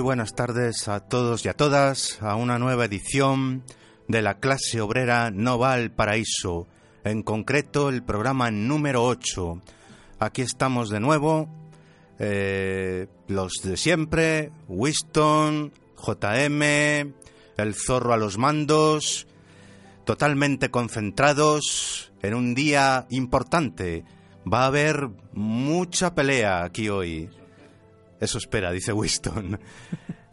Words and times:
Muy 0.00 0.06
buenas 0.06 0.34
tardes 0.34 0.88
a 0.88 1.00
todos 1.00 1.44
y 1.44 1.50
a 1.50 1.52
todas 1.52 2.22
a 2.22 2.34
una 2.34 2.58
nueva 2.58 2.86
edición 2.86 3.64
de 4.08 4.22
la 4.22 4.38
clase 4.40 4.80
obrera 4.80 5.30
No 5.30 5.58
va 5.58 5.74
al 5.74 5.90
paraíso, 5.90 6.66
en 7.04 7.22
concreto 7.22 7.90
el 7.90 8.02
programa 8.02 8.50
número 8.50 9.04
8. 9.04 9.60
Aquí 10.18 10.40
estamos 10.40 10.88
de 10.88 11.00
nuevo, 11.00 11.50
eh, 12.18 13.08
los 13.28 13.52
de 13.62 13.76
siempre, 13.76 14.52
Winston, 14.68 15.70
JM, 15.98 16.62
el 16.62 17.74
zorro 17.74 18.14
a 18.14 18.16
los 18.16 18.38
mandos, 18.38 19.26
totalmente 20.06 20.70
concentrados 20.70 22.10
en 22.22 22.32
un 22.32 22.54
día 22.54 23.06
importante. 23.10 24.04
Va 24.50 24.62
a 24.62 24.68
haber 24.68 25.10
mucha 25.34 26.14
pelea 26.14 26.64
aquí 26.64 26.88
hoy. 26.88 27.28
Eso 28.20 28.38
espera, 28.38 28.70
dice 28.70 28.92
Winston. 28.92 29.58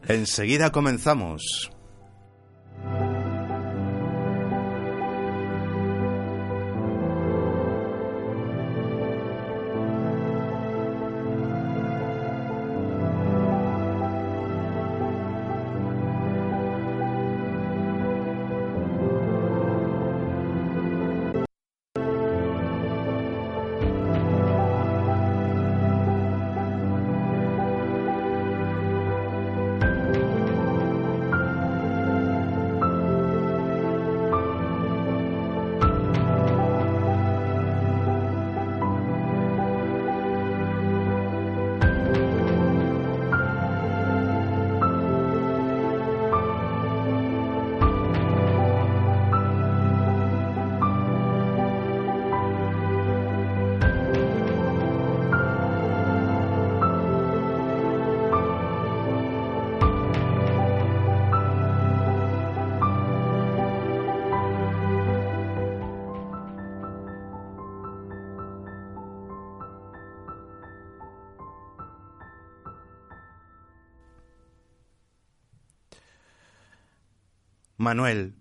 Enseguida 0.08 0.72
comenzamos. 0.72 1.72
Manuel, 77.88 78.36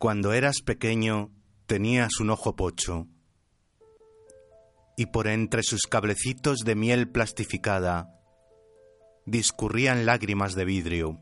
cuando 0.00 0.32
eras 0.32 0.62
pequeño 0.62 1.30
tenías 1.66 2.18
un 2.18 2.30
ojo 2.30 2.56
pocho 2.56 3.06
y 4.96 5.06
por 5.06 5.28
entre 5.28 5.62
sus 5.62 5.82
cablecitos 5.82 6.64
de 6.64 6.74
miel 6.74 7.08
plastificada 7.08 8.20
discurrían 9.26 10.06
lágrimas 10.06 10.56
de 10.56 10.64
vidrio. 10.64 11.20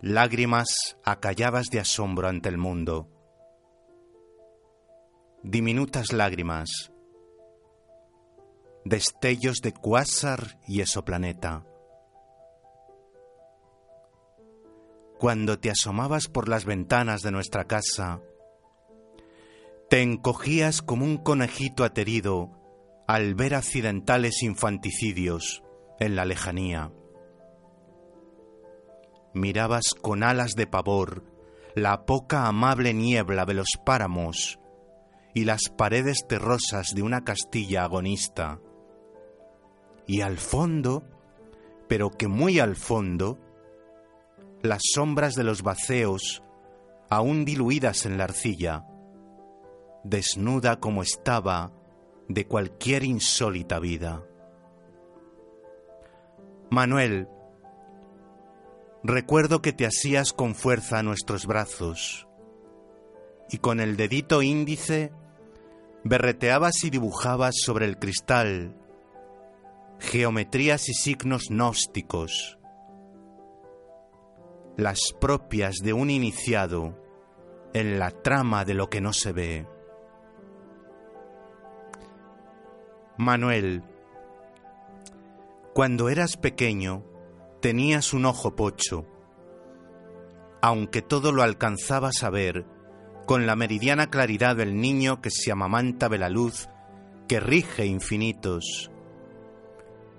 Lágrimas 0.00 0.96
acallabas 1.04 1.66
de 1.66 1.80
asombro 1.80 2.26
ante 2.26 2.48
el 2.48 2.56
mundo. 2.56 3.10
Diminutas 5.42 6.14
lágrimas, 6.14 6.90
destellos 8.86 9.58
de 9.58 9.74
cuásar 9.74 10.58
y 10.66 10.80
exoplaneta 10.80 11.66
cuando 15.22 15.60
te 15.60 15.70
asomabas 15.70 16.26
por 16.26 16.48
las 16.48 16.64
ventanas 16.64 17.22
de 17.22 17.30
nuestra 17.30 17.68
casa, 17.68 18.20
te 19.88 20.02
encogías 20.02 20.82
como 20.82 21.04
un 21.04 21.16
conejito 21.16 21.84
aterido 21.84 22.50
al 23.06 23.36
ver 23.36 23.54
accidentales 23.54 24.42
infanticidios 24.42 25.62
en 26.00 26.16
la 26.16 26.24
lejanía. 26.24 26.90
Mirabas 29.32 29.94
con 30.00 30.24
alas 30.24 30.54
de 30.56 30.66
pavor 30.66 31.22
la 31.76 32.04
poca 32.04 32.48
amable 32.48 32.92
niebla 32.92 33.44
de 33.44 33.54
los 33.54 33.68
páramos 33.86 34.58
y 35.34 35.44
las 35.44 35.68
paredes 35.68 36.26
terrosas 36.28 36.96
de 36.96 37.02
una 37.02 37.22
Castilla 37.22 37.84
agonista. 37.84 38.58
Y 40.04 40.22
al 40.22 40.38
fondo, 40.38 41.04
pero 41.88 42.10
que 42.10 42.26
muy 42.26 42.58
al 42.58 42.74
fondo, 42.74 43.38
las 44.62 44.82
sombras 44.94 45.34
de 45.34 45.44
los 45.44 45.62
baceos, 45.62 46.42
aún 47.10 47.44
diluidas 47.44 48.06
en 48.06 48.16
la 48.16 48.24
arcilla, 48.24 48.86
desnuda 50.04 50.78
como 50.78 51.02
estaba 51.02 51.72
de 52.28 52.46
cualquier 52.46 53.04
insólita 53.04 53.78
vida. 53.80 54.24
Manuel, 56.70 57.28
recuerdo 59.02 59.60
que 59.60 59.72
te 59.72 59.84
asías 59.84 60.32
con 60.32 60.54
fuerza 60.54 61.00
a 61.00 61.02
nuestros 61.02 61.46
brazos 61.46 62.28
y 63.50 63.58
con 63.58 63.80
el 63.80 63.96
dedito 63.96 64.42
índice 64.42 65.12
berreteabas 66.04 66.84
y 66.84 66.90
dibujabas 66.90 67.56
sobre 67.56 67.86
el 67.86 67.98
cristal 67.98 68.76
geometrías 69.98 70.88
y 70.88 70.94
signos 70.94 71.48
gnósticos 71.50 72.58
las 74.76 75.12
propias 75.20 75.76
de 75.82 75.92
un 75.92 76.10
iniciado 76.10 76.98
en 77.74 77.98
la 77.98 78.10
trama 78.10 78.64
de 78.64 78.74
lo 78.74 78.88
que 78.88 79.00
no 79.00 79.12
se 79.12 79.32
ve. 79.32 79.66
Manuel, 83.18 83.82
cuando 85.74 86.08
eras 86.08 86.36
pequeño 86.36 87.04
tenías 87.60 88.12
un 88.12 88.26
ojo 88.26 88.56
pocho, 88.56 89.06
aunque 90.60 91.02
todo 91.02 91.32
lo 91.32 91.42
alcanzabas 91.42 92.22
a 92.22 92.30
ver 92.30 92.66
con 93.26 93.46
la 93.46 93.56
meridiana 93.56 94.08
claridad 94.10 94.56
del 94.56 94.80
niño 94.80 95.20
que 95.20 95.30
se 95.30 95.52
amamanta 95.52 96.08
de 96.08 96.18
la 96.18 96.28
luz 96.28 96.68
que 97.28 97.40
rige 97.40 97.86
infinitos, 97.86 98.90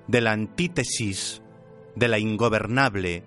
de 0.07 0.21
la 0.21 0.31
antítesis 0.31 1.41
de 1.95 2.07
la 2.07 2.19
ingobernable 2.19 3.23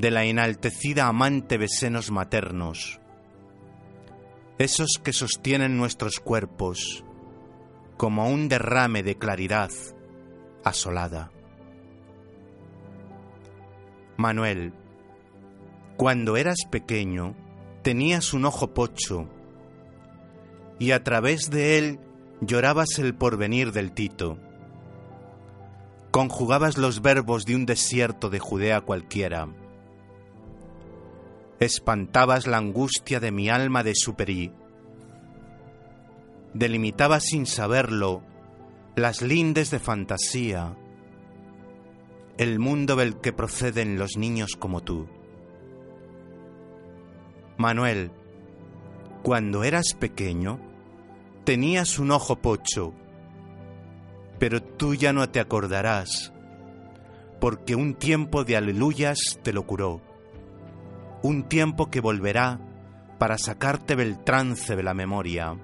de 0.00 0.12
la 0.12 0.24
enaltecida 0.24 1.08
amante 1.08 1.58
de 1.58 1.68
senos 1.68 2.12
maternos, 2.12 3.00
esos 4.56 5.00
que 5.02 5.12
sostienen 5.12 5.76
nuestros 5.76 6.20
cuerpos 6.20 7.04
como 7.96 8.30
un 8.30 8.48
derrame 8.48 9.02
de 9.02 9.16
claridad 9.16 9.70
asolada. 10.62 11.32
Manuel, 14.16 14.72
cuando 15.96 16.36
eras 16.36 16.58
pequeño 16.70 17.34
tenías 17.82 18.32
un 18.34 18.44
ojo 18.44 18.72
pocho 18.74 19.28
y 20.78 20.92
a 20.92 21.02
través 21.02 21.50
de 21.50 21.78
él 21.78 22.00
llorabas 22.40 23.00
el 23.00 23.16
porvenir 23.16 23.72
del 23.72 23.90
Tito. 23.90 24.38
Conjugabas 26.12 26.78
los 26.78 27.02
verbos 27.02 27.46
de 27.46 27.56
un 27.56 27.66
desierto 27.66 28.30
de 28.30 28.38
Judea 28.38 28.80
cualquiera 28.80 29.48
espantabas 31.60 32.46
la 32.46 32.58
angustia 32.58 33.18
de 33.18 33.32
mi 33.32 33.48
alma 33.48 33.82
de 33.82 33.94
superí. 33.94 34.52
Delimitabas 36.54 37.24
sin 37.24 37.46
saberlo 37.46 38.22
las 38.94 39.22
lindes 39.22 39.70
de 39.70 39.78
fantasía, 39.78 40.76
el 42.36 42.58
mundo 42.58 42.94
del 42.96 43.20
que 43.20 43.32
proceden 43.32 43.98
los 43.98 44.16
niños 44.16 44.56
como 44.56 44.82
tú. 44.82 45.08
Manuel, 47.56 48.12
cuando 49.22 49.64
eras 49.64 49.94
pequeño, 49.98 50.60
tenías 51.44 51.98
un 51.98 52.12
ojo 52.12 52.36
pocho, 52.36 52.94
pero 54.38 54.62
tú 54.62 54.94
ya 54.94 55.12
no 55.12 55.28
te 55.28 55.40
acordarás, 55.40 56.32
porque 57.40 57.74
un 57.74 57.94
tiempo 57.94 58.44
de 58.44 58.56
aleluyas 58.56 59.40
te 59.42 59.52
lo 59.52 59.66
curó 59.66 60.07
un 61.22 61.48
tiempo 61.48 61.90
que 61.90 62.00
volverá 62.00 62.60
para 63.18 63.38
sacarte 63.38 63.96
del 63.96 64.22
trance 64.22 64.76
de 64.76 64.82
la 64.82 64.94
memoria, 64.94 65.56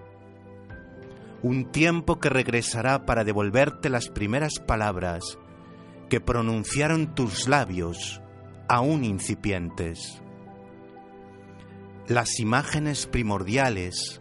un 1.43 1.71
tiempo 1.71 2.19
que 2.19 2.31
regresará 2.31 3.05
para 3.07 3.23
devolverte 3.23 3.91
las 3.91 4.09
primeras 4.09 4.59
palabras 4.59 5.39
que 6.09 6.21
pronunciaron 6.21 7.15
tus 7.15 7.49
labios, 7.49 8.23
aún 8.69 9.05
incipientes. 9.05 10.23
Las 12.07 12.41
imágenes 12.41 13.07
primordiales 13.07 14.21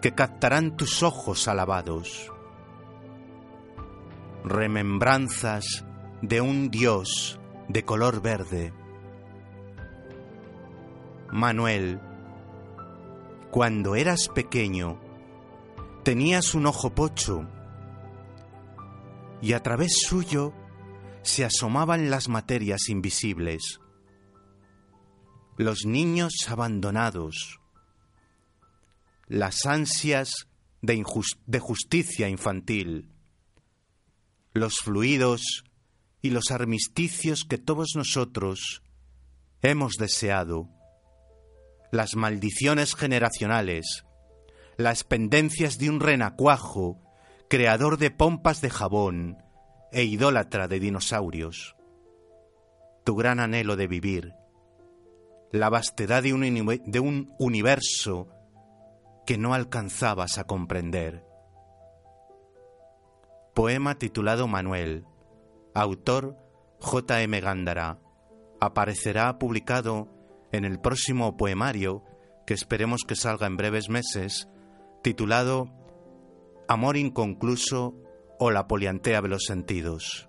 que 0.00 0.12
captarán 0.14 0.76
tus 0.76 1.02
ojos 1.02 1.48
alabados. 1.48 2.30
Remembranzas 4.44 5.84
de 6.20 6.40
un 6.40 6.70
Dios 6.70 7.40
de 7.68 7.84
color 7.84 8.20
verde. 8.20 8.72
Manuel, 11.32 11.98
cuando 13.50 13.96
eras 13.96 14.28
pequeño, 14.28 15.00
tenías 16.04 16.54
un 16.54 16.66
ojo 16.66 16.94
pocho 16.94 17.48
y 19.40 19.54
a 19.54 19.62
través 19.62 20.02
suyo 20.06 20.52
se 21.22 21.46
asomaban 21.46 22.10
las 22.10 22.28
materias 22.28 22.90
invisibles. 22.90 23.80
Los 25.56 25.86
niños 25.86 26.34
abandonados, 26.48 27.60
las 29.26 29.64
ansias 29.64 30.48
de, 30.82 31.02
justicia 31.60 32.28
infantil, 32.28 33.08
los 34.52 34.80
fluidos 34.80 35.64
y 36.20 36.28
los 36.28 36.50
armisticios 36.50 37.44
que 37.44 37.56
todos 37.56 37.92
nosotros 37.96 38.82
hemos 39.62 39.94
deseado, 39.94 40.68
las 41.92 42.16
maldiciones 42.16 42.94
generacionales, 42.96 44.06
las 44.78 45.04
pendencias 45.04 45.76
de 45.76 45.90
un 45.90 46.00
renacuajo, 46.00 46.98
creador 47.50 47.98
de 47.98 48.10
pompas 48.10 48.62
de 48.62 48.70
jabón 48.70 49.36
e 49.92 50.02
idólatra 50.04 50.68
de 50.68 50.80
dinosaurios. 50.80 51.76
Tu 53.04 53.14
gran 53.14 53.40
anhelo 53.40 53.76
de 53.76 53.88
vivir, 53.88 54.32
la 55.50 55.68
vastedad 55.68 56.22
de 56.22 56.32
un, 56.32 56.80
de 56.86 56.98
un 56.98 57.34
universo 57.38 58.28
que 59.26 59.36
no 59.36 59.52
alcanzabas 59.52 60.38
a 60.38 60.44
comprender. 60.44 61.26
Poema 63.54 63.98
titulado 63.98 64.48
Manuel, 64.48 65.04
autor 65.74 66.38
J. 66.80 67.20
M. 67.20 67.38
Gándara, 67.38 67.98
aparecerá 68.60 69.38
publicado 69.38 70.21
en 70.52 70.64
el 70.64 70.78
próximo 70.78 71.36
poemario 71.36 72.04
que 72.46 72.54
esperemos 72.54 73.02
que 73.06 73.16
salga 73.16 73.46
en 73.46 73.56
breves 73.56 73.88
meses, 73.88 74.48
titulado 75.02 75.68
Amor 76.68 76.96
inconcluso 76.96 77.94
o 78.38 78.50
la 78.50 78.66
poliantea 78.66 79.20
de 79.20 79.28
los 79.28 79.44
sentidos. 79.44 80.28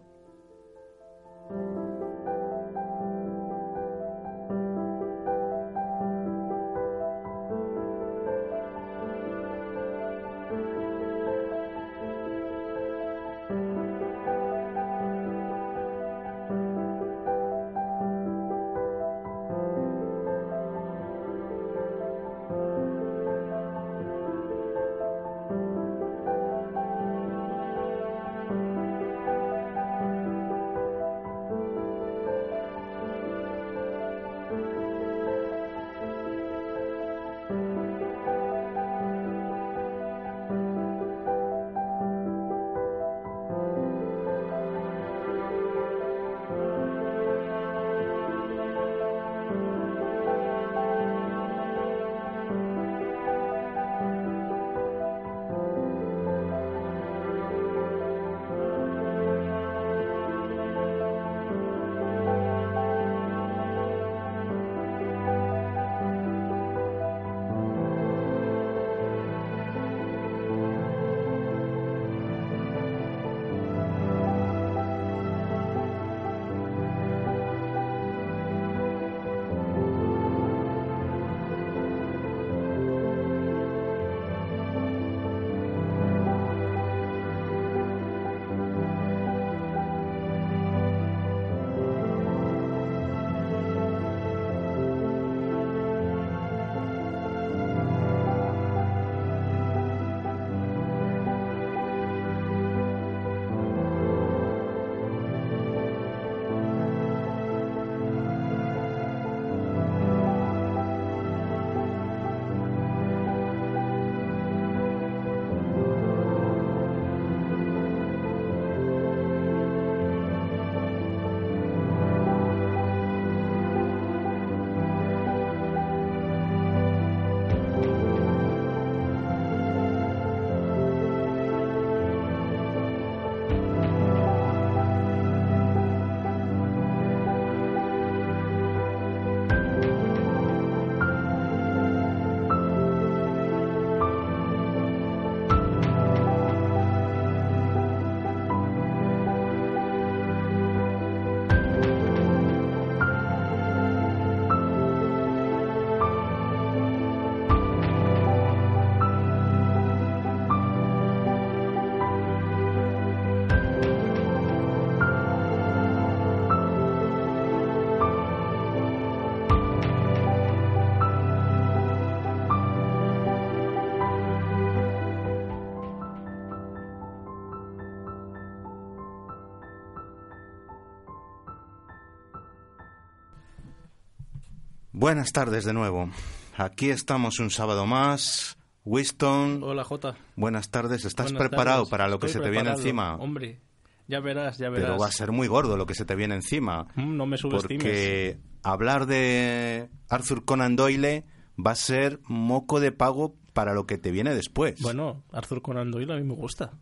Buenas 185.03 185.33
tardes 185.33 185.65
de 185.65 185.73
nuevo. 185.73 186.09
Aquí 186.55 186.89
estamos 186.89 187.39
un 187.39 187.49
sábado 187.49 187.85
más. 187.85 188.57
Winston. 188.85 189.61
Hola, 189.61 189.83
Jota. 189.83 190.15
Buenas 190.37 190.69
tardes. 190.69 191.03
¿Estás 191.03 191.33
preparado 191.33 191.87
para 191.87 192.07
lo 192.07 192.19
que 192.19 192.29
se 192.29 192.39
te 192.39 192.49
viene 192.49 192.69
encima? 192.69 193.17
Hombre, 193.17 193.59
ya 194.07 194.21
verás, 194.21 194.59
ya 194.59 194.69
verás. 194.69 194.91
Pero 194.91 195.01
va 195.01 195.07
a 195.07 195.11
ser 195.11 195.33
muy 195.33 195.49
gordo 195.49 195.75
lo 195.75 195.85
que 195.85 195.93
se 195.93 196.05
te 196.05 196.15
viene 196.15 196.35
encima. 196.35 196.87
Mm, 196.95 197.17
no 197.17 197.25
me 197.25 197.37
subestimes. 197.37 197.83
Porque 197.83 198.39
hablar 198.63 199.05
de 199.05 199.89
Arthur 200.07 200.45
Conan 200.45 200.77
Doyle 200.77 201.25
va 201.59 201.71
a 201.71 201.75
ser 201.75 202.21
moco 202.23 202.79
de 202.79 202.93
pago 202.93 203.35
para 203.51 203.73
lo 203.73 203.85
que 203.85 203.97
te 203.97 204.09
viene 204.09 204.33
después. 204.33 204.79
Bueno, 204.81 205.25
Arthur 205.33 205.61
Conan 205.61 205.91
Doyle 205.91 206.13
a 206.13 206.15
mí 206.15 206.23
me 206.23 206.35
gusta. 206.35 206.79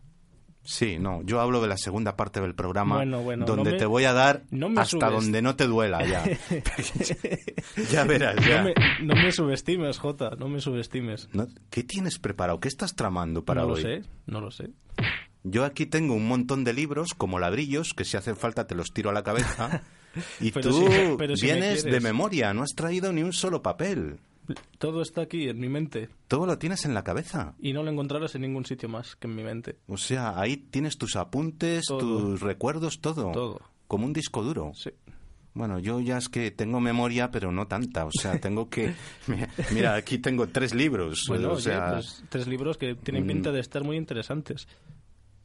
Sí, 0.64 0.98
no, 0.98 1.22
yo 1.24 1.40
hablo 1.40 1.60
de 1.60 1.66
la 1.68 1.76
segunda 1.76 2.14
parte 2.16 2.40
del 2.40 2.54
programa 2.54 2.96
Bueno, 2.96 3.20
bueno, 3.22 3.44
donde 3.46 3.64
no 3.64 3.70
me- 3.72 3.78
te 3.78 3.86
voy 3.86 4.04
a 4.04 4.12
dar 4.12 4.42
no 4.50 4.68
me 4.68 4.80
hasta 4.80 5.08
subes. 5.08 5.10
donde 5.24 5.42
no 5.42 5.56
te 5.56 5.66
duela 5.66 6.04
ya. 6.06 6.22
ya 7.90 8.04
verás, 8.04 8.36
ya. 8.46 8.58
No 8.58 8.64
me, 8.64 8.74
no 9.02 9.14
me 9.14 9.32
subestimes, 9.32 9.98
Jota, 9.98 10.30
no 10.38 10.48
me 10.48 10.60
subestimes. 10.60 11.28
No, 11.32 11.46
¿Qué 11.70 11.82
tienes 11.82 12.18
preparado? 12.18 12.60
¿Qué 12.60 12.68
estás 12.68 12.94
tramando 12.94 13.44
para 13.44 13.62
no 13.62 13.68
hoy? 13.68 13.82
lo 13.82 13.88
sé, 13.88 14.02
no 14.26 14.40
lo 14.40 14.50
sé. 14.50 14.70
Yo 15.44 15.64
aquí 15.64 15.86
tengo 15.86 16.14
un 16.14 16.28
montón 16.28 16.62
de 16.64 16.72
libros 16.72 17.14
como 17.14 17.38
ladrillos 17.40 17.94
que 17.94 18.04
si 18.04 18.16
hacen 18.16 18.36
falta 18.36 18.66
te 18.66 18.74
los 18.76 18.92
tiro 18.92 19.10
a 19.10 19.12
la 19.12 19.22
cabeza. 19.22 19.82
Y 20.42 20.50
Pero 20.50 20.68
tú 20.68 20.86
si- 20.90 21.14
pero 21.16 21.34
si 21.38 21.46
me 21.46 21.52
vienes 21.54 21.84
de 21.84 21.98
memoria, 21.98 22.52
no 22.52 22.62
has 22.64 22.74
traído 22.74 23.14
ni 23.14 23.22
un 23.22 23.32
solo 23.32 23.62
papel. 23.62 24.18
Todo 24.78 25.02
está 25.02 25.22
aquí 25.22 25.48
en 25.48 25.60
mi 25.60 25.68
mente 25.68 26.08
Todo 26.26 26.46
lo 26.46 26.58
tienes 26.58 26.84
en 26.84 26.94
la 26.94 27.04
cabeza. 27.04 27.54
y 27.60 27.72
no 27.72 27.82
lo 27.82 27.90
encontrarás 27.90 28.34
en 28.34 28.42
ningún 28.42 28.66
sitio 28.66 28.88
más 28.88 29.16
que 29.16 29.26
en 29.28 29.34
mi 29.36 29.44
mente. 29.44 29.78
O 29.86 29.96
sea, 29.96 30.38
ahí 30.40 30.56
tienes 30.56 30.98
tus 30.98 31.16
apuntes, 31.16 31.84
Todo. 31.86 31.98
tus 31.98 32.40
recuerdos, 32.40 33.00
todo. 33.00 33.32
Todo. 33.32 33.60
Como 33.86 34.06
un 34.06 34.12
disco 34.12 34.42
duro. 34.42 34.72
Sí. 34.74 34.90
Bueno, 35.54 35.78
yo 35.78 36.00
ya 36.00 36.16
es 36.16 36.28
que 36.28 36.50
tengo 36.50 36.80
memoria, 36.80 37.30
pero 37.30 37.52
no 37.52 37.66
tanta. 37.66 38.06
O 38.06 38.10
sea, 38.10 38.40
tengo 38.40 38.70
que... 38.70 38.94
Mira, 39.72 39.94
aquí 39.94 40.18
tengo 40.18 40.48
tres 40.48 40.74
libros. 40.74 41.26
Bueno, 41.28 41.52
o 41.52 41.60
sea, 41.60 41.92
pues, 41.92 42.24
tres 42.30 42.46
libros 42.46 42.78
que 42.78 42.94
tienen 42.94 43.24
mm. 43.24 43.28
pinta 43.28 43.52
de 43.52 43.60
estar 43.60 43.84
muy 43.84 43.96
interesantes. 43.96 44.66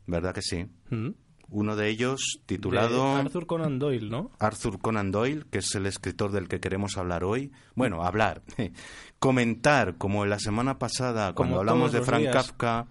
¿verdad 0.07 0.33
que 0.33 0.41
sí? 0.41 0.65
¿Mm? 0.89 1.09
Uno 1.49 1.75
de 1.75 1.89
ellos 1.89 2.19
De 2.41 2.45
titulado... 2.45 3.15
Arthur 3.15 3.47
Conan 3.47 3.79
Doyle, 3.79 4.09
¿no? 4.09 4.31
Arthur 4.39 4.79
Conan 4.79 5.11
Doyle, 5.11 5.45
que 5.49 5.59
es 5.59 5.75
el 5.75 5.85
escritor 5.85 6.31
del 6.31 6.47
que 6.47 6.59
queremos 6.59 6.97
hablar 6.97 7.23
hoy. 7.23 7.51
Bueno, 7.75 8.03
hablar, 8.03 8.41
comentar, 9.19 9.95
como 9.97 10.25
la 10.25 10.39
semana 10.39 10.77
pasada 10.77 11.33
cuando 11.33 11.59
hablamos 11.59 11.91
de 11.91 12.01
Frank 12.01 12.21
días. 12.21 12.33
Kafka, 12.33 12.87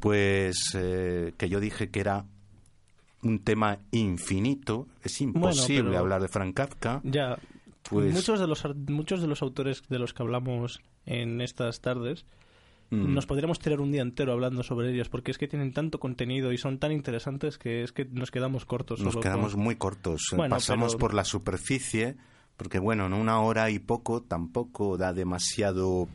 pues 0.00 0.56
eh, 0.74 1.32
que 1.38 1.48
yo 1.48 1.60
dije 1.60 1.90
que 1.90 2.00
era 2.00 2.26
un 3.22 3.38
tema 3.40 3.78
infinito, 3.90 4.86
es 5.02 5.20
imposible 5.20 5.96
hablar 5.96 6.20
de 6.22 6.28
Frank 6.28 6.54
Kafka. 6.54 7.00
Ya. 7.02 7.38
Pues- 7.88 8.12
Muchos, 8.12 8.40
de 8.40 8.46
los, 8.46 8.62
muchos 8.88 9.20
de 9.20 9.26
los 9.26 9.42
autores 9.42 9.82
de 9.88 9.98
los 9.98 10.12
que 10.12 10.22
hablamos 10.22 10.80
en 11.06 11.40
estas 11.40 11.80
tardes 11.80 12.24
Mm. 12.90 13.14
nos 13.14 13.26
podríamos 13.26 13.58
tirar 13.58 13.80
un 13.80 13.90
día 13.90 14.02
entero 14.02 14.32
hablando 14.32 14.62
sobre 14.62 14.92
ellos 14.92 15.08
porque 15.08 15.32
es 15.32 15.38
que 15.38 15.48
tienen 15.48 15.72
tanto 15.72 15.98
contenido 15.98 16.52
y 16.52 16.58
son 16.58 16.78
tan 16.78 16.92
interesantes 16.92 17.58
que 17.58 17.82
es 17.82 17.92
que 17.92 18.04
nos 18.04 18.30
quedamos 18.30 18.64
cortos. 18.64 19.00
Nos 19.00 19.16
quedamos 19.16 19.54
con- 19.54 19.62
muy 19.64 19.74
cortos, 19.76 20.28
eh, 20.32 20.36
Bueno, 20.36 20.54
pasamos 20.54 20.92
pero- 20.94 20.98
por 21.00 21.14
la 21.14 21.24
superficie, 21.24 22.16
porque 22.56 22.78
bueno, 22.78 23.06
en 23.06 23.12
una 23.12 23.40
hora 23.40 23.70
y 23.70 23.78
poco 23.80 24.22
tampoco 24.22 24.96
da 24.96 25.12
demasiado 25.12 26.08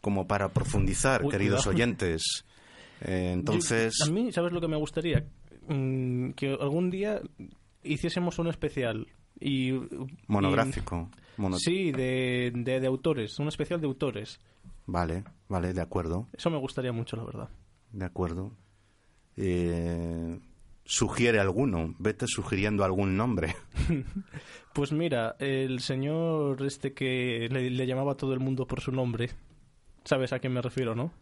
como 0.00 0.26
para 0.26 0.48
profundizar, 0.52 1.22
Uy, 1.24 1.30
queridos 1.30 1.64
cuidado. 1.64 1.76
oyentes. 1.76 2.22
Eh, 3.04 3.32
entonces... 3.32 3.94
Yo- 3.98 4.12
a 4.12 4.14
mí, 4.14 4.30
¿sabes 4.30 4.52
lo 4.52 4.60
que 4.60 4.68
me 4.68 4.76
gustaría? 4.76 5.24
Mm, 5.66 6.30
que 6.34 6.56
algún 6.60 6.88
día 6.88 7.20
hiciésemos 7.82 8.38
un 8.38 8.46
especial 8.46 9.08
y... 9.40 9.72
Monográfico. 10.28 11.10
mono- 11.36 11.58
sí, 11.58 11.90
de, 11.90 12.52
de, 12.54 12.78
de 12.78 12.86
autores, 12.86 13.36
un 13.40 13.48
especial 13.48 13.80
de 13.80 13.88
autores. 13.88 14.38
Vale, 14.86 15.24
vale, 15.48 15.72
de 15.72 15.80
acuerdo, 15.80 16.28
Eso 16.32 16.50
me 16.50 16.58
gustaría 16.58 16.92
mucho, 16.92 17.16
la 17.16 17.24
verdad. 17.24 17.48
de 17.92 18.04
acuerdo. 18.04 18.52
Eh, 19.36 20.40
sugiere 20.84 21.40
alguno, 21.40 21.94
vete 21.98 22.26
sugiriendo 22.26 22.84
algún 22.84 23.16
nombre. 23.16 23.54
Pues 24.74 24.90
mira, 24.90 25.36
el 25.38 25.80
señor 25.80 26.62
este 26.62 26.94
que 26.94 27.46
le, 27.50 27.68
le 27.68 27.86
llamaba 27.86 28.12
a 28.12 28.16
todo 28.16 28.32
el 28.32 28.40
mundo 28.40 28.66
por 28.66 28.80
su 28.80 28.90
nombre, 28.90 29.28
¿sabes 30.02 30.32
a 30.32 30.38
quién 30.38 30.54
me 30.54 30.62
refiero, 30.62 30.94
no? 30.94 31.12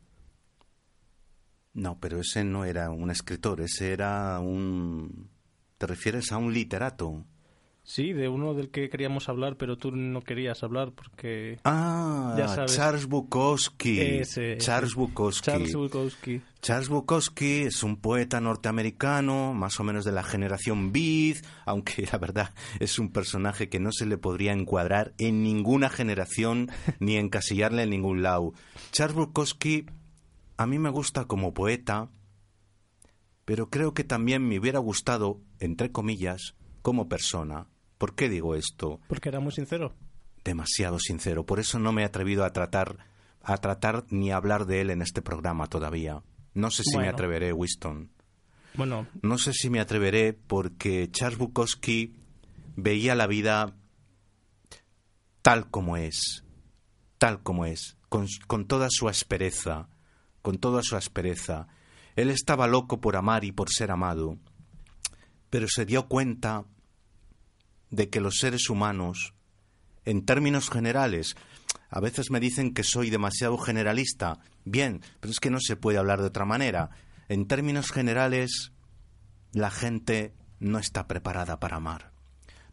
No, 1.73 1.99
pero 1.99 2.21
ese 2.21 2.45
no 2.45 2.65
era 2.65 2.91
un 2.91 3.11
escritor, 3.11 3.61
ese 3.61 3.93
era 3.93 4.39
un... 4.39 5.31
¿Te 5.79 5.87
refieres 5.89 6.31
a 6.31 6.37
un 6.37 6.53
literato? 6.53 7.25
Sí, 7.91 8.13
de 8.13 8.29
uno 8.29 8.55
del 8.55 8.71
que 8.71 8.89
queríamos 8.89 9.29
hablar, 9.29 9.57
pero 9.57 9.77
tú 9.77 9.91
no 9.91 10.21
querías 10.21 10.63
hablar 10.63 10.93
porque... 10.93 11.59
Ah, 11.65 12.37
Ya 12.39 12.47
sabes. 12.47 12.77
Charles 12.77 13.07
Bukowski. 13.07 14.01
Ese, 14.01 14.59
Charles 14.59 14.93
ese. 14.93 15.01
Bukowski. 15.01 15.45
Charles 15.45 15.75
Bukowski. 15.75 16.41
Charles 16.63 16.89
Bukowski 16.89 17.63
es 17.63 17.83
un 17.83 17.97
poeta 17.97 18.41
norteamericano, 18.41 19.55
más 19.55 19.81
o 19.81 19.83
menos 19.83 20.05
de 20.05 20.13
la 20.13 20.23
generación 20.23 20.93
Beat, 20.93 21.45
aunque 21.67 22.07
la 22.13 22.19
verdad 22.19 22.55
es 22.79 23.01
un 23.01 23.11
personaje 23.11 23.69
que 23.69 23.81
no 23.81 23.91
se 23.91 24.07
le 24.07 24.19
podría 24.19 24.53
encuadrar 24.53 25.13
en 25.19 25.43
ninguna 25.43 25.91
generación 25.91 26.71
ni 27.01 27.17
encasillarle 27.17 27.83
en 27.83 27.91
ningún 27.91 28.23
lado. 28.23 28.53
Charles 28.93 29.17
Bukowski 29.17 29.87
a 30.59 30.65
mí 30.65 30.79
me 30.79 30.91
gusta 30.91 31.25
como 31.25 31.55
poeta, 31.55 32.09
pero 33.45 33.69
creo 33.69 33.95
que 33.95 34.05
también 34.05 34.47
me 34.47 34.61
hubiera 34.61 34.79
gustado, 34.79 35.41
entre 35.59 35.91
comillas, 35.91 36.55
como 36.83 37.09
persona. 37.09 37.67
¿Por 38.01 38.15
qué 38.15 38.31
digo 38.31 38.55
esto? 38.55 38.99
Porque 39.09 39.29
era 39.29 39.41
muy 39.41 39.53
sincero. 39.53 39.95
demasiado 40.43 40.99
sincero. 40.99 41.45
Por 41.45 41.61
eso 41.61 41.79
no 41.79 41.93
me 41.93 42.01
he 42.01 42.07
atrevido 42.07 42.47
a 42.47 42.53
tratar, 42.55 42.97
a 43.43 43.59
tratar 43.59 44.07
ni 44.09 44.31
a 44.31 44.37
hablar 44.37 44.65
de 44.65 44.81
él 44.81 44.89
en 44.89 45.03
este 45.03 45.21
programa 45.21 45.67
todavía. 45.67 46.23
No 46.55 46.71
sé 46.71 46.83
si 46.83 46.97
me 46.97 47.11
atreveré, 47.11 47.53
Winston. 47.53 48.11
Bueno, 48.73 49.07
No 49.21 49.37
sé 49.37 49.53
si 49.53 49.69
me 49.69 49.81
atreveré 49.81 50.33
porque 50.33 51.11
Charles 51.13 51.39
Bukowski 51.39 52.17
veía 52.75 53.15
la 53.15 53.27
vida 53.27 53.77
tal 55.43 55.69
como 55.71 55.99
es, 55.99 56.43
tal 57.19 57.43
como 57.43 57.67
es, 57.67 57.99
con, 58.09 58.27
con 58.47 58.67
toda 58.67 58.89
su 58.89 59.09
aspereza, 59.11 59.91
con 60.41 60.57
toda 60.57 60.83
su 60.83 60.97
aspereza. 60.97 61.69
Él 62.17 62.31
estaba 62.31 62.67
loco 62.67 62.99
por 63.03 63.17
amar 63.17 63.45
y 63.45 63.53
por 63.53 63.69
ser 63.69 63.91
amado, 63.91 64.39
pero 65.51 65.67
se 65.69 65.85
dio 65.85 66.09
cuenta 66.09 66.65
de 67.91 68.09
que 68.09 68.21
los 68.21 68.39
seres 68.39 68.71
humanos, 68.71 69.35
en 70.05 70.25
términos 70.25 70.71
generales, 70.71 71.37
a 71.91 72.01
veces 72.01 72.31
me 72.31 72.41
dicen 72.41 72.73
que 72.73 72.85
soy 72.85 73.11
demasiado 73.11 73.59
generalista. 73.59 74.39
Bien, 74.65 75.03
pero 75.21 75.33
es 75.33 75.41
que 75.41 75.51
no 75.51 75.61
se 75.61 75.77
puede 75.77 75.99
hablar 75.99 76.21
de 76.21 76.29
otra 76.29 76.45
manera. 76.45 76.91
En 77.29 77.47
términos 77.47 77.91
generales, 77.91 78.73
la 79.53 79.71
gente 79.71 80.35
no 80.59 80.79
está 80.79 81.07
preparada 81.07 81.59
para 81.59 81.77
amar. 81.77 82.13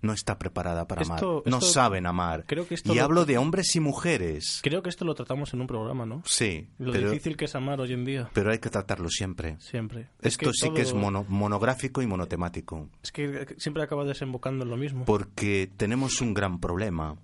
No 0.02 0.14
está 0.14 0.38
preparada 0.38 0.88
para 0.88 1.02
amar. 1.02 1.18
Esto- 1.18 1.44
No 1.46 1.60
saben 1.62 2.06
amar. 2.06 2.46
creo 2.46 2.68
que 2.68 2.76
esto 2.76 2.94
y 2.94 2.98
lo- 2.98 3.04
hablo 3.04 3.26
de 3.26 3.38
hombres 3.38 3.76
y 3.76 3.80
mujeres. 3.80 4.60
creo 4.64 4.82
que 4.84 4.90
esto 4.90 5.06
lo 5.06 5.16
tratamos 5.16 5.54
en 5.54 5.62
un 5.62 5.68
programa, 5.68 6.06
¿no? 6.06 6.22
Sí, 6.26 6.68
Lo 6.78 6.92
pero, 6.92 7.10
difícil 7.12 7.36
que 7.38 7.46
es 7.46 7.56
amar 7.56 7.80
hoy 7.82 7.94
en 7.94 8.06
día. 8.06 8.30
pero 8.34 8.52
hay 8.52 8.60
que 8.60 8.70
tratarlo 8.70 9.10
siempre. 9.10 9.58
Siempre. 9.60 10.08
Esto 10.22 10.52
sí 10.54 10.70
que 10.72 10.82
es 10.82 10.94
mono- 10.94 11.26
monográfico 11.28 12.02
y 12.02 12.08
monotemático. 12.08 12.90
Es 13.02 13.12
que 13.12 13.56
siempre 13.58 13.84
acaba 13.84 14.06
desembocando 14.06 14.64
en 14.64 14.70
lo 14.70 14.78
mismo. 14.78 15.06
Porque 15.06 15.70
tenemos 15.78 16.22
un 16.22 16.34
gran 16.34 16.60
problema, 16.60 17.16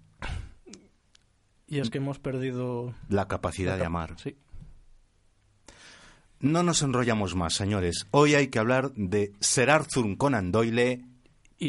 Y 1.67 1.79
es 1.79 1.89
que 1.89 1.97
hemos 1.99 2.19
perdido... 2.19 2.93
la 3.09 3.27
capacidad 3.27 3.73
la 3.73 3.77
de 3.79 3.85
amar. 3.85 4.15
Sí. 4.19 4.35
No 6.39 6.61
nos 6.61 6.81
enrollamos 6.81 7.35
más, 7.35 7.53
señores. 7.53 8.05
Hoy 8.11 8.35
hay 8.35 8.47
que 8.49 8.59
hablar 8.59 8.91
de 8.95 9.31
Sir 9.39 9.69
Arthur 9.69 10.17
Conan 10.17 10.51
Doyle, 10.51 11.05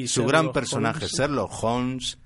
Y 0.02 0.08
su 0.08 0.20
Sherlock 0.20 0.28
gran 0.32 0.52
personaje, 0.52 0.98
Holmes- 1.04 1.12
Sherlock 1.18 1.52
Holmes. 1.62 2.18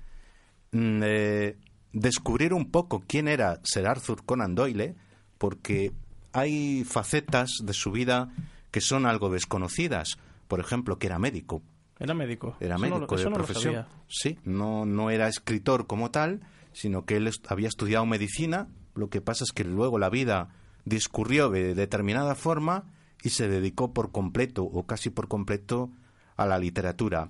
mm, 0.71 1.01
eh, 1.03 1.57
descubrir 1.93 2.53
un 2.53 2.69
poco 2.69 3.03
quién 3.07 3.27
era 3.27 3.59
Sir 3.63 3.87
Arthur 3.87 4.23
Conan 4.25 4.53
Doyle, 4.55 4.95
porque 5.37 5.91
hay 6.33 6.83
facetas 6.83 7.49
de 7.63 7.73
su 7.73 7.91
vida 7.91 8.29
que 8.71 8.81
son 8.81 9.05
algo 9.05 9.29
desconocidas. 9.29 10.17
Por 10.47 10.59
ejemplo, 10.59 10.97
que 10.99 11.07
era 11.07 11.17
médico. 11.19 11.61
Era 11.99 12.13
médico. 12.13 12.55
Era 12.59 12.75
Eso 12.75 12.81
médico 12.81 13.17
de 13.17 13.25
no 13.25 13.33
profesión. 13.33 13.85
sí, 14.07 14.37
no, 14.45 14.85
no 14.85 15.09
era 15.09 15.27
escritor 15.27 15.85
como 15.87 16.11
tal, 16.11 16.41
sino 16.71 17.05
que 17.05 17.17
él 17.17 17.27
est- 17.27 17.51
había 17.51 17.67
estudiado 17.67 18.05
medicina. 18.05 18.67
Lo 18.95 19.09
que 19.09 19.21
pasa 19.21 19.43
es 19.43 19.51
que 19.51 19.63
luego 19.63 19.97
la 19.99 20.09
vida 20.09 20.49
discurrió 20.85 21.49
de 21.49 21.73
determinada 21.75 22.35
forma 22.35 22.85
y 23.23 23.29
se 23.29 23.47
dedicó 23.49 23.93
por 23.93 24.11
completo 24.11 24.63
o 24.63 24.83
casi 24.85 25.09
por 25.09 25.27
completo 25.27 25.89
a 26.37 26.45
la 26.45 26.57
literatura. 26.57 27.29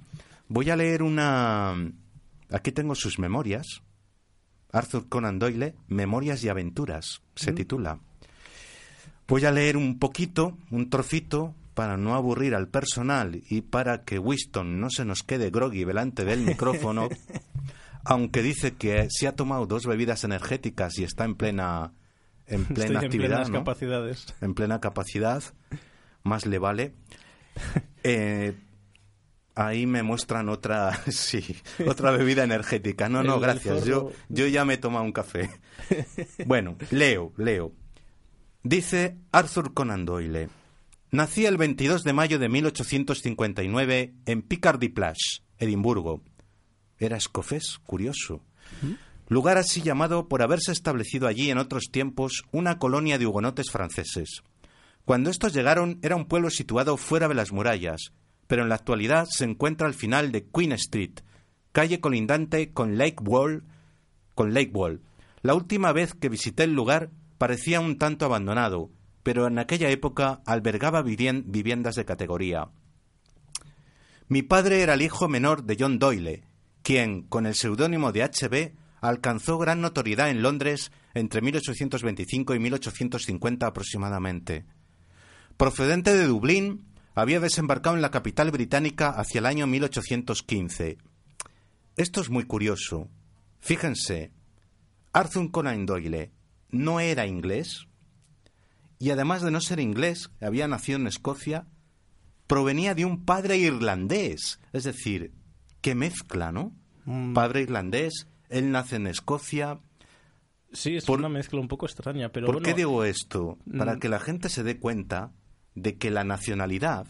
Voy 0.50 0.70
a 0.72 0.76
leer 0.76 1.04
una. 1.04 1.76
Aquí 2.50 2.72
tengo 2.72 2.96
sus 2.96 3.20
memorias. 3.20 3.82
Arthur 4.72 5.08
Conan 5.08 5.40
Doyle, 5.40 5.76
Memorias 5.88 6.44
y 6.44 6.50
Aventuras, 6.50 7.22
se 7.36 7.54
titula. 7.54 8.00
Voy 9.28 9.46
a 9.46 9.52
leer 9.52 9.78
un 9.78 9.98
poquito, 9.98 10.58
un 10.70 10.90
trocito, 10.90 11.56
para 11.74 11.98
no 11.98 12.14
aburrir 12.14 12.56
al 12.56 12.68
personal 12.68 13.42
y 13.50 13.62
para 13.62 14.04
que 14.04 14.20
Winston 14.20 14.80
no 14.80 14.90
se 14.90 15.06
nos 15.06 15.24
quede 15.24 15.50
groggy 15.50 15.86
delante 15.86 16.26
del 16.26 16.42
micrófono, 16.42 17.10
aunque 18.04 18.44
dice 18.44 18.76
que 18.76 19.08
se 19.10 19.28
ha 19.28 19.36
tomado 19.36 19.66
dos 19.66 19.86
bebidas 19.86 20.24
energéticas 20.24 20.98
y 21.00 21.04
está 21.04 21.26
en 21.26 21.36
plena, 21.36 21.94
en 22.48 22.62
Estoy 22.62 22.76
plena 22.76 23.00
en 23.00 23.06
actividad, 23.06 23.30
plenas 23.30 23.50
¿no? 23.50 23.60
capacidades. 23.60 24.36
en 24.42 24.54
plena 24.56 24.82
capacidad, 24.82 25.44
más 26.24 26.46
le 26.46 26.60
vale. 26.60 26.94
Eh, 28.04 28.56
ahí 29.60 29.86
me 29.86 30.04
muestran 30.04 30.50
otra, 30.50 31.04
sí, 31.12 31.58
otra 31.88 32.12
bebida 32.12 32.44
energética. 32.44 33.10
No, 33.10 33.24
no, 33.24 33.40
gracias. 33.40 33.86
Yo, 33.86 34.12
yo 34.30 34.48
ya 34.48 34.66
me 34.66 34.76
he 34.76 34.78
tomado 34.78 35.04
un 35.04 35.12
café. 35.12 35.50
Bueno, 36.46 36.78
leo, 36.92 37.34
leo. 37.38 37.74
Dice 38.64 39.18
Arthur 39.32 39.74
Conan 39.74 40.06
Doyle, 40.06 40.50
Nací 41.12 41.46
el 41.46 41.58
22 41.58 42.04
de 42.04 42.14
mayo 42.14 42.38
de 42.38 42.50
1859 42.50 44.14
en 44.26 44.42
Picardy 44.44 44.90
Place, 44.90 45.42
Edimburgo. 45.58 46.22
Era 47.00 47.18
escocés, 47.18 47.80
curioso. 47.80 48.44
Lugar 49.28 49.58
así 49.58 49.82
llamado 49.82 50.28
por 50.28 50.44
haberse 50.44 50.72
establecido 50.72 51.28
allí 51.28 51.50
en 51.50 51.58
otros 51.58 51.86
tiempos 51.92 52.44
una 52.52 52.78
colonia 52.78 53.18
de 53.18 53.26
hugonotes 53.26 53.72
franceses. 53.72 54.44
Cuando 55.06 55.32
estos 55.32 55.54
llegaron 55.54 55.98
era 56.04 56.16
un 56.16 56.26
pueblo 56.26 56.52
situado 56.52 56.96
fuera 56.98 57.28
de 57.28 57.36
las 57.36 57.52
murallas, 57.52 58.14
pero 58.50 58.64
en 58.64 58.70
la 58.70 58.76
actualidad 58.76 59.28
se 59.30 59.46
encuentra 59.46 59.86
al 59.86 59.94
final 59.94 60.32
de 60.32 60.44
Queen 60.44 60.72
Street, 60.72 61.20
calle 61.72 62.00
colindante 62.02 62.74
con 62.74 62.98
Lake 62.98 63.24
Wall, 63.24 63.64
con 64.34 64.56
Lake 64.56 64.72
Wall. 64.74 65.04
La 65.44 65.54
última 65.54 65.92
vez 65.92 66.16
que 66.16 66.30
visité 66.30 66.64
el 66.64 66.74
lugar 66.74 67.12
parecía 67.38 67.80
un 67.80 68.00
tanto 68.00 68.26
abandonado, 68.26 68.90
pero 69.22 69.46
en 69.46 69.60
aquella 69.60 69.92
época 69.92 70.42
albergaba 70.48 71.04
viviendas 71.04 71.94
de 71.94 72.06
categoría. 72.06 72.70
Mi 74.30 74.42
padre 74.42 74.82
era 74.82 74.96
el 74.96 75.04
hijo 75.04 75.28
menor 75.28 75.66
de 75.66 75.78
John 75.80 76.00
Doyle, 76.00 76.44
quien, 76.82 77.22
con 77.22 77.46
el 77.46 77.54
seudónimo 77.54 78.12
de 78.12 78.24
H.B., 78.24 78.74
alcanzó 79.00 79.60
gran 79.60 79.80
notoriedad 79.80 80.32
en 80.32 80.42
Londres 80.42 80.92
entre 81.14 81.42
1825 81.42 82.56
y 82.56 82.60
1850 82.60 83.68
aproximadamente. 83.68 84.66
Procedente 85.56 86.16
de 86.16 86.26
Dublín, 86.26 86.89
había 87.20 87.40
desembarcado 87.40 87.96
en 87.96 88.02
la 88.02 88.12
capital 88.12 88.52
británica 88.52 89.10
hacia 89.10 89.40
el 89.40 89.46
año 89.46 89.68
1815. 89.68 90.98
Esto 91.96 92.22
es 92.22 92.30
muy 92.30 92.46
curioso. 92.46 93.10
Fíjense, 93.60 94.32
Arthur 95.12 95.52
Conan 95.52 95.86
Doyle 95.86 96.32
no 96.70 97.00
era 97.00 97.26
inglés 97.26 97.88
y 99.00 99.12
además 99.12 99.42
de 99.42 99.52
no 99.52 99.62
ser 99.62 99.80
inglés, 99.80 100.30
había 100.42 100.68
nacido 100.68 101.00
en 101.00 101.08
Escocia, 101.08 101.68
provenía 102.48 102.96
de 102.96 103.06
un 103.06 103.24
padre 103.24 103.58
irlandés. 103.58 104.60
Es 104.74 104.84
decir, 104.84 105.34
qué 105.82 105.96
mezcla, 105.96 106.52
¿no? 106.52 106.76
Mm. 107.06 107.34
Padre 107.34 107.62
irlandés, 107.62 108.28
él 108.50 108.72
nace 108.72 108.98
en 108.98 109.08
Escocia. 109.08 109.80
Sí, 110.74 110.98
es 110.98 111.06
Por- 111.06 111.20
una 111.20 111.30
mezcla 111.30 111.60
un 111.60 111.70
poco 111.70 111.86
extraña, 111.86 112.30
pero 112.32 112.46
¿Por 112.48 112.56
bueno, 112.56 112.66
qué 112.66 112.74
digo 112.74 113.04
esto? 113.06 113.58
Para 113.78 113.96
mm. 113.96 114.00
que 114.00 114.10
la 114.10 114.20
gente 114.20 114.50
se 114.50 114.64
dé 114.64 114.80
cuenta 114.80 115.32
de 115.76 115.98
que 115.98 116.12
la 116.12 116.24
nacionalidad 116.24 117.08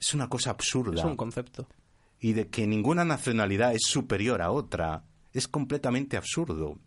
es 0.00 0.14
una 0.14 0.28
cosa 0.28 0.50
absurda 0.50 0.98
es 1.00 1.04
un 1.04 1.16
concepto. 1.16 1.66
y 2.20 2.32
de 2.32 2.48
que 2.48 2.66
ninguna 2.66 3.04
nacionalidad 3.04 3.74
es 3.74 3.82
superior 3.86 4.42
a 4.42 4.50
otra. 4.50 5.04
Es 5.32 5.48
completamente 5.48 6.16
absurdo. 6.16 6.78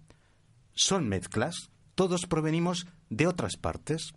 Son 0.74 1.08
mezclas, 1.10 1.70
todos 1.96 2.26
provenimos 2.26 2.88
de 3.10 3.28
otras 3.28 3.58
partes. 3.58 4.14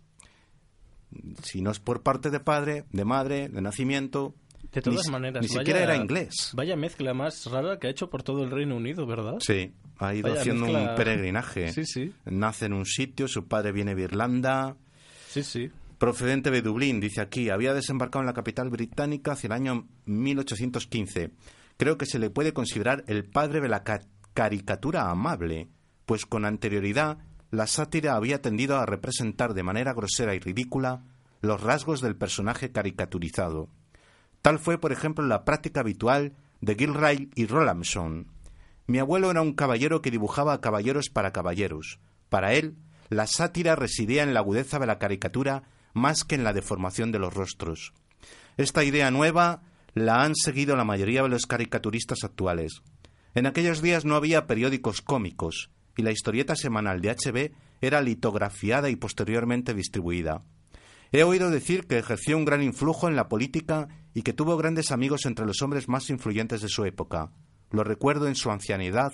Si 1.43 1.61
no 1.61 1.71
es 1.71 1.79
por 1.79 2.01
parte 2.03 2.29
de 2.29 2.39
padre, 2.39 2.85
de 2.91 3.03
madre, 3.05 3.49
de 3.49 3.61
nacimiento. 3.61 4.33
De 4.71 4.81
todas 4.81 5.05
ni, 5.07 5.11
maneras, 5.11 5.41
Ni 5.41 5.47
vaya- 5.49 5.59
siquiera 5.59 5.83
era 5.83 5.95
inglés. 5.97 6.51
Vaya 6.53 6.75
mezcla 6.77 7.13
más 7.13 7.45
rara 7.47 7.77
que 7.79 7.87
ha 7.87 7.89
hecho 7.89 8.09
por 8.09 8.23
todo 8.23 8.43
el 8.43 8.51
Reino 8.51 8.77
Unido, 8.77 9.05
¿verdad? 9.05 9.37
Sí, 9.39 9.73
ha 9.97 10.13
ido 10.15 10.29
Vaya 10.29 10.39
haciendo 10.41 10.67
mezcla- 10.67 10.89
un 10.91 10.95
peregrinaje. 10.95 11.73
Sí, 11.73 11.85
sí. 11.85 12.13
Nace 12.25 12.65
en 12.67 12.73
un 12.73 12.85
sitio, 12.85 13.27
su 13.27 13.47
padre 13.47 13.73
viene 13.73 13.95
de 13.95 14.03
Irlanda, 14.03 14.77
Sí, 15.27 15.43
sí. 15.43 15.69
Procedente 16.01 16.49
de 16.49 16.63
Dublín, 16.63 16.99
dice 16.99 17.21
aquí, 17.21 17.51
había 17.51 17.75
desembarcado 17.75 18.21
en 18.23 18.25
la 18.25 18.33
capital 18.33 18.71
británica 18.71 19.33
hacia 19.33 19.45
el 19.45 19.53
año 19.53 19.87
1815. 20.05 21.29
Creo 21.77 21.99
que 21.99 22.07
se 22.07 22.17
le 22.17 22.31
puede 22.31 22.53
considerar 22.53 23.03
el 23.05 23.23
padre 23.23 23.61
de 23.61 23.69
la 23.69 23.83
ca- 23.83 24.01
caricatura 24.33 25.11
amable, 25.11 25.69
pues 26.07 26.25
con 26.25 26.45
anterioridad 26.45 27.19
la 27.51 27.67
sátira 27.67 28.15
había 28.15 28.41
tendido 28.41 28.77
a 28.79 28.87
representar 28.87 29.53
de 29.53 29.61
manera 29.61 29.93
grosera 29.93 30.33
y 30.33 30.39
ridícula 30.39 31.03
los 31.41 31.61
rasgos 31.61 32.01
del 32.01 32.15
personaje 32.15 32.71
caricaturizado. 32.71 33.69
Tal 34.41 34.57
fue, 34.57 34.79
por 34.79 34.91
ejemplo, 34.91 35.23
la 35.27 35.45
práctica 35.45 35.81
habitual 35.81 36.33
de 36.61 36.73
Gilray 36.73 37.29
y 37.35 37.45
Rollamson. 37.45 38.25
Mi 38.87 38.97
abuelo 38.97 39.29
era 39.29 39.43
un 39.43 39.53
caballero 39.53 40.01
que 40.01 40.09
dibujaba 40.09 40.53
a 40.53 40.61
caballeros 40.61 41.09
para 41.11 41.31
caballeros. 41.31 41.99
Para 42.29 42.53
él, 42.53 42.75
la 43.09 43.27
sátira 43.27 43.75
residía 43.75 44.23
en 44.23 44.33
la 44.33 44.39
agudeza 44.39 44.79
de 44.79 44.87
la 44.87 44.97
caricatura 44.97 45.61
más 45.93 46.23
que 46.23 46.35
en 46.35 46.43
la 46.43 46.53
deformación 46.53 47.11
de 47.11 47.19
los 47.19 47.33
rostros. 47.33 47.93
Esta 48.57 48.83
idea 48.83 49.11
nueva 49.11 49.61
la 49.93 50.23
han 50.23 50.35
seguido 50.35 50.75
la 50.75 50.85
mayoría 50.85 51.23
de 51.23 51.29
los 51.29 51.45
caricaturistas 51.45 52.23
actuales. 52.23 52.81
En 53.33 53.45
aquellos 53.45 53.81
días 53.81 54.05
no 54.05 54.15
había 54.15 54.47
periódicos 54.47 55.01
cómicos, 55.01 55.69
y 55.97 56.03
la 56.03 56.11
historieta 56.11 56.55
semanal 56.55 57.01
de 57.01 57.11
HB 57.11 57.51
era 57.81 58.01
litografiada 58.01 58.89
y 58.89 58.95
posteriormente 58.95 59.73
distribuida. 59.73 60.41
He 61.11 61.23
oído 61.23 61.49
decir 61.49 61.87
que 61.87 61.97
ejerció 61.97 62.37
un 62.37 62.45
gran 62.45 62.63
influjo 62.63 63.09
en 63.09 63.15
la 63.15 63.27
política 63.27 63.89
y 64.13 64.21
que 64.21 64.33
tuvo 64.33 64.55
grandes 64.55 64.91
amigos 64.91 65.25
entre 65.25 65.45
los 65.45 65.61
hombres 65.61 65.89
más 65.89 66.09
influyentes 66.09 66.61
de 66.61 66.69
su 66.69 66.85
época. 66.85 67.31
Lo 67.69 67.83
recuerdo 67.83 68.27
en 68.27 68.35
su 68.35 68.49
ancianidad 68.49 69.11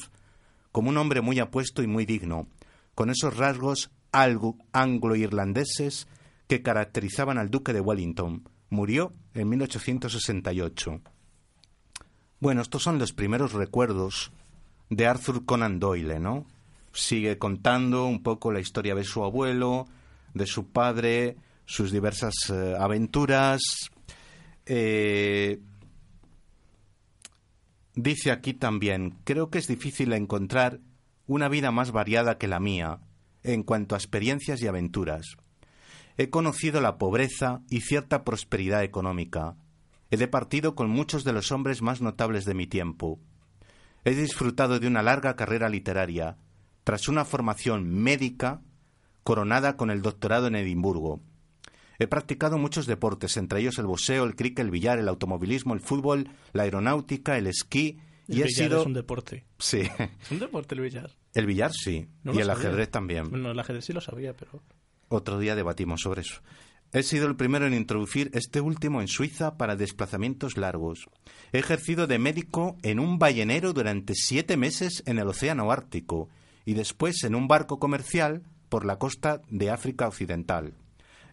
como 0.72 0.90
un 0.90 0.98
hombre 0.98 1.22
muy 1.22 1.40
apuesto 1.40 1.82
y 1.82 1.88
muy 1.88 2.06
digno, 2.06 2.48
con 2.94 3.10
esos 3.10 3.36
rasgos 3.38 3.90
anglo-irlandeses 4.12 6.08
que 6.48 6.62
caracterizaban 6.62 7.38
al 7.38 7.50
duque 7.50 7.74
de 7.74 7.82
Wellington. 7.82 8.50
Murió 8.70 9.14
en 9.34 9.50
1868. 9.50 11.02
Bueno, 12.40 12.62
estos 12.62 12.84
son 12.84 13.00
los 13.00 13.14
primeros 13.14 13.54
recuerdos 13.54 14.32
de 14.90 15.08
Arthur 15.08 15.46
Conan 15.46 15.80
Doyle, 15.80 16.20
¿no? 16.20 16.46
Sigue 16.94 17.38
contando 17.38 18.06
un 18.06 18.24
poco 18.24 18.52
la 18.52 18.60
historia 18.60 18.96
de 18.96 19.04
su 19.04 19.24
abuelo, 19.24 19.88
de 20.34 20.46
su 20.48 20.68
padre, 20.68 21.38
sus 21.66 21.92
diversas 21.92 22.34
eh, 22.50 22.76
aventuras. 22.80 23.62
Eh, 24.66 25.60
dice 27.96 28.32
aquí 28.32 28.54
también, 28.54 29.18
creo 29.24 29.50
que 29.50 29.58
es 29.60 29.68
difícil 29.68 30.14
encontrar 30.14 30.80
una 31.28 31.50
vida 31.50 31.72
más 31.72 31.92
variada 31.92 32.38
que 32.38 32.48
la 32.48 32.60
mía 32.60 33.00
en 33.44 33.64
cuanto 33.64 33.96
a 33.96 33.98
experiencias 33.98 34.62
y 34.62 34.68
aventuras. 34.68 35.38
He 36.17 36.30
conocido 36.30 36.82
la 36.82 36.97
pobreza 36.97 37.62
y 37.69 37.82
cierta 37.82 38.23
prosperidad 38.23 38.84
económica. 38.84 39.56
He 40.10 40.17
departido 40.17 40.73
con 40.75 40.89
muchos 40.89 41.23
de 41.23 41.34
los 41.34 41.51
hombres 41.51 41.82
más 41.82 42.01
notables 42.01 42.45
de 42.45 42.53
mi 42.53 42.65
tiempo. 42.65 43.19
He 44.03 44.15
disfrutado 44.15 44.80
de 44.80 44.88
una 44.88 45.03
larga 45.03 45.36
carrera 45.36 45.69
literaria, 45.69 46.38
tras 46.84 47.08
una 47.08 47.25
formación 47.25 47.88
médica 47.89 48.62
coronada 49.23 49.75
con 49.75 49.91
el 49.91 50.01
doctorado 50.01 50.47
en 50.47 50.56
Edimburgo. 50.56 51.19
He 51.99 52.08
practicado 52.08 52.58
muchos 52.58 52.86
deportes, 52.86 53.36
entre 53.38 53.60
ellos 53.60 53.77
el 53.80 53.86
boxeo, 53.88 54.23
el 54.23 54.36
cricket, 54.36 54.60
el 54.60 54.71
billar, 54.71 54.99
el 54.99 55.10
automovilismo, 55.10 55.73
el 55.73 55.82
fútbol, 55.82 56.30
la 56.53 56.63
aeronáutica, 56.63 57.38
el 57.38 57.47
esquí 57.47 57.99
y 58.27 58.41
he 58.41 58.47
sido 58.49 58.82
es 58.82 58.86
un 58.88 58.93
deporte. 58.93 59.45
sí, 59.60 59.82
Es 60.21 60.32
un 60.32 60.39
deporte 60.39 60.75
el 60.75 60.82
billar. 60.82 61.12
el 61.34 61.45
billar 61.45 61.71
sí 61.73 62.08
No 62.23 62.34
y 62.34 62.38
el 62.39 62.45
sabía. 62.47 62.62
ajedrez 62.67 62.89
también. 62.91 63.30
Bueno, 63.30 63.51
el 63.51 63.60
ajedrez 63.60 63.86
sí 63.86 63.93
lo 63.93 64.01
sabía, 64.01 64.34
pero... 64.34 64.62
Otro 65.10 65.39
día 65.39 65.56
debatimos 65.56 66.02
sobre 66.02 66.22
eso. 66.22 66.41
He 66.93 67.04
sido 67.04 67.28
el 67.28 67.36
primero 67.36 67.67
en 67.67 67.74
introducir 67.74 68.32
este 68.34 68.62
último 68.62 69.02
en 69.02 69.08
Suiza 69.08 69.58
para 69.58 69.76
desplazamientos 69.76 70.58
largos. 70.58 71.10
He 71.52 71.60
ejercido 71.60 72.08
de 72.08 72.17
médico 72.17 72.78
en 72.82 73.00
un 73.00 73.20
ballenero 73.20 73.74
durante 73.74 74.15
siete 74.15 74.56
meses 74.56 75.04
en 75.06 75.20
el 75.20 75.28
Océano 75.28 75.72
Ártico 75.72 76.30
y 76.65 76.76
después 76.76 77.24
en 77.24 77.36
un 77.36 77.48
barco 77.48 77.78
comercial 77.80 78.43
por 78.70 78.86
la 78.86 78.98
costa 78.98 79.41
de 79.50 79.70
África 79.70 80.08
Occidental. 80.08 80.76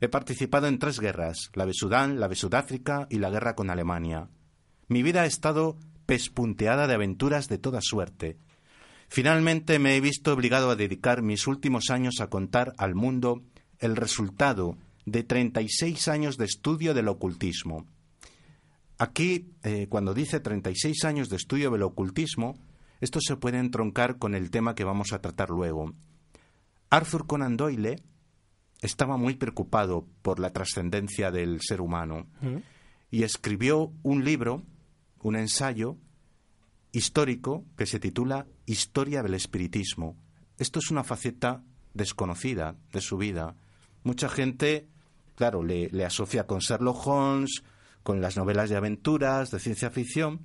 He 0.00 0.08
participado 0.08 0.66
en 0.66 0.78
tres 0.78 0.98
guerras, 0.98 1.50
la 1.54 1.66
de 1.66 1.72
Sudán, 1.72 2.18
la 2.18 2.28
de 2.28 2.34
Sudáfrica 2.34 3.06
y 3.08 3.18
la 3.18 3.30
guerra 3.30 3.54
con 3.54 3.70
Alemania. 3.70 4.28
Mi 4.88 5.02
vida 5.02 5.22
ha 5.22 5.26
estado 5.26 5.78
pespunteada 6.04 6.86
de 6.86 6.94
aventuras 6.94 7.48
de 7.48 7.58
toda 7.58 7.80
suerte. 7.80 8.38
Finalmente 9.08 9.78
me 9.78 9.96
he 9.96 10.00
visto 10.00 10.32
obligado 10.32 10.70
a 10.70 10.76
dedicar 10.76 11.22
mis 11.22 11.46
últimos 11.46 11.90
años 11.90 12.20
a 12.20 12.28
contar 12.28 12.74
al 12.76 12.94
mundo 12.94 13.42
el 13.78 13.96
resultado 13.96 14.76
de 15.06 15.22
36 15.22 16.08
años 16.08 16.36
de 16.36 16.44
estudio 16.44 16.94
del 16.94 17.08
ocultismo. 17.08 17.86
Aquí, 18.98 19.50
eh, 19.62 19.86
cuando 19.88 20.14
dice 20.14 20.40
36 20.40 21.04
años 21.04 21.28
de 21.28 21.36
estudio 21.36 21.70
del 21.70 21.82
ocultismo, 21.82 22.56
esto 23.00 23.20
se 23.20 23.36
puede 23.36 23.58
entroncar 23.58 24.18
con 24.18 24.34
el 24.34 24.50
tema 24.50 24.74
que 24.74 24.84
vamos 24.84 25.12
a 25.12 25.20
tratar 25.20 25.50
luego. 25.50 25.92
Arthur 26.90 27.26
Conan 27.26 27.56
Doyle 27.56 27.96
estaba 28.80 29.16
muy 29.16 29.34
preocupado 29.34 30.06
por 30.22 30.38
la 30.38 30.52
trascendencia 30.52 31.30
del 31.30 31.60
ser 31.60 31.80
humano 31.80 32.26
¿Mm? 32.40 32.58
y 33.10 33.22
escribió 33.24 33.92
un 34.02 34.24
libro, 34.24 34.62
un 35.20 35.36
ensayo 35.36 35.96
histórico 36.92 37.64
que 37.76 37.86
se 37.86 37.98
titula 37.98 38.46
Historia 38.66 39.22
del 39.22 39.34
Espiritismo. 39.34 40.16
Esto 40.58 40.78
es 40.78 40.90
una 40.90 41.02
faceta 41.02 41.64
desconocida 41.94 42.76
de 42.92 43.00
su 43.00 43.16
vida. 43.16 43.56
Mucha 44.04 44.28
gente, 44.28 44.86
claro, 45.34 45.64
le, 45.64 46.04
asocia 46.04 46.46
con 46.46 46.60
Sherlock 46.60 47.06
Holmes, 47.06 47.64
con 48.02 48.20
las 48.20 48.36
novelas 48.36 48.68
de 48.70 48.76
aventuras, 48.76 49.50
de 49.50 49.58
ciencia 49.58 49.90
ficción, 49.90 50.42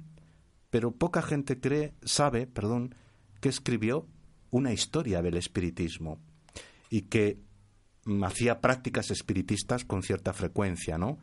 pero 0.69 0.91
poca 0.91 1.22
gente 1.22 1.60
cree, 1.60 1.93
sabe, 2.04 2.48
perdón, 2.48 2.95
que 3.41 3.50
escribió 3.50 4.08
una 4.50 4.72
historia 4.72 5.22
del 5.22 5.36
espiritismo 5.38 6.19
y 6.89 7.04
que 7.04 7.41
mm, 8.06 8.24
hacía 8.24 8.62
prácticas 8.62 9.12
espiritistas 9.12 9.84
con 9.84 10.04
cierta 10.04 10.34
frecuencia, 10.34 10.98
¿no? 10.98 11.19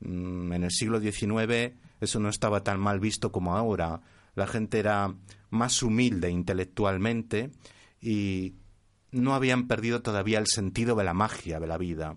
Mm, 0.00 0.52
En 0.52 0.64
el 0.64 0.70
siglo 0.70 1.00
XIX 1.00 1.74
eso 2.00 2.20
no 2.20 2.28
estaba 2.28 2.62
tan 2.62 2.78
mal 2.78 3.00
visto 3.00 3.32
como 3.32 3.56
ahora. 3.56 4.00
La 4.34 4.46
gente 4.46 4.78
era 4.78 5.14
más 5.50 5.82
humilde 5.82 6.30
intelectualmente 6.30 7.50
y 8.00 8.54
no 9.14 9.34
habían 9.34 9.66
perdido 9.68 10.02
todavía 10.02 10.38
el 10.38 10.46
sentido 10.46 10.94
de 10.96 11.04
la 11.04 11.14
magia 11.14 11.60
de 11.60 11.66
la 11.66 11.78
vida, 11.78 12.16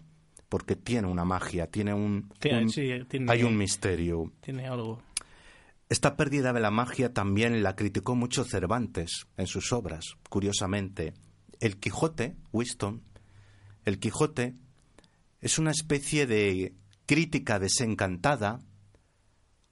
porque 0.49 0.75
tiene 0.75 1.07
una 1.07 1.25
magia, 1.25 1.67
tiene 1.67 1.93
un, 1.93 2.29
Tiene- 2.39 2.63
un- 2.63 2.69
sí, 2.69 2.89
tiene- 3.07 3.31
hay 3.31 3.43
un 3.43 3.57
misterio. 3.57 4.31
Tiene 4.41 4.67
algo. 4.67 5.01
Esta 5.89 6.17
pérdida 6.17 6.51
de 6.51 6.59
la 6.59 6.71
magia 6.71 7.13
también 7.13 7.63
la 7.63 7.75
criticó 7.75 8.15
mucho 8.15 8.43
Cervantes 8.43 9.27
en 9.37 9.47
sus 9.47 9.71
obras, 9.71 10.03
curiosamente. 10.29 11.13
El 11.61 11.77
Quijote, 11.77 12.35
Winston, 12.51 13.01
el 13.85 13.99
Quijote 13.99 14.55
es 15.39 15.57
una 15.59 15.71
especie 15.71 16.27
de 16.27 16.73
crítica 17.05 17.57
desencantada 17.59 18.59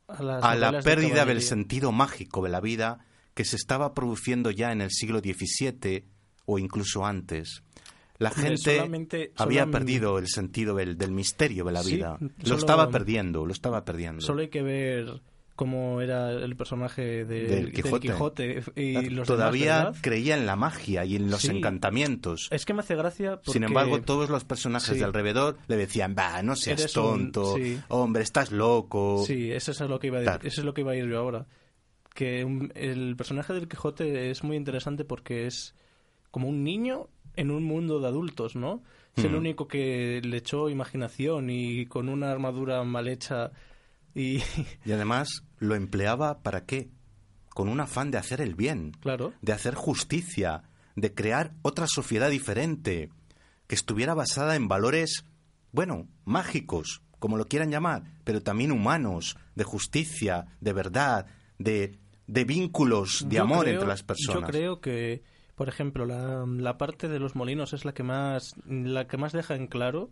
A, 0.07 0.55
la 0.55 0.71
de 0.71 0.81
pérdida 0.83 1.25
del 1.25 1.41
sentido 1.41 1.91
mágico 1.91 2.43
de 2.43 2.49
la 2.49 2.61
vida 2.61 2.99
que 3.33 3.43
se 3.43 3.55
estaba 3.55 3.93
produciendo 3.93 4.51
ya 4.51 4.71
en 4.71 4.81
el 4.81 4.91
siglo 4.91 5.19
XVII 5.19 6.05
o 6.45 6.59
incluso 6.59 7.05
antes. 7.05 7.63
La 8.17 8.29
gente 8.31 8.57
solamente- 8.77 9.33
había 9.35 9.65
perdido 9.67 10.17
el 10.19 10.27
sentido 10.27 10.75
del, 10.75 10.97
del 10.97 11.11
misterio 11.11 11.65
de 11.65 11.71
la 11.73 11.83
Sí, 11.83 11.95
vida. 11.95 12.17
Lo 12.19 12.29
solo- 12.45 12.57
estaba 12.59 12.89
perdiendo, 12.89 13.45
lo 13.45 13.51
estaba 13.51 13.83
perdiendo. 13.83 14.21
Solo 14.21 14.41
hay 14.41 14.47
que 14.47 14.61
ver 14.61 15.21
cómo 15.57 15.99
era 16.01 16.31
el 16.31 16.55
personaje 16.55 17.25
de- 17.25 17.47
Del 17.47 17.71
Quijote. 17.73 18.07
Quijote 18.07 18.63
y 18.77 19.09
los 19.09 19.27
Todavía 19.27 19.91
creía 20.01 20.35
en 20.37 20.45
la 20.45 20.55
magia 20.55 21.03
y 21.05 21.15
en 21.17 21.29
los 21.29 21.41
Sí. 21.41 21.49
encantamientos. 21.49 22.47
Es 22.51 22.65
que 22.65 22.73
me 22.73 22.81
hace 22.81 22.95
gracia 22.95 23.37
porque... 23.37 23.51
Sin 23.51 23.63
embargo, 23.63 24.01
todos 24.01 24.29
los 24.29 24.43
personajes 24.45 24.89
Sí. 24.93 24.99
de 24.99 25.03
alrededor 25.05 25.57
le 25.67 25.75
decían, 25.77 26.15
va, 26.17 26.41
no 26.41 26.55
seas 26.55 26.79
Eres 26.81 26.93
tonto, 26.93 27.55
sí. 27.57 27.79
hombre, 27.89 28.23
estás 28.23 28.51
loco. 28.51 29.23
Sí, 29.27 29.51
eso 29.51 29.71
es 29.71 29.79
lo 29.81 29.99
que 29.99 30.07
iba 30.07 30.19
a, 30.19 30.23
Claro. 30.23 30.47
eso 30.47 30.61
es 30.61 30.65
lo 30.65 30.73
que 30.73 30.81
iba 30.81 30.91
a 30.93 30.95
ir 30.95 31.05
yo 31.07 31.19
ahora. 31.19 31.47
Que 32.13 32.45
un- 32.45 32.71
el 32.75 33.15
personaje 33.17 33.51
del 33.53 33.67
Quijote 33.67 34.31
es 34.31 34.41
muy 34.43 34.55
interesante 34.57 35.03
porque 35.05 35.47
es 35.47 35.73
como 36.35 36.49
un 36.49 36.65
niño 36.65 37.07
en 37.37 37.49
un 37.49 37.63
mundo 37.63 38.01
de 38.01 38.07
adultos, 38.09 38.57
¿no? 38.57 38.83
Es 39.15 39.23
el 39.23 39.35
único 39.35 39.69
que 39.69 40.19
le 40.21 40.35
echó 40.35 40.69
imaginación 40.69 41.49
y 41.49 41.85
con 41.85 42.09
una 42.09 42.29
armadura 42.29 42.83
mal 42.83 43.07
hecha 43.07 43.51
y... 44.13 44.39
Y 44.85 44.91
además 44.91 45.43
lo 45.59 45.75
empleaba 45.75 46.43
para 46.43 46.65
qué? 46.65 46.89
Con 47.53 47.69
un 47.69 47.79
afán 47.79 48.11
de 48.11 48.17
hacer 48.17 48.41
el 48.41 48.53
bien, 48.53 48.91
claro. 48.99 49.31
de 49.41 49.53
hacer 49.53 49.75
justicia, 49.75 50.63
de 50.97 51.13
crear 51.13 51.53
otra 51.61 51.87
sociedad 51.87 52.29
diferente, 52.29 53.09
que 53.67 53.75
estuviera 53.75 54.13
basada 54.13 54.57
en 54.57 54.67
valores, 54.67 55.23
bueno, 55.71 56.09
mágicos, 56.25 57.01
como 57.19 57.37
lo 57.37 57.45
quieran 57.45 57.71
llamar, 57.71 58.03
pero 58.25 58.41
también 58.43 58.73
humanos, 58.73 59.37
de 59.55 59.63
justicia, 59.63 60.47
de 60.59 60.73
verdad, 60.73 61.27
de, 61.59 61.97
de 62.27 62.43
vínculos, 62.43 63.23
de 63.29 63.37
Yo 63.37 63.43
amor 63.43 63.61
creo- 63.63 63.73
entre 63.75 63.87
las 63.87 64.03
personas. 64.03 64.41
Yo 64.41 64.47
creo 64.47 64.81
que, 64.81 65.23
por 65.55 65.69
ejemplo, 65.69 66.05
la, 66.05 66.45
la 66.45 66.77
parte 66.77 67.07
de 67.07 67.19
los 67.19 67.35
molinos 67.35 67.73
es 67.73 67.85
la 67.85 67.93
que 67.93 68.03
más, 68.03 68.55
la 68.67 69.07
que 69.07 69.17
más 69.17 69.31
deja 69.33 69.55
en 69.55 69.67
claro 69.67 70.09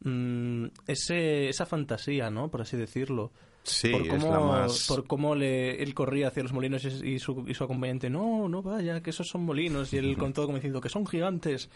mm, 0.00 0.66
ese, 0.86 1.48
esa 1.48 1.66
fantasía, 1.66 2.30
¿no? 2.30 2.50
Por 2.50 2.62
así 2.62 2.76
decirlo. 2.76 3.32
Sí, 3.64 3.90
por 3.90 4.02
es 4.02 4.08
cómo, 4.08 4.30
la 4.30 4.40
más... 4.40 4.86
por 4.86 5.06
cómo 5.06 5.34
le, 5.34 5.82
él 5.82 5.94
corría 5.94 6.28
hacia 6.28 6.42
los 6.42 6.52
molinos 6.52 6.84
y, 6.84 7.14
y 7.14 7.18
su, 7.18 7.44
y 7.48 7.54
su 7.54 7.64
acompañante, 7.64 8.10
no, 8.10 8.48
no 8.48 8.62
vaya, 8.62 9.02
que 9.02 9.10
esos 9.10 9.26
son 9.26 9.44
molinos. 9.44 9.92
Y 9.92 9.96
él 9.96 10.16
con 10.16 10.32
todo 10.32 10.46
como 10.46 10.58
diciendo 10.58 10.80
que 10.80 10.90
son 10.90 11.06
gigantes. 11.06 11.70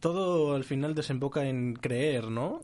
Todo 0.00 0.54
al 0.54 0.64
final 0.64 0.94
desemboca 0.94 1.46
en 1.46 1.74
creer, 1.74 2.30
¿no? 2.30 2.60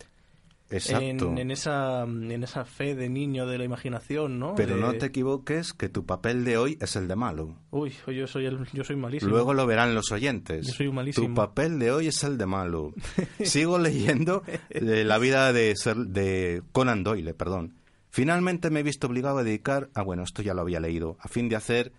Exacto. 0.71 1.31
En, 1.33 1.39
en 1.39 1.51
esa, 1.51 2.03
en 2.05 2.43
esa 2.45 2.65
fe 2.65 2.95
de 2.95 3.09
niño 3.09 3.47
de 3.47 3.59
la 3.59 3.65
imaginación, 3.65 4.39
¿no? 4.39 4.55
Pero 4.55 4.77
De- 4.77 4.81
no 4.81 4.93
te 4.95 5.07
equivoques 5.07 5.73
que 5.73 5.89
tu 5.89 6.07
papel 6.07 6.45
de 6.45 6.57
hoy 6.59 6.79
es 6.81 6.95
el 6.97 7.09
de 7.09 7.17
malo. 7.17 7.57
Uy, 7.71 7.93
yo 8.07 8.27
soy, 8.29 8.47
el, 8.47 8.65
yo 8.73 8.85
soy 8.85 8.97
malísimo. 8.97 9.31
Luego 9.33 9.53
lo 9.53 9.67
verán 9.67 9.95
los 9.95 10.13
oyentes. 10.13 10.67
Yo 10.69 10.73
soy 10.73 10.87
un 10.87 10.95
malísimo. 10.95 11.27
Tu 11.27 11.35
papel 11.35 11.79
de 11.81 11.91
hoy 11.91 12.07
es 12.07 12.23
el 12.23 12.39
de 12.39 12.47
malo. 12.47 12.93
Sigo 13.43 13.79
leyendo 13.79 14.45
de 14.71 15.05
la 15.05 15.19
vida 15.19 15.53
de, 15.53 15.75
Ser- 15.77 15.97
de 16.07 16.63
Conan 16.73 17.03
Doyle, 17.03 17.35
perdón. 17.35 17.75
Finalmente 18.09 18.71
me 18.71 18.81
he 18.81 18.83
visto 18.85 19.07
obligado 19.07 19.39
a 19.39 19.45
dedicar, 19.45 19.89
ah 19.95 20.03
bueno, 20.03 20.23
esto 20.25 20.43
ya 20.43 20.55
lo 20.55 20.63
había 20.63 20.81
leído, 20.81 21.17
a 21.21 21.29
fin 21.29 21.49
de 21.49 21.55
hacer 21.57 21.93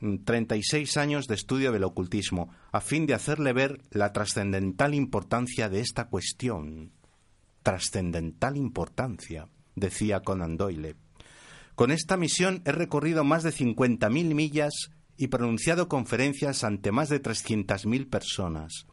mm, 0.00 0.24
36 0.24 0.96
años 0.98 1.26
de 1.26 1.34
estudio 1.34 1.72
del 1.72 1.84
ocultismo, 1.84 2.50
a 2.72 2.80
fin 2.80 3.06
de 3.06 3.14
hacerle 3.14 3.52
ver 3.54 3.80
la 3.90 4.12
trascendental 4.12 4.94
importancia 4.94 5.68
de 5.70 5.80
esta 5.80 6.08
cuestión. 6.08 6.92
Trascendental 7.66 8.56
importancia, 8.56 9.48
decía 9.74 10.20
Conan 10.20 10.56
Doyle. 10.56 10.94
Con 11.74 11.90
esta 11.90 12.16
misión 12.16 12.62
he 12.64 12.70
recorrido 12.70 13.24
más 13.24 13.42
de 13.42 13.50
50.000 13.50 14.08
millas 14.36 14.92
y 15.16 15.26
pronunciado 15.26 15.88
conferencias 15.88 16.62
ante 16.62 16.92
más 16.92 17.08
de 17.08 17.20
300.000 17.20 18.08
personas, 18.08 18.86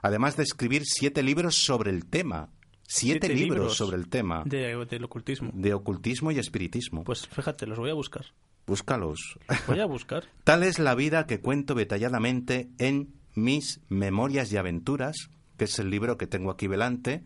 además 0.00 0.36
de 0.36 0.44
escribir 0.44 0.84
siete 0.84 1.24
libros 1.24 1.56
sobre 1.56 1.90
el 1.90 2.06
tema. 2.06 2.50
Siete, 2.86 3.26
Siete 3.26 3.34
libros, 3.34 3.58
libros 3.58 3.76
sobre 3.76 3.96
el 3.96 4.08
tema 4.08 4.44
de... 4.46 4.76
de, 4.76 4.86
del 4.86 5.02
ocultismo. 5.02 5.52
ocultismo 5.74 6.30
y 6.30 6.38
espiritismo. 6.38 7.02
Pues 7.02 7.26
fíjate, 7.26 7.66
los 7.66 7.80
voy 7.80 7.90
a 7.90 7.94
buscar. 7.94 8.26
Búscalos. 8.64 9.40
Voy 9.66 9.80
a 9.80 9.86
buscar. 9.86 10.26
Tal 10.44 10.62
es 10.62 10.78
la 10.78 10.94
vida 10.94 11.26
que 11.26 11.40
cuento 11.40 11.74
detalladamente 11.74 12.70
en 12.78 13.12
Mis 13.34 13.80
Memorias 13.88 14.52
y 14.52 14.56
Aventuras, 14.56 15.30
que 15.56 15.64
es 15.64 15.76
el 15.80 15.90
libro 15.90 16.16
que 16.16 16.28
tengo 16.28 16.52
aquí 16.52 16.68
delante. 16.68 17.24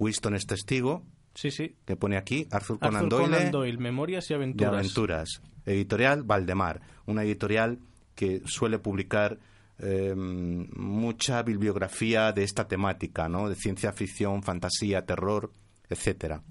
Winston 0.00 0.34
es 0.34 0.46
testigo, 0.46 1.04
Sí, 1.34 1.52
sí. 1.52 1.76
que 1.84 1.94
pone 1.94 2.16
aquí 2.16 2.48
Arthur 2.50 2.80
Conan 2.80 3.04
Arthur 3.04 3.08
Doyle. 3.20 3.36
Conan 3.36 3.50
Doyle, 3.52 3.78
Memorias 3.78 4.24
y 4.26 4.28
de 4.30 4.34
Aventuras. 4.34 4.72
aventuras. 4.74 5.42
Editorial 5.64 6.24
Valdemar, 6.24 6.80
una 7.06 7.22
editorial 7.22 7.78
que 8.16 8.42
suele 8.46 8.78
publicar 8.80 9.38
eh, 9.78 10.14
mucha 10.16 11.42
bibliografía 11.42 12.32
de 12.32 12.42
esta 12.42 12.66
temática, 12.66 13.28
¿no? 13.28 13.48
De 13.48 13.54
ciencia 13.54 13.92
ficción, 13.92 14.42
fantasía, 14.42 15.06
terror, 15.06 15.52
etcétera. 15.88 16.42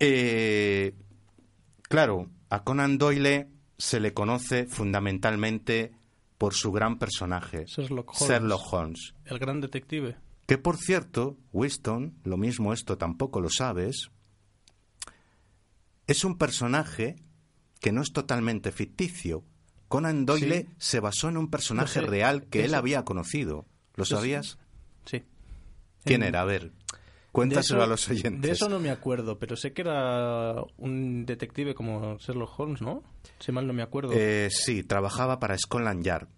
Eh, 0.00 0.94
claro, 1.82 2.30
a 2.50 2.62
Conan 2.64 2.98
Doyle 2.98 3.48
se 3.76 4.00
le 4.00 4.12
conoce 4.14 4.66
fundamentalmente 4.66 5.92
por 6.36 6.54
su 6.54 6.70
gran 6.72 6.98
personaje, 6.98 7.64
Sherlock 7.66 8.10
Holmes. 8.14 8.28
Sherlock 8.28 8.72
Holmes. 8.72 9.14
El 9.24 9.38
gran 9.38 9.60
detective. 9.60 10.16
Que 10.48 10.56
por 10.58 10.78
cierto, 10.78 11.36
Winston, 11.52 12.14
lo 12.24 12.38
mismo 12.38 12.72
esto 12.72 12.96
tampoco 12.96 13.40
lo 13.42 13.50
sabes, 13.50 14.10
es 16.06 16.24
un 16.24 16.38
personaje 16.38 17.16
que 17.80 17.92
no 17.92 18.00
es 18.00 18.12
totalmente 18.14 18.72
ficticio. 18.72 19.44
Conan 19.88 20.24
Doyle 20.24 20.62
Sí. 20.62 20.74
se 20.78 21.00
basó 21.00 21.28
en 21.28 21.36
un 21.36 21.50
personaje 21.50 22.00
sé. 22.00 22.06
real 22.06 22.46
que 22.46 22.64
él 22.64 22.74
había 22.74 23.04
conocido. 23.04 23.66
¿Lo 23.94 24.06
sabías? 24.06 24.58
Sí. 25.04 25.22
¿Quién 26.04 26.22
En- 26.22 26.28
era? 26.28 26.40
A 26.40 26.44
ver, 26.46 26.72
cuéntaselo 27.30 27.80
eso- 27.80 27.84
a 27.84 27.86
los 27.86 28.08
oyentes. 28.08 28.40
De 28.40 28.50
eso 28.52 28.70
no 28.70 28.80
me 28.80 28.90
acuerdo, 28.90 29.38
pero 29.38 29.54
sé 29.54 29.74
que 29.74 29.82
era 29.82 30.54
un 30.78 31.26
detective 31.26 31.74
como 31.74 32.16
Sherlock 32.16 32.58
Holmes, 32.58 32.80
¿no? 32.80 33.02
Si 33.38 33.52
mal 33.52 33.66
no 33.66 33.74
me 33.74 33.82
acuerdo. 33.82 34.12
Eh, 34.14 34.48
sí, 34.50 34.82
trabajaba 34.82 35.38
para 35.40 35.58
Scotland 35.58 36.02
Yard. 36.02 36.28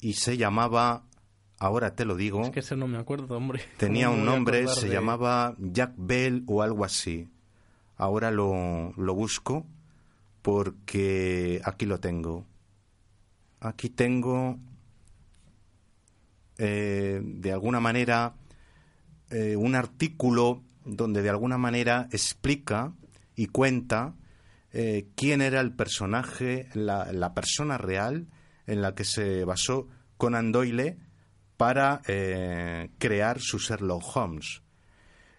Y 0.00 0.14
se 0.14 0.36
llamaba, 0.36 1.04
ahora 1.60 1.94
te 1.94 2.04
lo 2.04 2.16
digo, 2.16 2.42
Es 2.42 2.50
que 2.50 2.58
ese 2.60 2.74
no 2.76 2.88
me 2.88 2.98
acuerdo, 2.98 3.36
hombre. 3.36 3.60
tenía 3.76 4.06
¿Cómo 4.06 4.16
me 4.16 4.22
un 4.22 4.26
nombre, 4.34 4.66
se 4.66 4.88
de- 4.88 4.92
llamaba 4.94 5.54
Jack 5.58 5.92
Bell 5.96 6.42
o 6.48 6.62
algo 6.62 6.84
así. 6.84 7.28
Ahora 7.96 8.30
lo, 8.32 8.92
lo 8.96 9.14
busco 9.14 9.64
porque 10.42 11.60
aquí 11.64 11.86
lo 11.86 12.00
tengo. 12.00 12.46
Aquí 13.60 13.90
tengo, 13.90 14.58
eh, 16.58 17.20
de 17.22 17.52
alguna 17.52 17.80
manera, 17.80 18.34
eh, 19.30 19.56
un 19.56 19.74
artículo 19.74 20.62
donde 20.84 21.22
de 21.22 21.30
alguna 21.30 21.58
manera 21.58 22.08
explica 22.10 22.92
y 23.36 23.46
cuenta 23.46 24.14
eh, 24.72 25.08
quién 25.14 25.40
era 25.42 25.60
el 25.60 25.72
personaje, 25.72 26.68
la, 26.74 27.12
la 27.12 27.34
persona 27.34 27.76
real 27.78 28.28
en 28.66 28.82
la 28.82 28.94
que 28.94 29.04
se 29.04 29.44
basó 29.44 29.88
Conan 30.16 30.52
Doyle 30.52 30.96
para 31.60 32.00
eh, 32.06 32.88
crear 32.96 33.38
su 33.38 33.58
Sherlock 33.58 34.16
Holmes. 34.16 34.62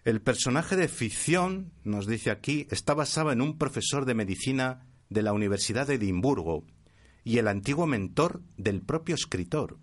El 0.04 0.20
personaje 0.20 0.76
de 0.76 0.86
ficción, 0.86 1.72
nos 1.82 2.06
dice 2.06 2.30
aquí, 2.30 2.68
está 2.70 2.94
basado 2.94 3.32
en 3.32 3.40
un 3.40 3.58
profesor 3.58 4.04
de 4.04 4.14
medicina 4.14 4.86
de 5.10 5.24
la 5.24 5.32
Universidad 5.32 5.88
de 5.88 5.94
Edimburgo 5.94 6.64
y 7.24 7.38
el 7.38 7.48
antiguo 7.48 7.88
mentor 7.88 8.40
del 8.56 8.82
propio 8.82 9.16
escritor. 9.16 9.78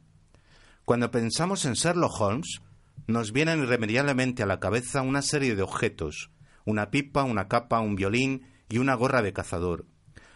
Cuando 0.86 1.12
pensamos 1.12 1.66
en 1.66 1.74
Sherlock 1.74 2.22
Holmes, 2.22 2.62
nos 3.06 3.34
vienen 3.34 3.62
irremediablemente 3.62 4.42
a 4.42 4.46
la 4.46 4.62
cabeza 4.62 5.02
una 5.02 5.22
serie 5.22 5.58
de 5.58 5.62
objetos, 5.64 6.32
una 6.64 6.90
pipa, 6.90 7.24
una 7.24 7.50
capa, 7.50 7.82
un 7.82 7.98
violín 7.98 8.46
y 8.70 8.78
una 8.78 8.96
gorra 8.96 9.22
de 9.22 9.34
cazador, 9.34 9.88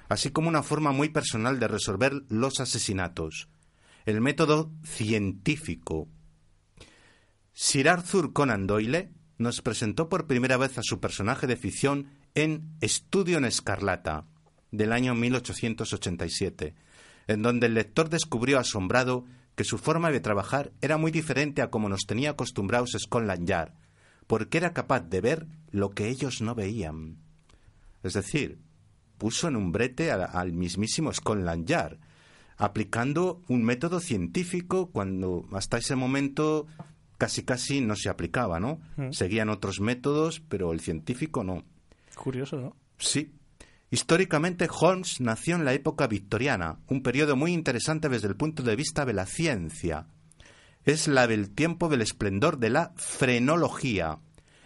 así 0.10 0.32
como 0.32 0.50
una 0.50 0.64
forma 0.64 0.92
muy 0.92 1.08
personal 1.08 1.62
de 1.62 1.70
resolver 1.70 2.24
los 2.28 2.60
asesinatos. 2.60 3.48
El 4.06 4.20
método 4.20 4.72
científico 4.84 6.10
Sir 7.54 7.88
Arthur 7.88 8.34
Conan 8.34 8.68
Doyle 8.68 9.12
nos 9.38 9.62
presentó 9.62 10.10
por 10.10 10.28
primera 10.28 10.58
vez 10.58 10.78
a 10.78 10.84
su 10.84 11.00
personaje 11.00 11.48
de 11.48 11.56
ficción 11.56 12.10
en 12.36 12.76
Estudio 12.82 13.38
en 13.38 13.46
Escarlata, 13.46 14.26
del 14.72 14.92
año 14.92 15.16
1887, 15.16 16.76
en 17.28 17.42
donde 17.42 17.68
el 17.68 17.76
lector 17.76 18.10
descubrió 18.10 18.60
asombrado 18.60 19.26
que 19.56 19.64
su 19.64 19.78
forma 19.78 20.12
de 20.12 20.20
trabajar 20.20 20.74
era 20.82 20.98
muy 20.98 21.12
diferente 21.12 21.62
a 21.62 21.70
como 21.70 21.88
nos 21.90 22.06
tenía 22.08 22.32
acostumbrados 22.32 22.98
Scotland 23.00 23.48
Yard, 23.48 23.74
porque 24.28 24.58
era 24.58 24.74
capaz 24.74 25.02
de 25.02 25.22
ver 25.22 25.48
lo 25.70 25.92
que 25.92 26.10
ellos 26.10 26.42
no 26.42 26.56
veían. 26.56 27.20
Es 28.02 28.14
decir, 28.14 28.60
puso 29.18 29.48
en 29.48 29.56
un 29.56 29.72
brete 29.72 30.12
al, 30.12 30.52
mismísimo 30.54 31.14
Scotland 31.14 31.66
Yard, 31.66 32.00
aplicando 32.64 33.42
un 33.50 33.64
método 33.64 34.00
científico 34.00 34.90
cuando 34.90 35.46
hasta 35.52 35.78
ese 35.78 35.96
momento 35.96 36.66
casi 37.18 37.44
casi 37.44 37.82
no 37.82 37.96
se 37.96 38.10
aplicaba, 38.10 38.60
¿no? 38.60 38.80
Mm. 38.96 39.12
Seguían 39.12 39.50
otros 39.50 39.82
métodos, 39.82 40.42
pero 40.48 40.72
el 40.72 40.80
científico 40.80 41.44
no. 41.44 41.66
Curioso, 42.16 42.58
¿no? 42.58 42.76
Sí. 42.98 43.34
Históricamente, 43.92 44.68
Holmes 44.72 45.20
nació 45.20 45.56
en 45.56 45.66
la 45.66 45.74
época 45.74 46.08
victoriana, 46.08 46.80
un 46.88 47.04
periodo 47.04 47.36
muy 47.36 47.52
interesante 47.52 48.10
desde 48.10 48.30
el 48.30 48.36
punto 48.36 48.64
de 48.64 48.76
vista 48.76 49.06
de 49.06 49.14
la 49.14 49.26
ciencia. 49.26 50.08
Es 50.86 51.08
la 51.08 51.28
del 51.28 51.52
tiempo 51.52 51.90
del 51.90 52.02
esplendor 52.02 52.58
de 52.60 52.70
la 52.70 52.94
frenología. 52.96 54.20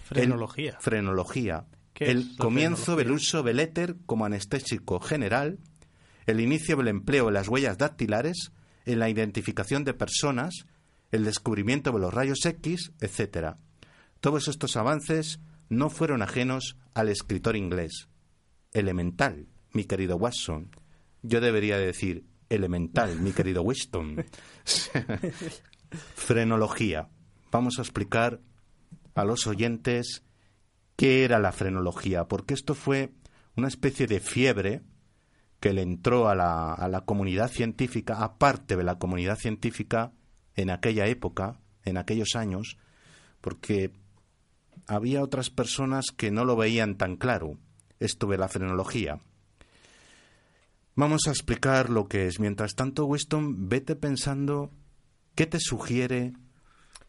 Frenología. 0.04 0.78
frenología. 0.80 1.66
El 1.96 2.38
comienzo 2.38 2.96
del 2.96 3.12
uso 3.12 3.42
del 3.44 3.60
éter 3.60 3.96
como 4.06 4.26
anestésico 4.26 5.00
general, 5.00 5.58
el 6.28 6.42
inicio 6.42 6.76
del 6.76 6.90
empleo 6.90 7.26
de 7.26 7.32
las 7.32 7.48
huellas 7.48 7.78
dactilares 7.78 8.52
en 8.86 9.00
la 9.00 9.10
identificación 9.10 9.84
de 9.84 9.94
personas, 9.94 10.68
el 11.12 11.24
descubrimiento 11.26 11.92
de 11.92 12.00
los 12.00 12.14
rayos 12.14 12.46
X, 12.46 12.92
etc. 13.00 13.56
Todos 14.20 14.48
estos 14.48 14.76
avances 14.78 15.40
no 15.70 15.90
fueron 15.90 16.22
ajenos 16.22 16.78
al 16.94 17.10
escritor 17.10 17.56
inglés. 17.56 18.10
Elemental, 18.74 19.48
mi 19.74 19.86
querido 19.86 20.18
Watson. 20.18 20.70
Yo 21.24 21.42
debería 21.42 21.78
decir 21.78 22.26
elemental, 22.50 23.20
mi 23.20 23.32
querido 23.32 23.62
Winston. 23.62 24.26
frenología. 26.16 27.10
Vamos 27.52 27.80
a 27.80 27.82
explicar 27.82 28.42
a 29.16 29.24
los 29.24 29.48
oyentes 29.48 30.24
qué 30.96 31.24
era 31.24 31.40
la 31.40 31.52
frenología, 31.52 32.28
porque 32.28 32.54
esto 32.54 32.76
fue 32.76 33.14
una 33.56 33.68
especie 33.68 34.08
de 34.08 34.20
fiebre 34.20 34.82
que 35.60 35.74
le 35.74 35.82
entró 35.82 36.30
a 36.30 36.36
la, 36.36 36.74
a 36.74 36.88
la 36.88 37.02
comunidad 37.02 37.50
científica, 37.50 38.24
aparte 38.24 38.76
de 38.76 38.84
la 38.84 39.00
comunidad 39.00 39.38
científica, 39.38 40.12
en 40.56 40.70
aquella 40.70 41.08
época, 41.08 41.60
en 41.86 41.98
aquellos 41.98 42.36
años, 42.36 42.78
porque 43.42 43.92
había 44.88 45.24
otras 45.24 45.50
personas 45.50 46.08
que 46.16 46.32
no 46.32 46.46
lo 46.46 46.56
veían 46.56 46.96
tan 46.96 47.16
claro, 47.16 47.58
esto 48.00 48.28
de 48.28 48.38
la 48.38 48.48
frenología. 48.48 49.22
Vamos 50.96 51.28
a 51.28 51.30
explicar 51.30 51.90
lo 51.90 52.08
que 52.08 52.28
es. 52.28 52.40
Mientras 52.40 52.74
tanto, 52.76 53.06
Weston, 53.06 53.70
vete 53.70 53.96
pensando 53.96 54.72
qué 55.36 55.46
te 55.46 55.60
sugiere, 55.60 56.34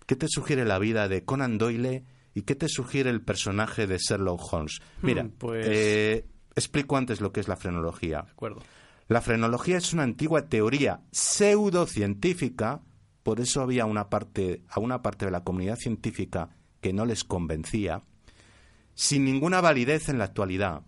qué 0.07 0.15
te 0.15 0.27
sugiere 0.29 0.65
la 0.67 0.79
vida 0.79 1.09
de 1.09 1.25
Conan 1.25 1.57
Doyle 1.57 2.05
y 2.35 2.43
qué 2.43 2.55
te 2.55 2.69
sugiere 2.69 3.09
el 3.11 3.23
personaje 3.23 3.87
de 3.87 3.99
Sherlock 3.99 4.53
Holmes. 4.53 4.81
Mira, 5.03 5.25
hmm, 5.25 5.31
pues... 5.39 5.67
Eh, 5.69 6.27
explico 6.59 6.97
antes 6.97 7.21
lo 7.21 7.33
que 7.33 7.40
es 7.40 7.49
la 7.49 7.57
frenología. 7.57 8.23
De 8.23 8.31
acuerdo. 8.31 8.61
La 9.09 9.21
frenología 9.21 9.79
es 9.79 9.92
una 9.92 10.03
antigua 10.03 10.49
teoría 10.49 11.01
pseudocientífica 11.11 12.83
por 13.29 13.40
eso 13.40 13.61
había 13.61 13.85
una 13.85 14.09
parte, 14.09 14.62
a 14.71 14.81
una 14.81 15.03
parte 15.03 15.27
de 15.27 15.31
la 15.31 15.44
comunidad 15.44 15.77
científica 15.77 16.49
que 16.81 16.94
no 16.94 17.05
les 17.05 17.25
convencía, 17.25 18.03
sin 18.94 19.27
ninguna 19.27 19.61
validez 19.61 20.09
en 20.09 20.16
la 20.16 20.25
actualidad, 20.25 20.81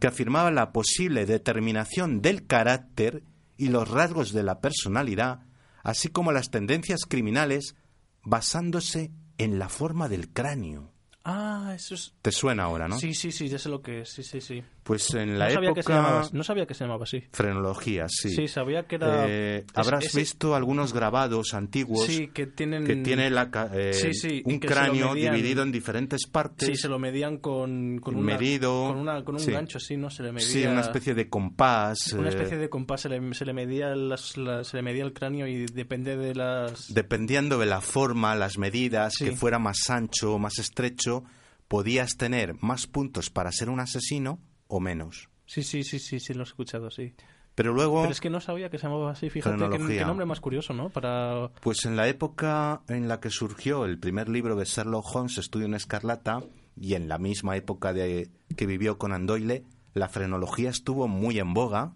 que 0.00 0.08
afirmaba 0.08 0.50
la 0.50 0.72
posible 0.72 1.26
determinación 1.26 2.22
del 2.22 2.44
carácter 2.44 3.22
y 3.56 3.68
los 3.68 3.88
rasgos 3.88 4.32
de 4.32 4.42
la 4.42 4.60
personalidad, 4.60 5.46
así 5.84 6.08
como 6.08 6.32
las 6.32 6.50
tendencias 6.50 7.02
criminales, 7.08 7.76
basándose 8.24 9.12
en 9.38 9.60
la 9.60 9.68
forma 9.68 10.08
del 10.08 10.32
cráneo. 10.32 10.92
Ah, 11.22 11.72
eso 11.76 11.94
es... 11.94 12.16
¿Te 12.20 12.32
suena 12.32 12.64
ahora, 12.64 12.88
no? 12.88 12.98
Sí, 12.98 13.14
sí, 13.14 13.30
sí, 13.30 13.48
ya 13.48 13.60
sé 13.60 13.68
lo 13.68 13.80
que 13.80 14.00
es, 14.00 14.08
sí, 14.08 14.24
sí, 14.24 14.40
sí. 14.40 14.64
Pues 14.86 15.12
en 15.14 15.36
la 15.36 15.50
época... 15.50 16.28
no 16.32 16.44
sabía 16.44 16.64
que 16.64 16.72
se 16.72 16.84
llamaba 16.84 17.02
así. 17.02 17.24
Frenología, 17.32 18.06
sí. 18.08 18.30
Sí, 18.30 18.46
sabía 18.46 18.84
que 18.84 18.94
era... 18.94 19.24
Eh, 19.26 19.64
habrás 19.74 20.14
visto 20.14 20.54
algunos 20.54 20.92
grabados 20.92 21.54
antiguos 21.54 22.06
sí, 22.06 22.28
que 22.28 22.46
tienen... 22.46 22.84
Que 22.84 22.94
tiene 22.94 23.28
la, 23.28 23.50
eh, 23.74 24.42
un 24.44 24.60
cráneo 24.60 25.12
dividido 25.14 25.64
en 25.64 25.72
diferentes 25.72 26.28
partes. 26.28 26.68
Sí, 26.68 26.76
se 26.76 26.88
lo 26.88 27.00
medían 27.00 27.38
con, 27.38 27.98
con, 27.98 28.22
Medido, 28.22 28.86
con, 28.86 28.98
una, 28.98 29.24
con 29.24 29.34
un 29.34 29.44
gancho, 29.44 29.80
sí, 29.80 29.96
¿no? 29.96 30.08
Se 30.08 30.22
le 30.22 30.30
medía... 30.30 30.46
Sí, 30.46 30.64
una 30.64 30.82
especie 30.82 31.14
de 31.14 31.28
compás. 31.28 32.12
Una 32.12 32.28
especie 32.28 32.56
de 32.56 32.68
compás, 32.68 33.00
se 33.00 33.08
le, 33.08 33.34
se 33.34 33.44
le 33.44 33.52
medía, 33.52 33.88
las, 33.96 34.34
se 34.62 34.76
le 34.76 34.82
medía 34.82 35.02
el 35.02 35.12
cráneo 35.12 35.48
y 35.48 35.66
depende 35.66 36.16
de 36.16 36.36
las... 36.36 36.94
Dependiendo 36.94 37.58
de 37.58 37.66
la 37.66 37.80
forma, 37.80 38.36
las 38.36 38.56
medidas, 38.56 39.16
que 39.18 39.32
fuera 39.32 39.58
más 39.58 39.90
ancho 39.90 40.34
o 40.34 40.38
más 40.38 40.60
estrecho 40.60 41.24
podías 41.66 42.16
tener 42.16 42.54
más 42.60 42.86
puntos 42.86 43.30
para 43.30 43.50
ser 43.50 43.68
un 43.68 43.80
asesino 43.80 44.38
o 44.68 44.80
menos. 44.80 45.28
Sí, 45.46 45.62
sí, 45.62 45.84
sí, 45.84 45.98
sí, 45.98 46.20
sí, 46.20 46.34
lo 46.34 46.40
he 46.40 46.44
escuchado, 46.44 46.90
sí. 46.90 47.14
Pero 47.54 47.72
luego... 47.72 48.02
Pero 48.02 48.12
es 48.12 48.20
que 48.20 48.28
no 48.28 48.40
sabía 48.40 48.68
que 48.68 48.78
se 48.78 48.86
llamaba 48.86 49.12
así, 49.12 49.30
fíjate, 49.30 49.56
qué, 49.70 50.04
nombre 50.04 50.26
más 50.26 50.40
curioso, 50.40 50.74
¿no? 50.74 50.90
Para... 50.90 51.50
Pues 51.62 51.84
en 51.86 51.96
la 51.96 52.06
época 52.06 52.82
en 52.88 53.08
la 53.08 53.18
que 53.18 53.30
surgió 53.30 53.86
el 53.86 53.98
primer 53.98 54.28
libro 54.28 54.56
de 54.56 54.66
Sherlock 54.66 55.06
Holmes, 55.14 55.38
Estudio 55.38 55.66
en 55.66 55.74
Escarlata, 55.74 56.42
y 56.78 56.94
en 56.94 57.08
la 57.08 57.18
misma 57.18 57.56
época 57.56 57.92
de 57.92 58.28
que 58.56 58.66
vivió 58.66 58.98
con 58.98 59.26
Doyle, 59.26 59.64
la 59.94 60.08
frenología 60.08 60.68
estuvo 60.68 61.08
muy 61.08 61.38
en 61.38 61.54
boga, 61.54 61.94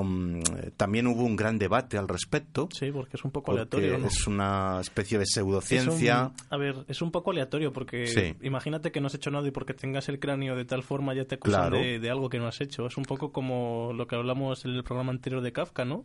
eh, 0.00 0.70
también 0.76 1.06
hubo 1.06 1.22
un 1.24 1.36
gran 1.36 1.58
debate 1.58 1.98
al 1.98 2.08
respecto. 2.08 2.68
Sí, 2.72 2.90
porque 2.90 3.16
es 3.16 3.24
un 3.24 3.30
poco 3.30 3.52
aleatorio. 3.52 3.96
Es 4.06 4.26
una 4.26 4.78
especie 4.80 5.18
de 5.18 5.26
pseudociencia. 5.26 6.32
a 6.50 6.56
ver, 6.56 6.84
es 6.88 7.02
un 7.02 7.10
poco 7.10 7.30
aleatorio 7.30 7.72
porque 7.72 8.34
imagínate 8.42 8.92
que 8.92 9.00
no 9.00 9.08
has 9.08 9.14
hecho 9.14 9.30
nada 9.30 9.46
y 9.46 9.50
porque 9.50 9.74
tengas 9.74 10.08
el 10.08 10.18
cráneo 10.18 10.56
de 10.56 10.64
tal 10.64 10.82
forma 10.82 11.14
ya 11.14 11.24
te 11.24 11.34
acusan 11.36 11.72
de, 11.72 12.10
algo 12.10 12.28
que 12.28 12.38
no 12.38 12.46
has 12.46 12.60
hecho. 12.60 12.86
Es 12.86 12.96
un 12.96 13.04
poco 13.04 13.32
como 13.32 13.92
lo 13.94 14.06
que 14.06 14.16
hablamos 14.16 14.64
en 14.64 14.72
el 14.72 14.84
programa 14.84 15.12
anterior 15.12 15.42
de 15.42 15.52
Kafka, 15.52 15.84
¿no? 15.84 16.04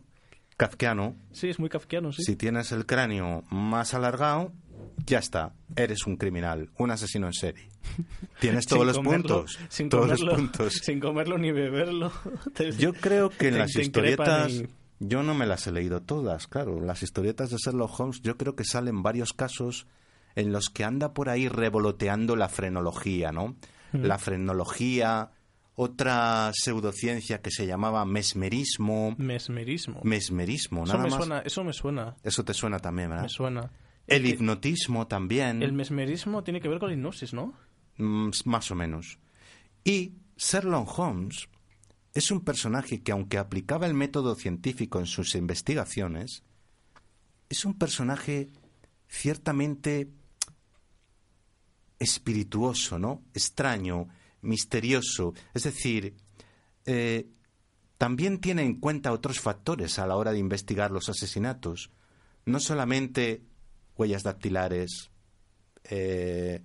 Kafkiano. 0.58 1.14
Sí, 1.30 1.48
es 1.48 1.60
muy 1.60 1.68
kafkiano, 1.68 2.12
sí. 2.12 2.24
Si 2.24 2.34
tienes 2.34 2.72
el 2.72 2.84
cráneo 2.84 3.44
más 3.48 3.94
alargado, 3.94 4.52
ya 5.06 5.18
está, 5.18 5.52
eres 5.76 6.06
un 6.06 6.16
criminal, 6.16 6.70
un 6.78 6.90
asesino 6.90 7.26
en 7.26 7.32
serie. 7.32 7.68
Tienes 8.40 8.66
todos 8.66 8.86
los 8.86 8.98
puntos, 8.98 9.58
sin 9.68 9.88
todos 9.88 10.06
comerlo, 10.06 10.26
los 10.26 10.36
puntos. 10.36 10.72
Sin 10.82 11.00
comerlo 11.00 11.38
ni 11.38 11.52
beberlo. 11.52 12.12
yo 12.78 12.92
creo 12.92 13.30
que 13.30 13.48
en 13.48 13.58
las 13.58 13.74
historietas, 13.76 14.62
yo 15.00 15.22
no 15.22 15.34
me 15.34 15.46
las 15.46 15.66
he 15.66 15.72
leído 15.72 16.02
todas, 16.02 16.46
claro. 16.46 16.80
Las 16.80 17.02
historietas 17.02 17.50
de 17.50 17.56
Sherlock 17.56 17.98
Holmes, 17.98 18.20
yo 18.22 18.36
creo 18.36 18.54
que 18.54 18.64
salen 18.64 19.02
varios 19.02 19.32
casos 19.32 19.86
en 20.34 20.52
los 20.52 20.70
que 20.70 20.84
anda 20.84 21.14
por 21.14 21.28
ahí 21.28 21.48
revoloteando 21.48 22.36
la 22.36 22.48
frenología, 22.48 23.32
¿no? 23.32 23.56
Mm. 23.92 24.04
La 24.04 24.18
frenología, 24.18 25.30
otra 25.74 26.50
pseudociencia 26.52 27.40
que 27.40 27.50
se 27.50 27.66
llamaba 27.66 28.04
mesmerismo. 28.04 29.14
Mesmerismo. 29.18 30.00
Mesmerismo, 30.02 30.84
nada 30.84 31.06
eso 31.06 31.08
me 31.08 31.16
Suena, 31.16 31.38
eso 31.40 31.64
me 31.64 31.72
suena. 31.72 32.16
Eso 32.22 32.44
te 32.44 32.54
suena 32.54 32.78
también, 32.78 33.10
¿verdad? 33.10 33.24
Me 33.24 33.28
suena. 33.28 33.70
El 34.08 34.26
hipnotismo 34.26 35.06
también. 35.06 35.62
El 35.62 35.72
mesmerismo 35.72 36.42
tiene 36.42 36.60
que 36.60 36.68
ver 36.68 36.78
con 36.78 36.88
la 36.88 36.94
hipnosis, 36.94 37.34
¿no? 37.34 37.54
Mm, 37.98 38.30
más 38.46 38.70
o 38.70 38.74
menos. 38.74 39.18
Y 39.84 40.14
Sherlock 40.36 40.98
Holmes 40.98 41.48
es 42.14 42.30
un 42.30 42.40
personaje 42.40 43.02
que, 43.02 43.12
aunque 43.12 43.38
aplicaba 43.38 43.86
el 43.86 43.94
método 43.94 44.34
científico 44.34 44.98
en 44.98 45.06
sus 45.06 45.34
investigaciones, 45.34 46.42
es 47.48 47.64
un 47.64 47.74
personaje 47.74 48.48
ciertamente 49.08 50.10
espirituoso, 51.98 52.98
¿no? 52.98 53.22
Extraño, 53.34 54.08
misterioso. 54.42 55.34
Es 55.54 55.64
decir, 55.64 56.16
eh, 56.86 57.28
también 57.98 58.38
tiene 58.40 58.62
en 58.62 58.80
cuenta 58.80 59.12
otros 59.12 59.40
factores 59.40 59.98
a 59.98 60.06
la 60.06 60.16
hora 60.16 60.32
de 60.32 60.38
investigar 60.38 60.90
los 60.90 61.08
asesinatos. 61.08 61.90
No 62.46 62.60
solamente 62.60 63.42
huellas 63.98 64.22
dactilares, 64.22 65.10
eh, 65.90 66.62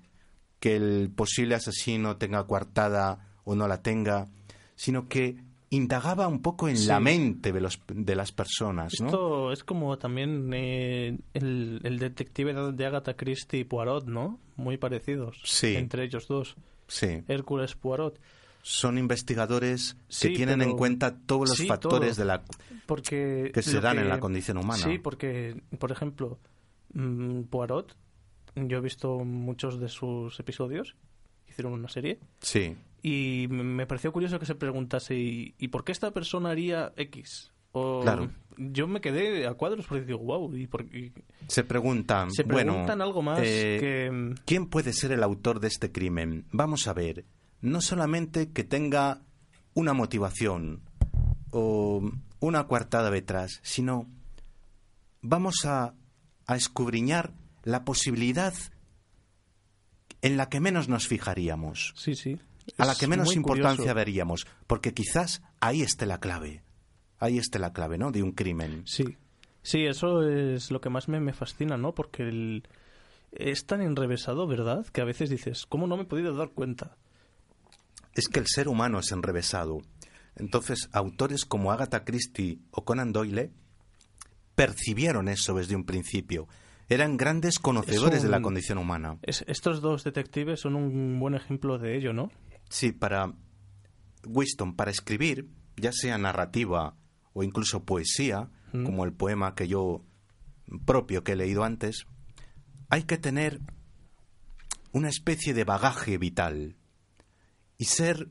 que 0.60 0.76
el 0.76 1.12
posible 1.14 1.56
asesino 1.56 2.16
tenga 2.16 2.46
coartada 2.46 3.34
o 3.44 3.56
no 3.56 3.68
la 3.68 3.82
tenga, 3.82 4.28
sino 4.76 5.10
que 5.10 5.38
indagaba 5.76 6.28
un 6.28 6.42
poco 6.42 6.70
en 6.70 6.88
la 6.88 7.00
mente 7.00 7.52
de, 7.52 7.60
los, 7.60 7.82
de 7.88 8.16
las 8.16 8.32
personas. 8.32 8.94
¿no? 9.00 9.08
Esto 9.08 9.52
es 9.52 9.64
como 9.64 9.98
también 9.98 10.52
eh, 10.54 11.18
el, 11.34 11.82
el, 11.84 12.00
detective 12.00 12.54
de 12.54 12.86
Agatha 12.86 13.16
Christie 13.16 13.62
y 13.62 13.64
Poirot, 13.64 14.06
¿no? 14.06 14.40
Muy 14.56 14.78
parecidos 14.78 15.42
entre 15.64 16.06
ellos 16.06 16.28
dos. 16.28 16.56
Sí. 16.88 17.24
Hércules 17.28 17.76
Poirot. 17.76 18.20
Son 18.62 18.98
investigadores 18.98 19.98
que 20.22 20.30
tienen 20.30 20.62
en 20.62 20.78
cuenta 20.78 21.18
todos 21.18 21.50
los 21.50 21.68
factores 21.68 22.16
de 22.16 22.24
la 22.24 22.44
porque 22.86 23.52
que 23.54 23.62
se 23.62 23.82
dan 23.82 24.00
en 24.00 24.08
la 24.08 24.22
condición 24.22 24.58
humana. 24.58 24.82
Sí, 24.82 25.00
porque, 25.00 25.62
por 25.80 25.92
ejemplo, 25.92 26.40
Poirot 27.50 27.96
yo 28.56 28.78
he 28.78 28.82
visto 28.82 29.20
muchos 29.26 29.80
de 29.80 29.90
sus 29.90 30.40
episodios, 30.40 30.96
hicieron 31.48 31.74
una 31.74 31.90
serie, 31.90 32.20
Sí. 32.40 32.76
y 33.02 33.48
me- 33.50 33.88
pareció 33.88 34.12
curioso 34.12 34.38
que 34.40 34.46
se 34.46 34.54
preguntase, 34.56 35.16
¿y, 35.16 35.56
y 35.58 35.70
por 35.70 35.84
qué 35.84 35.92
esta 35.92 36.12
persona 36.12 36.52
haría 36.52 36.94
X? 36.96 37.52
O, 37.72 38.02
Claro. 38.02 38.30
Yo 38.56 38.88
me 38.88 39.02
quedé 39.02 39.48
a 39.48 39.56
cuadros 39.56 39.88
porque 39.88 40.06
digo, 40.06 40.20
wow, 40.20 40.56
y, 40.56 40.68
por- 40.68 40.84
y 40.96 41.12
Se 41.48 41.64
preguntan, 41.64 42.30
se 42.30 42.44
bueno, 42.44 42.74
preguntan 42.74 43.02
algo 43.02 43.24
más 43.24 43.40
eh, 43.42 43.78
que... 43.80 44.36
¿Quién 44.46 44.68
puede 44.68 44.94
ser 44.94 45.12
el 45.14 45.24
autor 45.24 45.60
de 45.60 45.70
este 45.70 45.92
crimen? 45.92 46.46
Vamos 46.52 46.88
a 46.88 46.94
ver, 46.94 47.26
no 47.62 47.82
solamente 47.82 48.52
que 48.52 48.64
tenga 48.64 49.24
una 49.74 49.94
motivación 49.94 50.82
o 51.50 52.08
una 52.40 52.68
coartada 52.68 53.10
detrás, 53.10 53.60
sino 53.64 54.06
vamos 55.24 55.66
a, 55.66 55.96
a 56.48 56.56
escudriñar 56.56 57.34
la 57.64 57.84
posibilidad 57.86 58.54
en 60.22 60.38
la 60.38 60.50
que 60.50 60.60
menos 60.60 60.88
nos 60.90 61.08
fijaríamos, 61.08 61.94
Sí, 61.96 62.16
sí. 62.16 62.40
a 62.78 62.86
la 62.86 62.96
que 62.96 63.08
menos 63.08 63.36
importancia 63.36 63.78
curioso. 63.78 63.96
veríamos, 63.96 64.48
porque 64.68 64.94
quizás 64.94 65.42
ahí 65.60 65.82
esté 65.82 66.06
la 66.06 66.20
clave, 66.20 66.64
ahí 67.20 67.38
esté 67.38 67.60
la 67.60 67.74
clave, 67.74 67.98
¿no? 67.98 68.12
De 68.12 68.24
un 68.24 68.32
crimen. 68.32 68.84
Sí, 68.86 69.18
sí, 69.62 69.86
eso 69.86 70.28
es 70.28 70.72
lo 70.72 70.80
que 70.82 70.90
más 70.90 71.08
me, 71.10 71.20
me 71.20 71.34
fascina, 71.34 71.78
¿no? 71.78 71.94
Porque 71.94 72.24
el- 72.24 72.64
es 73.32 73.66
tan 73.66 73.82
enrevesado, 73.82 74.48
¿verdad? 74.48 74.86
Que 74.88 75.02
a 75.02 75.06
veces 75.06 75.30
dices, 75.30 75.66
¿cómo 75.66 75.88
no 75.88 75.98
me 75.98 76.04
he 76.04 76.08
podido 76.08 76.36
dar 76.36 76.50
cuenta? 76.52 76.98
es 78.16 78.28
que 78.28 78.38
el 78.40 78.46
ser 78.46 78.68
humano 78.68 79.00
es 79.00 79.12
enrevesado. 79.12 79.82
Entonces, 80.36 80.88
autores 80.92 81.46
como 81.46 81.72
Agatha 81.72 82.04
Christie 82.06 82.60
o 82.70 82.86
Conan 82.86 83.12
Doyle 83.12 83.52
percibieron 84.56 85.28
eso 85.30 85.54
desde 85.56 85.76
un 85.76 85.86
principio. 85.86 86.48
Eran 86.90 87.18
grandes 87.18 87.60
conocedores 87.60 88.18
Es 88.18 88.24
de 88.24 88.30
la 88.30 88.42
condición 88.42 88.78
humana. 88.78 89.18
Es- 89.24 89.44
estos 89.48 89.82
dos 89.82 90.04
detectives 90.04 90.60
son 90.60 90.76
un 90.76 91.20
buen 91.20 91.34
ejemplo 91.34 91.78
de 91.80 91.98
ello, 91.98 92.14
¿no? 92.14 92.30
Sí, 92.70 92.92
para 92.92 93.34
Winston, 94.26 94.76
para 94.76 94.92
escribir, 94.92 95.48
ya 95.78 95.92
sea 95.92 96.18
narrativa 96.18 96.96
o 97.34 97.44
incluso 97.44 97.84
poesía, 97.84 98.50
Mm. 98.74 98.86
como 98.86 99.06
el 99.06 99.14
poema 99.14 99.56
que 99.56 99.68
yo 99.68 100.04
propio 100.86 101.24
que 101.24 101.34
he 101.34 101.36
leído 101.36 101.64
antes, 101.64 102.06
hay 102.90 103.04
que 103.04 103.18
tener 103.18 103.60
una 104.92 105.10
especie 105.10 105.54
de 105.54 105.64
bagaje 105.64 106.18
vital 106.18 106.76
y 107.78 107.86
ser 107.86 108.30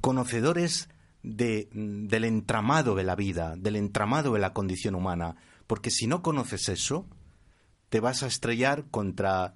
conocedores 0.00 0.88
de, 1.22 1.68
del 1.72 2.24
entramado 2.24 2.94
de 2.94 3.04
la 3.04 3.14
vida, 3.14 3.54
del 3.56 3.76
entramado 3.76 4.32
de 4.32 4.40
la 4.40 4.52
condición 4.52 4.94
humana, 4.94 5.36
porque 5.66 5.90
si 5.90 6.06
no 6.06 6.22
conoces 6.22 6.68
eso, 6.68 7.06
te 7.88 8.00
vas 8.00 8.22
a 8.22 8.26
estrellar 8.26 8.86
contra 8.90 9.54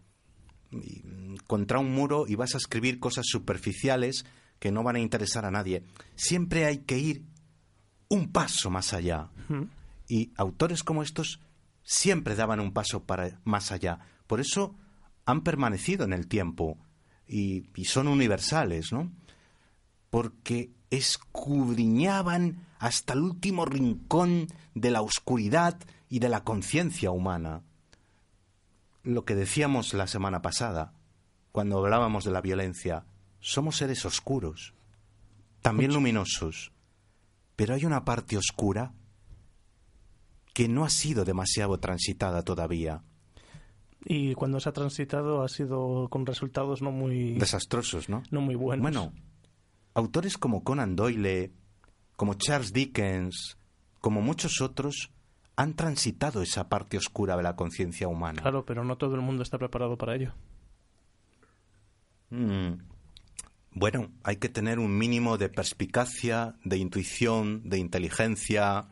y, 0.71 1.03
contra 1.47 1.79
un 1.79 1.93
muro 1.93 2.27
y 2.27 2.35
vas 2.35 2.55
a 2.55 2.59
escribir 2.59 2.99
cosas 2.99 3.27
superficiales 3.27 4.25
que 4.59 4.73
no 4.73 4.83
van 4.83 4.97
a 4.97 5.01
interesar 5.01 5.45
a 5.45 5.51
nadie. 5.51 5.85
Siempre 6.15 6.65
hay 6.65 6.79
que 6.79 6.99
ir 6.99 7.25
un 8.09 8.31
paso 8.33 8.71
más 8.71 8.93
allá. 8.93 9.29
Mm. 9.49 9.65
Y 10.09 10.33
autores 10.37 10.83
como 10.83 11.03
estos 11.03 11.41
siempre 11.83 12.37
daban 12.37 12.61
un 12.61 12.73
paso 12.73 13.05
para 13.05 13.41
más 13.45 13.73
allá. 13.73 14.01
Por 14.27 14.41
eso 14.41 14.77
han 15.25 15.43
permanecido 15.43 16.05
en 16.05 16.13
el 16.13 16.27
tiempo 16.27 16.79
y, 17.27 17.69
y 17.75 17.85
son 17.87 18.09
universales, 18.09 18.93
¿no? 18.93 19.11
Porque 20.11 20.71
escudriñaban 20.91 22.67
hasta 22.79 23.15
el 23.15 23.21
último 23.21 23.65
rincón 23.65 24.49
de 24.75 24.91
la 24.91 25.03
oscuridad 25.03 25.79
y 26.09 26.19
de 26.19 26.29
la 26.29 26.45
conciencia 26.45 27.11
humana 27.11 27.63
lo 29.07 29.25
que 29.25 29.37
decíamos 29.37 29.95
la 29.95 30.09
semana 30.09 30.43
pasada, 30.43 30.93
cuando 31.53 31.79
hablábamos 31.79 32.25
de 32.25 32.33
la 32.33 32.41
violencia, 32.41 33.07
somos 33.39 33.77
seres 33.77 34.05
oscuros, 34.05 34.75
también 35.63 35.95
luminosos, 35.95 36.73
pero 37.55 37.75
hay 37.75 37.85
una 37.85 38.05
parte 38.05 38.37
oscura 38.37 38.93
que 40.53 40.69
no 40.69 40.85
ha 40.85 40.91
sido 40.91 41.25
demasiado 41.25 41.79
transitada 41.79 42.43
todavía, 42.43 43.03
Y 44.09 44.35
cuando 44.35 44.61
se 44.61 44.69
ha 44.69 44.73
transitado 44.73 45.43
ha 45.43 45.49
sido 45.49 46.09
con 46.11 46.27
resultados 46.27 46.83
no 46.83 46.91
muy, 46.91 47.35
desastrosos, 47.35 48.09
¿no? 48.09 48.23
no 48.31 48.41
muy 48.41 48.55
buenos. 48.55 48.83
Bueno, 48.83 49.13
autores 49.97 50.37
como 50.39 50.63
Conan 50.63 50.95
Doyle, 50.95 51.53
como 52.17 52.35
Charles 52.35 52.73
Dickens, 52.73 53.57
como 54.01 54.21
muchos 54.21 54.61
otros, 54.61 55.11
han 55.57 55.75
transitado 55.75 56.43
esa 56.43 56.69
parte 56.69 56.97
oscura 56.99 57.37
de 57.37 57.43
la 57.43 57.57
conciencia 57.57 58.07
humana. 58.09 58.43
Claro, 58.43 58.65
pero 58.67 58.85
no 58.85 58.97
todo 58.99 59.15
el 59.15 59.23
mundo 59.23 59.43
está 59.43 59.59
preparado 59.59 59.97
para 59.97 60.15
ello. 60.17 60.33
Mm. 62.31 62.75
Bueno, 63.73 64.11
hay 64.23 64.37
que 64.37 64.49
tener 64.49 64.79
un 64.79 64.97
mínimo 64.97 65.37
de 65.39 65.49
perspicacia, 65.49 66.55
de 66.65 66.79
intuición, 66.79 67.69
de 67.69 67.79
inteligencia 67.79 68.89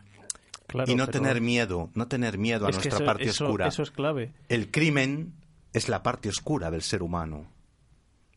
Claro, 0.66 0.90
y 0.90 0.94
no 0.94 1.06
tener 1.08 1.40
miedo, 1.40 1.90
no 1.94 2.06
tener 2.08 2.38
miedo 2.38 2.66
a 2.66 2.70
nuestra 2.70 2.96
eso- 2.96 3.04
parte 3.04 3.24
eso- 3.24 3.44
oscura. 3.46 3.66
Eso 3.66 3.82
es 3.82 3.90
clave. 3.90 4.32
El 4.48 4.70
crimen 4.70 5.34
es 5.72 5.88
la 5.88 6.02
parte 6.02 6.28
oscura 6.28 6.70
del 6.70 6.82
ser 6.82 7.02
humano. 7.02 7.46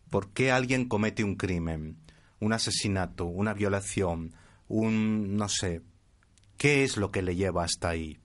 ¿Por 0.10 0.30
qué 0.32 0.52
alguien 0.52 0.88
comete 0.88 1.24
un 1.24 1.36
crimen, 1.36 1.98
un 2.40 2.54
asesinato, 2.54 3.26
una 3.26 3.54
violación, 3.54 4.34
un 4.68 5.36
no 5.38 5.50
sé? 5.50 5.82
¿Qué 6.58 6.84
es 6.84 6.98
lo 6.98 7.12
que 7.12 7.22
le 7.22 7.36
lleva 7.36 7.64
hasta 7.64 7.90
ahí? 7.90 8.18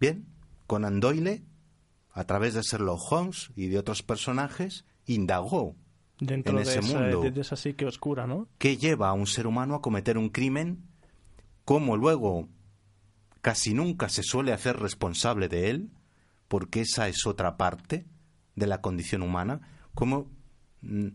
Bien, 0.00 0.26
Conan 0.66 1.00
Doyle, 1.00 1.42
a 2.12 2.24
través 2.24 2.54
de 2.54 2.62
Sherlock 2.62 3.00
Holmes 3.12 3.50
y 3.56 3.68
de 3.68 3.78
otros 3.78 4.02
personajes, 4.02 4.84
indagó 5.06 5.76
Dentro 6.18 6.58
en 6.58 6.64
de, 6.64 6.70
ese 6.70 6.80
esa, 6.80 6.98
mundo. 6.98 7.20
de- 7.22 7.30
de 7.30 7.40
esa 7.40 7.56
psique 7.56 7.84
oscura, 7.86 8.26
¿no? 8.26 8.48
qué 8.58 8.76
lleva 8.76 9.08
a 9.08 9.12
un 9.12 9.26
ser 9.26 9.46
humano 9.46 9.74
a 9.74 9.82
cometer 9.82 10.16
un 10.18 10.28
crimen, 10.30 10.82
cómo 11.64 11.96
luego 11.96 12.48
casi 13.42 13.74
nunca 13.74 14.08
se 14.08 14.22
suele 14.22 14.52
hacer 14.52 14.78
responsable 14.78 15.48
de 15.48 15.70
él, 15.70 15.90
porque 16.48 16.80
esa 16.80 17.08
es 17.08 17.26
otra 17.26 17.56
parte 17.56 18.06
de 18.54 18.66
la 18.66 18.80
condición 18.80 19.22
humana, 19.22 19.60
cómo 19.94 20.30
mm, 20.82 21.08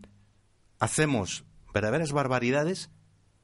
hacemos 0.78 1.44
verdaderas 1.72 2.12
barbaridades, 2.12 2.90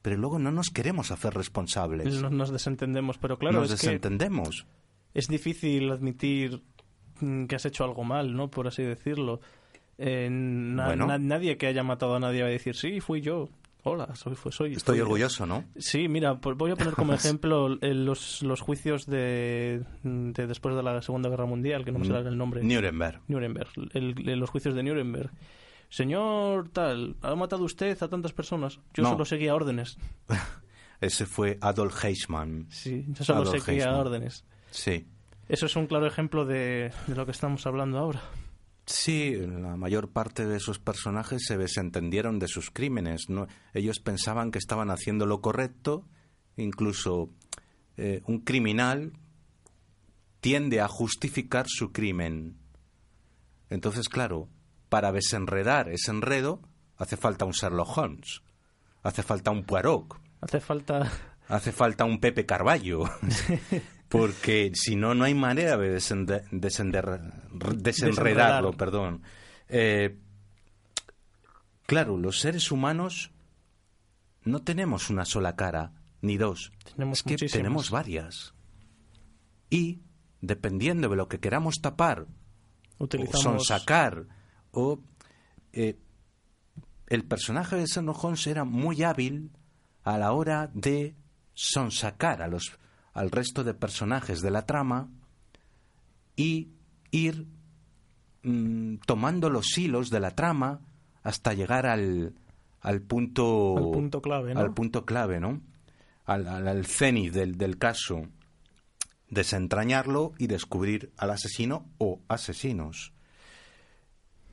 pero 0.02 0.16
luego 0.16 0.38
no 0.38 0.50
nos 0.50 0.68
queremos 0.70 1.10
hacer 1.10 1.34
responsables. 1.34 2.20
Nos, 2.20 2.30
nos 2.32 2.50
desentendemos, 2.50 3.18
pero 3.18 3.38
claro, 3.38 3.60
nos 3.60 3.70
es 3.72 3.80
que 3.80 3.86
desentendemos. 3.88 4.66
es 5.14 5.28
difícil 5.28 5.90
admitir 5.90 6.62
mm, 7.20 7.46
que 7.46 7.56
has 7.56 7.64
hecho 7.66 7.84
algo 7.84 8.04
mal, 8.04 8.34
¿no? 8.34 8.50
Por 8.50 8.66
así 8.68 8.82
decirlo. 8.82 9.40
Eh, 9.98 10.28
na- 10.30 10.86
Bueno. 10.86 11.06
na- 11.06 11.18
nadie 11.18 11.56
que 11.56 11.66
haya 11.66 11.82
matado 11.82 12.14
a 12.14 12.20
nadie 12.20 12.42
va 12.42 12.48
a 12.48 12.52
decir, 12.52 12.76
sí, 12.76 13.00
fui 13.00 13.20
yo. 13.20 13.48
Hola, 13.84 14.14
soy, 14.16 14.34
fue, 14.34 14.52
soy. 14.52 14.72
Estoy 14.74 14.92
fui 14.94 14.98
yo". 14.98 15.04
orgulloso, 15.04 15.46
¿no? 15.46 15.64
Sí, 15.76 16.08
mira, 16.08 16.38
pues 16.40 16.56
voy 16.56 16.70
a 16.70 16.76
poner 16.76 16.94
como 16.94 17.12
ejemplo 17.14 17.78
eh, 17.80 17.94
los, 17.94 18.42
los 18.42 18.60
juicios 18.60 19.06
de, 19.06 19.82
de 20.02 20.46
después 20.46 20.76
de 20.76 20.82
la 20.82 21.00
Segunda 21.02 21.28
Guerra 21.30 21.46
Mundial, 21.46 21.84
que 21.84 21.90
no 21.92 21.98
me 21.98 22.06
Mm. 22.06 22.10
sale 22.12 22.28
el 22.28 22.36
nombre. 22.38 22.62
Nuremberg. 22.62 23.20
Nuremberg, 23.28 23.70
el- 23.94 24.28
el- 24.28 24.38
los 24.38 24.50
juicios 24.50 24.74
de 24.74 24.82
Nuremberg. 24.84 25.30
Señor 25.89 26.68
tal, 26.70 27.16
¿ha 27.22 27.34
matado 27.34 27.64
usted 27.64 28.01
a 28.03 28.09
tantas 28.09 28.32
personas? 28.32 28.78
Yo 28.95 29.03
No. 29.03 29.11
solo 29.11 29.24
seguía 29.24 29.55
órdenes. 29.55 29.97
Ese 31.01 31.26
fue 31.26 31.59
Adolf 31.61 32.05
Eichmann. 32.05 32.66
Sí, 32.70 33.05
yo 33.09 33.24
solo 33.24 33.43
Adolf 33.43 33.64
seguía 33.64 33.97
órdenes. 33.97 34.45
Sí. 34.70 35.07
Eso 35.49 35.66
es 35.66 35.76
un 35.76 35.86
claro 35.86 36.07
ejemplo 36.07 36.45
de, 36.45 36.93
de 37.07 37.14
lo 37.14 37.24
que 37.24 37.30
estamos 37.32 37.66
hablando 37.66 37.99
ahora. 37.99 38.20
Sí, 38.84 39.34
la 39.36 39.76
mayor 39.76 40.11
parte 40.11 40.47
de 40.47 40.57
esos 40.57 40.78
personajes 40.78 41.43
se 41.47 41.57
desentendieron 41.57 42.39
de 42.39 42.49
sus 42.49 42.70
crímenes. 42.70 43.28
¿no? 43.28 43.47
Ellos 43.74 44.01
pensaban 44.01 44.51
que 44.51 44.59
estaban 44.59 44.91
haciendo 44.91 45.24
lo 45.26 45.41
correcto, 45.41 46.07
incluso 46.57 47.30
eh, 47.97 48.22
un 48.26 48.41
criminal 48.41 49.12
tiende 50.41 50.80
a 50.80 50.89
justificar 50.89 51.66
su 51.68 51.93
crimen. 51.93 52.57
Entonces, 53.70 54.09
claro, 54.09 54.49
para 54.89 55.12
desenredar 55.12 55.89
ese 55.89 56.11
enredo 56.11 56.61
hace 56.97 57.16
falta 57.16 57.45
un 57.45 57.53
Sherlock 57.53 57.97
Holmes, 57.97 58.43
hace 59.03 59.22
falta 59.22 59.51
un 59.51 59.64
Poirot, 59.64 60.14
Hace 60.41 60.61
falta... 60.61 61.11
hace 61.49 61.72
falta 61.72 62.05
un 62.05 62.20
Pepe 62.20 62.47
Carballo. 62.47 63.05
Porque 64.09 64.70
si 64.74 64.97
no, 64.97 65.14
no 65.14 65.24
hay 65.24 65.34
manera 65.34 65.76
de 65.76 65.95
desender- 65.97 66.49
desenredarlo. 66.51 67.32
Desenredar. 67.76 68.76
Perdón. 68.76 69.22
Eh, 69.68 70.16
claro, 71.86 72.16
los 72.16 72.41
seres 72.41 72.70
humanos 72.72 73.32
no 74.45 74.62
tenemos 74.62 75.11
una 75.11 75.26
sola 75.26 75.57
cara, 75.57 75.93
ni 76.22 76.39
dos. 76.39 76.72
Tenemos 76.95 77.18
es 77.18 77.22
que 77.22 77.30
muchísimas. 77.32 77.53
tenemos 77.53 77.91
varias. 77.91 78.55
Y, 79.68 80.01
dependiendo 80.41 81.09
de 81.11 81.16
lo 81.16 81.28
que 81.28 81.39
queramos 81.41 81.76
tapar, 81.82 82.26
o 82.97 83.05
Utilizamos... 83.05 83.43
sonsacar, 83.66 84.26
o... 84.72 84.98
eh, 85.72 85.98
el 87.08 87.24
personaje 87.24 87.76
de 87.76 87.86
Sherlock 87.86 88.22
Holmes 88.22 88.46
era 88.46 88.64
muy 88.64 89.02
hábil 89.02 89.50
a 90.04 90.18
la 90.18 90.32
hora 90.32 90.70
de 90.74 91.14
sonsacar 91.54 92.42
a 92.42 92.48
los, 92.48 92.78
al 93.14 93.30
resto 93.30 93.64
de 93.64 93.72
personajes 93.74 94.42
de 94.42 94.50
la 94.50 94.66
trama 94.66 95.08
y 96.36 96.68
ir 97.10 97.46
mm, 98.42 98.96
tomando 99.06 99.48
los 99.48 99.76
hilos 99.78 100.10
de 100.10 100.20
la 100.20 100.32
trama 100.32 100.80
hasta 101.22 101.54
llegar 101.54 101.86
al, 101.86 102.34
al 102.80 103.00
punto 103.00 103.76
Al 103.78 103.90
punto 103.90 104.20
clave, 104.22 104.52
¿no? 104.54 104.60
al 104.60 104.74
punto 104.74 105.04
clave, 105.06 105.40
¿no? 105.40 105.62
Al, 106.26 106.46
al, 106.46 106.68
al 106.68 106.84
cenit 106.86 107.32
del, 107.32 107.56
del 107.56 107.78
caso, 107.78 108.28
desentrañarlo 109.30 110.32
y 110.38 110.46
descubrir 110.46 111.10
al 111.16 111.30
asesino 111.30 111.86
o 111.96 112.20
asesinos. 112.28 113.12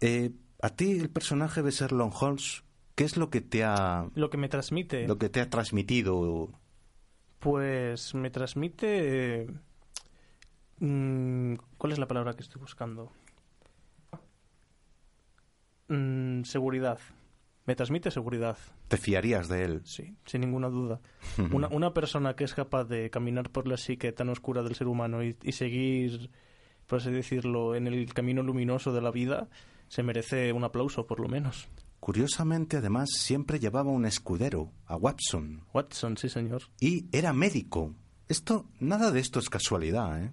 Eh, 0.01 0.31
a 0.61 0.69
ti 0.69 0.91
el 0.99 1.09
personaje 1.09 1.61
de 1.61 1.71
Sherlock 1.71 2.21
Holmes, 2.21 2.63
¿qué 2.95 3.03
es 3.03 3.17
lo 3.17 3.29
que 3.29 3.41
te 3.41 3.63
ha 3.63 4.07
Lo 4.15 4.29
que 4.29 4.37
me 4.37 4.49
transmite, 4.49 5.07
lo 5.07 5.17
que 5.17 5.29
te 5.29 5.41
ha 5.41 5.49
transmitido? 5.49 6.49
pues 7.39 8.15
me 8.15 8.31
transmite... 8.31 9.41
eh, 9.43 9.47
mm, 10.79 11.55
¿Cuál 11.77 11.93
es 11.93 11.99
la 11.99 12.07
palabra 12.07 12.33
que 12.33 12.41
estoy 12.41 12.59
buscando? 12.59 13.11
Mm, 15.87 16.43
seguridad. 16.43 16.99
Me 17.67 17.75
transmite 17.75 18.11
seguridad, 18.11 18.57
¿Te 18.87 18.97
fiarías 18.97 19.47
de 19.47 19.63
él? 19.65 19.81
sí, 19.85 20.15
sin 20.25 20.41
ninguna 20.41 20.69
duda. 20.69 21.01
Una, 21.51 21.67
una 21.69 21.93
persona 21.93 22.35
que 22.35 22.43
es 22.43 22.53
capaz 22.53 22.83
de 22.85 23.09
caminar 23.09 23.49
por 23.51 23.67
la 23.67 23.77
psique 23.77 24.11
tan 24.11 24.29
oscura 24.29 24.61
del 24.61 24.75
ser 24.75 24.87
humano 24.87 25.23
y, 25.23 25.35
y 25.41 25.51
seguir, 25.53 26.29
por 26.85 26.99
así 26.99 27.09
decirlo, 27.11 27.73
en 27.75 27.87
el 27.87 28.13
camino 28.13 28.43
luminoso 28.43 28.93
de 28.93 29.01
la 29.01 29.09
vida, 29.11 29.47
se 29.87 30.03
merece 30.03 30.51
un 30.53 30.63
aplauso, 30.63 31.07
por 31.07 31.19
lo 31.19 31.27
menos. 31.27 31.67
Curiosamente, 31.99 32.77
además, 32.77 33.09
siempre 33.11 33.59
llevaba 33.59 33.91
un 33.91 34.05
escudero, 34.05 34.71
a 34.85 34.95
Watson, 34.95 35.65
Watson, 35.73 36.17
sí, 36.17 36.29
señor. 36.29 36.63
y 36.79 37.07
era 37.11 37.33
médico. 37.33 37.95
Esto, 38.27 38.67
nada 38.79 39.11
de 39.11 39.19
esto 39.19 39.39
es 39.39 39.49
casualidad, 39.49 40.23
¿eh? 40.23 40.31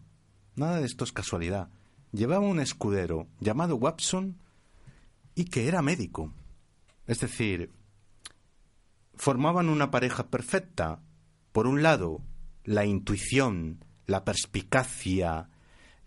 Nada 0.54 0.80
de 0.80 0.86
esto 0.86 1.04
es 1.04 1.12
casualidad. 1.12 1.70
Llevaba 2.12 2.46
un 2.46 2.60
escudero 2.60 3.26
llamado 3.40 3.76
Watson 3.76 4.38
y 5.34 5.46
que 5.46 5.66
era 5.66 5.80
médico. 5.80 6.32
Es 7.06 7.20
decir, 7.20 7.70
formaban 9.14 9.68
una 9.68 9.90
pareja 9.90 10.28
perfecta. 10.28 11.00
Por 11.52 11.66
un 11.66 11.82
lado, 11.82 12.20
la 12.64 12.84
intuición, 12.84 13.84
la 14.06 14.24
perspicacia, 14.24 15.48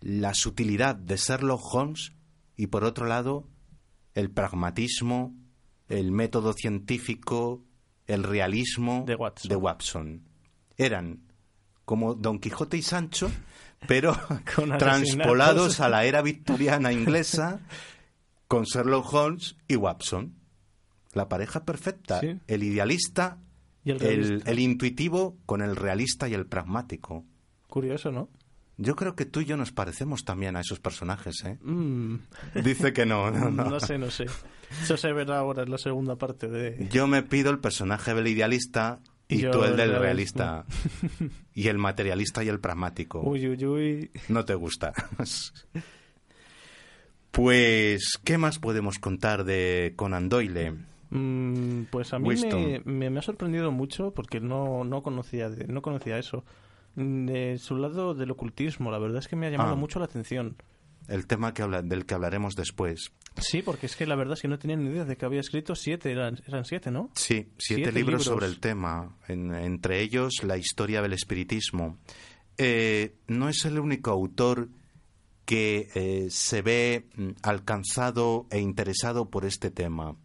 la 0.00 0.34
sutilidad 0.34 0.94
de 0.94 1.16
Sherlock 1.16 1.74
Holmes 1.74 2.12
y 2.56 2.68
por 2.68 2.84
otro 2.84 3.06
lado, 3.06 3.48
el 4.14 4.30
pragmatismo, 4.30 5.34
el 5.88 6.10
método 6.10 6.52
científico, 6.52 7.62
el 8.06 8.22
realismo 8.22 9.04
De 9.06 9.14
Watson. 9.14 9.48
de 9.48 9.56
Watson. 9.56 10.28
Eran 10.76 11.20
como 11.84 12.14
Don 12.14 12.38
Quijote 12.38 12.76
y 12.76 12.82
Sancho, 12.82 13.30
pero 13.88 14.16
transpolados 14.78 15.80
a 15.80 15.88
la 15.88 16.04
era 16.04 16.22
victoriana 16.22 16.92
inglesa 16.92 17.60
con 18.48 18.64
Sherlock 18.64 19.12
Holmes 19.12 19.56
y 19.68 19.76
Watson. 19.76 20.34
La 21.12 21.28
pareja 21.28 21.64
perfecta. 21.64 22.20
Sí. 22.20 22.38
El 22.46 22.62
idealista, 22.62 23.38
Y 23.84 23.92
el 23.92 24.42
el 24.44 24.58
intuitivo 24.58 25.38
con 25.46 25.62
el 25.62 25.76
realista 25.76 26.28
y 26.28 26.34
el 26.34 26.46
pragmático. 26.46 27.24
Curioso, 27.68 28.10
¿no? 28.12 28.28
Yo 28.78 28.94
creo 28.94 29.16
que 29.16 29.24
tú 29.24 29.40
y 29.40 29.46
yo 29.46 29.56
nos 29.56 29.72
parecemos 29.72 30.24
también 30.24 30.54
a 30.56 30.60
esos 30.60 30.80
personajes, 30.80 31.42
¿eh? 31.44 31.58
Mm, 31.62 32.16
Dice 32.62 32.92
que 32.92 33.06
no, 33.06 33.30
no, 33.30 33.50
no. 33.50 33.64
no 33.70 33.80
sé, 33.80 33.96
no 33.96 34.10
sé. 34.10 34.26
Eso 34.82 34.96
se 34.98 35.12
verá 35.12 35.38
ahora 35.38 35.62
en 35.62 35.70
la 35.70 35.78
segunda 35.78 36.16
parte 36.16 36.48
de... 36.48 36.86
Yo 36.90 37.06
me 37.06 37.22
pido 37.22 37.50
el 37.50 37.58
personaje 37.58 38.12
del 38.14 38.26
idealista 38.26 39.00
y, 39.28 39.38
yo 39.38 39.50
tú 39.50 39.62
el 39.64 39.70
el 39.70 39.76
del 39.78 39.98
realista. 39.98 40.66
y 41.54 41.68
el 41.68 41.78
materialista 41.78 42.44
y 42.44 42.48
el 42.48 42.60
pragmático. 42.60 43.22
Uy, 43.22 43.48
uy, 43.48 43.64
uy. 43.64 44.10
No 44.28 44.44
te 44.44 44.54
gusta. 44.54 44.92
pues, 47.30 48.18
¿qué 48.24 48.38
más 48.38 48.58
podemos 48.58 48.98
contar 48.98 49.44
de 49.44 49.92
Conan 49.96 50.28
Doyle? 50.28 50.74
Mm, 51.10 51.84
pues 51.90 52.12
a 52.12 52.18
mí 52.18 52.28
me, 52.34 52.80
me- 52.84 53.10
me 53.10 53.18
ha 53.18 53.22
sorprendido 53.22 53.70
mucho 53.70 54.12
porque 54.12 54.40
no, 54.40 54.84
no, 54.84 55.02
conocía, 55.02 55.48
no 55.68 55.82
conocía 55.82 56.18
eso. 56.18 56.44
De 56.96 57.58
su 57.58 57.76
lado 57.76 58.14
del 58.14 58.30
ocultismo, 58.30 58.90
la 58.90 58.98
verdad 58.98 59.18
es 59.18 59.28
que 59.28 59.36
me 59.36 59.46
ha 59.46 59.50
llamado 59.50 59.72
Ah. 59.72 59.76
mucho 59.76 59.98
la 59.98 60.06
atención. 60.06 60.56
El 61.08 61.26
tema 61.28 61.54
que 61.54 61.62
habla, 61.62 61.82
del 61.82 62.04
que 62.06 62.14
hablaremos 62.14 62.56
después. 62.56 63.12
Sí, 63.36 63.62
porque 63.62 63.86
es 63.86 63.94
que 63.94 64.06
la 64.06 64.16
verdad 64.16 64.32
es 64.34 64.42
que 64.42 64.48
no 64.48 64.58
tenía 64.58 64.76
ni 64.76 64.90
idea 64.90 65.04
de 65.04 65.16
que 65.16 65.24
había 65.26 65.40
escrito 65.40 65.74
siete, 65.76 66.10
eran, 66.10 66.40
eran 66.48 66.64
siete, 66.64 66.90
¿no? 66.90 67.10
Sí, 67.14 67.48
siete, 67.58 67.84
Siete 67.84 67.92
libros, 67.92 68.22
libros. 68.22 68.24
sobre 68.24 68.46
el 68.46 68.58
tema, 68.58 69.14
en- 69.28 69.54
entre 69.54 70.00
ellos 70.00 70.42
la 70.42 70.56
historia 70.56 71.02
del 71.02 71.12
espiritismo. 71.12 71.98
Eh, 72.58 73.14
no 73.28 73.48
es 73.50 73.64
el 73.66 73.78
único 73.78 74.10
autor 74.10 74.68
que 75.44 75.90
eh, 75.94 76.26
se 76.30 76.62
ve 76.62 77.06
mm, 77.14 77.28
alcanzado 77.42 78.46
e 78.50 78.58
interesado 78.58 79.28
por 79.30 79.44
este 79.44 79.70
tema. 79.70 80.16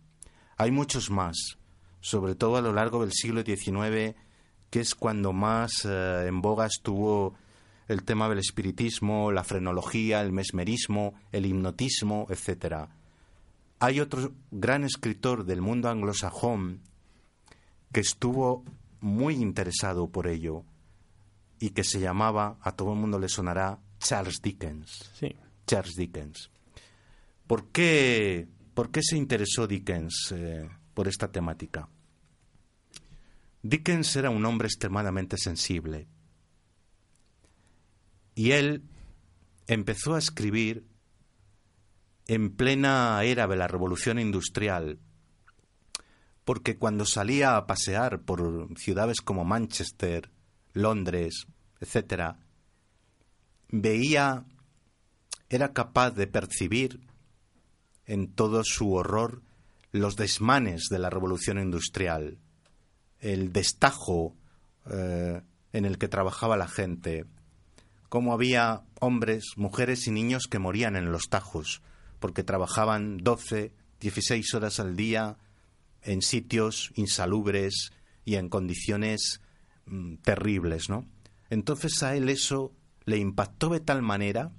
Hay 0.58 0.72
muchos 0.72 1.12
más, 1.12 1.58
sobre 2.00 2.34
todo 2.34 2.56
a 2.56 2.62
lo 2.62 2.72
largo 2.74 3.02
del 3.02 3.12
siglo 3.12 3.44
XIX, 3.44 4.16
que 4.72 4.80
es 4.80 4.96
cuando 4.96 5.34
más 5.34 5.86
eh, 5.86 6.26
en 6.28 6.42
boga 6.42 6.66
estuvo 6.66 7.36
el 7.88 8.04
tema 8.04 8.30
del 8.30 8.40
espiritismo, 8.40 9.32
la 9.32 9.44
frenología, 9.44 10.22
el 10.22 10.32
mesmerismo, 10.32 11.14
el 11.34 11.46
hipnotismo, 11.46 12.26
etcétera. 12.30 12.90
Hay 13.80 14.00
otro 14.00 14.32
gran 14.50 14.86
escritor 14.86 15.44
del 15.44 15.62
mundo 15.62 15.90
anglosajón 15.90 16.82
que 17.92 18.00
estuvo 18.00 18.64
muy 19.02 19.36
interesado 19.36 20.08
por 20.08 20.28
ello 20.28 20.64
y 21.60 21.72
que 21.72 21.84
se 21.84 22.00
llamaba, 22.00 22.58
a 22.62 22.72
todo 22.72 22.94
el 22.94 23.00
mundo 23.00 23.20
le 23.20 23.28
sonará, 23.28 23.80
Charles 24.00 24.42
Dickens. 24.42 25.12
Sí. 25.14 25.36
Charles 25.68 25.96
Dickens. 25.96 26.50
¿Por 27.46 27.68
qué, 27.68 28.48
por 28.74 28.90
qué 28.90 29.02
se 29.04 29.18
interesó 29.18 29.68
Dickens 29.68 30.34
eh, 30.34 30.70
por 30.94 31.10
esta 31.10 31.30
temática? 31.30 31.90
Dickens 33.64 34.16
era 34.16 34.30
un 34.30 34.46
hombre 34.46 34.68
extremadamente 34.68 35.38
sensible. 35.38 36.08
Y 38.34 38.52
él 38.52 38.84
empezó 39.68 40.16
a 40.16 40.20
escribir 40.20 40.88
en 42.28 42.56
plena 42.56 43.22
era 43.24 43.48
de 43.48 43.56
la 43.56 43.68
revolución 43.68 44.20
industrial, 44.20 45.00
porque 46.46 46.78
cuando 46.78 47.06
salía 47.06 47.58
a 47.58 47.68
pasear 47.68 48.22
por 48.22 48.70
ciudades 48.78 49.22
como 49.22 49.46
Manchester, 49.46 50.32
Londres, 50.74 51.48
etcétera, 51.80 52.40
veía, 53.70 54.46
era 55.50 55.74
capaz 55.74 56.12
de 56.12 56.28
percibir 56.28 57.02
en 58.06 58.34
todo 58.34 58.64
su 58.64 58.94
horror 58.94 59.44
los 59.92 60.16
desmanes 60.16 60.88
de 60.90 61.00
la 61.00 61.10
revolución 61.10 61.60
industrial, 61.60 62.40
el 63.22 63.54
destajo 63.54 64.36
eh, 64.92 65.42
en 65.74 65.86
el 65.86 65.98
que 65.98 66.08
trabajaba 66.08 66.58
la 66.58 66.68
gente, 66.68 67.26
cómo 68.10 68.34
había 68.34 68.84
hombres, 69.00 69.54
mujeres 69.56 70.06
y 70.08 70.12
niños 70.12 70.48
que 70.48 70.60
morían 70.60 70.96
en 70.96 71.12
los 71.12 71.30
tajos, 71.30 71.82
porque 72.20 72.44
trabajaban 72.44 73.18
12, 73.18 73.74
16 74.00 74.54
horas 74.54 74.80
al 74.80 74.96
día 74.96 75.38
en 76.02 76.22
sitios 76.22 76.92
insalubres 76.96 77.92
y 78.26 78.36
en 78.36 78.50
condiciones 78.50 79.42
mm, 79.86 80.16
terribles, 80.18 80.90
¿no? 80.90 81.08
Entonces 81.50 82.02
a 82.04 82.16
él 82.16 82.30
eso 82.30 82.74
le 83.06 83.18
impactó 83.18 83.70
de 83.70 83.80
tal 83.80 84.02
manera 84.02 84.52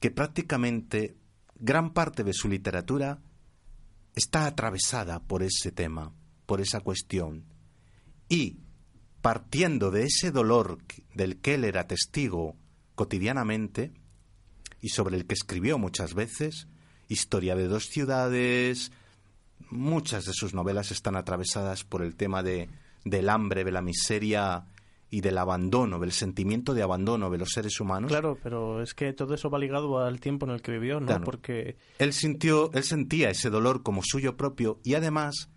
que 0.00 0.10
prácticamente 0.10 1.16
gran 1.58 1.92
parte 1.92 2.22
de 2.22 2.32
su 2.32 2.48
literatura 2.48 3.18
está 4.14 4.46
atravesada 4.46 5.20
por 5.20 5.42
ese 5.42 5.72
tema, 5.72 6.12
por 6.46 6.60
esa 6.60 6.80
cuestión. 6.80 7.44
Y 8.28 8.58
partiendo 9.22 9.90
de 9.90 10.04
ese 10.04 10.30
dolor 10.30 10.78
del 11.14 11.40
que 11.40 11.54
él 11.54 11.64
era 11.64 11.86
testigo 11.86 12.56
cotidianamente 12.94 13.92
y 14.80 14.88
sobre 14.88 15.16
el 15.16 15.26
que 15.26 15.34
escribió 15.34 15.78
muchas 15.78 16.14
veces, 16.14 16.68
Historia 17.08 17.54
de 17.54 17.68
dos 17.68 17.84
ciudades, 17.84 18.90
muchas 19.70 20.24
de 20.24 20.32
sus 20.32 20.54
novelas 20.54 20.90
están 20.90 21.14
atravesadas 21.14 21.84
por 21.84 22.02
el 22.02 22.16
tema 22.16 22.42
de, 22.42 22.68
del 23.04 23.28
hambre, 23.28 23.62
de 23.62 23.70
la 23.70 23.80
miseria 23.80 24.66
y 25.08 25.20
del 25.20 25.38
abandono, 25.38 26.00
del 26.00 26.10
sentimiento 26.10 26.74
de 26.74 26.82
abandono 26.82 27.30
de 27.30 27.38
los 27.38 27.50
seres 27.50 27.80
humanos. 27.80 28.10
Claro, 28.10 28.38
pero 28.42 28.82
es 28.82 28.92
que 28.92 29.12
todo 29.12 29.34
eso 29.34 29.50
va 29.50 29.58
ligado 29.58 29.98
al 29.98 30.18
tiempo 30.18 30.46
en 30.46 30.52
el 30.52 30.62
que 30.62 30.72
vivió, 30.72 30.98
¿no? 30.98 31.06
Claro. 31.06 31.24
Porque 31.24 31.76
Él 31.98 32.12
sintió, 32.12 32.72
él 32.72 32.82
sentía 32.82 33.30
ese 33.30 33.50
dolor 33.50 33.84
como 33.84 34.02
suyo 34.04 34.36
propio 34.36 34.80
y 34.82 34.94
además 34.94 35.48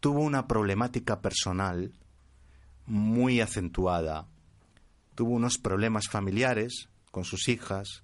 tuvo 0.00 0.20
una 0.20 0.46
problemática 0.46 1.22
personal 1.22 1.92
muy 2.90 3.40
acentuada. 3.40 4.26
Tuvo 5.14 5.30
unos 5.30 5.58
problemas 5.58 6.08
familiares 6.08 6.88
con 7.12 7.24
sus 7.24 7.48
hijas, 7.48 8.02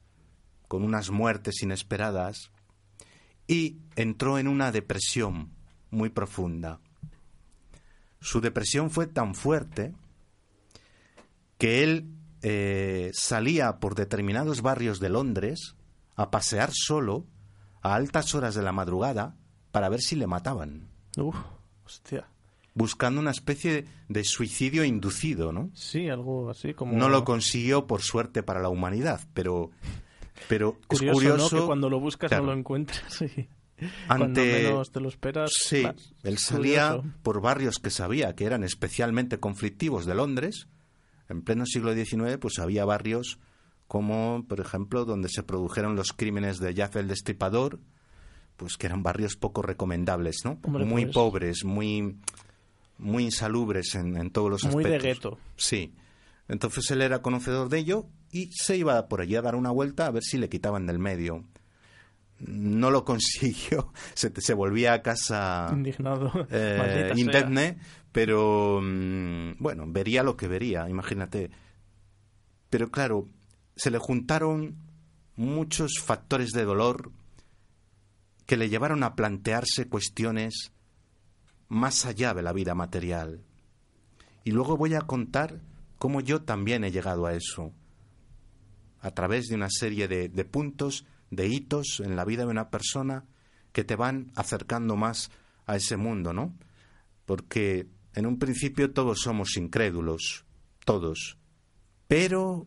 con 0.68 0.84
unas 0.84 1.10
muertes 1.10 1.62
inesperadas 1.62 2.52
y 3.48 3.78
entró 3.96 4.38
en 4.38 4.46
una 4.46 4.70
depresión 4.70 5.50
muy 5.90 6.08
profunda. 6.08 6.80
Su 8.20 8.40
depresión 8.40 8.90
fue 8.90 9.08
tan 9.08 9.34
fuerte 9.34 9.92
que 11.58 11.82
él 11.82 12.12
eh, 12.42 13.10
salía 13.12 13.78
por 13.78 13.96
determinados 13.96 14.62
barrios 14.62 15.00
de 15.00 15.08
Londres 15.08 15.74
a 16.14 16.30
pasear 16.30 16.70
solo 16.72 17.26
a 17.82 17.94
altas 17.94 18.34
horas 18.36 18.54
de 18.54 18.62
la 18.62 18.72
madrugada 18.72 19.36
para 19.72 19.88
ver 19.88 20.00
si 20.00 20.14
le 20.14 20.28
mataban. 20.28 20.88
Uf, 21.16 21.36
hostia. 21.84 22.28
Buscando 22.76 23.20
una 23.20 23.30
especie 23.32 23.86
de 24.08 24.22
suicidio 24.22 24.84
inducido, 24.84 25.50
¿no? 25.50 25.70
Sí, 25.74 26.08
algo 26.08 26.50
así 26.50 26.74
como... 26.74 26.92
No 26.92 27.08
lo 27.08 27.24
consiguió 27.24 27.86
por 27.86 28.02
suerte 28.02 28.42
para 28.42 28.60
la 28.60 28.68
humanidad, 28.68 29.20
pero, 29.34 29.70
pero 30.48 30.76
curioso, 30.86 31.06
es 31.06 31.12
curioso... 31.14 31.56
¿no? 31.56 31.62
que 31.62 31.66
cuando 31.66 31.90
lo 31.90 31.98
buscas 32.00 32.28
Claro. 32.28 32.44
no 32.44 32.52
lo 32.52 32.58
encuentras. 32.58 33.02
Sí. 33.14 33.48
Cuando 34.06 34.28
menos 34.40 34.90
te 34.90 35.00
lo 35.00 35.08
esperas. 35.08 35.50
Sí, 35.54 35.86
él 36.22 36.38
salía 36.38 36.96
Curioso. 36.96 37.18
por 37.22 37.40
barrios 37.42 37.78
que 37.78 37.90
sabía 37.90 38.34
que 38.34 38.44
eran 38.46 38.64
especialmente 38.64 39.38
conflictivos 39.38 40.06
de 40.06 40.14
Londres. 40.14 40.68
En 41.28 41.42
pleno 41.42 41.66
siglo 41.66 41.92
XIX, 41.94 42.38
pues 42.40 42.58
había 42.58 42.84
barrios 42.86 43.38
como, 43.86 44.44
por 44.48 44.60
ejemplo, 44.60 45.04
donde 45.04 45.28
se 45.28 45.42
produjeron 45.42 45.94
los 45.94 46.12
crímenes 46.14 46.58
de 46.58 46.74
Jaff 46.74 46.96
el 46.96 47.08
Destripador, 47.08 47.78
pues 48.56 48.76
que 48.78 48.86
eran 48.86 49.02
barrios 49.02 49.36
poco 49.36 49.60
recomendables, 49.62 50.36
¿no? 50.44 50.58
Hombre, 50.62 50.84
muy 50.86 51.04
pues. 51.04 51.14
pobres, 51.14 51.64
muy, 51.64 52.16
muy 52.98 53.24
insalubres 53.24 53.94
en, 53.94 54.16
en 54.16 54.30
todos 54.30 54.50
los 54.50 54.64
Muy 54.72 54.84
de 54.84 54.96
aspectos. 54.96 55.34
gueto. 55.34 55.38
Sí. 55.56 55.94
Entonces 56.48 56.90
él 56.90 57.02
era 57.02 57.22
conocedor 57.22 57.68
de 57.68 57.78
ello 57.78 58.06
y 58.30 58.50
se 58.52 58.76
iba 58.76 59.08
por 59.08 59.20
allí 59.20 59.34
a 59.36 59.42
dar 59.42 59.54
una 59.56 59.70
vuelta 59.70 60.06
a 60.06 60.10
ver 60.10 60.22
si 60.22 60.38
le 60.38 60.48
quitaban 60.48 60.86
del 60.86 60.98
medio. 60.98 61.44
No 62.38 62.90
lo 62.90 63.04
consiguió, 63.06 63.92
se, 64.14 64.32
se 64.40 64.54
volvía 64.54 64.92
a 64.92 65.02
casa 65.02 65.68
Indignado. 65.72 66.46
eh, 66.50 67.12
indemne, 67.16 67.78
pero 68.12 68.80
mm, 68.82 69.52
bueno, 69.58 69.84
vería 69.88 70.22
lo 70.22 70.36
que 70.36 70.46
vería, 70.48 70.88
imagínate. 70.88 71.50
Pero 72.70 72.90
claro, 72.90 73.28
se 73.74 73.90
le 73.90 73.98
juntaron 73.98 74.76
muchos 75.36 75.98
factores 76.02 76.50
de 76.52 76.64
dolor 76.64 77.10
que 78.46 78.56
le 78.56 78.68
llevaron 78.68 79.02
a 79.02 79.14
plantearse 79.16 79.88
cuestiones 79.88 80.72
más 81.68 82.06
allá 82.06 82.34
de 82.34 82.42
la 82.42 82.52
vida 82.52 82.74
material. 82.74 83.42
Y 84.44 84.52
luego 84.52 84.76
voy 84.76 84.94
a 84.94 85.00
contar 85.00 85.60
cómo 85.98 86.20
yo 86.20 86.42
también 86.42 86.84
he 86.84 86.92
llegado 86.92 87.26
a 87.26 87.34
eso, 87.34 87.72
a 89.00 89.10
través 89.12 89.48
de 89.48 89.54
una 89.54 89.70
serie 89.70 90.08
de, 90.08 90.28
de 90.28 90.44
puntos, 90.44 91.06
de 91.30 91.48
hitos 91.48 92.00
en 92.00 92.16
la 92.16 92.24
vida 92.24 92.44
de 92.44 92.50
una 92.50 92.70
persona 92.70 93.24
que 93.72 93.84
te 93.84 93.96
van 93.96 94.32
acercando 94.36 94.96
más 94.96 95.30
a 95.66 95.76
ese 95.76 95.96
mundo, 95.96 96.32
¿no? 96.32 96.54
Porque 97.24 97.88
en 98.14 98.26
un 98.26 98.38
principio 98.38 98.92
todos 98.92 99.20
somos 99.20 99.56
incrédulos, 99.56 100.46
todos, 100.84 101.38
pero 102.06 102.66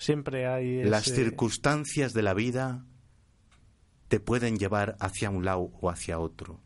Siempre 0.00 0.46
hay 0.46 0.82
las 0.82 1.04
circunstancias 1.04 2.14
de 2.14 2.22
la 2.22 2.32
vida 2.32 2.86
te 4.08 4.18
pueden 4.18 4.56
llevar 4.56 4.96
hacia 4.98 5.28
un 5.28 5.44
lado 5.44 5.70
o 5.78 5.90
hacia 5.90 6.18
otro. 6.18 6.58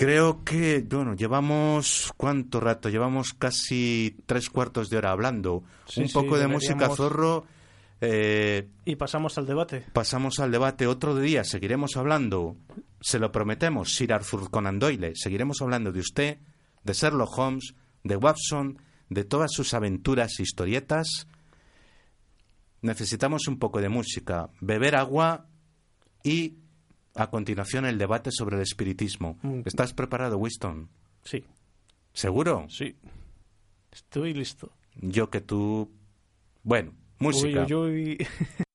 Creo 0.00 0.44
que, 0.44 0.80
bueno, 0.88 1.14
llevamos, 1.14 2.10
¿cuánto 2.16 2.58
rato? 2.58 2.88
Llevamos 2.88 3.34
casi 3.34 4.16
tres 4.24 4.48
cuartos 4.48 4.88
de 4.88 4.96
hora 4.96 5.10
hablando. 5.10 5.62
Sí, 5.84 6.00
un 6.00 6.08
sí, 6.08 6.14
poco 6.14 6.38
de 6.38 6.48
música 6.48 6.88
zorro. 6.88 7.44
eh, 8.00 8.66
Y 8.86 8.96
pasamos 8.96 9.36
al 9.36 9.44
debate. 9.44 9.84
pasamos 9.92 10.40
al 10.40 10.50
debate 10.52 10.86
otro 10.86 11.14
día. 11.16 11.44
Seguiremos 11.44 11.98
hablando, 11.98 12.56
se 13.02 13.18
lo 13.18 13.30
prometemos, 13.30 13.94
Sir 13.94 14.14
Arthur 14.14 14.50
Conan 14.50 14.78
Doyle. 14.78 15.12
Seguiremos 15.16 15.60
hablando 15.60 15.92
de 15.92 16.00
usted, 16.00 16.38
de 16.82 16.92
Sherlock 16.94 17.36
Holmes, 17.36 17.74
de 18.02 18.16
Watson, 18.16 18.78
de 19.10 19.24
todas 19.24 19.52
sus 19.52 19.74
aventuras, 19.74 20.40
historietas. 20.40 21.26
Necesitamos 22.80 23.48
un 23.48 23.58
poco 23.58 23.82
de 23.82 23.90
música, 23.90 24.48
beber 24.62 24.96
agua 24.96 25.46
y 26.24 26.56
a 27.14 27.30
continuación 27.30 27.84
el 27.86 27.98
debate 27.98 28.30
sobre 28.32 28.56
el 28.56 28.62
espiritismo. 28.62 29.38
Mm. 29.42 29.62
¿Estás 29.64 29.92
preparado, 29.92 30.38
Winston? 30.38 30.88
Sí, 31.24 31.44
¿Seguro? 32.12 32.66
sí. 32.68 32.96
Estoy 33.92 34.34
listo. 34.34 34.72
Yo 34.94 35.30
que 35.30 35.40
tú... 35.40 35.90
Bueno, 36.62 36.94
música. 37.18 37.66
Uy, 37.68 37.74
uy, 37.74 38.16
uy. 38.20 38.26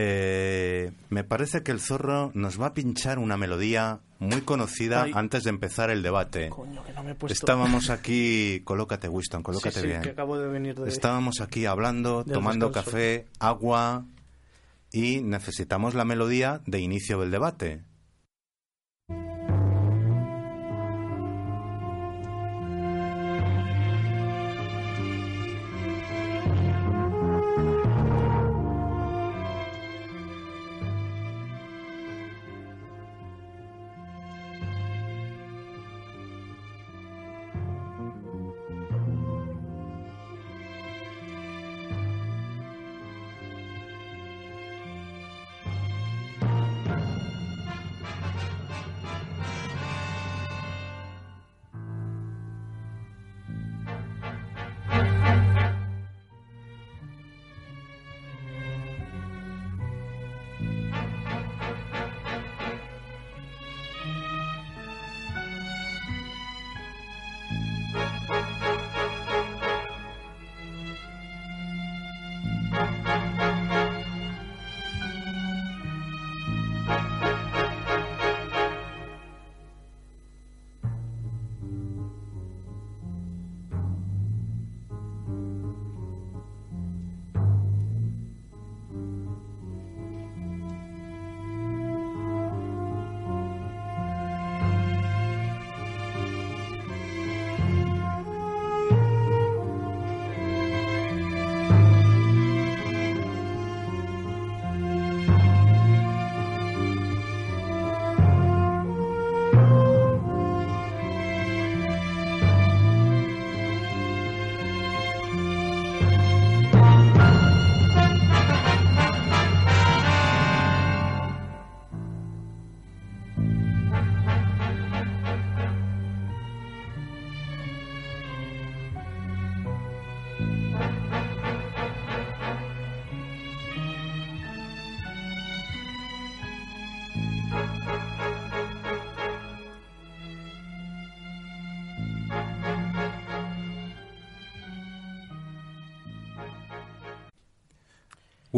Eh, 0.00 0.92
me 1.10 1.24
parece 1.24 1.62
que 1.62 1.72
el 1.72 1.80
zorro 1.80 2.30
nos 2.34 2.60
va 2.60 2.66
a 2.66 2.74
pinchar 2.74 3.18
una 3.18 3.36
melodía 3.36 4.00
muy 4.20 4.42
conocida 4.42 5.02
Ay. 5.02 5.12
antes 5.14 5.42
de 5.42 5.50
empezar 5.50 5.90
el 5.90 6.02
debate. 6.02 6.50
Coño, 6.50 6.84
que 6.84 6.92
no 6.92 7.02
me 7.02 7.12
he 7.12 7.14
puesto... 7.14 7.32
Estábamos 7.32 7.90
aquí, 7.90 8.62
colócate 8.64 9.08
Winston, 9.08 9.42
colócate 9.42 9.74
sí, 9.74 9.80
sí, 9.80 9.86
bien. 9.88 10.02
que 10.02 10.10
acabo 10.10 10.38
de 10.38 10.46
venir 10.46 10.76
de... 10.76 10.88
Estábamos 10.88 11.40
aquí 11.40 11.66
hablando, 11.66 12.24
tomando 12.24 12.70
café, 12.70 13.26
agua 13.40 14.04
y 14.92 15.20
necesitamos 15.20 15.94
la 15.94 16.04
melodía 16.04 16.60
de 16.66 16.80
inicio 16.80 17.20
del 17.20 17.32
debate. 17.32 17.82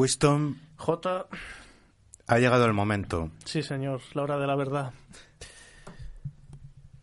Winston, 0.01 0.59
J, 0.77 1.27
ha 2.27 2.39
llegado 2.39 2.65
el 2.65 2.73
momento. 2.73 3.31
sí 3.45 3.63
señor, 3.63 4.01
la 4.15 4.23
hora 4.23 4.39
de 4.39 4.47
la 4.47 4.57
verdad. 4.57 4.95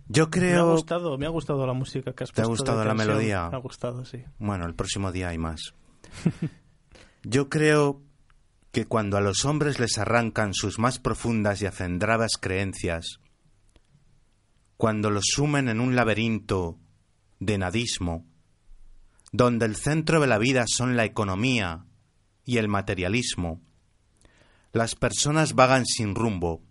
Yo 0.07 0.23
Me 0.23 0.27
ha 0.27 0.31
creo... 0.31 0.71
gustado, 0.71 1.15
me 1.19 1.27
ha 1.27 1.29
gustado 1.29 1.67
la 1.67 1.73
música 1.73 2.13
que 2.13 2.23
has 2.23 2.31
¿Te 2.31 2.41
ha 2.41 2.45
puesto 2.45 2.63
de 2.63 2.71
gustado 2.71 2.85
la 2.85 2.95
melodía? 2.95 3.49
Me 3.51 3.57
ha 3.57 3.59
gustado, 3.59 4.03
sí. 4.03 4.23
Bueno, 4.39 4.65
el 4.65 4.73
próximo 4.73 5.11
día 5.11 5.27
hay 5.27 5.37
más. 5.37 5.75
Yo 7.23 7.49
creo 7.49 8.01
que 8.71 8.85
cuando 8.87 9.17
a 9.17 9.21
los 9.21 9.45
hombres 9.45 9.79
les 9.79 9.99
arrancan 9.99 10.55
sus 10.55 10.79
más 10.79 10.97
profundas 10.97 11.61
y 11.61 11.67
acendradas 11.67 12.31
creencias, 12.41 13.19
cuando 14.75 15.11
los 15.11 15.25
sumen 15.27 15.69
en 15.69 15.81
un 15.81 15.95
laberinto 15.95 16.79
de 17.39 17.59
nadismo, 17.59 18.25
donde 19.31 19.67
el 19.67 19.75
centro 19.75 20.19
de 20.19 20.25
la 20.25 20.39
vida 20.39 20.63
son 20.67 20.97
la 20.97 21.05
economía 21.05 21.83
y 22.47 22.57
el 22.57 22.69
materialismo, 22.69 23.61
las 24.71 24.95
personas 24.95 25.53
vagan 25.53 25.85
sin 25.85 26.15
rumbo 26.15 26.63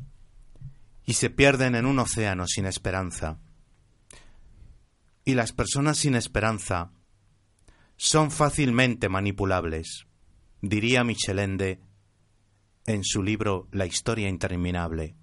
y 1.05 1.13
se 1.13 1.29
pierden 1.29 1.75
en 1.75 1.85
un 1.85 1.99
océano 1.99 2.47
sin 2.47 2.65
esperanza. 2.65 3.39
Y 5.27 5.35
las 5.35 5.53
personas 5.53 5.99
sin 5.99 6.15
esperanza 6.15 6.93
son 7.99 8.31
fácilmente 8.31 9.11
manipulables, 9.11 10.07
diría 10.63 11.05
Michelende 11.05 11.83
en 12.87 13.05
su 13.05 13.23
libro 13.23 13.69
La 13.71 13.85
historia 13.85 14.31
interminable. 14.31 15.15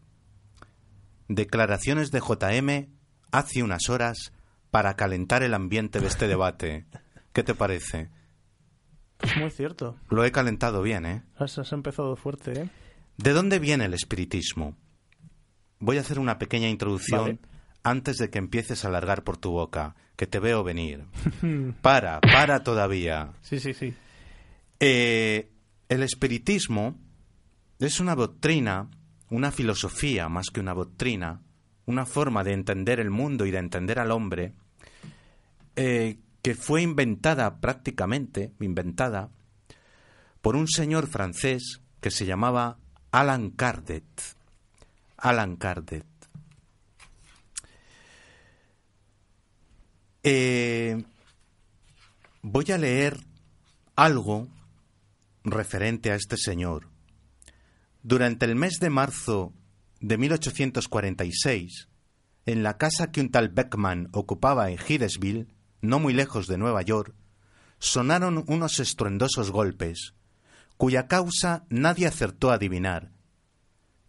Declaraciones 1.30 2.12
de 2.12 2.20
JM 2.20 2.94
hace 3.32 3.64
unas 3.64 3.90
horas 3.90 4.34
para 4.70 4.96
calentar 4.96 5.42
el 5.42 5.56
ambiente 5.56 6.00
de 6.00 6.08
este 6.08 6.28
debate. 6.28 6.86
¿Qué 7.32 7.42
te 7.42 7.56
parece? 7.56 8.12
Pues 9.24 9.38
muy 9.38 9.52
cierto. 9.52 9.96
Lo 10.10 10.26
he 10.26 10.32
calentado 10.34 10.82
bien, 10.82 11.06
¿eh? 11.06 11.24
Has, 11.38 11.58
has 11.58 11.72
empezado 11.72 12.16
fuerte, 12.18 12.64
¿eh? 12.64 12.70
¿De 13.18 13.32
dónde 13.32 13.58
viene 13.60 13.86
el 13.86 13.94
espiritismo? 13.94 14.76
Voy 15.80 15.98
a 15.98 16.02
hacer 16.02 16.20
una 16.20 16.38
pequeña 16.38 16.68
introducción 16.68 17.22
Vale. 17.22 17.40
antes 17.84 18.18
de 18.18 18.30
que 18.30 18.38
empieces 18.40 18.84
a 18.84 18.90
largar 18.90 19.24
por 19.24 19.38
tu 19.38 19.52
boca, 19.52 19.96
que 20.18 20.28
te 20.28 20.40
veo 20.40 20.64
venir. 20.64 21.06
Para, 21.82 22.20
para 22.20 22.64
todavía. 22.64 23.32
Sí, 23.42 23.60
sí, 23.60 23.74
sí. 23.74 23.94
Eh, 24.80 25.50
el 25.88 26.04
espiritismo 26.04 27.00
es 27.80 28.02
una 28.02 28.16
doctrina, 28.16 28.90
una 29.30 29.52
filosofía 29.52 30.28
más 30.28 30.48
que 30.54 30.60
una 30.60 30.74
doctrina, 30.74 31.42
una 31.86 32.06
forma 32.06 32.44
de 32.44 32.54
entender 32.54 33.00
el 33.00 33.10
mundo 33.10 33.46
y 33.46 33.52
de 33.52 33.60
entender 33.60 34.00
al 34.00 34.12
hombre, 34.12 34.54
eh, 35.76 36.20
que 36.44 36.56
fue 36.56 36.82
inventada 36.82 37.62
prácticamente, 37.62 38.52
inventada, 38.60 39.32
por 40.42 40.58
un 40.58 40.68
señor 40.68 41.08
francés 41.08 41.80
que 42.02 42.12
se 42.12 42.26
llamaba 42.26 42.78
Alan 43.12 43.50
Kardec. 43.50 44.04
Alan 45.18 45.56
Kardec. 45.56 46.06
Eh, 50.22 51.02
voy 52.42 52.66
a 52.72 52.78
leer 52.78 53.18
algo 53.96 54.50
referente 55.46 56.12
a 56.12 56.16
este 56.16 56.36
señor. 56.36 56.90
Durante 58.02 58.46
el 58.46 58.56
mes 58.56 58.80
de 58.82 58.90
marzo 58.90 59.54
de 60.02 60.18
1846, 60.18 61.88
en 62.46 62.64
la 62.64 62.78
casa 62.78 63.12
que 63.12 63.22
un 63.22 63.32
tal 63.32 63.48
Beckman 63.48 64.10
ocupaba 64.12 64.70
en 64.70 64.78
Hillsville, 64.78 65.48
no 65.84 66.00
muy 66.00 66.14
lejos 66.14 66.48
de 66.48 66.58
Nueva 66.58 66.82
York, 66.82 67.14
sonaron 67.78 68.46
unos 68.48 68.80
estruendosos 68.80 69.52
golpes, 69.52 70.16
cuya 70.78 71.08
causa 71.08 71.66
nadie 71.70 72.08
acertó 72.08 72.50
a 72.50 72.56
adivinar. 72.56 73.12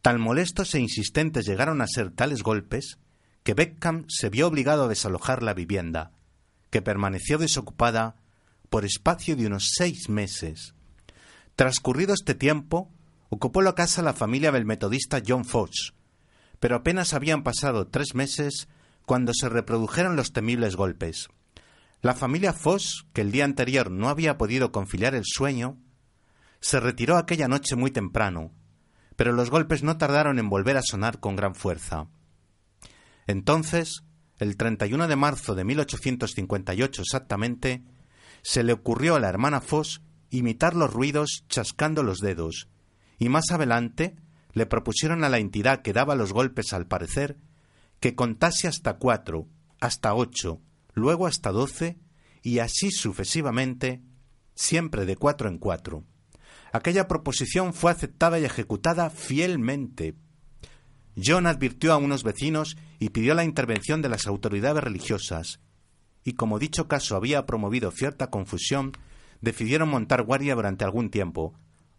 Tan 0.01 0.21
molestos 0.21 0.75
e 0.75 0.81
insistentes 0.81 1.45
llegaron 1.45 1.83
a 1.83 1.89
ser 1.89 2.11
tales 2.11 2.43
golpes 2.43 2.99
que 3.43 3.55
Beckham 3.55 4.07
se 4.09 4.31
vio 4.31 4.47
obligado 4.47 4.85
a 4.85 4.89
desalojar 4.89 5.43
la 5.43 5.53
vivienda, 5.53 6.13
que 6.71 6.81
permaneció 6.81 7.39
desocupada 7.39 8.17
por 8.71 8.85
espacio 8.85 9.35
de 9.35 9.47
unos 9.47 9.73
seis 9.77 10.09
meses. 10.09 10.75
Transcurrido 11.57 12.15
este 12.15 12.35
tiempo, 12.35 12.93
ocupó 13.29 13.63
la 13.63 13.75
casa 13.75 14.01
la 14.03 14.15
familia 14.15 14.53
del 14.53 14.65
metodista 14.65 15.21
John 15.27 15.45
Fox, 15.45 15.95
pero 16.61 16.77
apenas 16.77 17.15
habían 17.15 17.43
pasado 17.43 17.89
tres 17.89 18.15
meses 18.15 18.69
cuando 19.07 19.33
se 19.35 19.49
reprodujeron 19.49 20.15
los 20.15 20.33
temibles 20.33 20.77
golpes. 20.77 21.29
La 22.05 22.15
familia 22.15 22.53
Fox, 22.53 23.07
que 23.15 23.23
el 23.23 23.33
día 23.33 23.47
anterior 23.47 23.91
no 23.91 24.11
había 24.11 24.37
podido 24.37 24.73
conciliar 24.73 25.15
el 25.15 25.23
sueño, 25.25 25.79
se 26.61 26.79
retiró 26.79 27.17
aquella 27.17 27.49
noche 27.49 27.77
muy 27.77 27.91
temprano, 27.93 28.53
pero 29.17 29.33
los 29.33 29.49
golpes 29.49 29.83
no 29.83 29.97
tardaron 29.97 30.39
en 30.39 30.51
volver 30.51 30.77
a 30.77 30.83
sonar 30.83 31.19
con 31.19 31.35
gran 31.35 31.55
fuerza. 31.55 32.09
Entonces, 33.27 34.05
el 34.39 34.59
31 34.59 35.09
de 35.09 35.17
marzo 35.17 35.55
de 35.55 35.65
1858 35.65 37.01
exactamente, 37.01 37.83
se 38.43 38.65
le 38.65 38.75
ocurrió 38.75 39.15
a 39.15 39.21
la 39.21 39.31
hermana 39.31 39.63
Foss 39.63 40.03
imitar 40.29 40.77
los 40.77 40.93
ruidos 40.93 41.47
chascando 41.49 42.03
los 42.03 42.19
dedos, 42.19 42.69
y 43.19 43.31
más 43.31 43.51
adelante 43.51 44.15
le 44.53 44.67
propusieron 44.67 45.25
a 45.25 45.31
la 45.31 45.39
entidad 45.39 45.81
que 45.81 45.95
daba 45.95 46.17
los 46.17 46.35
golpes 46.35 46.75
al 46.75 46.87
parecer 46.87 47.39
que 47.99 48.15
contase 48.15 48.69
hasta 48.69 48.99
cuatro, 48.99 49.49
hasta 49.81 50.13
ocho, 50.13 50.61
luego 50.95 51.27
hasta 51.27 51.53
doce, 51.53 51.99
y 52.43 52.59
así 52.59 52.91
sucesivamente, 52.91 54.03
siempre 54.55 55.07
de 55.07 55.17
cuatro 55.17 55.49
en 55.49 55.59
cuatro. 55.59 56.05
Aquella 56.73 57.07
proposición 57.07 57.75
fue 57.75 57.91
aceptada 57.91 58.39
y 58.39 58.45
ejecutada 58.45 59.11
fielmente. 59.11 60.15
John 61.23 61.47
advirtió 61.47 61.93
a 61.93 61.99
unos 61.99 62.25
vecinos 62.25 62.77
y 62.99 63.11
pidió 63.11 63.35
la 63.35 63.45
intervención 63.45 64.03
de 64.03 64.09
las 64.09 64.27
autoridades 64.27 64.83
religiosas, 64.83 65.61
y 66.25 66.33
como 66.33 66.59
dicho 66.59 66.89
caso 66.89 67.17
había 67.17 67.47
promovido 67.47 67.91
cierta 67.91 68.31
confusión, 68.31 68.93
decidieron 69.41 69.89
montar 69.91 70.23
guardia 70.23 70.55
durante 70.55 70.85
algún 70.85 71.11
tiempo, 71.11 71.55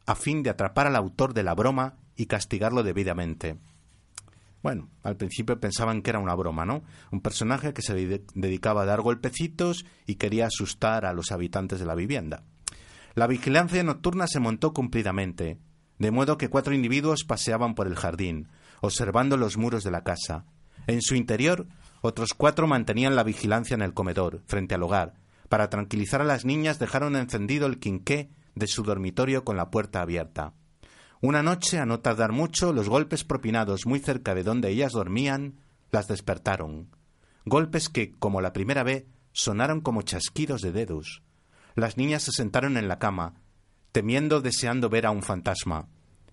a 0.06 0.16
fin 0.16 0.44
de 0.44 0.50
atrapar 0.50 0.88
al 0.88 0.96
autor 0.96 1.34
de 1.34 1.44
la 1.44 1.54
broma 1.54 1.98
y 2.16 2.26
castigarlo 2.26 2.84
debidamente. 2.84 3.58
Bueno, 4.66 4.90
al 5.04 5.16
principio 5.16 5.60
pensaban 5.60 6.02
que 6.02 6.10
era 6.10 6.18
una 6.18 6.34
broma, 6.34 6.66
¿no? 6.66 6.82
Un 7.12 7.22
personaje 7.22 7.72
que 7.72 7.84
se 7.84 7.94
dedicaba 8.34 8.82
a 8.82 8.86
dar 8.86 9.02
golpecitos 9.02 9.86
y 10.08 10.16
quería 10.16 10.48
asustar 10.48 11.06
a 11.06 11.14
los 11.14 11.32
habitantes 11.32 11.78
de 11.78 11.86
la 11.86 11.94
vivienda. 11.94 12.42
La 13.14 13.28
vigilancia 13.28 13.84
nocturna 13.84 14.26
se 14.26 14.40
montó 14.40 14.74
cumplidamente, 14.74 15.60
de 16.00 16.10
modo 16.10 16.40
que 16.40 16.50
cuatro 16.50 16.74
individuos 16.74 17.26
paseaban 17.26 17.76
por 17.76 17.86
el 17.86 17.96
jardín, 17.96 18.48
observando 18.82 19.38
los 19.38 19.56
muros 19.56 19.84
de 19.84 19.92
la 19.92 20.04
casa. 20.04 20.46
En 20.88 21.04
su 21.04 21.14
interior, 21.14 21.68
otros 22.02 22.34
cuatro 22.34 22.66
mantenían 22.66 23.16
la 23.16 23.22
vigilancia 23.22 23.76
en 23.76 23.84
el 23.84 23.94
comedor, 23.94 24.42
frente 24.48 24.74
al 24.74 24.82
hogar. 24.82 25.14
Para 25.48 25.70
tranquilizar 25.70 26.22
a 26.22 26.26
las 26.26 26.44
niñas 26.44 26.80
dejaron 26.80 27.16
encendido 27.16 27.68
el 27.68 27.78
quinqué 27.78 28.32
de 28.56 28.66
su 28.66 28.82
dormitorio 28.82 29.46
con 29.46 29.58
la 29.58 29.70
puerta 29.70 30.02
abierta. 30.02 30.54
Una 31.26 31.42
noche, 31.42 31.80
a 31.80 31.88
no 31.88 32.02
tardar 32.02 32.34
mucho, 32.34 32.72
los 32.72 32.88
golpes 32.88 33.24
propinados 33.24 33.88
muy 33.88 33.98
cerca 33.98 34.36
de 34.36 34.44
donde 34.44 34.70
ellas 34.70 34.92
dormían 34.92 35.56
las 35.90 36.08
despertaron. 36.08 36.96
Golpes 37.46 37.90
que, 37.90 38.12
como 38.12 38.42
la 38.42 38.54
primera 38.54 38.84
vez, 38.84 39.08
sonaron 39.32 39.82
como 39.82 40.04
chasquidos 40.04 40.62
de 40.62 40.72
dedos. 40.72 41.24
Las 41.74 41.98
niñas 41.98 42.22
se 42.22 42.32
sentaron 42.32 42.78
en 42.78 42.88
la 42.88 43.00
cama, 43.00 43.42
temiendo, 43.92 44.40
deseando 44.40 44.88
ver 44.88 45.08
a 45.08 45.10
un 45.10 45.24
fantasma. 45.24 45.88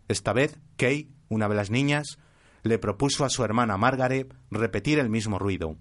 Esta 0.09 0.35
vez, 0.35 0.59
Kay, 0.77 1.09
una 1.31 1.49
de 1.49 1.55
las 1.55 1.71
niñas, 1.71 2.19
le 2.63 2.79
propuso 2.79 3.25
a 3.25 3.31
su 3.31 3.45
hermana 3.45 3.79
Margaret 3.79 4.35
repetir 4.51 4.99
el 4.99 5.09
mismo 5.09 5.39
ruido. 5.39 5.79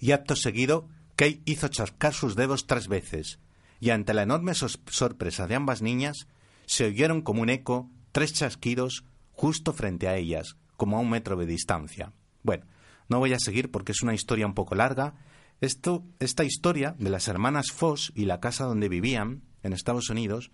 Y 0.00 0.10
acto 0.10 0.34
seguido, 0.34 0.88
Kay 1.14 1.42
hizo 1.44 1.68
chascar 1.68 2.14
sus 2.14 2.34
dedos 2.34 2.66
tres 2.66 2.88
veces, 2.88 3.38
y 3.78 3.90
ante 3.90 4.12
la 4.12 4.24
enorme 4.24 4.54
sorpresa 4.54 5.46
de 5.46 5.54
ambas 5.54 5.82
niñas, 5.82 6.26
se 6.66 6.84
oyeron 6.84 7.22
como 7.22 7.42
un 7.42 7.50
eco 7.50 7.90
tres 8.12 8.32
chasquidos 8.32 9.04
justo 9.32 9.72
frente 9.72 10.08
a 10.08 10.16
ellas, 10.16 10.56
como 10.76 10.96
a 10.96 11.00
un 11.00 11.10
metro 11.10 11.36
de 11.36 11.46
distancia. 11.46 12.12
Bueno, 12.42 12.66
no 13.08 13.18
voy 13.18 13.32
a 13.32 13.38
seguir 13.38 13.70
porque 13.70 13.92
es 13.92 14.02
una 14.02 14.14
historia 14.14 14.46
un 14.46 14.54
poco 14.54 14.74
larga. 14.74 15.14
Esto, 15.60 16.04
esta 16.18 16.44
historia 16.44 16.94
de 16.98 17.10
las 17.10 17.28
hermanas 17.28 17.72
Foss 17.72 18.12
y 18.14 18.24
la 18.24 18.40
casa 18.40 18.64
donde 18.64 18.88
vivían, 18.88 19.42
en 19.62 19.72
Estados 19.72 20.10
Unidos, 20.10 20.50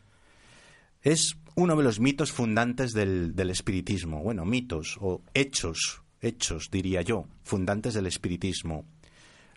es 1.03 1.37
uno 1.55 1.77
de 1.77 1.83
los 1.83 2.01
mitos 2.01 2.33
fundantes 2.33 2.93
del, 2.93 3.35
del 3.35 3.51
espiritismo. 3.51 4.23
Bueno, 4.23 4.45
mitos 4.45 4.99
o 5.01 5.23
hechos, 5.35 6.03
hechos, 6.21 6.69
diría 6.71 7.03
yo, 7.03 7.27
fundantes 7.43 7.95
del 7.95 8.07
espiritismo. 8.07 8.85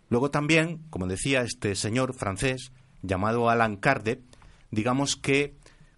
Luego 0.09 0.31
también, 0.31 0.79
como 0.89 1.07
decía 1.07 1.41
este 1.41 1.75
señor 1.75 2.13
francés, 2.13 2.71
llamado 3.01 3.49
Alan 3.49 3.77
Kardec, 3.77 4.21
digamos 4.69 5.15
que 5.15 5.55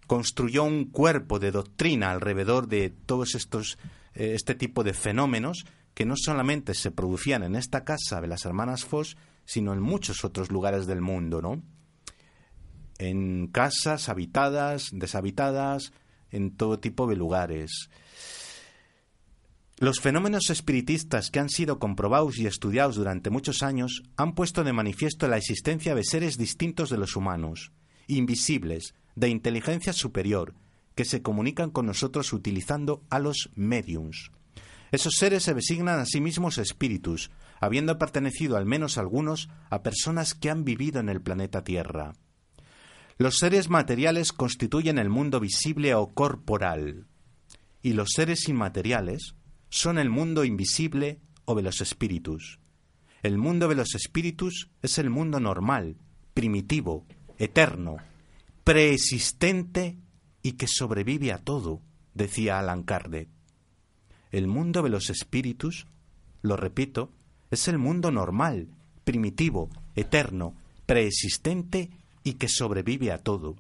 construyó 0.08 0.64
un 0.64 0.86
cuerpo 0.86 1.40
de 1.40 1.52
doctrina 1.52 2.12
alrededor 2.12 2.68
de 2.68 2.90
todos 2.90 3.36
estos 3.36 3.78
eh, 4.16 4.34
este 4.36 4.56
tipo 4.56 4.84
de 4.84 4.94
fenómenos 4.94 5.66
que 5.94 6.06
no 6.06 6.16
solamente 6.16 6.74
se 6.74 6.92
producían 6.92 7.44
en 7.44 7.56
esta 7.56 7.84
casa 7.84 8.22
de 8.22 8.28
las 8.28 8.46
hermanas 8.46 8.86
Foss, 8.86 9.18
sino 9.46 9.74
en 9.74 9.82
muchos 9.82 10.24
otros 10.24 10.52
lugares 10.52 10.88
del 10.88 11.02
mundo, 11.02 11.42
¿no? 11.42 11.62
En 12.98 13.48
casas 13.48 14.10
habitadas, 14.10 14.90
deshabitadas, 14.92 15.94
en 16.32 16.56
todo 16.56 16.80
tipo 16.80 17.08
de 17.08 17.16
lugares. 17.16 17.90
Los 19.78 20.00
fenómenos 20.00 20.50
espiritistas 20.50 21.30
que 21.30 21.40
han 21.40 21.50
sido 21.50 21.80
comprobados 21.80 22.38
y 22.38 22.46
estudiados 22.48 22.96
durante 22.96 23.30
muchos 23.30 23.64
años 23.64 24.04
han 24.16 24.34
puesto 24.34 24.64
de 24.64 24.74
manifiesto 24.74 25.28
la 25.28 25.38
existencia 25.38 25.96
de 25.96 26.04
seres 26.04 26.38
distintos 26.38 26.90
de 26.90 26.98
los 26.98 27.16
humanos, 27.16 27.72
invisibles, 28.08 28.94
de 29.16 29.30
inteligencia 29.30 29.94
superior, 29.94 30.54
que 30.96 31.06
se 31.06 31.22
comunican 31.22 31.70
con 31.70 31.86
nosotros 31.86 32.34
utilizando 32.34 33.04
a 33.10 33.20
los 33.20 33.50
mediums. 33.56 34.32
Esos 34.92 35.16
seres 35.16 35.44
se 35.44 35.54
designan 35.54 36.00
a 36.00 36.06
sí 36.06 36.22
mismos 36.22 36.58
espíritus, 36.58 37.32
habiendo 37.60 37.98
pertenecido 37.98 38.58
al 38.58 38.66
menos 38.66 38.98
algunos 38.98 39.50
a 39.70 39.82
personas 39.82 40.36
que 40.36 40.50
han 40.50 40.66
vivido 40.66 41.00
en 41.00 41.10
el 41.10 41.22
planeta 41.22 41.64
Tierra. 41.64 42.14
Los 43.18 43.38
seres 43.38 43.70
materiales 43.70 44.32
constituyen 44.32 44.98
el 44.98 45.10
mundo 45.10 45.40
visible 45.40 45.96
o 45.96 46.14
corporal, 46.14 47.08
y 47.82 47.94
los 47.94 48.10
seres 48.16 48.48
inmateriales, 48.48 49.36
son 49.70 49.98
el 49.98 50.10
mundo 50.10 50.44
invisible 50.44 51.20
o 51.46 51.56
de 51.56 51.64
los 51.64 51.82
espíritus. 51.82 52.60
El 53.24 53.38
mundo 53.38 53.68
de 53.68 53.76
los 53.76 53.96
espíritus 53.96 54.70
es 54.82 54.98
el 54.98 55.10
mundo 55.10 55.40
normal, 55.40 55.98
primitivo, 56.34 57.06
eterno, 57.38 57.98
preexistente 58.64 59.98
y 60.42 60.54
que 60.54 60.68
sobrevive 60.68 61.34
a 61.34 61.38
todo, 61.38 61.82
decía 62.14 62.60
Alan 62.60 62.84
Kardec. 62.84 63.28
El 64.32 64.48
mundo 64.48 64.82
de 64.82 64.90
los 64.90 65.10
espíritus, 65.10 65.86
lo 66.42 66.56
repito, 66.56 67.12
es 67.52 67.68
el 67.68 67.78
mundo 67.78 68.12
normal, 68.12 68.70
primitivo, 69.04 69.70
eterno, 69.96 70.56
preexistente 70.86 71.92
y 72.24 72.34
que 72.34 72.48
sobrevive 72.48 73.12
a 73.12 73.18
todo. 73.18 73.56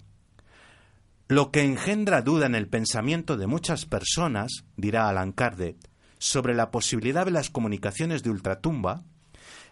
Lo 1.27 1.51
que 1.51 1.63
engendra 1.63 2.21
duda 2.21 2.45
en 2.45 2.55
el 2.55 2.67
pensamiento 2.67 3.37
de 3.37 3.47
muchas 3.47 3.85
personas, 3.85 4.65
dirá 4.77 5.09
Alan 5.09 5.31
Kardec, 5.31 5.77
sobre 6.17 6.53
la 6.53 6.71
posibilidad 6.71 7.25
de 7.25 7.31
las 7.31 7.49
comunicaciones 7.49 8.23
de 8.23 8.29
ultratumba 8.29 9.03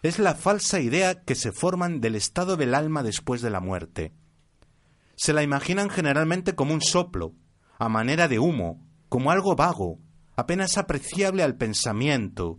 es 0.02 0.18
la 0.18 0.34
falsa 0.34 0.80
idea 0.80 1.22
que 1.22 1.34
se 1.34 1.52
forman 1.52 2.00
del 2.00 2.16
estado 2.16 2.56
del 2.56 2.74
alma 2.74 3.02
después 3.02 3.40
de 3.40 3.50
la 3.50 3.60
muerte. 3.60 4.12
Se 5.22 5.32
la 5.32 5.44
imaginan 5.44 5.88
generalmente 5.88 6.56
como 6.56 6.74
un 6.74 6.80
soplo, 6.80 7.36
a 7.78 7.88
manera 7.88 8.26
de 8.26 8.40
humo, 8.40 8.84
como 9.08 9.30
algo 9.30 9.54
vago, 9.54 10.00
apenas 10.34 10.78
apreciable 10.78 11.44
al 11.44 11.56
pensamiento, 11.56 12.58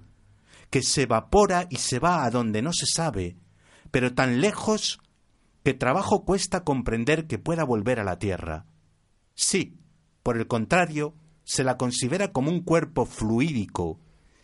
que 0.70 0.82
se 0.82 1.01
evapora 1.01 1.68
y 1.70 1.76
se 1.76 1.99
va 1.99 2.24
a 2.24 2.30
donde 2.30 2.61
no 2.61 2.72
se 2.72 2.86
sabe, 2.86 3.36
pero 3.91 4.14
tan 4.14 4.39
lejos 4.39 5.01
que 5.66 5.74
trabajo 5.74 6.24
cuesta 6.24 6.64
comprender 6.64 7.28
que 7.28 7.38
pueda 7.38 7.66
volver 7.66 7.99
a 7.99 8.05
la 8.05 8.18
tierra. 8.18 8.66
Sí, 9.36 9.78
por 10.24 10.38
el 10.38 10.47
contrario, 10.47 11.16
se 11.43 11.66
la 11.66 11.76
considera 11.76 12.32
como 12.32 12.49
un 12.49 12.61
cuerpo 12.61 13.05
fluídico, 13.05 13.99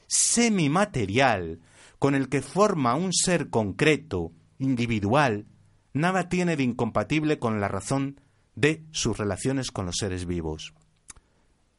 semimaterial, 0.07 1.61
con 1.99 2.15
el 2.15 2.28
que 2.28 2.41
forma 2.41 2.95
un 2.95 3.13
ser 3.13 3.49
concreto, 3.49 4.34
individual, 4.57 5.45
nada 5.94 6.30
tiene 6.30 6.56
de 6.56 6.64
incompatible 6.64 7.40
con 7.40 7.60
la 7.60 7.68
razón 7.68 8.20
de 8.56 8.84
sus 8.92 9.18
relaciones 9.18 9.72
con 9.72 9.86
los 9.86 9.98
seres 9.98 10.26
vivos. 10.26 10.74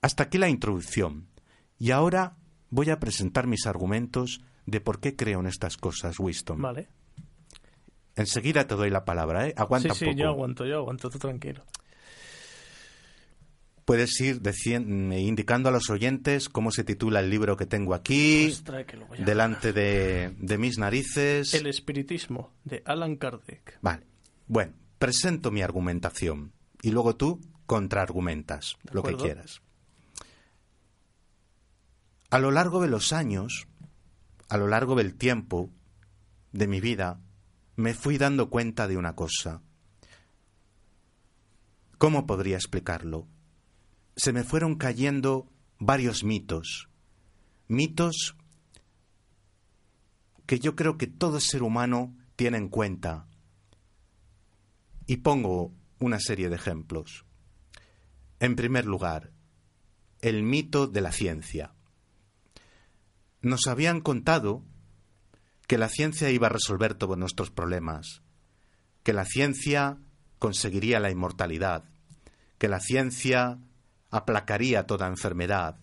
Hasta 0.02 0.24
aquí 0.24 0.38
la 0.38 0.48
introducción. 0.48 1.28
Y 1.78 1.90
ahora 1.90 2.36
voy 2.70 2.90
a 2.90 3.00
presentar 3.00 3.46
mis 3.46 3.66
argumentos 3.66 4.42
de 4.66 4.80
por 4.80 5.00
qué 5.00 5.16
creo 5.16 5.40
en 5.40 5.46
estas 5.46 5.76
cosas, 5.76 6.18
Winston. 6.18 6.60
Vale. 6.60 6.88
Enseguida 8.16 8.66
te 8.66 8.74
doy 8.74 8.90
la 8.90 9.04
palabra, 9.04 9.48
¿eh? 9.48 9.54
Aguanta 9.56 9.94
sí, 9.94 10.04
un 10.04 10.10
sí, 10.10 10.16
poco. 10.16 10.18
yo 10.18 10.28
aguanto, 10.28 10.66
yo 10.66 10.76
aguanto, 10.76 11.10
tú 11.10 11.18
tranquilo. 11.18 11.64
Puedes 13.84 14.20
ir 14.20 14.40
mm, 14.40 15.12
indicando 15.12 15.68
a 15.68 15.72
los 15.72 15.90
oyentes 15.90 16.48
cómo 16.48 16.70
se 16.70 16.84
titula 16.84 17.20
el 17.20 17.30
libro 17.30 17.56
que 17.56 17.66
tengo 17.66 17.94
aquí, 17.94 18.48
Ostras, 18.48 18.86
que 18.86 18.98
delante 19.24 19.72
de, 19.72 20.34
de 20.38 20.58
mis 20.58 20.78
narices. 20.78 21.54
El 21.54 21.66
espiritismo, 21.66 22.52
de 22.64 22.82
Alan 22.84 23.16
Kardec. 23.16 23.78
Vale. 23.80 24.06
Bueno, 24.46 24.72
presento 24.98 25.50
mi 25.50 25.62
argumentación 25.62 26.52
y 26.82 26.90
luego 26.90 27.16
tú 27.16 27.40
contraargumentas 27.66 28.76
lo 28.92 29.02
que 29.02 29.16
quieras. 29.16 29.62
A 32.30 32.38
lo 32.38 32.50
largo 32.50 32.80
de 32.80 32.88
los 32.88 33.12
años, 33.12 33.66
a 34.48 34.56
lo 34.56 34.68
largo 34.68 34.94
del 34.94 35.14
tiempo 35.16 35.70
de 36.52 36.66
mi 36.66 36.80
vida, 36.80 37.20
me 37.76 37.94
fui 37.94 38.18
dando 38.18 38.50
cuenta 38.50 38.86
de 38.88 38.96
una 38.96 39.14
cosa. 39.14 39.62
¿Cómo 41.98 42.26
podría 42.26 42.56
explicarlo? 42.56 43.26
Se 44.16 44.32
me 44.32 44.44
fueron 44.44 44.76
cayendo 44.76 45.50
varios 45.78 46.24
mitos, 46.24 46.88
mitos 47.68 48.36
que 50.46 50.58
yo 50.58 50.74
creo 50.74 50.98
que 50.98 51.06
todo 51.06 51.38
ser 51.40 51.62
humano 51.62 52.16
tiene 52.34 52.58
en 52.58 52.68
cuenta. 52.68 53.28
Y 55.06 55.18
pongo 55.18 55.72
una 56.00 56.18
serie 56.18 56.48
de 56.48 56.56
ejemplos. 56.56 57.24
En 58.40 58.56
primer 58.56 58.84
lugar, 58.84 59.30
el 60.20 60.42
mito 60.42 60.86
de 60.86 61.00
la 61.02 61.12
ciencia. 61.12 61.74
Nos 63.42 63.66
habían 63.66 64.00
contado 64.00 64.64
que 65.66 65.78
la 65.78 65.88
ciencia 65.88 66.30
iba 66.30 66.48
a 66.48 66.50
resolver 66.50 66.94
todos 66.94 67.16
nuestros 67.16 67.50
problemas, 67.50 68.22
que 69.02 69.12
la 69.12 69.24
ciencia 69.24 69.98
conseguiría 70.38 70.98
la 70.98 71.10
inmortalidad, 71.10 71.84
que 72.58 72.66
la 72.66 72.80
ciencia 72.80 73.60
aplacaría 74.10 74.86
toda 74.86 75.06
enfermedad, 75.06 75.78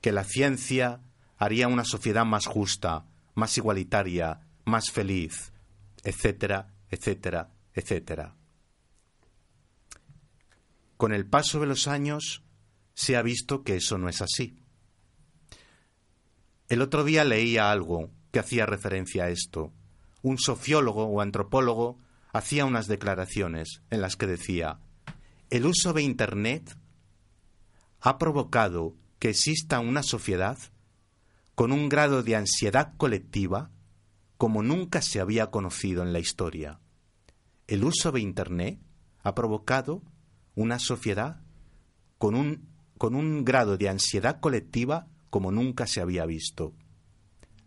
que 0.00 0.12
la 0.12 0.24
ciencia 0.24 1.00
haría 1.36 1.68
una 1.68 1.84
sociedad 1.84 2.24
más 2.24 2.46
justa, 2.46 3.06
más 3.34 3.56
igualitaria, 3.56 4.40
más 4.64 4.90
feliz, 4.90 5.52
etcétera, 6.02 6.74
etcétera, 6.90 7.50
etcétera. 7.74 8.36
Con 10.96 11.12
el 11.12 11.26
paso 11.26 11.60
de 11.60 11.66
los 11.66 11.88
años 11.88 12.42
se 12.94 13.16
ha 13.16 13.22
visto 13.22 13.62
que 13.62 13.76
eso 13.76 13.96
no 13.96 14.08
es 14.08 14.20
así. 14.20 14.62
El 16.68 16.82
otro 16.82 17.04
día 17.04 17.24
leía 17.24 17.70
algo 17.70 18.10
que 18.30 18.38
hacía 18.38 18.66
referencia 18.66 19.24
a 19.24 19.28
esto. 19.30 19.72
Un 20.22 20.38
sociólogo 20.38 21.04
o 21.06 21.20
antropólogo 21.20 21.98
hacía 22.32 22.64
unas 22.64 22.86
declaraciones 22.86 23.82
en 23.90 24.02
las 24.02 24.16
que 24.16 24.26
decía 24.26 24.80
el 25.50 25.66
uso 25.66 25.92
de 25.92 26.02
Internet 26.02 26.76
ha 28.00 28.18
provocado 28.18 28.94
que 29.18 29.30
exista 29.30 29.80
una 29.80 30.02
sociedad 30.02 30.58
con 31.54 31.72
un 31.72 31.88
grado 31.88 32.22
de 32.22 32.36
ansiedad 32.36 32.94
colectiva 32.96 33.70
como 34.38 34.62
nunca 34.62 35.02
se 35.02 35.20
había 35.20 35.50
conocido 35.50 36.02
en 36.02 36.14
la 36.14 36.18
historia. 36.18 36.80
El 37.66 37.84
uso 37.84 38.10
de 38.10 38.20
Internet 38.20 38.80
ha 39.22 39.34
provocado 39.34 40.02
una 40.54 40.78
sociedad 40.78 41.42
con 42.16 42.34
un, 42.34 42.66
con 42.96 43.14
un 43.14 43.44
grado 43.44 43.76
de 43.76 43.90
ansiedad 43.90 44.40
colectiva 44.40 45.08
como 45.28 45.52
nunca 45.52 45.86
se 45.86 46.00
había 46.00 46.24
visto. 46.24 46.72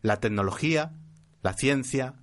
La 0.02 0.20
tecnología, 0.20 0.94
la 1.44 1.54
ciencia, 1.54 2.16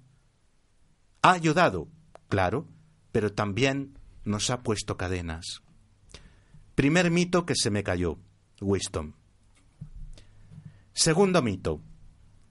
ha 1.23 1.33
ayudado, 1.33 1.89
claro, 2.29 2.67
pero 3.13 3.33
también 3.33 3.99
nos 4.25 4.51
ha 4.51 4.63
puesto 4.63 4.97
cadenas. 4.97 5.63
Primer 6.75 7.11
mito 7.11 7.45
que 7.45 7.55
se 7.55 7.71
me 7.71 7.83
cayó, 7.83 8.19
Wisdom. 8.61 9.13
Segundo 10.93 11.43
mito 11.43 11.83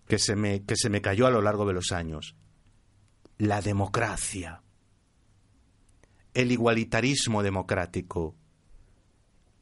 que 0.07 0.17
se, 0.17 0.35
me, 0.35 0.65
que 0.65 0.75
se 0.75 0.89
me 0.89 1.01
cayó 1.01 1.27
a 1.27 1.31
lo 1.31 1.41
largo 1.41 1.65
de 1.65 1.73
los 1.73 1.91
años. 1.91 2.35
La 3.37 3.61
democracia. 3.61 4.63
El 6.33 6.51
igualitarismo 6.51 7.43
democrático. 7.43 8.35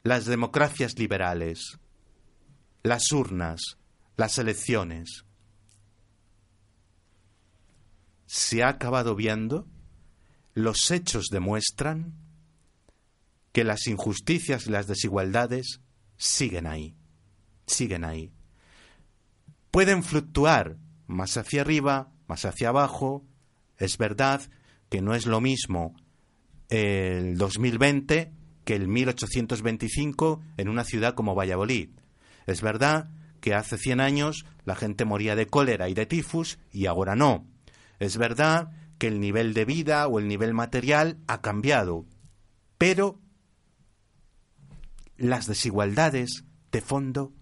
Las 0.04 0.26
democracias 0.26 0.98
liberales. 0.98 1.80
Las 2.84 3.12
urnas. 3.12 3.78
Las 4.16 4.38
elecciones. 4.38 5.26
Se 8.26 8.64
ha 8.64 8.70
acabado 8.70 9.16
viendo, 9.16 9.68
los 10.54 10.92
hechos 10.92 11.28
demuestran 11.30 12.14
que 13.58 13.64
las 13.64 13.88
injusticias 13.88 14.68
y 14.68 14.70
las 14.70 14.86
desigualdades 14.86 15.82
siguen 16.16 16.68
ahí, 16.68 16.96
siguen 17.66 18.04
ahí 18.04 18.32
pueden 19.72 20.04
fluctuar 20.04 20.78
más 21.08 21.38
hacia 21.38 21.62
arriba, 21.62 22.12
más 22.28 22.46
hacia 22.46 22.70
abajo. 22.70 23.26
Es 23.78 23.98
verdad 23.98 24.42
que 24.90 25.02
no 25.02 25.14
es 25.14 25.26
lo 25.26 25.42
mismo 25.42 25.96
el 26.70 27.38
2020 27.38 28.32
que 28.64 28.76
el 28.76 28.88
1825 28.88 30.42
en 30.58 30.70
una 30.70 30.84
ciudad 30.84 31.14
como 31.14 31.36
Valladolid. 31.36 31.90
Es 32.48 32.64
verdad 32.64 33.12
que 33.40 33.54
hace 33.54 33.78
100 33.78 34.02
años 34.02 34.46
la 34.66 34.76
gente 34.76 35.06
moría 35.06 35.36
de 35.36 35.46
cólera 35.46 35.90
y 35.90 35.94
de 35.94 36.08
tifus 36.08 36.58
y 36.72 36.88
ahora 36.88 37.16
no. 37.16 37.48
Es 38.00 38.18
verdad 38.18 38.72
que 38.98 39.08
el 39.08 39.20
nivel 39.20 39.54
de 39.54 39.66
vida 39.66 40.08
o 40.08 40.20
el 40.20 40.28
nivel 40.28 40.56
material 40.56 41.20
ha 41.28 41.42
cambiado. 41.42 42.06
Pero 42.78 43.20
las 45.18 45.48
desigualdades 45.48 46.46
de 46.72 46.82
fondo 46.82 47.34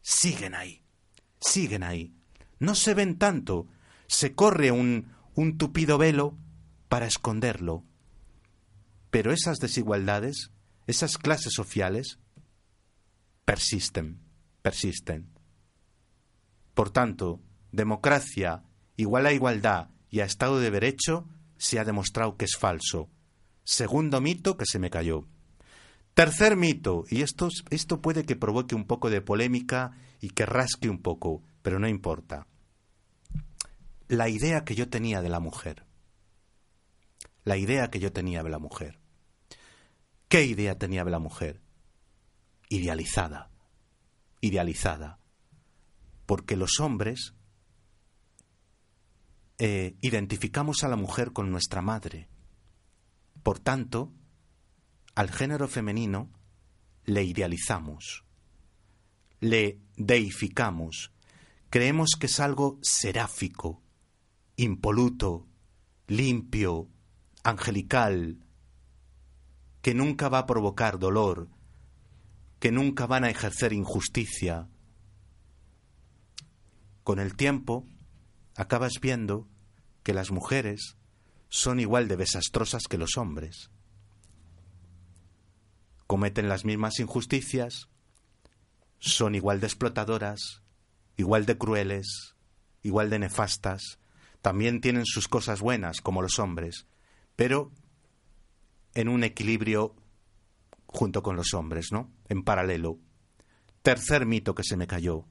siguen 0.00 0.54
ahí 0.54 0.84
siguen 1.44 1.82
ahí. 1.82 2.14
No 2.58 2.74
se 2.74 2.94
ven 2.94 3.18
tanto. 3.18 3.68
Se 4.06 4.34
corre 4.34 4.70
un, 4.70 5.12
un 5.34 5.58
tupido 5.58 5.98
velo 5.98 6.36
para 6.88 7.06
esconderlo. 7.06 7.84
Pero 9.10 9.32
esas 9.32 9.58
desigualdades, 9.58 10.50
esas 10.86 11.18
clases 11.18 11.52
sociales, 11.52 12.18
persisten, 13.44 14.20
persisten. 14.62 15.30
Por 16.74 16.90
tanto, 16.90 17.40
democracia 17.70 18.64
igual 18.96 19.26
a 19.26 19.32
igualdad 19.32 19.90
y 20.10 20.20
a 20.20 20.24
Estado 20.24 20.58
de 20.58 20.70
Derecho 20.70 21.28
se 21.56 21.78
ha 21.78 21.84
demostrado 21.84 22.36
que 22.36 22.46
es 22.46 22.56
falso. 22.56 23.10
Segundo 23.64 24.20
mito 24.20 24.56
que 24.56 24.66
se 24.66 24.78
me 24.78 24.90
cayó. 24.90 25.26
Tercer 26.14 26.56
mito, 26.56 27.04
y 27.10 27.22
esto, 27.22 27.48
esto 27.70 28.00
puede 28.00 28.24
que 28.24 28.36
provoque 28.36 28.76
un 28.76 28.86
poco 28.86 29.10
de 29.10 29.20
polémica 29.20 29.98
y 30.20 30.30
que 30.30 30.46
rasque 30.46 30.88
un 30.88 31.02
poco, 31.02 31.42
pero 31.60 31.80
no 31.80 31.88
importa. 31.88 32.46
La 34.06 34.28
idea 34.28 34.64
que 34.64 34.76
yo 34.76 34.88
tenía 34.88 35.22
de 35.22 35.28
la 35.28 35.40
mujer. 35.40 35.84
La 37.42 37.56
idea 37.56 37.90
que 37.90 37.98
yo 37.98 38.12
tenía 38.12 38.44
de 38.44 38.50
la 38.50 38.60
mujer. 38.60 39.00
¿Qué 40.28 40.44
idea 40.44 40.78
tenía 40.78 41.04
de 41.04 41.10
la 41.10 41.18
mujer? 41.18 41.60
Idealizada. 42.68 43.50
Idealizada. 44.40 45.18
Porque 46.26 46.56
los 46.56 46.78
hombres 46.78 47.34
eh, 49.58 49.96
identificamos 50.00 50.84
a 50.84 50.88
la 50.88 50.96
mujer 50.96 51.32
con 51.32 51.50
nuestra 51.50 51.82
madre. 51.82 52.28
Por 53.42 53.58
tanto, 53.58 54.12
al 55.14 55.30
género 55.30 55.68
femenino 55.68 56.30
le 57.04 57.24
idealizamos 57.24 58.24
le 59.44 59.78
deificamos, 59.96 61.12
creemos 61.68 62.12
que 62.18 62.26
es 62.26 62.40
algo 62.40 62.78
seráfico, 62.80 63.82
impoluto, 64.56 65.46
limpio, 66.06 66.88
angelical, 67.42 68.38
que 69.82 69.92
nunca 69.92 70.30
va 70.30 70.38
a 70.38 70.46
provocar 70.46 70.98
dolor, 70.98 71.50
que 72.58 72.72
nunca 72.72 73.06
van 73.06 73.24
a 73.24 73.30
ejercer 73.30 73.74
injusticia. 73.74 74.66
Con 77.02 77.18
el 77.18 77.36
tiempo, 77.36 77.84
acabas 78.56 78.94
viendo 78.98 79.46
que 80.02 80.14
las 80.14 80.30
mujeres 80.30 80.96
son 81.50 81.80
igual 81.80 82.08
de 82.08 82.16
desastrosas 82.16 82.84
que 82.88 82.96
los 82.96 83.18
hombres. 83.18 83.70
Cometen 86.14 86.48
las 86.48 86.64
mismas 86.64 87.00
injusticias, 87.00 87.88
son 89.00 89.34
igual 89.34 89.58
de 89.58 89.66
explotadoras, 89.66 90.62
igual 91.16 91.44
de 91.44 91.58
crueles, 91.58 92.36
igual 92.84 93.10
de 93.10 93.18
nefastas, 93.18 93.98
también 94.40 94.80
tienen 94.80 95.06
sus 95.06 95.26
cosas 95.26 95.60
buenas 95.60 96.00
como 96.00 96.22
los 96.22 96.38
hombres, 96.38 96.86
pero 97.34 97.72
en 98.94 99.08
un 99.08 99.24
equilibrio 99.24 99.96
junto 100.86 101.24
con 101.24 101.34
los 101.34 101.52
hombres, 101.52 101.90
¿no? 101.90 102.12
En 102.28 102.44
paralelo. 102.44 103.00
Tercer 103.82 104.24
mito 104.24 104.54
que 104.54 104.62
se 104.62 104.76
me 104.76 104.86
cayó. 104.86 105.26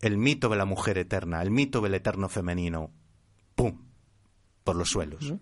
El 0.00 0.16
mito 0.16 0.48
de 0.48 0.58
la 0.58 0.64
mujer 0.64 0.96
eterna, 0.96 1.42
el 1.42 1.50
mito 1.50 1.80
del 1.80 1.94
eterno 1.94 2.28
femenino. 2.28 2.92
¡Pum! 3.56 3.84
Por 4.62 4.76
los 4.76 4.90
suelos. 4.90 5.34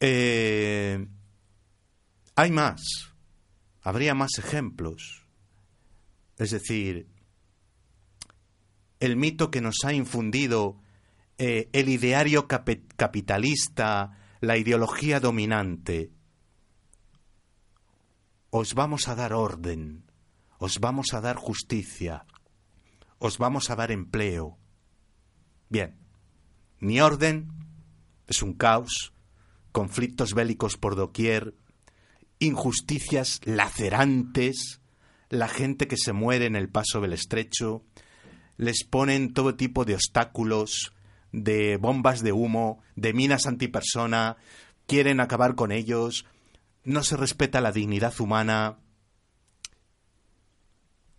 Eh, 0.00 1.06
hay 2.38 2.52
más 2.52 3.08
habría 3.82 4.14
más 4.14 4.38
ejemplos. 4.38 5.26
Es 6.36 6.52
decir, 6.52 7.08
el 9.00 9.16
mito 9.16 9.50
que 9.50 9.60
nos 9.60 9.76
ha 9.84 9.92
infundido 9.92 10.80
eh, 11.38 11.68
el 11.72 11.88
ideario 11.88 12.46
capitalista, 12.46 14.18
la 14.40 14.56
ideología 14.56 15.20
dominante. 15.20 16.12
Os 18.50 18.74
vamos 18.74 19.08
a 19.08 19.16
dar 19.16 19.32
orden, 19.32 20.04
os 20.58 20.78
vamos 20.78 21.14
a 21.14 21.20
dar 21.20 21.36
justicia, 21.36 22.24
os 23.18 23.38
vamos 23.38 23.70
a 23.70 23.74
dar 23.76 23.90
empleo. 23.90 24.58
Bien, 25.70 25.98
mi 26.78 27.00
orden 27.00 27.48
es 28.28 28.42
un 28.42 28.52
caos, 28.52 29.12
conflictos 29.72 30.34
bélicos 30.34 30.76
por 30.76 30.94
doquier, 30.94 31.54
injusticias 32.38 33.40
lacerantes, 33.44 34.80
la 35.28 35.48
gente 35.48 35.88
que 35.88 35.96
se 35.96 36.12
muere 36.12 36.46
en 36.46 36.56
el 36.56 36.68
paso 36.68 37.00
del 37.00 37.12
estrecho, 37.12 37.84
les 38.56 38.84
ponen 38.84 39.34
todo 39.34 39.54
tipo 39.54 39.84
de 39.84 39.94
obstáculos, 39.94 40.92
de 41.32 41.76
bombas 41.76 42.22
de 42.22 42.32
humo, 42.32 42.82
de 42.96 43.12
minas 43.12 43.46
antipersona, 43.46 44.36
quieren 44.86 45.20
acabar 45.20 45.54
con 45.54 45.72
ellos, 45.72 46.26
no 46.84 47.02
se 47.02 47.16
respeta 47.16 47.60
la 47.60 47.72
dignidad 47.72 48.18
humana. 48.20 48.78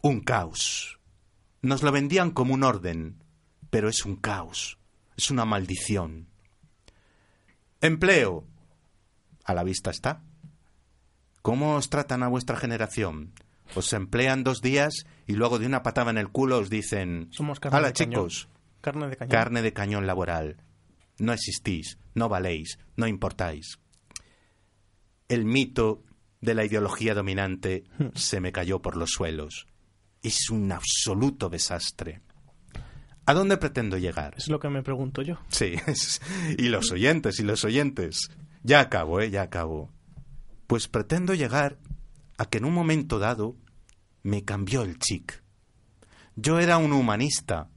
Un 0.01 0.21
caos. 0.21 0.99
Nos 1.61 1.83
lo 1.83 1.91
vendían 1.91 2.31
como 2.31 2.53
un 2.53 2.63
orden, 2.63 3.23
pero 3.69 3.89
es 3.89 4.05
un 4.05 4.15
caos, 4.15 4.79
es 5.17 5.29
una 5.29 5.45
maldición. 5.45 6.27
Empleo. 7.81 8.45
A 9.43 9.53
la 9.53 9.63
vista 9.63 9.89
está. 9.89 10.23
¿Cómo 11.49 11.75
os 11.75 11.89
tratan 11.89 12.21
a 12.23 12.27
vuestra 12.27 12.57
generación? 12.57 13.33
Os 13.75 13.91
emplean 13.93 14.43
dos 14.43 14.61
días 14.61 15.05
y 15.25 15.33
luego 15.33 15.57
de 15.59 15.65
una 15.65 15.81
patada 15.83 16.11
en 16.11 16.17
el 16.19 16.29
culo 16.29 16.59
os 16.59 16.69
dicen... 16.69 17.27
Somos 17.31 17.59
carne 17.59 17.77
Hala, 17.77 17.87
de 17.87 17.93
cañón". 17.93 18.27
chicos, 18.29 18.49
Carne 18.81 19.07
de 19.09 19.17
cañón. 19.17 19.31
carne 19.31 19.61
de 19.61 19.73
cañón 19.73 20.05
laboral. 20.07 20.57
No 21.17 21.33
existís, 21.33 21.97
no 22.13 22.29
valéis, 22.29 22.77
no 22.95 23.07
importáis. 23.07 23.79
El 25.27 25.45
mito 25.45 26.03
de 26.39 26.53
la 26.53 26.65
ideología 26.65 27.13
dominante 27.15 27.83
se 28.15 28.39
me 28.41 28.51
cayó 28.51 28.81
por 28.81 28.95
los 28.95 29.09
suelos. 29.09 29.67
Es 30.23 30.49
un 30.49 30.71
absoluto 30.71 31.49
desastre. 31.49 32.21
¿A 33.25 33.33
dónde 33.33 33.57
pretendo 33.57 33.97
llegar? 33.97 34.33
Es 34.37 34.49
lo 34.49 34.59
que 34.59 34.69
me 34.69 34.81
pregunto 34.83 35.21
yo. 35.21 35.37
Sí, 35.49 35.73
y 36.57 36.69
los 36.69 36.91
oyentes, 36.91 37.39
y 37.39 37.43
los 37.43 37.63
oyentes. 37.63 38.29
Ya 38.63 38.79
acabo, 38.79 39.19
¿eh? 39.19 39.29
Ya 39.29 39.41
acabo. 39.43 39.91
Pues 40.69 40.87
pretendo 40.87 41.33
llegar 41.33 41.79
a 42.37 42.45
que 42.45 42.59
en 42.59 42.65
un 42.65 42.75
momento 42.75 43.17
dado 43.17 43.57
me 44.21 44.45
cambió 44.45 44.83
el 44.83 44.99
chic. 44.99 45.41
Yo 46.35 46.59
era 46.59 46.77
un 46.77 46.93
humanista. 46.93 47.71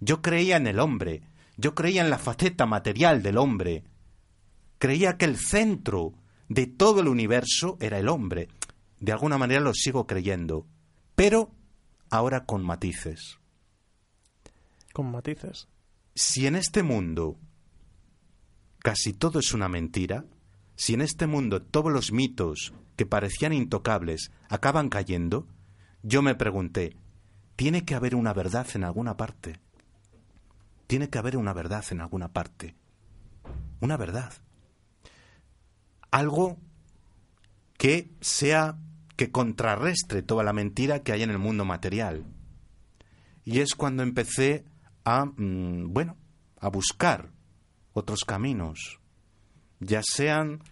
Yo 0.00 0.20
creía 0.20 0.58
en 0.58 0.66
el 0.66 0.78
hombre. 0.78 1.22
Yo 1.56 1.74
creía 1.74 2.02
en 2.02 2.10
la 2.10 2.18
faceta 2.18 2.66
material 2.66 3.22
del 3.22 3.38
hombre. 3.38 3.84
Creía 4.76 5.16
que 5.16 5.24
el 5.24 5.38
centro 5.38 6.12
de 6.50 6.66
todo 6.66 7.00
el 7.00 7.08
universo 7.08 7.78
era 7.80 7.98
el 7.98 8.06
hombre. 8.06 8.48
De 9.00 9.12
alguna 9.12 9.38
manera 9.38 9.62
lo 9.62 9.72
sigo 9.72 10.06
creyendo. 10.06 10.66
Pero 11.14 11.54
ahora 12.10 12.44
con 12.44 12.62
matices. 12.62 13.38
Con 14.92 15.10
matices. 15.10 15.68
si 16.14 16.46
en 16.46 16.56
este 16.56 16.82
mundo 16.82 17.38
casi 18.80 19.14
todo 19.14 19.38
es 19.38 19.54
una 19.54 19.70
mentira, 19.70 20.26
si 20.76 20.94
en 20.94 21.00
este 21.00 21.26
mundo 21.26 21.62
todos 21.62 21.90
los 21.90 22.12
mitos 22.12 22.72
que 22.96 23.06
parecían 23.06 23.52
intocables 23.52 24.30
acaban 24.48 24.88
cayendo, 24.88 25.46
yo 26.02 26.22
me 26.22 26.34
pregunté, 26.34 26.96
tiene 27.56 27.84
que 27.84 27.94
haber 27.94 28.14
una 28.14 28.32
verdad 28.32 28.66
en 28.74 28.84
alguna 28.84 29.16
parte. 29.16 29.58
Tiene 30.86 31.08
que 31.08 31.18
haber 31.18 31.36
una 31.36 31.52
verdad 31.52 31.84
en 31.90 32.00
alguna 32.00 32.28
parte. 32.28 32.76
Una 33.80 33.96
verdad. 33.96 34.32
Algo 36.10 36.58
que 37.76 38.10
sea 38.20 38.78
que 39.16 39.30
contrarrestre 39.30 40.22
toda 40.22 40.44
la 40.44 40.52
mentira 40.52 41.02
que 41.02 41.12
hay 41.12 41.22
en 41.22 41.30
el 41.30 41.38
mundo 41.38 41.64
material. 41.64 42.24
Y 43.44 43.60
es 43.60 43.74
cuando 43.74 44.02
empecé 44.02 44.64
a, 45.04 45.24
mm, 45.24 45.92
bueno, 45.92 46.16
a 46.60 46.68
buscar 46.68 47.30
otros 47.92 48.24
caminos, 48.24 49.00
ya 49.80 50.00
sean 50.02 50.62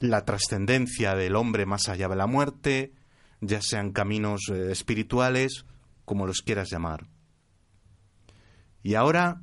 la 0.00 0.24
trascendencia 0.24 1.14
del 1.14 1.36
hombre 1.36 1.66
más 1.66 1.88
allá 1.88 2.08
de 2.08 2.16
la 2.16 2.26
muerte, 2.26 2.92
ya 3.40 3.60
sean 3.62 3.92
caminos 3.92 4.42
eh, 4.52 4.70
espirituales, 4.72 5.64
como 6.04 6.26
los 6.26 6.42
quieras 6.42 6.68
llamar. 6.70 7.06
Y 8.82 8.94
ahora 8.94 9.42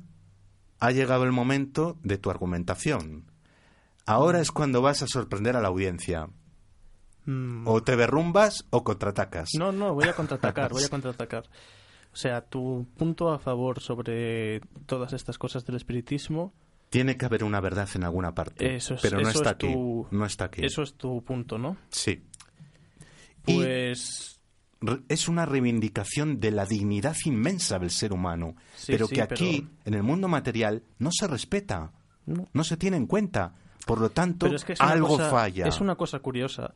ha 0.78 0.90
llegado 0.90 1.24
el 1.24 1.32
momento 1.32 1.98
de 2.02 2.18
tu 2.18 2.30
argumentación. 2.30 3.30
Ahora 4.06 4.40
es 4.40 4.52
cuando 4.52 4.82
vas 4.82 5.02
a 5.02 5.06
sorprender 5.06 5.56
a 5.56 5.60
la 5.60 5.68
audiencia. 5.68 6.28
Mm, 7.24 7.66
O 7.66 7.82
te 7.82 7.96
derrumbas 7.96 8.64
o 8.70 8.84
contraatacas. 8.84 9.50
No, 9.58 9.72
no, 9.72 9.94
voy 9.94 10.08
a 10.08 10.14
contraatacar, 10.14 10.70
voy 10.72 10.84
a 10.84 10.88
contraatacar. 10.90 11.44
O 12.12 12.16
sea, 12.16 12.40
tu 12.40 12.86
punto 12.96 13.30
a 13.32 13.38
favor 13.38 13.80
sobre 13.80 14.60
todas 14.86 15.12
estas 15.12 15.38
cosas 15.38 15.64
del 15.66 15.76
espiritismo, 15.76 16.54
Tiene 16.90 17.16
que 17.16 17.24
haber 17.26 17.44
una 17.44 17.60
verdad 17.60 17.88
en 17.94 18.04
alguna 18.04 18.34
parte. 18.34 18.76
Eso 18.76 18.94
es- 18.94 19.02
pero 19.02 19.16
no 19.20 19.28
eso 19.28 19.38
está 19.38 19.50
es 19.50 19.54
aquí. 19.56 19.72
tu- 19.72 20.06
No 20.10 20.24
está 20.24 20.44
aquí. 20.46 20.64
eso 20.64 20.82
es 20.82 20.94
tu 20.94 21.22
punto, 21.24 21.58
¿no? 21.58 21.76
Sí. 21.90 22.22
Y 23.46 23.54
Pues 23.56 24.40
re- 24.80 25.02
es 25.08 25.28
una 25.28 25.46
reivindicación 25.46 26.40
de 26.40 26.50
la 26.50 26.64
dignidad 26.66 27.16
inmensa 27.24 27.78
del 27.78 27.90
ser 27.90 28.12
humano, 28.12 28.54
Sí, 28.76 28.92
pero 28.92 29.06
sí, 29.06 29.14
que 29.16 29.22
aquí, 29.22 29.60
pero- 29.68 29.82
en 29.86 29.94
el 29.94 30.02
mundo 30.02 30.28
material, 30.28 30.82
no 30.98 31.10
se 31.12 31.26
respeta, 31.26 31.92
No. 32.24 32.48
no 32.52 32.64
se 32.64 32.76
tiene 32.76 32.96
en 32.96 33.06
cuenta. 33.06 33.54
Por 33.86 34.00
lo 34.00 34.10
tanto, 34.10 34.46
es 34.46 34.64
que 34.64 34.74
algo 34.80 35.08
cosa- 35.08 35.30
falla. 35.30 35.66
Es 35.68 35.80
una 35.80 35.94
cosa 35.96 36.18
curiosa. 36.18 36.74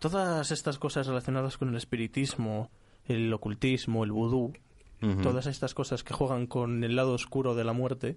Todas 0.00 0.50
estas 0.50 0.78
cosas 0.78 1.06
relacionadas 1.06 1.56
con 1.58 1.68
el 1.68 1.76
espiritismo, 1.76 2.70
el 3.06 3.32
ocultismo, 3.32 4.02
el 4.04 4.10
vudú, 4.12 4.52
todas 5.22 5.46
estas 5.46 5.74
cosas 5.74 6.02
que 6.02 6.14
juegan 6.14 6.46
con 6.46 6.82
el 6.82 6.96
lado 6.96 7.12
oscuro 7.12 7.54
de 7.54 7.62
la 7.64 7.72
muerte, 7.74 8.16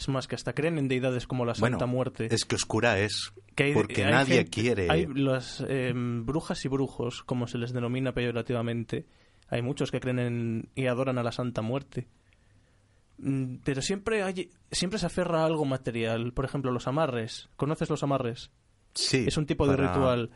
es 0.00 0.08
más 0.08 0.26
que 0.26 0.34
hasta 0.34 0.52
creen 0.54 0.78
en 0.78 0.88
deidades 0.88 1.26
como 1.28 1.44
la 1.44 1.52
Bueno, 1.60 1.74
Santa 1.78 1.86
Muerte. 1.86 2.28
es 2.34 2.44
que 2.44 2.56
oscura 2.56 2.98
es, 2.98 3.32
que 3.54 3.64
hay- 3.64 3.74
porque 3.74 4.04
hay 4.04 4.10
nadie 4.12 4.34
gente- 4.38 4.50
quiere... 4.50 4.86
Hay 4.90 5.06
las 5.06 5.64
eh, 5.68 5.92
brujas 5.94 6.64
y 6.64 6.68
brujos, 6.68 7.22
como 7.22 7.46
se 7.46 7.58
les 7.58 7.72
denomina 7.72 8.12
peyorativamente, 8.12 9.06
hay 9.48 9.62
muchos 9.62 9.90
que 9.90 10.00
creen 10.00 10.18
en, 10.18 10.68
y 10.74 10.86
adoran 10.86 11.18
a 11.18 11.22
la 11.22 11.32
Santa 11.32 11.60
Muerte. 11.62 12.08
Mm, 13.18 13.56
Pero 13.64 13.82
siempre 13.82 14.22
hay, 14.22 14.50
siempre 14.72 14.98
se 14.98 15.06
aferra 15.06 15.42
a 15.42 15.46
algo 15.46 15.64
material. 15.64 16.32
Por 16.32 16.44
ejemplo, 16.44 16.70
los 16.72 16.86
amarres. 16.88 17.48
¿Conoces 17.56 17.90
los 17.90 18.02
amarres? 18.02 18.50
Sí, 18.94 19.24
es 19.28 19.36
un 19.36 19.46
tipo 19.46 19.66
de 19.68 19.76
ritual. 19.76 20.30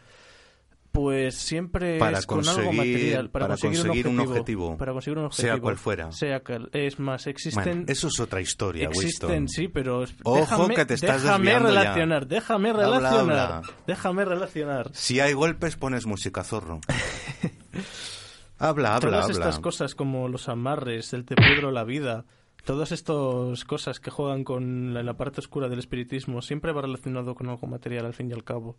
Pues 0.95 1.35
siempre 1.35 1.99
Para 1.99 2.19
es 2.19 2.27
con 2.27 2.39
algo 2.49 2.53
conseguir- 2.71 2.77
material, 2.77 3.29
para, 3.31 3.47
para 3.47 3.55
conseguir, 3.55 3.79
conseguir 3.81 4.07
un, 4.07 4.21
un 4.21 4.29
objetivo, 4.29 4.77
Para 4.77 4.93
conseguir 4.93 5.19
un 5.19 5.25
objetivo. 5.25 5.49
sea 5.53 5.61
cual 5.61 5.77
fuera. 5.77 6.13
Sea 6.13 6.41
cal- 6.41 6.71
es 6.73 7.01
más, 7.01 7.27
existen... 7.27 7.65
Bueno, 7.65 7.85
eso 7.89 8.07
es 8.07 8.21
otra 8.21 8.41
historia, 8.41 8.87
Existen, 8.91 9.29
Winston. 9.31 9.49
sí, 9.49 9.67
pero 9.67 10.05
Ojo 10.23 10.37
déjame, 10.37 10.75
que 10.77 10.87
te 10.87 10.95
estás 10.95 11.23
déjame 11.25 11.45
desviando 11.47 11.69
ya. 11.75 11.81
relacionar, 11.81 12.27
déjame 12.29 12.71
Habla, 12.71 12.83
relacionar, 12.87 13.39
habla. 13.39 13.63
déjame 13.89 14.25
relacionar. 14.25 14.91
Si 14.93 15.19
hay 15.19 15.33
golpes, 15.33 15.75
pones 15.77 16.07
música, 16.07 16.45
zorro. 16.45 16.79
habla, 18.59 18.95
habla, 18.95 19.01
Todas 19.11 19.25
habla. 19.25 19.33
estas 19.35 19.59
cosas 19.59 19.95
como 19.95 20.29
los 20.29 20.49
amarres, 20.49 21.13
el 21.13 21.25
te 21.25 21.35
pudro 21.35 21.71
la 21.73 21.85
vida, 21.85 22.25
todas 22.65 22.93
estas 22.93 23.65
cosas 23.65 24.01
que 24.01 24.11
juegan 24.11 24.45
con 24.45 24.95
la, 24.95 25.03
la 25.03 25.17
parte 25.17 25.41
oscura 25.41 25.69
del 25.69 25.81
espiritismo, 25.81 26.41
siempre 26.41 26.73
va 26.73 26.83
relacionado 26.83 27.35
con 27.35 27.49
algo 27.49 27.67
material 27.67 28.07
al 28.07 28.15
fin 28.15 28.31
y 28.31 28.33
al 28.33 28.45
cabo. 28.45 28.77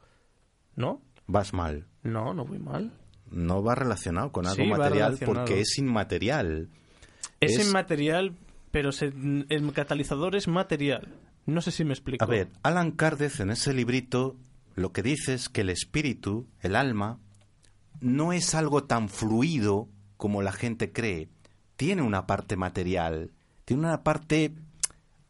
¿No? 0.78 1.02
Vas 1.28 1.54
mal. 1.54 1.88
No, 2.04 2.34
no 2.34 2.46
voy 2.46 2.60
mal. 2.60 2.92
No 3.32 3.64
va 3.64 3.76
relacionado 3.76 4.32
con 4.32 4.46
algo 4.46 4.64
Sí, 4.64 4.70
material 4.70 5.18
porque 5.26 5.62
es 5.62 5.78
inmaterial. 5.78 6.70
Es, 7.40 7.58
Es- 7.58 7.68
inmaterial, 7.68 8.36
pero 8.72 8.92
se- 8.92 9.14
el 9.50 9.74
catalizador 9.74 10.36
es 10.36 10.48
material. 10.48 11.08
No 11.46 11.62
sé 11.62 11.72
si 11.72 11.84
me 11.84 11.94
explico. 11.94 12.24
A 12.24 12.28
ver, 12.28 12.50
Alan 12.64 12.92
Kardec 12.92 13.40
en 13.40 13.50
ese 13.52 13.74
librito 13.74 14.36
lo 14.76 14.92
que 14.92 15.02
dice 15.04 15.34
es 15.34 15.50
que 15.50 15.62
el 15.62 15.70
espíritu, 15.70 16.48
el 16.62 16.76
alma, 16.76 17.20
no 18.02 18.34
es 18.34 18.54
algo 18.56 18.84
tan 18.84 19.10
fluido 19.10 19.88
como 20.18 20.42
la 20.42 20.52
gente 20.52 20.92
cree. 20.92 21.30
Tiene 21.76 22.02
una 22.02 22.26
parte 22.28 22.56
material, 22.58 23.32
tiene 23.66 23.84
una 23.88 24.04
parte 24.04 24.54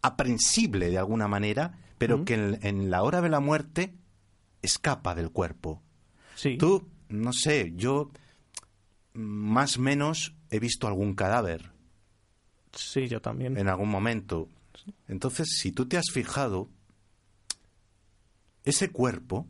aprensible 0.02 0.89
de 0.89 0.98
alguna 0.98 1.28
manera, 1.28 1.78
pero 1.98 2.26
que 2.26 2.36
en, 2.36 2.60
en 2.62 2.89
la 2.89 3.04
hora 3.04 3.22
de 3.22 3.30
la 3.30 3.39
muerte 3.39 3.93
escapa 4.62 5.16
del 5.16 5.32
cuerpo. 5.32 5.82
Sí. 6.36 6.57
Tú, 6.57 6.88
no 7.09 7.33
sé, 7.33 7.73
yo 7.75 8.11
más 9.13 9.77
o 9.77 9.81
menos 9.81 10.36
he 10.49 10.59
visto 10.59 10.88
algún 10.88 11.15
cadáver 11.15 11.71
Sí, 12.73 13.07
yo 13.07 13.21
también. 13.21 13.57
en 13.57 13.67
algún 13.69 13.89
momento. 13.89 14.49
Entonces, 15.07 15.47
si 15.59 15.71
tú 15.71 15.88
te 15.88 15.97
has 15.97 16.11
fijado, 16.11 16.69
ese 18.63 18.91
cuerpo 18.91 19.47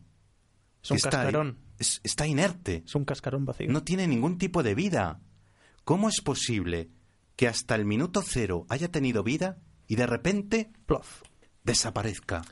es 0.83 0.91
un 0.91 0.97
está, 0.97 1.09
cascarón. 1.09 1.57
es- 1.79 2.01
está 2.03 2.27
inerte, 2.27 2.83
Es 2.85 2.95
un 2.95 3.05
cascarón 3.05 3.45
vacío. 3.45 3.71
no 3.71 3.83
tiene 3.83 4.07
ningún 4.07 4.37
tipo 4.37 4.61
de 4.63 4.75
vida. 4.75 5.19
¿Cómo 5.83 6.09
es 6.09 6.21
posible 6.21 6.89
que 7.35 7.47
hasta 7.47 7.75
el 7.75 7.85
minuto 7.85 8.21
cero 8.25 8.65
haya 8.69 8.89
tenido 8.91 9.23
vida 9.23 9.57
y 9.87 9.95
de 9.95 10.05
repente 10.07 10.71
Plof. 10.85 11.23
desaparezca? 11.63 12.43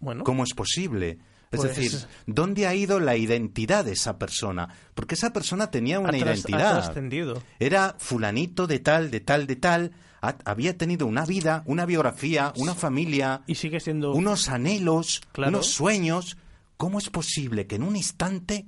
Bueno, 0.00 0.24
¿Cómo 0.24 0.44
es 0.44 0.52
posible? 0.54 1.18
Es 1.52 1.60
Pues- 1.60 1.76
decir, 1.76 2.00
¿dónde 2.26 2.66
ha 2.66 2.74
ido 2.74 2.98
la 2.98 3.16
identidad 3.16 3.84
de 3.84 3.92
esa 3.92 4.18
persona? 4.18 4.68
Porque 4.94 5.14
esa 5.14 5.32
persona 5.32 5.70
tenía 5.70 6.00
una 6.00 6.08
ha 6.08 6.12
tras- 6.12 6.22
ha 6.22 6.34
identidad. 6.34 7.42
Era 7.60 7.94
fulanito 7.98 8.66
de 8.66 8.80
tal, 8.80 9.10
de 9.10 9.20
tal, 9.20 9.46
de 9.46 9.56
tal, 9.56 9.92
ha- 10.22 10.36
había 10.44 10.76
tenido 10.76 11.06
una 11.06 11.24
vida, 11.24 11.62
una 11.66 11.86
biografía, 11.86 12.52
una 12.56 12.74
familia, 12.74 13.42
Y 13.46 13.54
sigue 13.54 13.78
siendo... 13.78 14.12
unos 14.12 14.48
anhelos, 14.48 15.22
Claro. 15.32 15.50
unos 15.50 15.66
sueños. 15.68 16.36
¿Cómo 16.76 16.98
es 16.98 17.08
posible 17.10 17.66
que 17.66 17.76
en 17.76 17.84
un 17.84 17.94
instante 17.96 18.66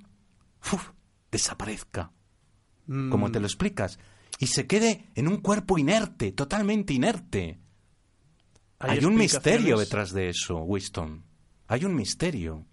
desaparezca? 1.30 2.12
mm, 2.86 3.10
Como 3.10 3.30
te 3.30 3.40
lo 3.40 3.46
explicas. 3.46 3.98
Y 4.38 4.46
se 4.46 4.66
quede 4.66 5.06
en 5.16 5.26
un 5.28 5.38
cuerpo 5.38 5.78
inerte, 5.78 6.32
totalmente 6.32 6.94
inerte. 6.94 7.58
Hay, 8.78 9.04
un 9.04 9.16
misterio 9.16 9.76
detrás 9.78 10.12
de 10.12 10.28
eso, 10.30 10.58
Winston. 10.58 11.24
Hay 11.66 11.84
un 11.84 11.94
misterio. 11.96 12.64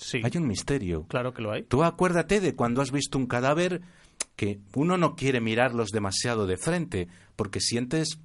Sí, 0.00 0.20
Hay 0.24 0.32
un 0.36 0.46
misterio. 0.46 1.04
claro 1.08 1.34
que 1.34 1.42
lo 1.42 1.52
hay. 1.52 1.62
Tú 1.64 1.84
acuérdate 1.84 2.40
de 2.40 2.54
cuando 2.56 2.80
has 2.80 2.90
visto 2.90 3.18
un 3.18 3.26
cadáver 3.26 3.82
que 4.34 4.60
uno 4.74 4.96
no 4.96 5.14
quiere 5.14 5.40
mirarlos 5.40 5.90
demasiado 5.90 6.46
de 6.46 6.56
frente, 6.56 7.08
porque 7.36 7.60
sientes 7.60 8.18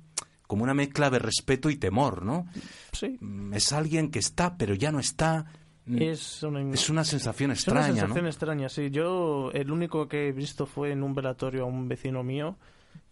como 0.48 0.64
una 0.64 0.74
mezcla 0.74 1.10
de 1.10 1.20
respeto 1.20 1.70
y 1.70 1.76
temor, 1.76 2.24
¿no? 2.24 2.48
Sí. 2.94 3.18
Mm, 3.20 3.54
Es 3.54 3.74
alguien 3.74 4.10
que 4.12 4.20
está, 4.20 4.58
pero 4.58 4.74
ya 4.76 4.92
no 4.92 5.00
está. 5.00 5.46
Mm, 5.86 6.02
Es 6.02 6.44
una, 6.44 6.62
Es 6.74 6.90
una 6.90 7.04
sensación 7.04 7.52
es 7.52 7.68
una 7.68 7.80
extraña, 7.82 8.00
sensación 8.02 8.24
¿no? 8.24 8.30
extraña, 8.30 8.70
sí. 8.70 8.90
Yo 8.90 9.52
el 9.54 9.70
único 9.72 10.08
que 10.08 10.30
he 10.30 10.32
visto 10.32 10.66
fue 10.66 10.92
en 10.92 11.04
un 11.04 11.14
velatorio 11.14 11.64
a 11.64 11.66
un 11.66 11.88
vecino 11.90 12.24
mío 12.24 12.58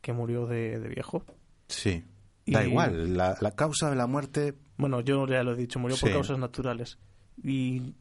que 0.02 0.14
murió 0.14 0.45
de, 0.48 0.80
de 0.80 0.88
viejo. 0.88 1.26
Sí. 1.68 2.03
Da 2.45 2.64
igual, 2.65 3.15
la, 3.18 3.38
la 3.41 3.52
causa 3.52 3.90
de 3.90 3.95
la 3.95 4.06
muerte 4.07 4.53
Bueno, 4.77 4.99
yo 5.02 5.26
ya 5.27 5.44
lo 5.44 5.53
he 5.53 5.56
dicho, 5.57 5.80
murió 5.80 5.98
por 5.98 6.11
causas 6.11 6.38
naturales. 6.38 6.98
Y 7.41 7.94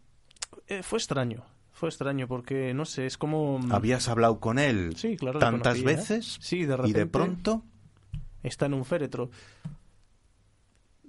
eh, 0.78 0.82
fue 0.82 0.98
extraño, 0.98 1.44
fue 1.72 1.88
extraño 1.88 2.26
porque, 2.28 2.72
no 2.74 2.84
sé, 2.84 3.06
es 3.06 3.18
como... 3.18 3.60
habías 3.70 4.08
hablado 4.08 4.38
con 4.40 4.58
él 4.58 4.94
Sí, 4.96 5.16
claro. 5.16 5.38
le 5.38 5.44
tantas 5.44 5.78
conocía. 5.78 5.96
veces 5.96 6.38
Sí, 6.40 6.64
de 6.64 6.78
y 6.86 6.92
de 6.92 7.06
pronto 7.06 7.62
está 8.42 8.66
en 8.66 8.74
un 8.74 8.84
féretro. 8.84 9.30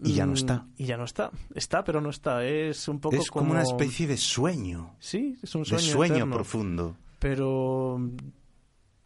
Y 0.03 0.13
ya 0.15 0.25
no 0.25 0.31
Mm, 0.33 0.35
está. 0.35 0.65
Y 0.77 0.85
ya 0.85 0.97
no 0.97 1.05
está. 1.05 1.31
Está, 1.55 1.83
pero 1.83 2.01
no 2.01 2.09
está. 2.09 2.43
Es 2.45 2.87
un 2.87 2.99
poco 2.99 3.15
es 3.15 3.29
como 3.31 3.51
una 3.51 3.61
especie 3.61 4.05
de 4.07 4.17
sueño, 4.17 4.95
Sí, 4.99 5.37
es 5.41 5.55
un 5.55 5.63
de 5.63 5.69
sueño, 5.69 5.83
sueño 5.93 6.15
eterno. 6.15 6.35
profundo. 6.35 6.97
Pero 7.19 7.97
mm, 7.99 8.17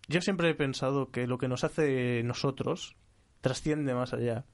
yo 0.08 0.22
siempre 0.22 0.50
he 0.50 0.56
pensado 0.56 1.12
que 1.12 1.28
lo 1.28 1.38
que 1.38 1.48
nos 1.48 1.64
hace 1.64 2.24
nosotros 2.24 2.96
trasciende 3.42 3.94
más 3.94 4.14
allá. 4.14 4.46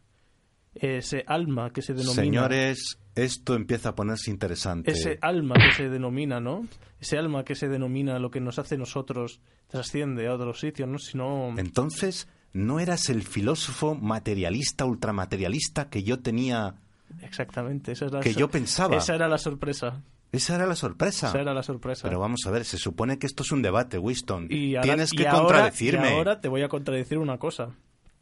Ese 0.76 1.24
alma 1.28 1.70
que 1.72 1.82
se 1.84 1.94
denomina... 1.94 2.24
Señores, 2.24 2.98
esto 3.16 3.56
empieza 3.56 3.90
a 3.90 3.96
ponerse 3.96 4.32
interesante. 4.32 4.92
Ese 4.92 5.18
alma 5.22 5.56
que 5.56 5.72
se 5.76 5.90
denomina, 5.90 6.40
¿no? 6.40 6.68
Ese 7.00 7.18
alma 7.18 7.44
que 7.44 7.56
se 7.56 7.68
denomina 7.68 8.18
lo 8.20 8.32
que 8.32 8.40
nos 8.40 8.60
hace 8.60 8.78
nosotros 8.78 9.40
trasciende 9.68 10.28
a 10.28 10.34
otros 10.36 10.60
sitios, 10.60 10.88
¿no? 10.90 10.98
Si 11.00 11.18
no... 11.18 11.54
Entonces, 11.58 12.28
¿no 12.54 12.80
eras 12.80 13.10
el 13.10 13.24
filósofo 13.24 13.96
materialista, 13.96 14.86
ultramaterialista 14.86 15.90
que 15.90 16.04
yo 16.04 16.20
tenía, 16.20 16.76
Exactamente, 17.22 17.92
esa 17.92 18.06
es 18.08 18.12
la 18.12 18.20
que 18.22 18.34
yo 18.34 18.50
pensaba? 18.50 18.98
Esa 18.98 19.16
era 19.16 19.28
la 19.28 19.38
sorpresa. 19.38 20.02
Esa 20.32 20.56
era 20.56 20.66
la 20.66 20.76
sorpresa. 20.76 21.28
Esa 21.30 21.42
era 21.42 21.54
la 21.54 21.62
sorpresa. 21.62 22.08
Pero 22.08 22.20
vamos 22.20 22.42
a 22.48 22.52
ver, 22.52 22.66
se 22.66 22.78
supone 22.78 23.20
que 23.20 23.28
esto 23.28 23.44
es 23.44 23.52
un 23.52 23.62
debate, 23.62 24.00
Winston. 24.00 24.48
Y 24.50 24.76
ahora- 24.76 24.82
Tienes 24.82 25.14
y 25.14 25.18
que 25.18 25.28
ahora- 25.28 25.42
contradecirme. 25.44 26.10
Y 26.10 26.14
ahora 26.14 26.42
te 26.42 26.48
voy 26.48 26.64
a 26.64 26.70
contradecir 26.70 27.20
una 27.20 27.38
cosa. 27.38 27.70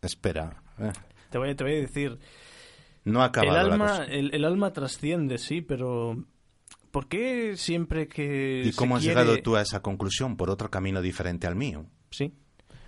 Espera, 0.01 0.61
eh, 0.79 0.91
Te 1.29 1.37
voy, 1.37 1.55
te 1.55 1.63
voy 1.63 1.73
a 1.75 1.79
decir. 1.79 2.19
No 3.03 3.21
ha 3.21 3.25
acabado 3.25 3.59
el 3.61 3.67
la 3.67 3.73
alma, 3.73 3.87
cosa. 3.87 4.05
el, 4.05 4.33
el 4.33 4.45
alma 4.45 4.73
trasciende, 4.73 5.37
sí, 5.37 5.61
pero 5.61 6.23
¿por 6.91 7.07
qué 7.07 7.55
siempre 7.57 8.07
que 8.07 8.63
¿Y 8.65 8.71
se 8.71 8.77
cómo 8.77 8.95
has 8.97 9.03
quiere- 9.03 9.19
llegado 9.21 9.41
tú 9.41 9.55
a 9.55 9.61
esa 9.61 9.81
conclusión 9.81 10.37
por 10.37 10.49
otro 10.49 10.69
camino 10.69 11.01
diferente 11.01 11.47
al 11.47 11.55
mío? 11.55 11.85
Sí, 12.11 12.33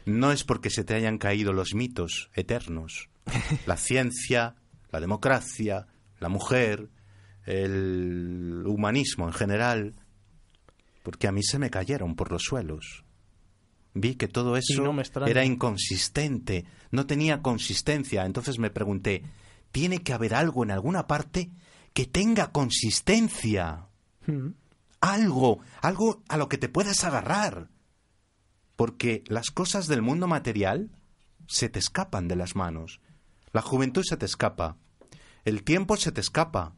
No 0.06 0.32
es 0.32 0.44
porque 0.44 0.70
se 0.70 0.84
te 0.84 0.94
hayan 0.96 1.18
caído 1.18 1.54
los 1.54 1.74
mitos 1.74 2.30
eternos. 2.34 3.10
La 3.66 3.78
ciencia, 3.78 4.56
la 4.92 5.00
democracia, 5.00 5.88
la 6.20 6.28
mujer, 6.30 6.90
el 7.46 8.64
humanismo 8.66 9.28
en 9.28 9.34
general. 9.34 9.94
Porque 11.04 11.28
a 11.28 11.32
mí 11.32 11.42
se 11.44 11.60
me 11.60 11.70
cayeron 11.70 12.16
por 12.16 12.32
los 12.32 12.44
suelos. 12.44 13.04
Vi 13.94 14.16
que 14.16 14.28
todo 14.28 14.58
eso 14.58 14.84
no 14.84 15.02
era 15.28 15.46
inconsistente, 15.46 16.66
no 16.92 17.06
tenía 17.06 17.42
consistencia. 17.42 18.26
Entonces 18.26 18.58
me 18.60 18.70
pregunté, 18.72 19.24
¿tiene 19.74 20.02
que 20.04 20.14
haber 20.14 20.34
algo 20.34 20.64
en 20.64 20.72
alguna 20.72 21.06
parte 21.08 21.52
que 21.94 22.06
tenga 22.06 22.54
consistencia? 22.54 23.88
Mm. 24.26 24.52
algo, 25.02 25.60
algo 25.82 26.24
a 26.30 26.38
lo 26.38 26.48
que 26.48 26.58
te 26.58 26.70
puedas 26.70 27.04
agarrar. 27.04 27.68
Porque 28.78 29.24
las 29.28 29.52
cosas 29.52 29.88
del 29.88 30.02
mundo 30.02 30.28
material 30.28 30.90
se 31.48 31.68
te 31.68 31.78
escapan 31.80 32.30
de 32.30 32.38
las 32.38 32.56
manos. 32.56 33.02
La 33.52 33.62
juventud 33.62 34.04
se 34.04 34.16
te 34.18 34.26
escapa. 34.26 34.78
El 35.44 35.64
tiempo 35.64 35.98
se 35.98 36.12
te 36.14 36.22
escapa. 36.22 36.74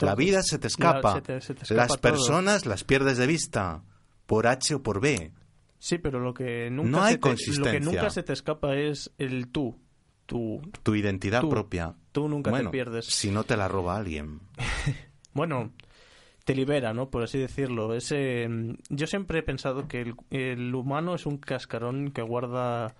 La 0.00 0.14
vida 0.16 0.42
se 0.42 0.58
te 0.58 0.66
escapa. 0.66 1.14
se 1.14 1.20
te- 1.22 1.40
se 1.40 1.54
te 1.54 1.62
escapa 1.62 1.76
las 1.80 1.88
todo. 1.88 2.00
personas 2.00 2.66
las 2.66 2.82
pierdes 2.84 3.16
de 3.18 3.26
vista. 3.28 3.84
Por 4.26 4.46
H 4.48 4.74
o 4.74 4.82
por 4.82 5.00
B. 5.00 5.32
Sí, 5.78 5.98
pero 5.98 6.18
lo 6.20 6.34
que 6.34 6.68
nunca 6.70 6.90
No 6.90 7.02
hay 7.04 7.14
se 7.14 7.18
te, 7.18 7.28
lo 7.28 7.34
que 7.34 7.44
consistencia. 7.44 7.80
nunca 7.80 8.10
se 8.10 8.22
te 8.24 8.32
escapa 8.32 8.74
es 8.76 9.12
el 9.18 9.48
tú. 9.48 9.78
Tú, 10.28 10.60
Tu 10.82 10.94
identidad 10.94 11.40
Tú. 11.40 11.48
propia. 11.48 11.94
tú 12.12 12.28
nunca 12.28 12.50
bueno, 12.50 12.68
te 12.68 12.72
pierdes. 12.72 13.06
si 13.06 13.30
no 13.30 13.44
te 13.44 13.56
la 13.56 13.66
roba 13.66 13.96
alguien. 13.96 14.40
Bueno, 15.32 15.70
te 16.44 16.54
libera, 16.54 16.92
¿no? 16.92 17.10
Por 17.10 17.22
así 17.22 17.38
decirlo. 17.38 17.94
Ese, 17.94 18.48
yo 18.88 19.06
siempre 19.06 19.38
he 19.38 19.42
pensado 19.42 19.86
que 19.88 20.00
el, 20.00 20.14
el 20.30 20.74
humano 20.74 21.14
es 21.14 21.26
un 21.26 21.38
cascarón 21.38 22.10
que 22.10 22.22
guarda 22.22 22.94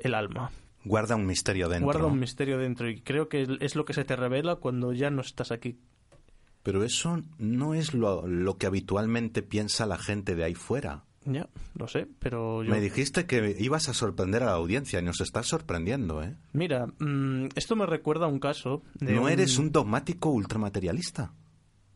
el 0.00 0.14
alma. 0.14 0.50
Guarda 0.84 1.14
un 1.16 1.26
misterio 1.26 1.68
dentro. 1.68 1.84
guarda 1.86 2.06
un 2.06 2.18
misterio 2.18 2.58
dentro 2.58 2.90
y 2.90 3.00
creo 3.00 3.28
que 3.28 3.46
es 3.60 3.74
lo 3.76 3.84
que 3.84 3.94
se 3.94 4.04
te 4.04 4.16
revela 4.16 4.56
cuando 4.56 4.92
ya 4.92 5.10
no 5.10 5.20
estás 5.22 5.50
aquí. 5.52 5.78
Pero 6.62 6.82
eso 6.84 7.22
no 7.38 7.72
es 7.74 7.94
lo, 7.94 8.26
lo 8.26 8.58
que 8.58 8.66
habitualmente 8.66 9.42
piensa 9.42 9.86
la 9.86 9.96
gente 9.98 10.34
de 10.34 10.44
ahí 10.44 10.54
fuera. 10.54 11.04
Ya, 11.26 11.48
lo 11.74 11.88
sé, 11.88 12.06
pero 12.18 12.62
yo... 12.62 12.70
Me 12.70 12.80
dijiste 12.80 13.26
que 13.26 13.56
ibas 13.58 13.88
a 13.88 13.94
sorprender 13.94 14.42
a 14.42 14.46
la 14.46 14.52
audiencia 14.52 14.98
y 14.98 15.02
nos 15.02 15.20
estás 15.20 15.46
sorprendiendo, 15.46 16.22
¿eh? 16.22 16.36
Mira, 16.52 16.86
mm, 16.98 17.46
esto 17.54 17.76
me 17.76 17.86
recuerda 17.86 18.26
a 18.26 18.28
un 18.28 18.38
caso 18.38 18.82
de 18.94 19.12
No 19.12 19.28
eres 19.28 19.56
un 19.58 19.72
dogmático 19.72 20.30
ultramaterialista. 20.30 21.32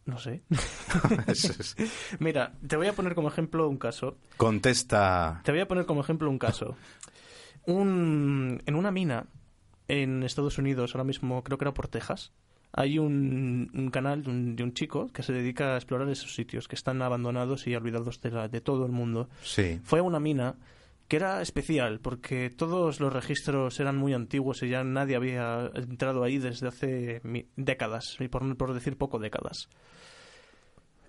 No 0.06 0.18
sé. 0.18 0.42
Es. 1.26 1.76
Mira, 2.18 2.54
te 2.66 2.76
voy 2.76 2.86
a 2.86 2.94
poner 2.94 3.14
como 3.14 3.28
ejemplo 3.28 3.68
un 3.68 3.76
caso. 3.76 4.16
Contesta. 4.38 5.42
Te 5.44 5.52
voy 5.52 5.60
a 5.60 5.68
poner 5.68 5.84
como 5.84 6.00
ejemplo 6.00 6.30
un 6.30 6.38
caso. 6.38 6.76
Un, 7.66 8.62
en 8.64 8.74
una 8.74 8.90
mina 8.90 9.26
en 9.88 10.22
Estados 10.22 10.56
Unidos, 10.56 10.94
ahora 10.94 11.04
mismo 11.04 11.44
creo 11.44 11.58
que 11.58 11.64
era 11.64 11.74
por 11.74 11.88
Texas, 11.88 12.32
hay 12.72 12.98
un, 12.98 13.70
un 13.74 13.90
canal 13.90 14.22
de 14.22 14.30
un, 14.30 14.56
de 14.56 14.62
un 14.62 14.72
chico 14.74 15.08
que 15.12 15.22
se 15.22 15.32
dedica 15.32 15.74
a 15.74 15.76
explorar 15.76 16.08
esos 16.10 16.34
sitios 16.34 16.68
que 16.68 16.74
están 16.76 17.00
abandonados 17.02 17.66
y 17.66 17.74
olvidados 17.74 18.20
de, 18.20 18.30
la- 18.30 18.48
de 18.48 18.60
todo 18.60 18.84
el 18.86 18.92
mundo. 18.92 19.28
Sí. 19.42 19.80
Fue 19.84 20.00
a 20.00 20.02
una 20.02 20.20
mina 20.20 20.54
que 21.08 21.16
era 21.16 21.40
especial 21.40 22.00
porque 22.00 22.50
todos 22.50 23.00
los 23.00 23.10
registros 23.12 23.80
eran 23.80 23.96
muy 23.96 24.12
antiguos 24.12 24.62
y 24.62 24.68
ya 24.68 24.84
nadie 24.84 25.16
había 25.16 25.70
entrado 25.74 26.22
ahí 26.22 26.36
desde 26.38 26.68
hace 26.68 27.20
mi- 27.24 27.46
décadas, 27.56 28.16
y 28.20 28.28
por, 28.28 28.56
por 28.58 28.74
decir 28.74 28.98
poco 28.98 29.18
décadas. 29.18 29.70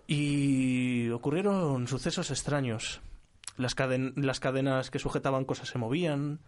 Y 0.08 1.10
ocurrieron 1.10 1.88
sucesos 1.88 2.32
extraños. 2.32 3.02
Las, 3.58 3.76
caden- 3.76 4.14
las 4.16 4.40
cadenas 4.40 4.90
que 4.90 5.00
sujetaban 5.00 5.46
cosas 5.46 5.68
se 5.70 5.78
movían 5.78 6.40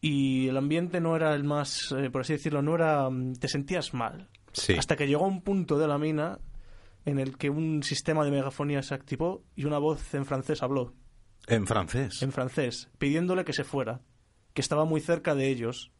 y 0.00 0.48
el 0.48 0.56
ambiente 0.56 1.00
no 1.00 1.16
era 1.16 1.34
el 1.34 1.44
más, 1.44 1.92
eh, 1.96 2.10
por 2.10 2.20
así 2.22 2.32
decirlo, 2.34 2.62
no 2.62 2.74
era... 2.74 3.08
mm, 3.10 3.34
te 3.34 3.48
sentías 3.48 3.94
mal. 3.94 4.28
Sí. 4.52 4.74
Hasta 4.78 4.96
que 4.96 5.06
llegó 5.06 5.26
un 5.26 5.42
punto 5.42 5.78
de 5.78 5.88
la 5.88 5.98
mina 5.98 6.38
en 7.04 7.18
el 7.18 7.36
que 7.36 7.50
un 7.50 7.82
sistema 7.82 8.24
de 8.24 8.30
megafonía 8.30 8.82
se 8.82 8.94
activó 8.94 9.42
y 9.56 9.64
una 9.64 9.78
voz 9.78 10.14
en 10.14 10.24
francés 10.26 10.62
habló, 10.62 10.94
En 11.46 11.66
francés. 11.66 12.22
en 12.22 12.32
francés, 12.32 12.90
pidiéndole 12.98 13.44
que 13.44 13.52
se 13.52 13.64
fuera, 13.64 14.00
que 14.54 14.60
estaba 14.60 14.84
muy 14.84 15.00
cerca 15.00 15.34
de 15.34 15.48
ellos. 15.48 15.90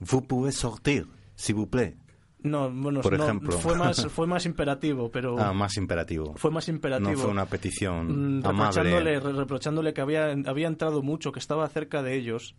Vous 0.00 0.22
pouvez 0.26 0.52
sortir, 0.56 1.06
s'il 1.36 1.54
vous 1.56 1.68
plaît. 1.68 1.96
No, 2.40 2.70
bueno, 2.70 3.00
Por 3.00 3.18
no, 3.18 3.24
ejemplo. 3.24 3.58
fue 3.58 3.74
más 3.76 4.06
fue 4.10 4.26
más 4.28 4.46
imperativo, 4.46 5.10
pero 5.10 5.36
Ah, 5.38 5.52
más 5.52 5.76
imperativo. 5.76 6.34
fue 6.36 6.50
más 6.52 6.68
imperativo. 6.68 7.10
No 7.10 7.16
fue 7.18 7.30
una 7.30 7.46
petición 7.46 8.38
Mm, 8.40 8.46
amable. 8.46 8.82
reprochándole, 8.82 9.20
re- 9.20 9.32
reprochándole 9.32 9.92
que 9.92 10.00
había, 10.00 10.30
había 10.46 10.68
entrado 10.68 11.02
mucho, 11.02 11.32
que 11.32 11.40
estaba 11.40 11.68
cerca 11.68 12.02
de 12.02 12.14
ellos. 12.14 12.54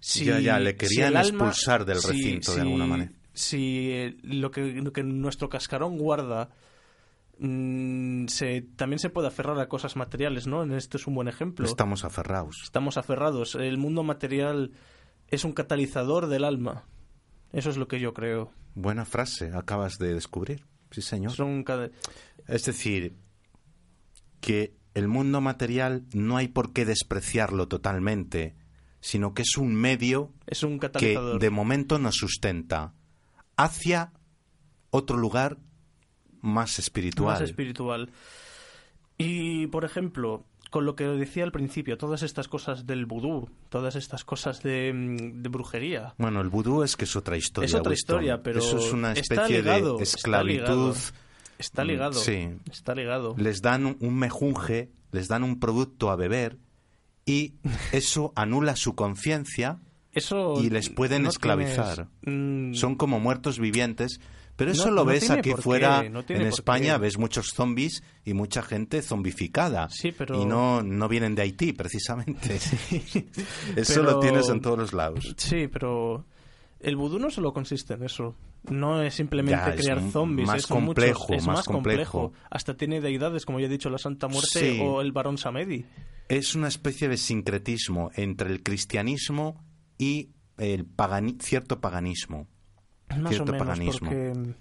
Si- 0.00 0.24
Ya, 0.24 0.38
ya, 0.40 0.58
le 0.60 0.76
querían 0.76 1.16
alma- 1.16 1.46
expulsar 1.46 1.84
del 1.84 1.98
si- 1.98 2.08
recinto 2.08 2.52
de 2.52 2.56
si- 2.56 2.60
alguna 2.62 2.86
manera. 2.86 3.12
Si 3.32 3.90
eh, 3.92 4.16
lo 4.22 4.50
que, 4.50 4.72
lo 4.82 4.92
que 4.92 5.02
nuestro 5.04 5.48
cascarón 5.48 5.96
guarda 5.98 6.50
mm, 7.38 8.26
se, 8.26 8.62
también 8.76 8.98
se 8.98 9.10
puede 9.10 9.28
aferrar 9.28 9.58
a 9.60 9.68
cosas 9.68 9.94
materiales, 9.96 10.46
¿no? 10.46 10.62
En 10.64 10.72
Este 10.72 10.96
es 10.96 11.06
un 11.06 11.14
buen 11.14 11.28
ejemplo. 11.28 11.64
Estamos 11.66 12.04
aferrados. 12.04 12.60
Estamos 12.64 12.96
aferrados. 12.96 13.54
El 13.54 13.78
mundo 13.78 14.02
material 14.02 14.72
es 15.28 15.44
un 15.44 15.52
catalizador 15.52 16.26
del 16.26 16.42
alma. 16.44 16.84
Eso 17.52 17.70
es 17.70 17.76
lo 17.76 17.86
que 17.88 18.00
yo 18.00 18.12
creo. 18.12 18.52
Buena 18.74 19.04
frase, 19.04 19.52
acabas 19.54 19.98
de 19.98 20.14
descubrir. 20.14 20.64
Sí, 20.90 21.00
señor. 21.02 21.32
Son 21.32 21.64
Es 22.48 22.64
decir, 22.64 23.14
que 24.40 24.74
el 24.94 25.06
mundo 25.06 25.40
material 25.40 26.04
no 26.12 26.36
hay 26.36 26.48
por 26.48 26.72
qué 26.72 26.84
despreciarlo 26.84 27.68
totalmente 27.68 28.56
sino 29.08 29.32
que 29.32 29.40
es 29.40 29.56
un 29.56 29.74
medio 29.74 30.30
Es 30.46 30.62
un 30.62 30.78
que 30.78 31.18
de 31.40 31.48
momento 31.50 31.98
nos 31.98 32.16
sustenta 32.16 32.92
hacia 33.56 34.12
otro 34.90 35.16
lugar 35.16 35.56
más 36.42 36.78
espiritual. 36.78 37.32
Más 37.40 37.40
espiritual. 37.40 38.10
Y, 39.16 39.66
por 39.68 39.86
ejemplo, 39.86 40.44
con 40.70 40.84
lo 40.84 40.94
que 40.94 41.04
decía 41.04 41.44
al 41.44 41.52
principio, 41.52 41.96
todas 41.96 42.22
estas 42.22 42.48
cosas 42.48 42.86
del 42.86 43.06
vudú, 43.06 43.48
todas 43.70 43.96
estas 43.96 44.24
cosas 44.24 44.62
de, 44.62 44.92
mm, 44.92 45.42
de 45.42 45.48
brujería. 45.48 46.14
Bueno, 46.18 46.42
el 46.42 46.50
vudú 46.50 46.82
es 46.82 46.94
que 46.94 47.04
es 47.04 47.16
otra 47.16 47.38
historia. 47.38 47.64
Es 47.66 47.74
otra 47.74 47.90
Winston. 47.90 48.16
historia, 48.16 48.42
pero 48.42 48.58
Eso 48.58 48.76
es 48.76 48.92
una 48.92 49.12
especie 49.12 49.58
ligado, 49.62 49.96
de 49.96 50.02
está 50.04 50.16
esclavitud. 50.18 50.60
ligado. 50.60 50.94
Está 51.58 51.82
Mm, 51.82 51.86
ligado. 51.88 52.12
sí. 52.12 52.48
Está 52.70 52.94
ligado. 52.94 53.34
Les 53.38 53.62
dan 53.62 53.86
un- 53.86 53.96
un 54.00 54.14
mejunje, 54.16 54.90
les 55.12 55.28
dan 55.28 55.42
un 55.44 55.58
producto 55.58 56.10
a 56.10 56.16
beber 56.16 56.58
y 57.28 57.54
eso 57.92 58.32
anula 58.34 58.74
su 58.76 58.94
conciencia 58.94 59.78
y 60.60 60.70
les 60.70 60.88
pueden 60.88 61.22
no 61.24 61.28
esclavizar. 61.28 62.08
tienes, 62.24 62.70
mm, 62.70 62.74
son 62.74 62.96
como 62.96 63.20
muertos 63.20 63.58
vivientes. 63.60 64.18
Pero 64.56 64.72
eso 64.72 64.86
No- 64.86 64.90
lo 64.90 65.04
no 65.04 65.10
ves 65.12 65.30
aquí 65.30 65.50
qué, 65.54 65.56
fuera, 65.56 66.04
en 66.04 66.42
España, 66.42 66.94
qué. 66.96 67.02
ves 67.02 67.16
muchos 67.16 67.50
zombies 67.54 68.02
y 68.24 68.34
mucha 68.34 68.60
gente 68.60 69.02
zombificada. 69.02 69.88
Sí, 69.88 70.10
pero- 70.10 70.42
Y 70.42 70.46
no, 70.46 70.82
no 70.82 71.06
vienen 71.08 71.36
de 71.36 71.42
Haití, 71.42 71.72
precisamente. 71.72 72.56
Eso 73.76 73.94
Pero- 73.94 74.02
lo 74.02 74.18
tienes 74.20 74.48
en 74.48 74.60
todos 74.60 74.76
los 74.78 74.92
lados. 74.92 75.32
Sí, 75.36 75.68
pero 75.68 76.24
el 76.80 76.96
vudú 76.96 77.18
no 77.18 77.30
solo 77.30 77.52
consiste 77.52 77.94
en 77.94 78.04
eso. 78.04 78.34
No 78.70 79.02
es 79.02 79.14
simplemente 79.14 79.60
Ya, 79.60 79.74
crear 79.74 80.00
zombies. 80.10 80.46
más 80.46 80.58
es 80.58 80.70
muchos- 80.70 80.84
complejo, 80.84 81.32
es 81.34 81.46
más 81.46 81.56
más 81.58 81.64
complejo. 81.66 82.20
complejo. 82.22 82.44
Hasta 82.50 82.76
tiene 82.76 83.00
deidades, 83.00 83.44
como 83.46 83.60
ya 83.60 83.66
he 83.66 83.68
dicho, 83.68 83.88
la 83.90 83.98
Santa 83.98 84.28
Muerte 84.28 84.48
Sí. 84.74 84.80
o 84.82 85.00
el 85.00 85.12
Barón 85.12 85.38
Samedi. 85.38 85.84
Es 86.28 86.54
una 86.54 86.68
especie 86.68 87.08
de 87.08 87.16
sincretismo 87.16 88.10
entre 88.14 88.50
el 88.50 88.62
cristianismo 88.62 89.64
y 89.96 90.30
el 90.58 90.86
pagani- 90.86 91.40
cierto 91.40 91.80
paganismo. 91.80 92.46
Más 93.16 93.30
Cierto 93.30 93.52
o 93.52 93.54
menos, 93.54 93.66
paganismo. 93.68 94.08
porque 94.10 94.54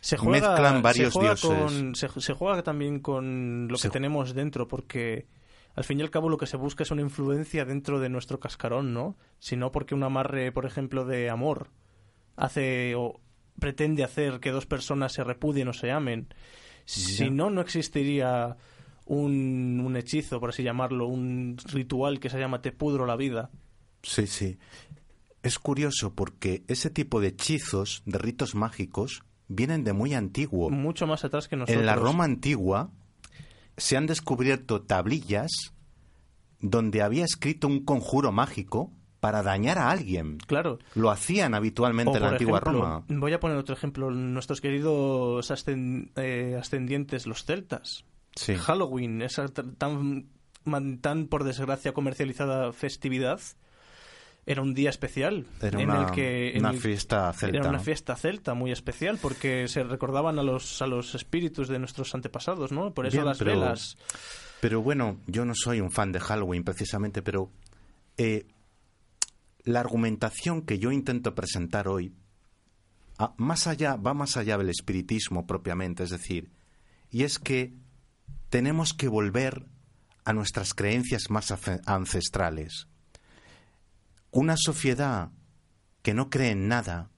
se 0.00 0.16
juega, 0.16 0.50
Mezclan 0.52 0.82
varios 0.82 1.12
se 1.12 1.18
juega 1.18 1.34
dioses. 1.34 1.50
con- 1.72 1.94
se, 1.94 2.08
se 2.20 2.32
juega 2.32 2.62
también 2.62 3.00
con 3.00 3.68
lo 3.68 3.76
Se- 3.76 3.88
que 3.88 3.92
tenemos 3.92 4.32
dentro, 4.34 4.66
porque 4.68 5.26
al 5.74 5.84
fin 5.84 5.98
y 5.98 6.02
al 6.02 6.10
cabo 6.10 6.28
lo 6.28 6.38
que 6.38 6.46
se 6.46 6.56
busca 6.56 6.84
es 6.84 6.90
una 6.90 7.02
influencia 7.02 7.64
dentro 7.64 7.98
de 8.00 8.08
nuestro 8.08 8.38
cascarón, 8.38 8.94
¿no? 8.94 9.16
Si 9.38 9.56
no 9.56 9.72
porque 9.72 9.94
un 9.94 10.04
amarre, 10.04 10.52
por 10.52 10.66
ejemplo, 10.66 11.04
de 11.04 11.30
amor 11.30 11.70
hace 12.36 12.94
o 12.94 13.20
pretende 13.58 14.04
hacer 14.04 14.40
que 14.40 14.50
dos 14.50 14.66
personas 14.66 15.12
se 15.12 15.24
repudien 15.24 15.68
o 15.68 15.72
se 15.72 15.90
amen. 15.90 16.28
Si 16.84 17.30
no, 17.30 17.50
no 17.50 17.60
existiría 17.60 18.56
un, 19.06 19.80
un 19.84 19.96
hechizo, 19.96 20.38
por 20.38 20.50
así 20.50 20.62
llamarlo, 20.62 21.06
un 21.06 21.56
ritual 21.72 22.20
que 22.20 22.30
se 22.30 22.38
llama 22.38 22.62
te 22.62 22.72
pudro 22.72 23.06
la 23.06 23.16
vida. 23.16 23.50
Sí, 24.02 24.26
sí. 24.26 24.58
Es 25.42 25.58
curioso 25.58 26.14
porque 26.14 26.62
ese 26.68 26.90
tipo 26.90 27.20
de 27.20 27.28
hechizos, 27.28 28.02
de 28.06 28.18
ritos 28.18 28.54
mágicos, 28.54 29.24
vienen 29.48 29.84
de 29.84 29.92
muy 29.92 30.14
antiguo. 30.14 30.70
Mucho 30.70 31.06
más 31.06 31.24
atrás 31.24 31.48
que 31.48 31.56
nosotros. 31.56 31.80
En 31.80 31.86
la 31.86 31.96
Roma 31.96 32.24
antigua 32.24 32.90
se 33.76 33.96
han 33.96 34.06
descubierto 34.06 34.82
tablillas 34.82 35.74
donde 36.60 37.02
había 37.02 37.24
escrito 37.24 37.66
un 37.66 37.84
conjuro 37.84 38.32
mágico 38.32 38.92
para 39.20 39.42
dañar 39.42 39.78
a 39.78 39.90
alguien. 39.90 40.38
Claro. 40.38 40.78
Lo 40.94 41.10
hacían 41.10 41.54
habitualmente 41.54 42.12
O, 42.12 42.16
en 42.16 42.22
la 42.22 42.28
antigua 42.30 42.58
ejemplo, 42.58 42.82
Roma. 42.82 43.04
Voy 43.08 43.32
a 43.32 43.40
poner 43.40 43.56
otro 43.56 43.74
ejemplo. 43.74 44.10
Nuestros 44.10 44.60
queridos 44.60 45.50
eh, 46.16 46.56
ascendientes, 46.58 47.26
los 47.26 47.44
celtas. 47.44 48.04
Sí. 48.34 48.54
Halloween, 48.56 49.22
esa 49.22 49.48
tan, 49.48 50.28
tan 51.00 51.26
por 51.28 51.44
desgracia 51.44 51.92
comercializada 51.92 52.72
festividad, 52.72 53.40
era 54.46 54.60
un 54.62 54.74
día 54.74 54.90
especial. 54.90 55.46
Era 55.62 55.80
en 55.80 55.90
una, 55.90 56.06
el 56.08 56.10
que, 56.14 56.50
en 56.52 56.58
una 56.60 56.70
el- 56.70 56.78
fiesta 56.80 57.32
celta. 57.32 57.58
Era 57.58 57.68
una 57.68 57.78
fiesta 57.78 58.14
celta 58.16 58.54
muy 58.54 58.72
especial 58.72 59.18
porque 59.20 59.68
se 59.68 59.82
recordaban 59.84 60.38
a 60.38 60.42
los, 60.42 60.80
a 60.82 60.86
los 60.86 61.14
espíritus 61.14 61.68
de 61.68 61.78
nuestros 61.78 62.14
antepasados, 62.14 62.70
¿no? 62.72 62.92
Por 62.92 63.06
eso 63.06 63.16
Bien, 63.18 63.26
las 63.26 63.38
pero- 63.38 63.50
velas. 63.52 63.96
Pero 64.60 64.80
bueno, 64.82 65.18
yo 65.26 65.44
no 65.44 65.52
soy 65.54 65.80
un 65.80 65.90
fan 65.90 66.12
de 66.12 66.20
Halloween 66.20 66.64
precisamente, 66.64 67.20
pero 67.22 67.50
eh, 68.16 68.46
la 69.64 69.80
argumentación 69.80 70.62
que 70.62 70.78
yo 70.78 70.90
intento 70.92 71.34
presentar 71.34 71.88
hoy 71.88 72.12
ah, 73.18 73.34
más 73.36 73.66
allá, 73.66 73.96
va 73.96 74.14
más 74.14 74.36
allá 74.36 74.56
del 74.58 74.70
espiritismo 74.70 75.46
propiamente, 75.46 76.02
es 76.04 76.10
decir, 76.10 76.50
y 77.10 77.24
es 77.24 77.38
que 77.38 77.74
tenemos 78.50 78.94
que 78.94 79.08
volver 79.08 79.64
a 80.24 80.32
nuestras 80.32 80.72
creencias 80.74 81.30
más 81.30 81.52
ancestrales. 81.86 82.88
Una 84.34 84.56
sociedad 84.56 85.30
que 86.02 86.12
no 86.12 86.28
cree 86.28 86.50
en 86.50 86.66
nada, 86.66 87.10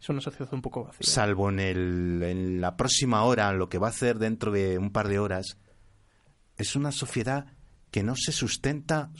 Es 0.00 0.08
una 0.08 0.20
sociedad 0.20 0.52
un 0.54 0.62
poco 0.62 0.84
vacía. 0.84 1.00
salvo 1.02 1.50
en, 1.50 1.58
el, 1.58 2.22
en 2.22 2.60
la 2.60 2.76
próxima 2.76 3.24
hora, 3.24 3.52
lo 3.52 3.68
que 3.68 3.78
va 3.78 3.88
a 3.88 3.90
hacer 3.90 4.18
dentro 4.18 4.52
de 4.52 4.78
un 4.78 4.90
par 4.92 5.08
de 5.08 5.18
horas, 5.18 5.58
es 6.56 6.76
una 6.76 6.92
sociedad 6.92 7.46
que 7.90 8.04
no 8.04 8.14
se 8.16 8.30
sustenta 8.30 9.10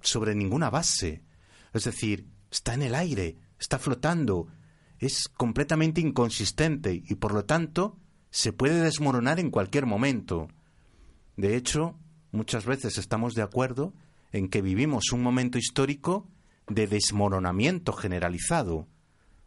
sobre 0.00 0.36
ninguna 0.36 0.70
base. 0.70 1.24
Es 1.72 1.82
decir, 1.84 2.28
está 2.50 2.74
en 2.74 2.82
el 2.82 2.94
aire, 2.94 3.38
está 3.58 3.80
flotando, 3.80 4.46
es 5.00 5.28
completamente 5.28 6.00
inconsistente 6.00 7.02
y 7.04 7.16
por 7.16 7.34
lo 7.34 7.44
tanto 7.44 7.98
se 8.30 8.52
puede 8.52 8.80
desmoronar 8.82 9.40
en 9.40 9.50
cualquier 9.50 9.86
momento. 9.86 10.48
De 11.36 11.56
hecho, 11.56 11.98
muchas 12.30 12.64
veces 12.66 12.98
estamos 12.98 13.34
de 13.34 13.42
acuerdo 13.42 13.94
en 14.32 14.48
que 14.48 14.62
vivimos 14.62 15.12
un 15.12 15.22
momento 15.22 15.58
histórico 15.58 16.28
de 16.68 16.86
desmoronamiento 16.86 17.92
generalizado 17.92 18.88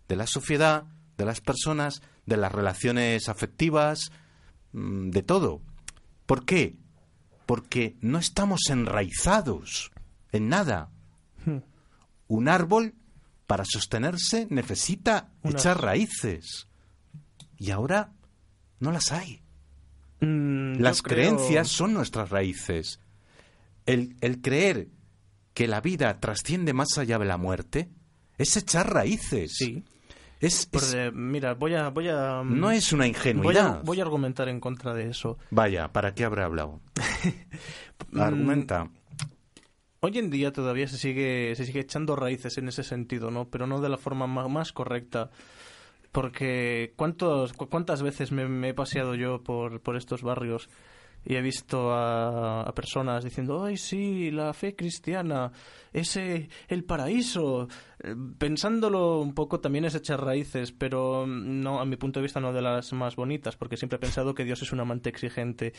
de 0.08 0.16
la 0.16 0.28
sociedad, 0.28 0.86
de 1.18 1.26
las 1.26 1.42
personas, 1.42 2.02
de 2.26 2.38
las 2.38 2.52
relaciones 2.52 3.28
afectivas, 3.30 4.12
mm, 4.72 5.10
de 5.10 5.24
todo. 5.24 5.62
¿Por 6.26 6.46
qué? 6.46 6.78
Porque 7.46 7.98
no 8.02 8.18
estamos 8.20 8.62
enraizados 8.70 9.92
en 10.32 10.48
nada. 10.50 10.90
Hmm. 11.46 11.58
Un 12.28 12.48
árbol, 12.48 12.94
para 13.48 13.66
sostenerse, 13.66 14.48
necesita 14.50 15.32
Unas- 15.42 15.62
echar 15.62 15.82
raíces. 15.82 16.68
Y 17.58 17.72
ahora 17.72 18.14
no 18.80 18.92
las 18.92 19.12
hay. 19.12 19.42
Mm, 20.22 20.76
Las 20.80 21.02
creo- 21.02 21.16
creencias 21.36 21.68
son 21.70 21.94
nuestras 21.94 22.30
raíces. 22.30 23.00
El, 23.86 24.16
el 24.22 24.42
creer 24.42 24.90
que 25.54 25.68
la 25.68 25.82
vida 25.82 26.20
trasciende 26.20 26.74
más 26.74 26.98
allá 26.98 27.20
de 27.20 27.26
la 27.26 27.38
muerte 27.38 27.90
es 28.38 28.56
echar 28.58 28.94
raíces. 28.94 29.56
Sí. 29.58 29.84
Es, 30.40 30.70
mira, 31.14 31.54
voy 31.56 31.74
a, 31.76 31.90
voy 31.90 32.08
a. 32.08 32.42
no 32.46 32.72
es 32.72 32.94
una 32.94 33.02
voy 33.02 33.08
a, 33.08 33.10
ingenuidad. 33.10 33.84
voy 33.84 34.00
a 34.00 34.04
argumentar 34.04 34.48
en 34.48 34.62
contra 34.62 34.94
de 34.94 35.10
eso. 35.10 35.38
Vaya, 35.52 35.92
¿para 35.92 36.14
qué 36.14 36.24
habrá 36.26 36.46
hablado? 36.46 36.80
Mm, 38.12 38.22
Argumenta. 38.22 38.90
Hoy 40.00 40.18
en 40.18 40.30
día 40.30 40.54
todavía 40.54 40.88
se 40.88 40.98
sigue, 40.98 41.54
se 41.58 41.66
sigue 41.66 41.82
echando 41.82 42.16
raíces 42.16 42.58
en 42.58 42.70
ese 42.70 42.82
sentido, 42.84 43.30
¿no? 43.30 43.50
Pero 43.50 43.68
no 43.68 43.82
de 43.82 43.90
la 43.90 43.98
forma 43.98 44.26
ma- 44.26 44.48
más, 44.48 44.72
correcta. 44.72 45.30
Porque 46.12 46.94
¿cuántos, 46.96 47.54
cu- 47.54 47.68
¿cuántas 47.70 48.02
veces 48.02 48.32
me, 48.32 48.48
me 48.48 48.70
he 48.70 48.74
paseado 48.74 49.16
yo 49.16 49.44
por, 49.44 49.82
por 49.82 49.96
estos 49.98 50.24
barrios 50.24 50.70
y 51.26 51.36
he 51.36 51.42
visto 51.42 51.92
a, 51.94 52.72
personas 52.76 53.24
diciendo, 53.24 53.64
ay, 53.64 53.78
sí, 53.78 54.32
la 54.32 54.54
fe 54.54 54.76
cristiana, 54.76 55.52
ese, 55.92 56.50
el 56.68 56.84
paraíso? 56.84 57.68
Eh, 58.02 58.16
Pensándolo 58.38 59.20
un 59.20 59.34
poco 59.34 59.60
también 59.60 59.86
es 59.86 59.96
echar 59.96 60.24
raíces, 60.24 60.72
pero 60.72 61.26
mm, 61.28 61.62
no, 61.62 61.80
a 61.80 61.86
mi 61.86 61.98
punto 61.98 62.20
de 62.20 62.24
vista 62.24 62.40
no 62.40 62.54
de 62.54 62.62
las 62.62 62.94
más 62.94 63.16
bonitas, 63.16 63.56
porque 63.56 63.78
siempre 63.78 63.98
he 63.98 64.00
pensado 64.00 64.34
que 64.34 64.46
Dios 64.46 64.62
es 64.62 64.72
un 64.72 64.80
amante 64.80 65.10
exigente. 65.10 65.74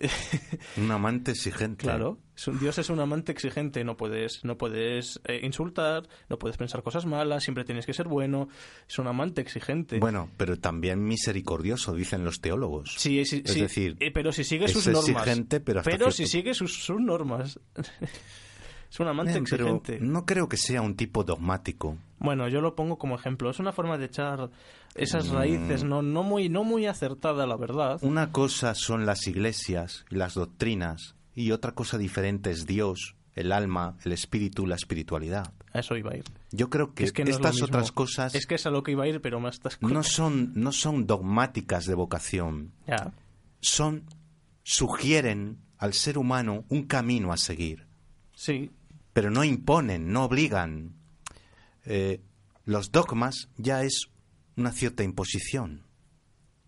Un 0.76 0.90
amante 0.90 1.30
exigente. 1.30 1.84
Claro, 1.84 2.18
Dios 2.60 2.78
es 2.78 2.90
un 2.90 3.00
amante 3.00 3.32
exigente, 3.32 3.84
no 3.84 3.96
puedes, 3.96 4.44
no 4.44 4.58
puedes 4.58 5.20
eh, 5.24 5.40
insultar, 5.42 6.08
no 6.28 6.38
puedes 6.38 6.56
pensar 6.56 6.82
cosas 6.82 7.06
malas, 7.06 7.44
siempre 7.44 7.64
tienes 7.64 7.86
que 7.86 7.94
ser 7.94 8.08
bueno, 8.08 8.48
es 8.88 8.98
un 8.98 9.06
amante 9.06 9.40
exigente. 9.40 9.98
Bueno, 9.98 10.30
pero 10.36 10.58
también 10.58 11.04
misericordioso, 11.04 11.94
dicen 11.94 12.24
los 12.24 12.40
teólogos. 12.40 12.94
Sí, 12.98 13.24
sí, 13.24 13.42
es 13.44 13.52
sí, 13.52 13.60
decir, 13.60 13.96
eh, 14.00 14.10
pero 14.10 14.32
si 14.32 14.44
sigue 14.44 14.68
sus 14.68 14.86
normas. 14.86 15.08
exigente, 15.08 15.60
pero 15.60 16.10
si 16.10 16.26
sigue 16.26 16.54
sus, 16.54 16.84
sus 16.84 17.00
normas. 17.00 17.60
es 18.94 19.00
un 19.00 19.08
amante 19.08 19.32
Bien, 19.32 19.44
pero 19.50 19.82
no 20.00 20.24
creo 20.24 20.48
que 20.48 20.56
sea 20.56 20.80
un 20.80 20.94
tipo 20.94 21.24
dogmático. 21.24 21.96
Bueno, 22.20 22.46
yo 22.48 22.60
lo 22.60 22.76
pongo 22.76 22.96
como 22.96 23.16
ejemplo. 23.16 23.50
Es 23.50 23.58
una 23.58 23.72
forma 23.72 23.98
de 23.98 24.04
echar 24.06 24.50
esas 24.94 25.28
Mm. 25.28 25.34
raíces, 25.34 25.82
no, 25.82 26.00
no 26.00 26.22
muy, 26.22 26.48
no 26.48 26.62
muy 26.62 26.86
acertada, 26.86 27.44
la 27.44 27.56
verdad. 27.56 27.98
Una 28.02 28.30
cosa 28.30 28.74
son 28.76 29.04
las 29.04 29.26
iglesias 29.26 30.04
y 30.10 30.14
las 30.14 30.34
doctrinas, 30.34 31.16
y 31.34 31.50
otra 31.50 31.72
cosa 31.72 31.98
diferente 31.98 32.52
es 32.52 32.66
Dios, 32.66 33.16
el 33.34 33.50
alma, 33.50 33.96
el 34.04 34.12
espíritu, 34.12 34.64
la 34.64 34.76
espiritualidad. 34.76 35.52
A 35.72 35.80
eso 35.80 35.96
iba 35.96 36.12
a 36.12 36.16
ir. 36.16 36.24
Yo 36.52 36.70
creo 36.70 36.94
que, 36.94 37.02
es 37.02 37.12
que 37.12 37.24
no 37.24 37.30
es 37.30 37.40
lo 37.40 37.48
estas 37.48 37.62
otras 37.62 37.90
cosas 37.90 38.32
Es 38.36 38.46
que 38.46 38.54
es 38.54 38.64
a 38.64 38.70
lo 38.70 38.84
que 38.84 38.92
iba 38.92 39.02
a 39.02 39.08
ir, 39.08 39.20
pero 39.20 39.40
más 39.40 39.56
estás 39.56 39.76
no 39.82 40.04
son, 40.04 40.52
no 40.54 40.70
son 40.70 41.08
dogmáticas 41.08 41.84
de 41.86 41.94
vocación, 41.96 42.70
Ya. 42.86 43.12
son 43.60 44.04
sugieren 44.62 45.58
al 45.78 45.92
ser 45.94 46.16
humano 46.18 46.64
un 46.68 46.84
camino 46.84 47.32
a 47.32 47.36
seguir. 47.36 47.86
Sí, 48.34 48.70
pero 49.14 49.30
no 49.30 49.44
imponen, 49.44 50.12
no 50.12 50.24
obligan. 50.24 50.96
Eh, 51.86 52.20
los 52.66 52.90
dogmas 52.90 53.48
ya 53.56 53.82
es 53.82 54.08
una 54.56 54.72
cierta 54.72 55.04
imposición. 55.04 55.86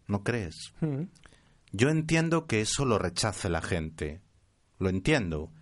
¿No 0.06 0.22
crees? 0.22 0.72
Mm. 0.80 1.02
Yo 1.72 1.90
entiendo 1.90 2.46
que 2.46 2.60
eso 2.60 2.84
lo 2.84 2.98
rechace 2.98 3.50
la 3.50 3.60
gente. 3.60 4.22
Lo 4.78 4.88
entiendo. 4.88 5.52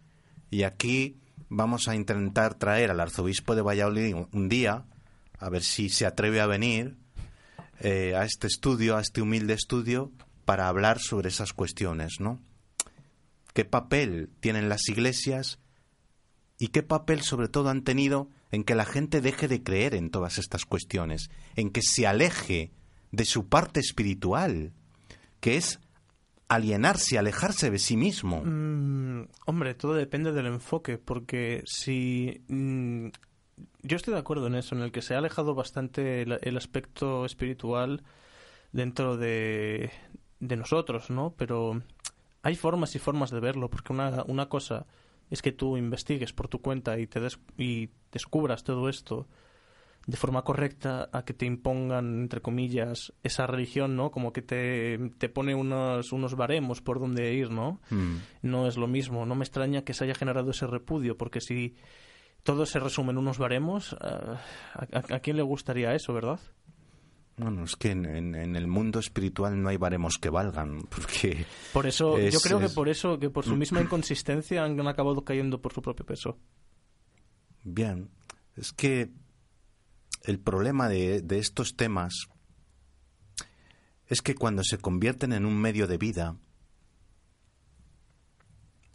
Y 0.50 0.64
aquí 0.64 1.18
vamos 1.48 1.88
a 1.88 1.96
intentar 1.96 2.54
traer 2.54 2.90
al 2.90 3.00
arzobispo 3.00 3.54
de 3.54 3.62
Valladolid 3.62 4.14
un 4.30 4.48
día, 4.48 4.84
a 5.38 5.48
ver 5.48 5.62
si 5.62 5.88
se 5.88 6.04
atreve 6.04 6.40
a 6.40 6.46
venir 6.46 6.98
eh, 7.80 8.14
a 8.14 8.24
este 8.24 8.46
estudio, 8.46 8.96
a 8.96 9.00
este 9.00 9.22
humilde 9.22 9.54
estudio, 9.54 10.12
para 10.44 10.68
hablar 10.68 10.98
sobre 11.00 11.30
esas 11.30 11.54
cuestiones, 11.54 12.20
¿no? 12.20 12.42
¿Qué 13.54 13.64
papel 13.64 14.30
tienen 14.40 14.68
las 14.68 14.88
iglesias 14.88 15.58
y 16.64 16.68
qué 16.68 16.82
papel 16.82 17.20
sobre 17.20 17.48
todo 17.48 17.68
han 17.68 17.82
tenido 17.82 18.30
en 18.50 18.64
que 18.64 18.74
la 18.74 18.86
gente 18.86 19.20
deje 19.20 19.48
de 19.48 19.62
creer 19.62 19.94
en 19.94 20.08
todas 20.08 20.38
estas 20.38 20.64
cuestiones, 20.64 21.28
en 21.56 21.68
que 21.68 21.82
se 21.82 22.06
aleje 22.06 22.72
de 23.12 23.26
su 23.26 23.50
parte 23.50 23.80
espiritual, 23.80 24.72
que 25.40 25.58
es 25.58 25.78
alienarse, 26.48 27.18
alejarse 27.18 27.70
de 27.70 27.78
sí 27.78 27.98
mismo. 27.98 28.40
Mm, 28.42 29.28
hombre, 29.44 29.74
todo 29.74 29.92
depende 29.92 30.32
del 30.32 30.46
enfoque, 30.46 30.96
porque 30.96 31.62
si... 31.66 32.42
mm, 32.48 33.08
yo 33.82 33.96
estoy 33.96 34.14
de 34.14 34.20
acuerdo 34.20 34.46
en 34.46 34.54
eso, 34.54 34.74
en 34.74 34.80
el 34.80 34.90
que 34.90 35.02
se 35.02 35.14
ha 35.14 35.18
alejado 35.18 35.54
bastante 35.54 36.22
el, 36.22 36.38
el 36.40 36.56
aspecto 36.56 37.26
espiritual 37.26 38.04
dentro 38.72 39.18
de, 39.18 39.90
de 40.40 40.56
nosotros, 40.56 41.10
¿no? 41.10 41.34
Pero 41.36 41.82
hay 42.42 42.54
formas 42.54 42.94
y 42.96 42.98
formas 43.00 43.30
de 43.30 43.40
verlo, 43.40 43.68
porque 43.68 43.92
una, 43.92 44.24
una 44.28 44.48
cosa 44.48 44.86
es 45.34 45.42
que 45.42 45.52
tú 45.52 45.76
investigues 45.76 46.32
por 46.32 46.48
tu 46.48 46.60
cuenta 46.60 46.98
y 46.98 47.06
te 47.06 47.20
des- 47.20 47.38
y 47.58 47.90
descubras 48.12 48.64
todo 48.64 48.88
esto 48.88 49.26
de 50.06 50.16
forma 50.18 50.42
correcta 50.42 51.08
a 51.12 51.24
que 51.24 51.32
te 51.32 51.46
impongan, 51.46 52.20
entre 52.20 52.42
comillas, 52.42 53.14
esa 53.22 53.46
religión, 53.46 53.96
¿no? 53.96 54.10
Como 54.10 54.32
que 54.34 54.42
te, 54.42 54.98
te 55.16 55.30
pone 55.30 55.54
unos, 55.54 56.12
unos 56.12 56.34
baremos 56.34 56.82
por 56.82 57.00
donde 57.00 57.32
ir, 57.32 57.50
¿no? 57.50 57.80
Mm. 57.90 58.16
No 58.42 58.66
es 58.68 58.76
lo 58.76 58.86
mismo. 58.86 59.24
No 59.24 59.34
me 59.34 59.44
extraña 59.44 59.82
que 59.82 59.94
se 59.94 60.04
haya 60.04 60.14
generado 60.14 60.50
ese 60.50 60.66
repudio, 60.66 61.16
porque 61.16 61.40
si 61.40 61.74
todo 62.42 62.66
se 62.66 62.80
resume 62.80 63.12
en 63.12 63.18
unos 63.18 63.38
baremos, 63.38 63.94
¿a, 63.94 64.40
a- 64.74 65.14
a 65.14 65.20
quién 65.20 65.36
le 65.38 65.42
gustaría 65.42 65.94
eso, 65.94 66.12
verdad? 66.12 66.38
Bueno, 67.36 67.64
es 67.64 67.74
que 67.74 67.90
en, 67.90 68.04
en- 68.06 68.34
en 68.36 68.54
el 68.54 68.68
mundo 68.68 69.00
espiritual 69.00 69.60
no 69.60 69.68
hay 69.68 69.76
baremos 69.76 70.18
que 70.18 70.30
valgan, 70.30 70.82
porque 70.90 71.44
Por 71.72 71.86
eso, 71.86 72.16
yo 72.18 72.24
Es- 72.28 72.42
creo 72.42 72.60
que 72.60 72.68
por 72.68 72.88
eso, 72.88 73.18
que 73.18 73.28
por 73.30 73.44
su 73.44 73.56
misma 73.56 73.80
inconsistencia 73.80 74.64
han 74.64 74.78
acabado 74.86 75.24
cayendo 75.24 75.60
por 75.60 75.72
su 75.72 75.82
propio 75.82 76.06
peso. 76.06 76.38
Bien, 77.64 78.10
es 78.56 78.72
que 78.72 79.10
el 80.22 80.38
problema 80.38 80.88
de, 80.88 81.22
de 81.22 81.38
estos 81.38 81.74
temas 81.76 82.14
es 84.06 84.22
que 84.22 84.34
cuando 84.34 84.62
se 84.62 84.78
convierten 84.78 85.32
en 85.32 85.44
un 85.46 85.56
medio 85.60 85.86
de 85.86 85.98
vida, 85.98 86.36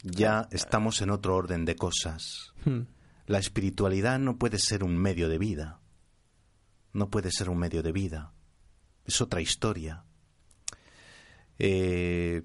ya 0.02 0.48
estamos 0.50 1.02
en 1.02 1.10
otro 1.10 1.36
orden 1.36 1.64
de 1.64 1.76
cosas. 1.76 2.52
Hmm. 2.64 2.82
La 3.26 3.38
espiritualidad 3.38 4.18
no 4.18 4.38
puede 4.38 4.58
ser 4.58 4.82
un 4.82 4.96
medio 4.96 5.28
de 5.28 5.38
vida. 5.38 5.80
No 6.92 7.08
puede 7.10 7.30
ser 7.30 7.48
un 7.50 7.58
medio 7.58 7.82
de 7.82 7.92
vida. 7.92 8.32
Es 9.04 9.20
otra 9.20 9.40
historia. 9.40 10.04
Eh, 11.58 12.42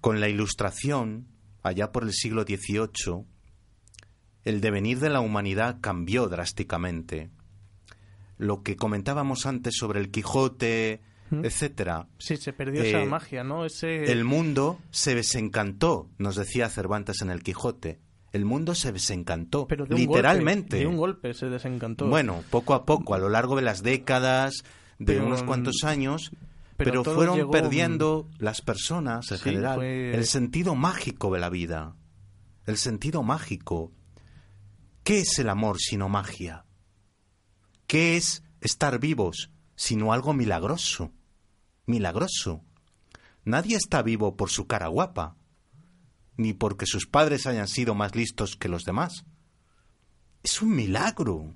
con 0.00 0.20
la 0.20 0.28
ilustración, 0.28 1.26
allá 1.62 1.92
por 1.92 2.04
el 2.04 2.12
siglo 2.12 2.42
XVIII, 2.42 3.24
el 4.44 4.60
devenir 4.60 5.00
de 5.00 5.10
la 5.10 5.20
humanidad 5.20 5.78
cambió 5.80 6.28
drásticamente. 6.28 7.30
Lo 8.38 8.62
que 8.62 8.76
comentábamos 8.76 9.46
antes 9.46 9.74
sobre 9.76 10.00
el 10.00 10.10
Quijote, 10.10 11.02
¿Mm? 11.30 11.44
etcétera, 11.44 12.08
Sí, 12.18 12.36
se 12.36 12.52
perdió 12.52 12.82
Eh, 12.82 12.88
esa 12.90 13.04
magia, 13.04 13.42
¿no? 13.44 13.64
Ese... 13.66 14.10
el 14.10 14.24
mundo 14.24 14.78
se 14.90 15.14
desencantó, 15.14 16.08
nos 16.18 16.36
decía 16.36 16.70
Cervantes 16.70 17.20
en 17.20 17.30
el 17.30 17.42
Quijote. 17.42 17.98
El 18.32 18.44
mundo 18.44 18.74
se 18.74 18.92
desencantó, 18.92 19.66
Pero 19.66 19.86
de 19.86 19.94
un 19.94 20.00
literalmente. 20.00 20.76
golpe, 20.76 20.78
de 20.78 20.86
un 20.86 20.96
golpe 20.98 21.34
se 21.34 21.46
desencantó. 21.46 22.06
Bueno, 22.06 22.42
poco 22.50 22.74
a 22.74 22.84
poco, 22.84 23.14
a 23.14 23.18
lo 23.18 23.28
largo 23.30 23.56
de 23.56 23.62
las 23.62 23.82
décadas, 23.82 24.64
de 24.98 25.14
Pero, 25.14 25.26
unos 25.26 25.42
cuantos 25.44 25.76
años, 25.84 26.30
pero 26.76 27.02
fueron 27.04 27.36
llegó, 27.36 27.50
perdiendo 27.50 28.28
las 28.38 28.60
personas 28.60 29.30
en 29.32 29.38
Sí, 29.38 29.44
general 29.44 29.76
fue- 29.76 30.14
el 30.14 30.26
sentido 30.26 30.74
mágico 30.74 31.32
de 31.32 31.40
la 31.40 31.48
vida. 31.48 31.94
El 32.66 32.76
sentido 32.76 33.22
mágico. 33.22 33.92
¿Qué 35.04 35.20
es 35.20 35.38
el 35.38 35.48
amor 35.48 35.78
sino 35.80 36.08
magia? 36.10 36.66
¿Qué 37.86 38.16
es 38.18 38.42
estar 38.60 38.98
vivos 38.98 39.50
sino 39.74 40.12
algo 40.12 40.34
milagroso? 40.34 41.12
Milagroso. 41.86 42.62
Nadie 43.44 43.76
está 43.76 44.02
vivo 44.02 44.36
por 44.36 44.50
su 44.50 44.66
cara 44.66 44.88
guapa, 44.88 45.34
ni 46.38 46.54
porque 46.54 46.86
sus 46.86 47.06
padres 47.06 47.46
hayan 47.46 47.68
sido 47.68 47.94
más 47.94 48.14
listos 48.16 48.56
que 48.56 48.68
los 48.70 48.84
demás. 48.84 49.26
Es 50.42 50.62
un 50.62 50.74
milagro. 50.74 51.54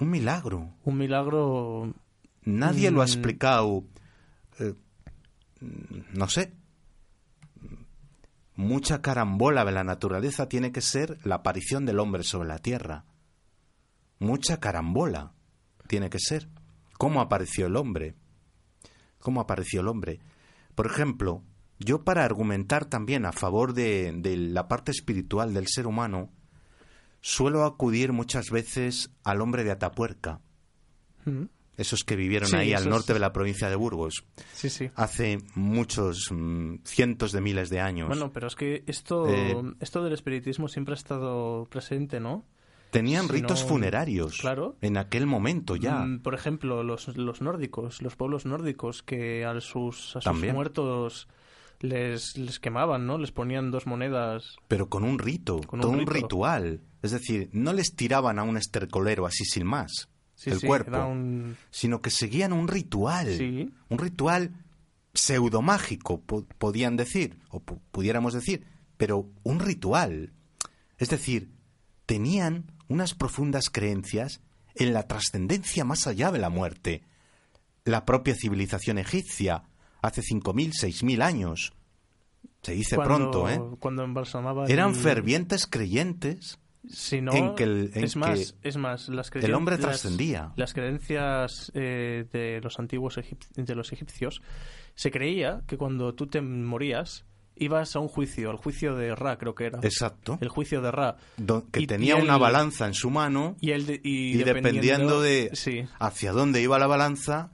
Un 0.00 0.08
milagro. 0.10 0.74
Un 0.84 0.96
milagro... 0.96 1.92
Nadie 2.44 2.90
lo 2.90 3.02
ha 3.02 3.04
Mm. 3.04 3.08
explicado. 3.08 3.84
eh, 4.60 4.74
no 6.14 6.28
sé. 6.28 6.54
Mucha 8.54 9.02
carambola 9.02 9.64
de 9.64 9.72
la 9.72 9.84
naturaleza 9.84 10.48
tiene 10.48 10.72
que 10.72 10.80
ser 10.80 11.18
la 11.24 11.36
aparición 11.36 11.86
del 11.86 12.00
hombre 12.00 12.24
sobre 12.24 12.48
la 12.48 12.58
tierra. 12.58 13.04
Mucha 14.18 14.58
carambola 14.58 15.32
tiene 15.86 16.10
que 16.10 16.18
ser. 16.18 16.48
¿Cómo 16.98 17.20
apareció 17.20 17.66
el 17.66 17.76
hombre? 17.76 18.16
¿Cómo 19.20 19.40
apareció 19.40 19.80
el 19.80 19.88
hombre? 19.88 20.18
Por 20.74 20.86
ejemplo, 20.86 21.44
yo 21.78 22.02
para 22.04 22.24
argumentar 22.24 22.84
también 22.86 23.24
a 23.26 23.32
favor 23.32 23.72
de, 23.74 24.12
de 24.16 24.36
la 24.36 24.68
parte 24.68 24.90
espiritual 24.90 25.54
del 25.54 25.66
ser 25.68 25.86
humano, 25.86 26.30
suelo 27.20 27.64
acudir 27.64 28.12
muchas 28.12 28.50
veces 28.50 29.10
al 29.24 29.40
hombre 29.40 29.64
de 29.64 29.70
Atapuerca 29.72 30.40
¿Mm? 31.24 31.44
esos 31.76 32.02
que 32.04 32.16
vivieron 32.16 32.48
Sí, 32.48 32.56
ahí 32.56 32.72
al 32.72 32.88
norte 32.88 33.12
de 33.12 33.20
la 33.20 33.32
provincia 33.32 33.68
de 33.70 33.76
Burgos, 33.76 34.24
Sí, 34.52 34.68
sí. 34.68 34.90
hace 34.96 35.38
muchos 35.54 36.28
mm, 36.32 36.78
cientos 36.84 37.30
de 37.32 37.40
miles 37.40 37.70
de 37.70 37.78
años. 37.80 38.08
Bueno, 38.08 38.32
pero 38.32 38.48
es 38.48 38.56
que 38.56 38.82
esto, 38.88 39.28
Eh, 39.28 39.56
esto 39.78 40.02
del 40.02 40.12
espiritismo 40.12 40.66
siempre 40.68 40.94
ha 40.94 40.96
estado 40.96 41.66
presente, 41.70 42.18
¿no? 42.18 42.44
Tenían 42.90 43.26
si 43.26 43.32
ritos 43.34 43.62
no- 43.62 43.68
funerarios 43.68 44.38
Claro. 44.38 44.76
en 44.80 44.96
aquel 44.96 45.26
momento 45.26 45.76
ya. 45.76 46.00
Mm, 46.00 46.20
Por 46.20 46.34
ejemplo, 46.34 46.82
los, 46.82 47.16
los 47.16 47.42
nórdicos, 47.42 48.02
los 48.02 48.16
pueblos 48.16 48.44
nórdicos 48.46 49.02
que 49.04 49.44
a 49.44 49.60
sus, 49.60 50.16
a 50.16 50.20
sus 50.20 50.42
muertos 50.52 51.28
les, 51.80 52.36
les 52.36 52.58
quemaban, 52.58 53.06
¿no? 53.06 53.18
Les 53.18 53.32
ponían 53.32 53.70
dos 53.70 53.86
monedas. 53.86 54.56
pero 54.68 54.88
con 54.88 55.04
un 55.04 55.18
rito, 55.18 55.60
Con 55.66 55.80
todo 55.80 55.92
un 55.92 56.06
ritual. 56.06 56.82
Es 57.02 57.12
decir, 57.12 57.48
no 57.52 57.72
les 57.72 57.94
tiraban 57.94 58.38
a 58.38 58.42
un 58.42 58.56
estercolero 58.56 59.24
así 59.26 59.44
sin 59.44 59.64
más, 59.66 60.08
Sí, 60.34 60.50
el 60.50 60.58
sí, 60.60 60.66
cuerpo, 60.66 61.04
un... 61.06 61.56
sino 61.70 62.00
que 62.02 62.10
seguían 62.10 62.52
un 62.52 62.68
ritual. 62.68 63.28
Sí. 63.36 63.70
Un 63.88 63.98
ritual 63.98 64.52
pseudomágico, 65.14 66.20
po- 66.22 66.46
podían 66.58 66.96
decir, 66.96 67.38
o 67.50 67.60
pu- 67.60 67.80
pudiéramos 67.90 68.32
decir, 68.34 68.64
pero 68.96 69.28
un 69.42 69.60
ritual. 69.60 70.32
Es 70.96 71.10
decir, 71.10 71.50
tenían 72.06 72.72
unas 72.88 73.14
profundas 73.14 73.68
creencias 73.70 74.40
en 74.74 74.92
la 74.92 75.04
trascendencia 75.06 75.84
más 75.84 76.06
allá 76.06 76.30
de 76.32 76.38
la 76.38 76.50
muerte. 76.50 77.02
La 77.84 78.04
propia 78.04 78.34
civilización 78.34 78.98
egipcia, 78.98 79.64
hace 80.02 80.22
5.000, 80.22 80.72
6.000 80.72 81.22
años. 81.22 81.72
Se 82.62 82.72
dice 82.72 82.96
cuando, 82.96 83.30
pronto, 83.30 83.48
¿eh? 83.48 83.60
Cuando 83.78 84.02
embalsamaban... 84.04 84.70
Eran 84.70 84.90
el- 84.90 84.96
fervientes 84.96 85.66
creyentes 85.66 86.58
Si 86.88 87.20
no, 87.20 87.32
en 87.32 87.54
que 87.54 87.62
el- 87.64 87.90
en 87.94 88.04
es, 88.04 88.14
que 88.14 88.18
más, 88.18 88.54
es 88.62 88.76
más, 88.76 89.08
las 89.08 89.30
el 89.34 89.54
hombre 89.54 89.78
trascendía. 89.78 90.52
Las 90.56 90.74
creencias 90.74 91.70
eh, 91.74 92.26
de 92.32 92.60
los 92.62 92.78
antiguos 92.78 93.16
egip- 93.18 93.46
de 93.54 93.74
los 93.74 93.92
egipcios, 93.92 94.42
se 94.94 95.10
creía 95.10 95.62
que 95.68 95.76
cuando 95.76 96.14
tú 96.14 96.26
te 96.26 96.40
morías, 96.40 97.24
ibas 97.54 97.94
a 97.94 98.00
un 98.00 98.08
juicio, 98.08 98.50
al 98.50 98.56
juicio 98.56 98.94
de 98.96 99.14
Ra, 99.14 99.36
creo 99.38 99.54
que 99.54 99.66
era. 99.66 99.78
Exacto. 99.82 100.38
El 100.40 100.48
juicio 100.48 100.80
de 100.80 100.90
Ra. 100.90 101.16
Que 101.70 101.80
y- 101.82 101.86
tenía 101.86 102.14
y 102.14 102.18
el- 102.18 102.24
una 102.24 102.38
balanza 102.38 102.86
en 102.86 102.94
su 102.94 103.10
mano 103.10 103.56
Y, 103.60 103.70
el 103.70 103.86
de- 103.86 104.00
y 104.02 104.32
y 104.32 104.36
dependiendo 104.38 105.20
de 105.20 105.50
Sí, 105.54 105.84
hacia 106.00 106.32
dónde 106.32 106.60
iba 106.62 106.78
la 106.78 106.86
balanza, 106.88 107.50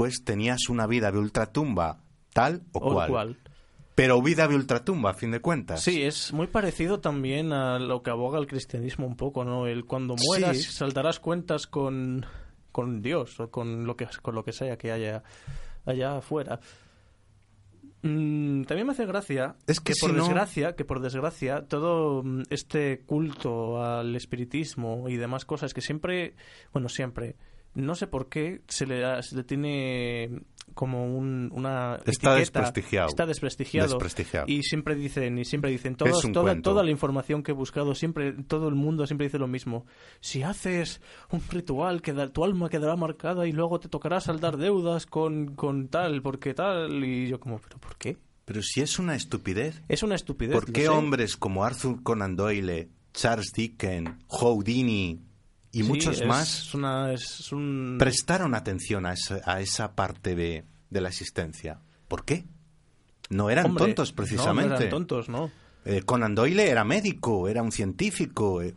pues 0.00 0.24
tenías 0.24 0.70
una 0.70 0.86
vida 0.86 1.12
de 1.12 1.18
ultratumba 1.18 1.98
tal 2.32 2.62
o, 2.72 2.78
o 2.78 2.92
cual. 2.94 3.10
cual. 3.10 3.36
Pero 3.94 4.22
vida 4.22 4.48
de 4.48 4.54
ultratumba, 4.54 5.10
a 5.10 5.14
fin 5.14 5.30
de 5.30 5.40
cuentas. 5.40 5.82
Sí, 5.82 6.02
es 6.02 6.32
muy 6.32 6.46
parecido 6.46 7.00
también 7.00 7.52
a 7.52 7.78
lo 7.78 8.02
que 8.02 8.08
aboga 8.08 8.38
el 8.38 8.46
cristianismo 8.46 9.06
un 9.06 9.14
poco, 9.16 9.44
¿no? 9.44 9.66
El 9.66 9.84
cuando 9.84 10.16
mueras 10.26 10.56
Sí. 10.56 10.72
saltarás 10.72 11.20
cuentas 11.20 11.66
con, 11.66 12.24
con 12.72 13.02
Dios 13.02 13.38
o 13.40 13.50
con 13.50 13.84
lo 13.86 13.96
que 13.96 14.08
con 14.22 14.34
lo 14.34 14.42
que 14.42 14.52
sea 14.52 14.78
que 14.78 14.90
haya 14.90 15.22
allá 15.84 16.16
afuera. 16.16 16.60
Mm, 18.02 18.62
también 18.64 18.86
me 18.86 18.92
hace 18.94 19.04
gracia 19.04 19.56
Es 19.66 19.80
que 19.80 19.92
por 20.00 20.10
si 20.12 20.16
no- 20.16 20.24
desgracia, 20.24 20.74
que 20.74 20.86
por 20.86 21.00
desgracia, 21.00 21.66
todo 21.68 22.22
mm, 22.24 22.44
este 22.48 23.02
culto 23.04 23.84
al 23.84 24.16
espiritismo 24.16 25.10
y 25.10 25.16
demás 25.16 25.44
cosas 25.44 25.74
que 25.74 25.82
siempre, 25.82 26.34
bueno, 26.72 26.88
siempre, 26.88 27.36
no 27.74 27.94
sé 27.94 28.06
por 28.06 28.28
qué 28.28 28.62
se 28.68 28.86
le, 28.86 28.98
da- 29.00 29.22
se 29.22 29.36
le 29.36 29.44
tiene 29.44 30.42
como 30.74 31.04
un- 31.16 31.50
una 31.52 31.96
Está 31.96 32.10
etiqueta, 32.12 32.34
desprestigiado. 32.36 33.08
está 33.08 33.26
desprestigiado, 33.26 33.88
Desprestigiado. 33.94 34.46
y 34.48 34.62
siempre 34.62 34.94
dicen 34.94 35.36
y 35.38 35.44
siempre 35.44 35.70
dicen 35.70 35.92
Es 35.92 35.98
todos- 35.98 36.24
un 36.24 36.32
toda, 36.32 36.52
cuento. 36.52 36.70
toda 36.70 36.84
la 36.84 36.90
información 36.92 37.42
que 37.42 37.50
he 37.50 37.54
buscado 37.54 37.94
siempre 37.94 38.32
todo 38.46 38.68
el 38.68 38.76
mundo 38.76 39.04
siempre 39.06 39.26
dice 39.26 39.38
lo 39.38 39.48
mismo 39.48 39.84
si 40.20 40.42
haces 40.44 41.00
un 41.30 41.42
ritual 41.50 42.02
queda, 42.02 42.28
tu 42.32 42.44
alma 42.44 42.68
quedará 42.68 42.94
marcada 42.94 43.48
y 43.48 43.52
luego 43.52 43.80
te 43.80 43.88
tocará 43.88 44.20
saldar 44.20 44.56
deudas 44.58 45.06
con, 45.06 45.54
con 45.56 45.88
tal 45.88 46.22
porque 46.22 46.54
tal 46.54 47.04
y 47.04 47.28
yo 47.28 47.40
como 47.40 47.58
pero 47.58 47.78
por 47.78 47.96
qué 47.96 48.16
Pero 48.44 48.62
si 48.62 48.80
es 48.80 48.98
una 49.00 49.16
estupidez. 49.16 49.82
es 49.88 50.02
una 50.04 50.14
estupidez 50.14 50.54
¿Por 50.54 50.72
qué 50.72 50.88
hombres 50.88 51.36
como 51.36 51.64
Arthur 51.64 52.02
Conan 52.04 52.36
Doyle, 52.36 52.88
Charles 53.12 53.52
Dickens, 53.52 54.10
Houdini 54.28 55.20
y 55.72 55.82
Sí, 55.82 55.88
muchos 55.88 56.20
es 56.20 56.26
más 56.26 56.74
una- 56.74 57.12
es 57.12 57.52
un 57.52 57.96
prestaron 57.98 58.54
atención 58.54 59.06
a 59.06 59.12
esa, 59.12 59.40
a 59.44 59.60
esa 59.60 59.94
parte 59.94 60.34
de, 60.34 60.64
de 60.90 61.00
la 61.00 61.08
existencia? 61.08 61.78
¿Por 62.08 62.24
qué? 62.24 62.44
No 63.28 63.50
eran 63.50 63.66
Hombre, 63.66 63.84
tontos, 63.86 64.10
no, 64.10 64.16
precisamente. 64.16 64.68
no 64.70 64.76
eran 64.76 64.88
tontos 64.90 65.28
no 65.28 65.50
Eh, 65.84 66.02
Conan 66.02 66.34
Doyle 66.34 66.68
era 66.68 66.84
médico, 66.84 67.48
era 67.48 67.62
un 67.62 67.72
científico. 67.72 68.60
eh. 68.62 68.74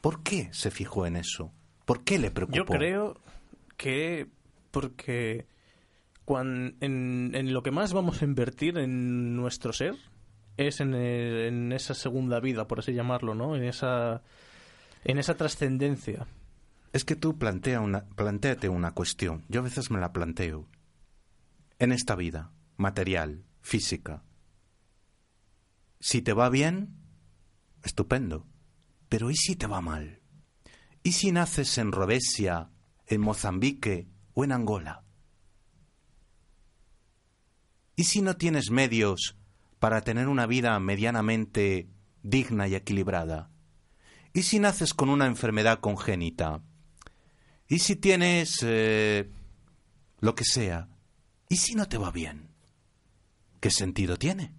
¿Por 0.00 0.22
qué 0.22 0.48
se 0.52 0.70
fijó 0.70 1.06
en 1.06 1.16
eso? 1.16 1.52
¿Por 1.84 2.02
qué 2.04 2.18
le 2.18 2.30
preocupó? 2.30 2.56
Yo 2.56 2.64
creo 2.66 3.20
que 3.76 4.26
porque 4.72 5.46
cuan- 6.24 6.76
en, 6.80 7.30
en 7.34 7.52
lo 7.52 7.62
que 7.62 7.70
más 7.70 7.92
vamos 7.92 8.20
a 8.20 8.24
invertir 8.24 8.78
en 8.78 9.36
nuestro 9.36 9.72
ser 9.72 9.94
es 10.56 10.80
en, 10.80 10.94
en 10.94 11.72
esa 11.72 11.94
segunda 11.94 12.40
vida, 12.40 12.66
por 12.68 12.80
así 12.80 12.92
llamarlo, 12.92 13.34
¿no? 13.34 13.56
En 13.56 13.64
esa 13.64 14.22
en 15.04 15.18
esa 15.18 15.36
trascendencia. 15.36 16.26
Es 16.92 17.04
que 17.04 17.16
tú 17.16 17.38
plantea 17.38 17.80
una, 17.80 18.04
plantéate 18.04 18.68
una 18.68 18.92
cuestión. 18.92 19.44
Yo 19.48 19.60
a 19.60 19.64
veces 19.64 19.90
me 19.90 19.98
la 19.98 20.12
planteo. 20.12 20.68
En 21.78 21.92
esta 21.92 22.14
vida, 22.14 22.52
material, 22.76 23.44
física. 23.60 24.22
Si 26.00 26.22
te 26.22 26.32
va 26.32 26.48
bien, 26.48 26.96
estupendo. 27.82 28.46
Pero 29.08 29.30
¿y 29.30 29.36
si 29.36 29.56
te 29.56 29.66
va 29.66 29.80
mal? 29.80 30.20
¿Y 31.02 31.12
si 31.12 31.32
naces 31.32 31.78
en 31.78 31.92
Rhodesia, 31.92 32.70
en 33.06 33.20
Mozambique 33.20 34.08
o 34.34 34.44
en 34.44 34.52
Angola? 34.52 35.04
¿Y 37.96 38.04
si 38.04 38.22
no 38.22 38.36
tienes 38.36 38.70
medios 38.70 39.36
para 39.78 40.02
tener 40.02 40.28
una 40.28 40.46
vida 40.46 40.78
medianamente 40.80 41.90
digna 42.22 42.68
y 42.68 42.74
equilibrada? 42.74 43.51
¿Y 44.32 44.42
si 44.42 44.58
naces 44.58 44.94
con 44.94 45.10
una 45.10 45.26
enfermedad 45.26 45.80
congénita? 45.80 46.62
¿Y 47.68 47.80
si 47.80 47.96
tienes 47.96 48.60
eh, 48.62 49.30
lo 50.20 50.34
que 50.34 50.44
sea? 50.44 50.88
¿Y 51.48 51.56
si 51.56 51.74
no 51.74 51.88
te 51.88 51.98
va 51.98 52.10
bien? 52.10 52.50
¿Qué 53.60 53.70
sentido 53.70 54.16
tiene? 54.16 54.54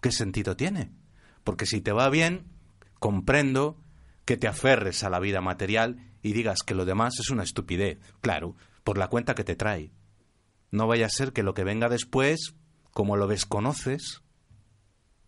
¿Qué 0.00 0.12
sentido 0.12 0.56
tiene? 0.56 0.92
Porque 1.44 1.66
si 1.66 1.80
te 1.80 1.92
va 1.92 2.08
bien, 2.08 2.46
comprendo 2.98 3.80
que 4.24 4.36
te 4.36 4.46
aferres 4.46 5.02
a 5.02 5.10
la 5.10 5.18
vida 5.18 5.40
material 5.40 6.12
y 6.22 6.32
digas 6.32 6.60
que 6.64 6.74
lo 6.74 6.84
demás 6.84 7.18
es 7.18 7.30
una 7.30 7.42
estupidez, 7.42 7.98
claro, 8.20 8.56
por 8.84 8.96
la 8.96 9.08
cuenta 9.08 9.34
que 9.34 9.44
te 9.44 9.56
trae. 9.56 9.92
No 10.70 10.86
vaya 10.86 11.06
a 11.06 11.10
ser 11.10 11.32
que 11.32 11.42
lo 11.42 11.54
que 11.54 11.64
venga 11.64 11.88
después, 11.88 12.54
como 12.92 13.16
lo 13.16 13.26
desconoces, 13.26 14.22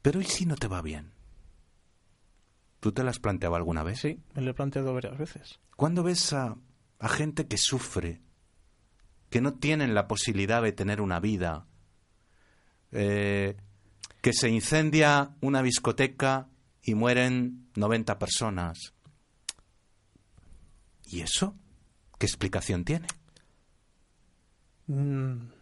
pero 0.02 0.20
¿y 0.20 0.24
si 0.24 0.46
no 0.46 0.56
te 0.56 0.68
va 0.68 0.82
bien? 0.82 1.13
¿Tú 2.84 2.92
te 2.92 3.02
las 3.02 3.18
planteado 3.18 3.56
alguna 3.56 3.82
vez? 3.82 4.00
Sí, 4.00 4.20
me 4.34 4.42
lo 4.42 4.50
he 4.50 4.52
planteado 4.52 4.92
varias 4.92 5.16
veces. 5.16 5.58
Cuando 5.74 6.02
ves 6.02 6.34
a, 6.34 6.58
a 6.98 7.08
gente 7.08 7.46
que 7.48 7.56
sufre, 7.56 8.20
que 9.30 9.40
no 9.40 9.54
tienen 9.54 9.94
la 9.94 10.06
posibilidad 10.06 10.62
de 10.62 10.72
tener 10.72 11.00
una 11.00 11.18
vida, 11.18 11.66
eh, 12.92 13.56
que 14.20 14.34
se 14.34 14.50
incendia 14.50 15.34
una 15.40 15.62
discoteca 15.62 16.50
y 16.82 16.94
mueren 16.94 17.70
90 17.74 18.18
personas. 18.18 18.92
¿Y 21.06 21.22
eso? 21.22 21.56
¿Qué 22.18 22.26
explicación 22.26 22.84
tiene? 22.84 23.06
Mm, 24.88 25.53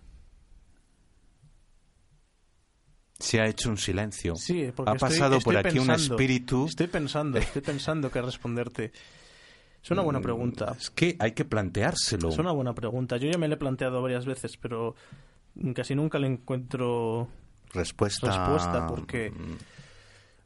Se 3.23 3.41
ha 3.41 3.47
hecho 3.47 3.71
un 3.71 3.77
silencio. 3.79 4.35
sí, 4.37 4.71
porque 4.75 4.91
ha 4.91 4.95
estoy- 4.95 5.09
pasado 5.11 5.41
por 5.41 5.55
estoy 5.55 5.71
aquí 5.71 5.79
un 5.79 5.87
pensando, 5.87 6.15
espíritu. 6.17 6.67
Estoy 6.67 6.87
pensando, 6.89 7.39
estoy 7.39 7.63
pensando 7.63 8.11
qué 8.11 8.21
responderte. 8.21 8.93
Es 9.83 9.91
una 9.91 10.03
buena 10.03 10.21
pregunta. 10.21 10.77
Es 10.79 10.91
que 10.91 11.17
hay 11.19 11.33
que 11.33 11.45
planteárselo. 11.45 12.29
Es 12.29 12.39
una 12.39 12.53
buena 12.53 12.73
pregunta. 12.75 13.17
Yo 13.17 13.29
ya 13.31 13.39
me 13.39 13.49
la 13.49 13.55
he 13.55 13.57
planteado 13.59 14.01
varias 14.03 14.27
veces, 14.27 14.57
pero 14.57 14.95
casi 15.75 15.95
nunca 15.95 16.19
le 16.19 16.29
encuentro 16.29 17.29
Respuesta. 17.75 18.27
respuesta 18.29 18.87
porque 18.87 19.33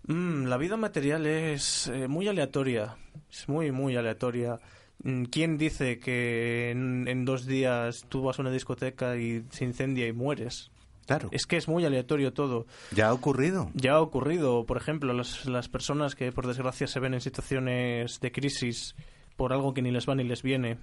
mm, 0.09 0.45
la 0.47 0.57
vida 0.57 0.77
material 0.77 1.27
es 1.27 1.89
eh, 1.89 2.09
muy 2.09 2.29
aleatoria. 2.29 2.97
Es 3.31 3.49
muy, 3.49 3.73
muy 3.73 3.97
aleatoria. 3.97 4.59
Mm, 5.03 5.25
¿Quién 5.25 5.59
dice 5.59 5.99
que 5.99 6.71
en, 6.71 7.07
en 7.09 7.25
dos 7.25 7.45
días 7.47 8.07
tú 8.09 8.23
vas 8.23 8.39
a 8.39 8.43
una 8.43 8.51
discoteca 8.51 9.17
y 9.17 9.45
se 9.51 9.65
incendia 9.65 10.07
y 10.07 10.13
mueres? 10.13 10.71
Claro. 11.07 11.29
Es 11.33 11.47
que 11.47 11.57
es 11.57 11.69
muy 11.69 11.85
aleatorio 11.85 12.33
todo. 12.33 12.67
Ya 12.91 13.09
ha 13.09 13.13
ocurrido. 13.13 13.71
Ya 13.75 13.93
ha 13.93 14.01
ocurrido, 14.01 14.67
por 14.67 14.77
ejemplo, 14.77 15.13
las, 15.13 15.47
las 15.47 15.69
personas 15.69 16.15
que 16.17 16.33
por 16.33 16.47
desgracia 16.47 16.87
se 16.89 16.99
ven 17.01 17.15
en 17.15 17.21
situaciones 17.21 18.19
de 18.21 18.33
crisis 18.33 18.95
por 19.37 19.53
algo 19.53 19.73
que 19.73 19.83
ni 19.83 19.91
les 19.93 20.09
va 20.09 20.15
ni 20.17 20.25
les 20.25 20.43
viene. 20.43 20.79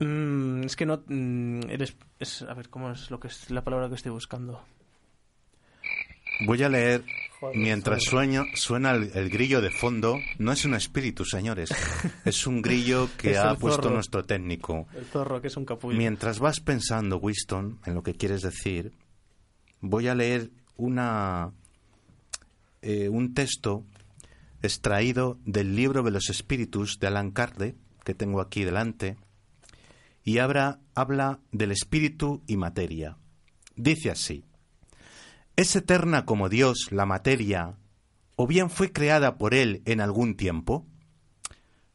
Mm, 0.00 0.64
es 0.64 0.76
que 0.76 0.84
no 0.84 1.02
mm, 1.06 1.70
eres 1.70 1.96
es- 2.18 2.42
a 2.42 2.52
ver 2.54 2.68
cómo 2.68 2.90
es 2.90 3.10
lo 3.10 3.18
que 3.18 3.28
es 3.28 3.50
la 3.50 3.64
palabra 3.64 3.88
que 3.88 3.94
estoy 3.94 4.12
buscando. 4.12 4.62
Voy 6.46 6.62
a 6.62 6.68
leer 6.68 7.02
Joder, 7.40 7.56
mientras 7.56 8.04
sueño, 8.04 8.44
suena 8.54 8.92
el, 8.92 9.10
el 9.14 9.28
grillo 9.30 9.60
de 9.60 9.70
fondo. 9.70 10.18
No 10.38 10.52
es 10.52 10.64
un 10.64 10.74
espíritu, 10.74 11.24
señores. 11.24 11.70
es 12.24 12.46
un 12.46 12.62
grillo 12.62 13.08
que 13.18 13.36
ha 13.36 13.54
puesto 13.54 13.82
zorro. 13.82 13.94
nuestro 13.94 14.24
técnico. 14.24 14.86
El 14.94 15.04
zorro 15.04 15.40
que 15.40 15.48
es 15.48 15.56
un 15.56 15.64
capullo. 15.64 15.96
Mientras 15.96 16.38
vas 16.38 16.60
pensando, 16.60 17.18
Winston, 17.18 17.80
en 17.84 17.94
lo 17.94 18.02
que 18.02 18.14
quieres 18.14 18.42
decir, 18.42 18.92
voy 19.80 20.08
a 20.08 20.14
leer 20.14 20.50
una 20.76 21.52
eh, 22.88 23.08
un 23.08 23.34
texto 23.34 23.84
extraído 24.62 25.38
del 25.44 25.74
libro 25.74 26.04
de 26.04 26.12
los 26.12 26.30
espíritus 26.30 26.98
de 27.00 27.08
Alan 27.08 27.32
Kardec, 27.32 27.74
que 28.04 28.14
tengo 28.14 28.40
aquí 28.40 28.62
delante, 28.62 29.16
y 30.22 30.38
habla, 30.38 30.78
habla 30.94 31.40
del 31.50 31.72
espíritu 31.72 32.42
y 32.46 32.56
materia. 32.56 33.16
Dice 33.74 34.10
así, 34.10 34.44
¿es 35.56 35.74
eterna 35.74 36.24
como 36.24 36.48
Dios 36.48 36.88
la 36.90 37.06
materia, 37.06 37.78
o 38.36 38.46
bien 38.46 38.70
fue 38.70 38.92
creada 38.92 39.38
por 39.38 39.54
Él 39.54 39.82
en 39.86 40.00
algún 40.00 40.36
tiempo? 40.36 40.86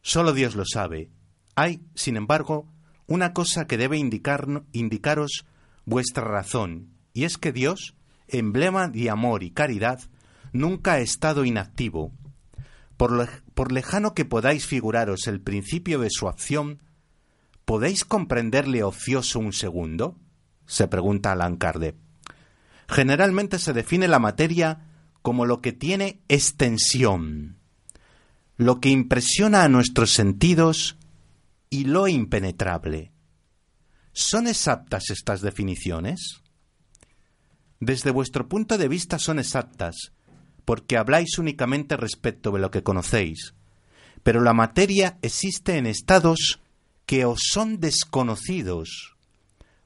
Solo 0.01 0.33
Dios 0.33 0.55
lo 0.55 0.65
sabe. 0.65 1.11
Hay, 1.55 1.81
sin 1.93 2.17
embargo, 2.17 2.67
una 3.07 3.33
cosa 3.33 3.67
que 3.67 3.77
debe 3.77 3.97
indicar, 3.97 4.47
indicaros 4.71 5.45
vuestra 5.85 6.23
razón, 6.23 6.89
y 7.13 7.25
es 7.25 7.37
que 7.37 7.51
Dios, 7.51 7.95
emblema 8.27 8.87
de 8.87 9.09
amor 9.09 9.43
y 9.43 9.51
caridad, 9.51 9.99
nunca 10.53 10.93
ha 10.93 10.99
estado 10.99 11.45
inactivo. 11.45 12.11
Por 12.97 13.71
lejano 13.71 14.13
que 14.13 14.25
podáis 14.25 14.65
figuraros 14.65 15.27
el 15.27 15.41
principio 15.41 15.99
de 15.99 16.09
su 16.09 16.27
acción, 16.27 16.81
¿podéis 17.65 18.05
comprenderle 18.05 18.83
ocioso 18.83 19.39
un 19.39 19.53
segundo? 19.53 20.17
se 20.65 20.87
pregunta 20.87 21.33
Alan 21.33 21.57
Kardec. 21.57 21.95
Generalmente 22.91 23.57
se 23.57 23.71
define 23.71 24.09
la 24.09 24.19
materia 24.19 24.81
como 25.21 25.45
lo 25.45 25.61
que 25.61 25.71
tiene 25.71 26.19
extensión, 26.27 27.57
lo 28.57 28.81
que 28.81 28.89
impresiona 28.89 29.63
a 29.63 29.69
nuestros 29.69 30.11
sentidos 30.11 30.97
y 31.69 31.85
lo 31.85 32.09
impenetrable. 32.09 33.13
¿Son 34.11 34.45
exactas 34.45 35.09
estas 35.09 35.39
definiciones? 35.39 36.41
Desde 37.79 38.11
vuestro 38.11 38.49
punto 38.49 38.77
de 38.77 38.89
vista 38.89 39.19
son 39.19 39.39
exactas, 39.39 40.11
porque 40.65 40.97
habláis 40.97 41.37
únicamente 41.37 41.95
respecto 41.95 42.51
de 42.51 42.59
lo 42.59 42.71
que 42.71 42.83
conocéis, 42.83 43.53
pero 44.21 44.41
la 44.41 44.53
materia 44.53 45.17
existe 45.21 45.77
en 45.77 45.85
estados 45.85 46.59
que 47.05 47.23
os 47.23 47.39
son 47.53 47.79
desconocidos. 47.79 49.15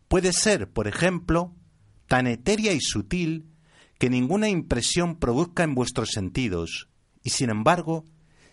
Puede 0.08 0.34
ser, 0.34 0.68
por 0.72 0.88
ejemplo, 0.88 1.54
tan 2.08 2.28
etérea 2.28 2.74
y 2.74 2.82
sutil 2.82 3.48
que 3.98 4.10
ninguna 4.10 4.50
impresión 4.50 5.16
produzca 5.16 5.64
en 5.64 5.76
vuestros 5.76 6.10
sentidos, 6.12 6.90
y 7.24 7.32
sin 7.32 7.50
embargo, 7.50 8.06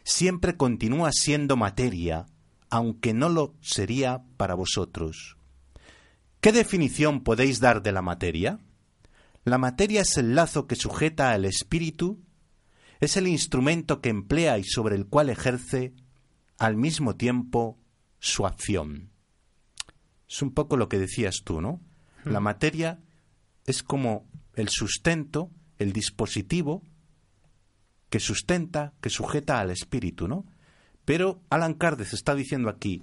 siempre 0.04 0.56
continúa 0.56 1.10
siendo 1.12 1.56
materia, 1.56 2.26
aunque 2.70 3.12
no 3.12 3.28
lo 3.28 3.54
sería 3.60 4.22
para 4.36 4.54
vosotros. 4.54 5.36
¿Qué 6.40 6.52
definición 6.52 7.22
podéis 7.22 7.60
dar 7.60 7.82
de 7.82 7.92
la 7.92 8.02
materia? 8.02 8.58
La 9.44 9.58
materia 9.58 10.00
es 10.02 10.16
el 10.16 10.34
lazo 10.34 10.66
que 10.66 10.76
sujeta 10.76 11.32
al 11.32 11.44
espíritu, 11.44 12.20
es 13.00 13.16
el 13.16 13.26
instrumento 13.26 14.00
que 14.00 14.08
emplea 14.08 14.58
y 14.58 14.64
sobre 14.64 14.94
el 14.94 15.06
cual 15.06 15.28
ejerce 15.28 15.92
al 16.58 16.76
mismo 16.76 17.16
tiempo 17.16 17.78
su 18.20 18.46
acción. 18.46 19.10
Es 20.28 20.40
un 20.42 20.52
poco 20.52 20.76
lo 20.76 20.88
que 20.88 20.98
decías 20.98 21.42
tú, 21.44 21.60
¿no? 21.60 21.80
La 22.24 22.40
Hmm. 22.40 22.44
materia 22.44 23.00
es 23.66 23.82
como 23.82 24.26
el 24.54 24.68
sustento, 24.68 25.50
el 25.78 25.92
dispositivo 25.92 26.82
que 28.10 28.20
sustenta, 28.20 28.92
que 29.00 29.10
sujeta 29.10 29.58
al 29.60 29.70
espíritu, 29.70 30.28
¿no? 30.28 30.44
Pero 31.04 31.40
Alan 31.50 31.74
Kardec 31.74 32.12
está 32.12 32.34
diciendo 32.34 32.68
aquí, 32.68 33.02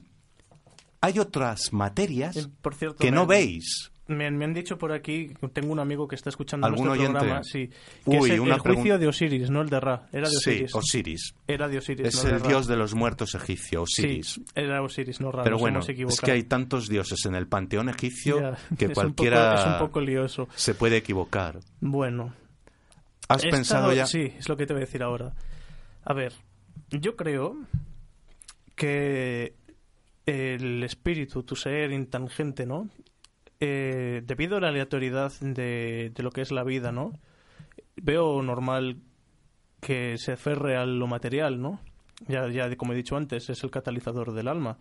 hay 1.01 1.19
otras 1.19 1.73
materias 1.73 2.49
Por 2.61 2.75
cierto, 2.75 2.97
que 2.97 3.11
no 3.11 3.25
veis. 3.25 3.91
Me, 4.09 4.29
me 4.31 4.43
han 4.45 4.53
dicho 4.53 4.77
por 4.77 4.91
aquí, 4.91 5.31
tengo 5.53 5.71
un 5.71 5.79
amigo 5.79 6.07
que 6.07 6.15
está 6.15 6.29
escuchando 6.29 6.65
¿Algún 6.67 6.85
nuestro 6.87 7.01
oyente? 7.03 7.19
programa, 7.19 7.43
sí, 7.43 7.67
que 7.69 8.17
Uy, 8.17 8.29
es 8.29 8.35
el, 8.35 8.39
una 8.41 8.55
el 8.55 8.59
juicio 8.61 8.97
de 8.99 9.07
Osiris, 9.07 9.49
no 9.51 9.61
el 9.61 9.69
de 9.69 9.79
Ra, 9.79 10.07
era 10.11 10.27
de 10.27 10.35
Sí, 10.35 10.49
Osiris. 10.65 10.75
Osiris. 10.75 11.35
Era 11.47 11.67
de 11.67 11.77
Osiris, 11.77 12.07
Es 12.07 12.23
no 12.23 12.29
el 12.35 12.41
dios 12.41 12.67
de 12.67 12.75
los 12.75 12.95
muertos 12.95 13.35
egipcio, 13.35 13.83
Osiris. 13.83 14.27
Sí, 14.33 14.45
era 14.55 14.81
Osiris, 14.81 15.21
no 15.21 15.31
Ra, 15.31 15.43
Pero 15.43 15.53
nos 15.55 15.61
bueno, 15.61 15.79
hemos 15.87 16.13
es 16.13 16.21
que 16.21 16.31
hay 16.31 16.43
tantos 16.43 16.89
dioses 16.89 17.23
en 17.25 17.35
el 17.35 17.47
panteón 17.47 17.87
egipcio 17.89 18.39
Ya, 18.41 18.57
que 18.77 18.85
es 18.85 18.89
un 18.89 18.93
cualquiera 18.95 19.51
poco- 19.51 19.61
es 19.61 19.67
un 19.67 19.77
poco 19.77 20.01
lioso. 20.01 20.47
se 20.55 20.73
puede 20.73 20.97
equivocar. 20.97 21.59
Bueno, 21.79 22.33
¿Has 23.27 23.45
pensado 23.45 23.93
ya? 23.93 24.07
Sí, 24.07 24.33
es 24.39 24.49
lo 24.49 24.57
que 24.57 24.65
te 24.65 24.73
voy 24.73 24.81
a 24.81 24.85
decir 24.85 25.03
ahora. 25.03 25.33
A 26.03 26.13
ver, 26.13 26.33
yo 26.89 27.15
creo 27.15 27.57
que 28.75 29.53
el 30.25 30.83
espíritu, 30.83 31.43
tu 31.43 31.55
ser 31.55 31.91
intangente, 31.91 32.65
¿no? 32.65 32.89
Eh, 33.59 34.21
debido 34.25 34.57
a 34.57 34.61
la 34.61 34.69
aleatoriedad 34.69 35.31
de, 35.41 36.11
de 36.15 36.23
lo 36.23 36.31
que 36.31 36.41
es 36.41 36.51
la 36.51 36.63
vida, 36.63 36.91
¿no? 36.91 37.11
Veo 37.97 38.41
normal 38.41 38.97
que 39.81 40.17
se 40.17 40.33
aferre 40.33 40.77
a 40.77 40.85
lo 40.85 41.07
material, 41.07 41.61
¿no? 41.61 41.79
Ya, 42.27 42.47
ya 42.49 42.73
como 42.77 42.93
he 42.93 42.95
dicho 42.95 43.15
antes, 43.17 43.49
es 43.49 43.63
el 43.63 43.71
catalizador 43.71 44.33
del 44.33 44.47
alma. 44.47 44.77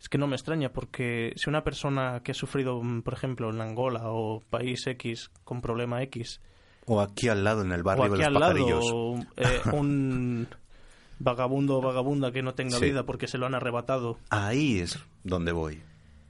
Es 0.00 0.08
que 0.08 0.18
no 0.18 0.26
me 0.26 0.36
extraña 0.36 0.72
porque 0.72 1.32
si 1.36 1.48
una 1.48 1.64
persona 1.64 2.20
que 2.22 2.32
ha 2.32 2.34
sufrido, 2.34 2.80
por 3.04 3.14
ejemplo, 3.14 3.50
en 3.50 3.60
Angola 3.60 4.02
o 4.10 4.40
país 4.50 4.86
X 4.86 5.30
con 5.44 5.60
problema 5.62 6.02
X, 6.02 6.40
O 6.86 7.00
aquí 7.00 7.28
al 7.28 7.42
lado, 7.44 7.62
en 7.62 7.72
el 7.72 7.80
o 7.80 7.84
barrio 7.84 8.04
aquí 8.04 8.18
de 8.18 8.24
al 8.24 8.34
lado 8.34 9.16
eh, 9.36 9.60
un 9.72 10.46
vagabundo 11.18 11.78
o 11.78 11.80
vagabunda 11.80 12.30
que 12.30 12.42
no 12.42 12.54
tenga 12.54 12.78
Sí. 12.78 12.84
vida 12.86 13.04
porque 13.06 13.26
se 13.26 13.38
lo 13.38 13.46
han 13.46 13.54
arrebatado. 13.54 14.18
Ahí 14.30 14.78
es 14.80 14.98
donde 15.24 15.52
voy. 15.52 15.80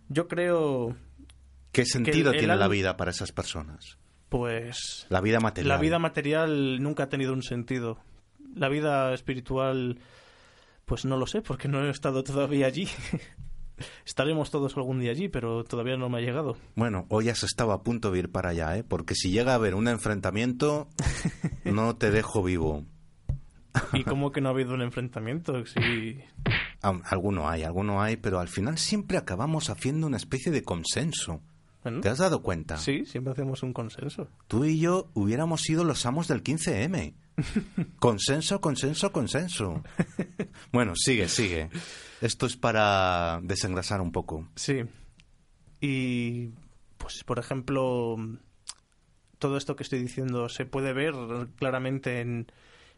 Yo 0.09 0.28
creo, 0.28 0.94
¿Qué 1.72 1.84
sentido 1.84 2.30
el 2.32 2.38
tiene 2.38 2.56
la 2.56 2.68
vida 2.68 2.97
para 2.97 3.10
esas 3.10 3.32
personas? 3.32 3.98
pues, 4.28 5.06
La 5.09 5.20
vida 5.20 5.38
material. 5.40 5.68
la 5.68 5.80
vida 5.80 5.98
material 5.98 6.82
nunca 6.82 7.05
ha 7.05 7.09
tenido 7.09 7.32
un 7.32 7.43
sentido. 7.43 7.98
La 8.55 8.68
vida 8.68 9.12
espiritual, 9.14 9.98
pues 10.84 11.05
no 11.05 11.16
lo 11.16 11.26
sé, 11.26 11.43
porque 11.43 11.68
no 11.68 11.84
he 11.84 11.90
estado 11.90 12.24
todavía 12.24 12.66
allí. 12.66 12.88
Estaremos 14.06 14.51
todos 14.51 14.74
algún 14.76 15.01
día 15.01 15.10
allí, 15.10 15.28
pero 15.28 15.62
todavía 15.64 15.97
no 15.98 16.09
me 16.09 16.18
ha 16.18 16.20
llegado. 16.22 16.56
Bueno, 16.76 17.05
hoy 17.10 17.28
has 17.28 17.43
estado 17.43 17.72
a 17.72 17.82
punto 17.82 18.10
de 18.10 18.20
ir 18.20 18.30
para 18.32 18.51
allá, 18.51 18.76
¿eh? 18.78 18.84
Porque 18.84 19.14
si 19.14 19.30
llega 19.30 19.52
a 19.52 19.56
haber 19.56 19.74
un 19.74 19.86
enfrentamiento, 19.88 20.88
no 21.64 21.97
te 21.97 22.10
dejo 22.10 22.43
vivo. 22.43 22.84
¿Y 23.93 24.05
cómo 24.05 24.32
que 24.32 24.40
no 24.40 24.48
ha 24.48 24.52
habido 24.52 24.72
un 24.72 24.80
enfrentamiento? 24.80 25.52
Aun- 26.80 27.02
Alguno 27.05 27.48
hay, 27.51 27.62
alguno 27.64 28.01
hay, 28.02 28.16
pero 28.16 28.40
al 28.40 28.48
final 28.48 28.78
siempre 28.78 29.18
acabamos 29.18 29.68
haciendo 29.68 30.06
una 30.06 30.16
especie 30.16 30.51
de 30.51 30.62
consenso. 30.62 31.43
Bueno, 31.86 32.00
¿Te 32.00 32.08
has 32.08 32.18
dado 32.18 32.42
cuenta? 32.42 32.76
sí, 32.78 33.04
siempre 33.06 33.32
hacemos 33.32 33.62
un 33.62 33.72
consenso. 33.72 34.28
Tú 34.48 34.64
y 34.64 34.80
yo 34.80 35.08
hubiéramos 35.14 35.60
sido 35.62 35.84
los 35.84 36.04
amos 36.06 36.26
del 36.28 36.42
15M. 36.42 37.14
Consenso, 37.98 38.60
consenso, 38.60 39.12
consenso. 39.12 39.82
Bueno, 40.72 40.94
sigue, 40.96 41.28
sigue. 41.28 41.68
Esto 42.20 42.46
es 42.46 42.56
para 42.56 43.40
desengrasar 43.42 44.00
un 44.00 44.10
poco. 44.10 44.48
Sí. 44.56 44.82
Y, 45.80 46.48
pues, 46.98 47.22
por 47.24 47.38
ejemplo, 47.38 48.16
todo 49.38 49.56
esto 49.56 49.76
que 49.76 49.82
estoy 49.82 50.00
diciendo 50.00 50.48
se 50.48 50.64
puede 50.66 50.92
ver 50.92 51.14
claramente 51.58 52.20
en 52.20 52.46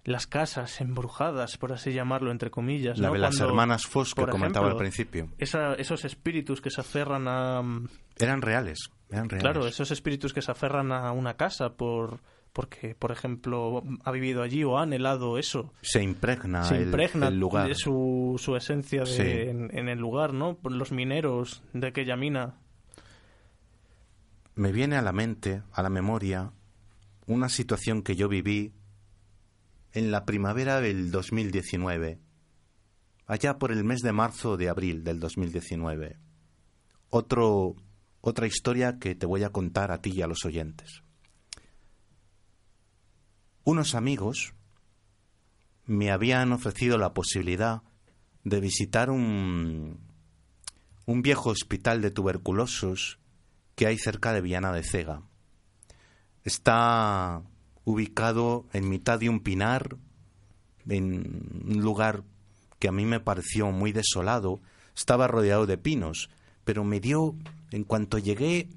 las 0.04 0.26
casas 0.26 0.80
embrujadas, 0.80 1.58
por 1.58 1.72
así 1.72 1.92
llamarlo, 1.92 2.30
entre 2.30 2.50
comillas. 2.50 2.98
La 2.98 3.08
¿no? 3.08 3.14
de 3.14 3.18
las 3.18 3.36
Cuando, 3.36 3.48
hermanas 3.52 3.86
Foss 3.86 4.14
que 4.14 4.24
comentaba 4.26 4.70
al 4.70 4.76
principio. 4.76 5.28
esa- 5.38 5.74
esos 5.74 6.04
espíritus 6.04 6.60
que 6.60 6.70
se 6.70 6.80
aferran 6.80 7.26
a... 7.28 7.60
Eran 8.18 8.42
reales, 8.42 8.90
eran 9.10 9.28
reales. 9.28 9.42
Claro, 9.42 9.66
esos 9.66 9.90
espíritus 9.90 10.32
que 10.32 10.42
se 10.42 10.50
aferran 10.50 10.92
a 10.92 11.12
una 11.12 11.34
casa 11.36 11.74
por 11.76 12.20
porque, 12.52 12.94
por 12.96 13.12
ejemplo, 13.12 13.84
ha 14.04 14.10
vivido 14.10 14.42
allí 14.42 14.64
o 14.64 14.78
ha 14.78 14.82
anhelado 14.82 15.38
eso. 15.38 15.72
Se 15.82 16.02
impregna, 16.02 16.64
se 16.64 16.80
impregna 16.82 17.28
el, 17.28 17.38
lugar. 17.38 17.68
de 17.68 17.74
su, 17.76 18.34
su 18.42 18.56
esencia 18.56 19.02
de- 19.02 19.06
Sí. 19.06 19.22
en, 19.50 19.70
en 19.78 19.88
el 19.88 19.98
lugar, 19.98 20.32
¿no? 20.32 20.56
Por 20.56 20.72
Los 20.72 20.90
mineros 20.90 21.62
de 21.72 21.86
aquella 21.88 22.16
mina. 22.16 22.56
Me 24.54 24.72
viene 24.72 24.96
a 24.96 25.02
la 25.02 25.12
mente, 25.12 25.62
a 25.72 25.82
la 25.82 25.90
memoria, 25.90 26.50
una 27.26 27.48
situación 27.48 28.02
que 28.02 28.16
yo 28.16 28.28
viví 28.28 28.72
en 29.92 30.10
la 30.10 30.24
primavera 30.24 30.80
del 30.80 31.10
2019, 31.12 32.18
allá 33.26 33.58
por 33.58 33.70
el 33.70 33.84
mes 33.84 34.00
de 34.00 34.12
marzo 34.12 34.52
o 34.52 34.56
de 34.56 34.68
abril 34.68 35.04
del 35.04 35.20
2019. 35.20 36.16
Otro, 37.10 37.76
otra 38.28 38.46
historia 38.46 38.98
que 38.98 39.14
te 39.14 39.26
voy 39.26 39.44
a 39.44 39.50
contar 39.50 39.90
a 39.90 40.00
ti 40.00 40.10
y 40.10 40.22
a 40.22 40.26
los 40.26 40.44
oyentes. 40.44 41.02
Unos 43.64 43.94
amigos 43.94 44.54
me 45.84 46.10
habían 46.10 46.52
ofrecido 46.52 46.98
la 46.98 47.14
posibilidad 47.14 47.82
de 48.44 48.60
visitar 48.60 49.10
un, 49.10 49.98
un 51.06 51.22
viejo 51.22 51.50
hospital 51.50 52.02
de 52.02 52.10
tuberculosos 52.10 53.18
que 53.74 53.86
hay 53.86 53.98
cerca 53.98 54.32
de 54.32 54.40
Viana 54.40 54.72
de 54.72 54.82
Cega. 54.82 55.22
Está 56.44 57.42
ubicado 57.84 58.66
en 58.72 58.88
mitad 58.88 59.18
de 59.18 59.28
un 59.28 59.40
pinar, 59.40 59.96
en 60.88 61.64
un 61.66 61.80
lugar 61.80 62.24
que 62.78 62.88
a 62.88 62.92
mí 62.92 63.06
me 63.06 63.20
pareció 63.20 63.70
muy 63.70 63.92
desolado. 63.92 64.60
Estaba 64.94 65.28
rodeado 65.28 65.66
de 65.66 65.78
pinos, 65.78 66.28
pero 66.64 66.84
me 66.84 67.00
dio, 67.00 67.34
en 67.70 67.84
cuanto 67.84 68.18
llegué 68.18 68.70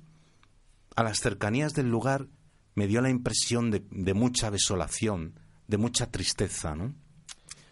a 0.95 1.03
las 1.03 1.19
cercanías 1.19 1.73
del 1.73 1.89
lugar, 1.89 2.27
me 2.75 2.87
dio 2.87 3.01
la 3.01 3.09
impresión 3.09 3.71
de, 3.71 4.13
mucha 4.13 4.51
desolación, 4.51 5.39
de 5.67 5.77
mucha 5.77 6.11
tristeza, 6.11 6.75
¿no? 6.75 6.93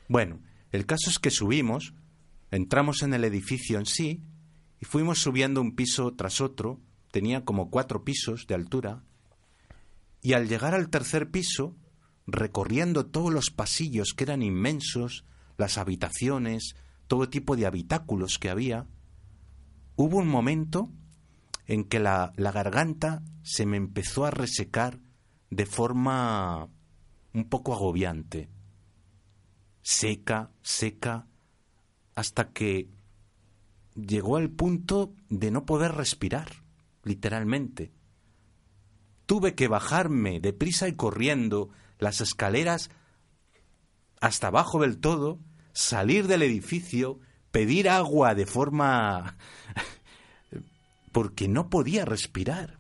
Bueno, 0.08 0.40
el 0.72 0.86
caso 0.86 1.10
es 1.10 1.20
que 1.20 1.32
subimos, 1.32 1.94
entramos 2.52 3.04
en 3.04 3.14
el 3.14 3.24
edificio 3.24 3.80
en 3.80 3.86
sí 3.86 4.24
y 4.80 4.86
fuimos 4.86 5.20
subiendo 5.20 5.62
un 5.62 5.76
piso 5.76 6.14
tras 6.16 6.42
otro, 6.42 6.80
tenía 7.12 7.46
como 7.46 7.70
cuatro 7.70 8.04
pisos 8.04 8.48
de 8.48 8.56
altura, 8.56 9.04
y 10.22 10.34
al 10.34 10.48
llegar 10.48 10.74
al 10.74 10.90
tercer 10.90 11.32
piso, 11.32 11.76
recorriendo 12.28 13.06
todos 13.06 13.32
los 13.32 13.52
pasillos 13.52 14.14
que 14.14 14.26
eran 14.26 14.44
inmensos, 14.44 15.26
las 15.58 15.78
habitaciones, 15.78 16.76
todo 17.08 17.30
tipo 17.30 17.56
de 17.56 17.66
habitáculos 17.66 18.38
que 18.38 18.50
había, 18.50 18.88
hubo 19.96 20.18
un 20.18 20.28
momento 20.28 20.92
en 21.70 21.84
que 21.84 22.00
la, 22.00 22.34
la 22.36 22.52
garganta 22.52 23.22
se 23.44 23.68
me 23.68 23.78
empezó 23.78 24.26
a 24.26 24.32
resecar 24.32 25.00
de 25.52 25.68
forma 25.68 26.68
un 27.32 27.48
poco 27.48 27.76
agobiante. 27.76 28.50
Seca, 29.84 30.50
seca, 30.64 31.28
hasta 32.16 32.50
que 32.54 32.90
llegó 33.96 34.38
al 34.38 34.50
punto 34.50 35.14
de 35.30 35.52
no 35.52 35.68
poder 35.68 35.92
respirar, 35.92 36.50
literalmente. 37.04 37.92
Tuve 39.28 39.54
que 39.54 39.68
bajarme 39.68 40.40
deprisa 40.40 40.88
y 40.88 40.96
corriendo 40.96 41.70
las 42.00 42.20
escaleras 42.20 42.90
hasta 44.22 44.48
abajo 44.48 44.82
del 44.82 44.98
todo, 44.98 45.40
salir 45.72 46.26
del 46.26 46.42
edificio, 46.42 47.20
pedir 47.52 47.90
agua 47.90 48.34
de 48.34 48.48
forma 48.48 49.38
porque 51.12 51.48
no 51.48 51.70
podía 51.70 52.06
respirar. 52.06 52.78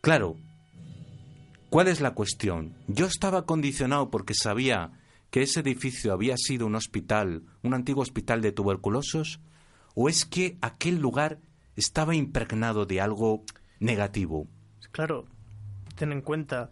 Claro, 0.00 0.36
¿cuál 1.68 1.88
es 1.88 2.00
la 2.00 2.14
cuestión? 2.14 2.74
Yo 2.86 3.06
estaba 3.06 3.44
condicionado 3.44 4.10
porque 4.10 4.34
sabía 4.34 4.92
que 5.30 5.42
ese 5.42 5.60
edificio 5.60 6.12
había 6.12 6.36
sido 6.36 6.66
un 6.66 6.74
hospital, 6.74 7.44
un 7.62 7.74
antiguo 7.74 8.02
hospital 8.02 8.42
de 8.42 8.52
tuberculosos, 8.52 9.40
o 9.94 10.08
es 10.08 10.24
que 10.24 10.58
aquel 10.60 11.00
lugar 11.00 11.38
estaba 11.76 12.14
impregnado 12.14 12.86
de 12.86 13.00
algo 13.00 13.44
negativo. 13.78 14.48
Claro, 14.90 15.26
ten 15.96 16.12
en 16.12 16.20
cuenta, 16.22 16.70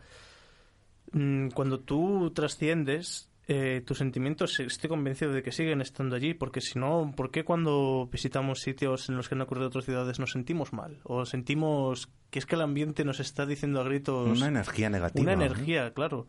mm, 1.12 1.48
cuando 1.48 1.80
tú 1.80 2.32
trasciendes, 2.34 3.30
eh, 3.50 3.82
tus 3.84 3.96
sentimientos 3.96 4.60
estoy 4.60 4.90
convencido 4.90 5.32
de 5.32 5.42
que 5.42 5.52
siguen 5.52 5.80
estando 5.80 6.14
allí, 6.14 6.34
porque 6.34 6.60
si 6.60 6.78
no, 6.78 7.14
¿por 7.16 7.30
qué 7.30 7.44
cuando 7.44 8.06
visitamos 8.12 8.60
sitios 8.60 9.08
en 9.08 9.16
los 9.16 9.26
que 9.26 9.36
han 9.36 9.40
ocurrido 9.40 9.68
otras 9.68 9.86
ciudades 9.86 10.20
nos 10.20 10.32
sentimos 10.32 10.74
mal? 10.74 11.00
O 11.04 11.24
sentimos 11.24 12.10
que 12.28 12.40
es 12.40 12.44
que 12.44 12.56
el 12.56 12.60
ambiente 12.60 13.06
nos 13.06 13.20
está 13.20 13.46
diciendo 13.46 13.80
a 13.80 13.84
gritos... 13.84 14.36
Una 14.36 14.48
energía 14.48 14.90
negativa. 14.90 15.22
Una 15.22 15.32
energía, 15.32 15.94
claro. 15.94 16.26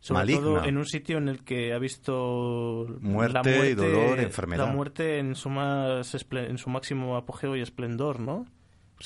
Sobre 0.00 0.32
todo 0.32 0.64
en 0.64 0.78
un 0.78 0.86
sitio 0.86 1.18
en 1.18 1.28
el 1.28 1.44
que 1.44 1.74
ha 1.74 1.78
visto 1.78 2.86
muerte, 3.00 3.34
la 3.34 3.42
muerte 3.42 3.70
y 3.70 3.74
dolor, 3.74 4.20
enfermedad. 4.20 4.66
La 4.66 4.72
muerte 4.72 5.18
en 5.18 5.34
su, 5.34 5.50
más, 5.50 6.16
en 6.32 6.56
su 6.56 6.70
máximo 6.70 7.16
apogeo 7.16 7.54
y 7.54 7.60
esplendor, 7.60 8.18
¿no? 8.18 8.46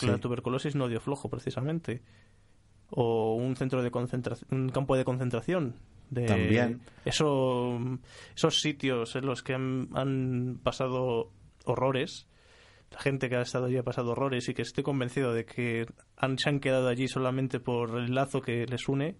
la 0.02 0.18
tuberculosis 0.18 0.76
no 0.76 0.86
dio 0.86 1.00
flojo, 1.00 1.28
precisamente. 1.28 2.00
O 2.90 3.34
un 3.34 3.56
centro 3.56 3.82
de 3.82 3.90
concentración, 3.90 4.48
un 4.52 4.68
campo 4.68 4.96
de 4.96 5.04
concentración. 5.04 5.74
De 6.10 6.26
También. 6.26 6.80
Eso, 7.04 7.78
esos 8.34 8.60
sitios 8.60 9.16
en 9.16 9.26
los 9.26 9.42
que 9.42 9.54
han, 9.54 10.60
pasado 10.62 11.30
horrores, 11.64 12.26
la 12.90 12.98
gente 12.98 13.28
que 13.28 13.36
ha 13.36 13.42
estado 13.42 13.66
allí 13.66 13.76
ha 13.76 13.84
pasado 13.84 14.10
horrores 14.10 14.48
y 14.48 14.54
que 14.54 14.62
estoy 14.62 14.82
convencido 14.82 15.32
de 15.32 15.44
que 15.44 15.86
han, 16.16 16.38
se 16.38 16.48
han 16.48 16.60
quedado 16.60 16.88
allí 16.88 17.06
solamente 17.06 17.60
por 17.60 17.96
el 17.96 18.14
lazo 18.14 18.42
que 18.42 18.66
les 18.66 18.88
une, 18.88 19.16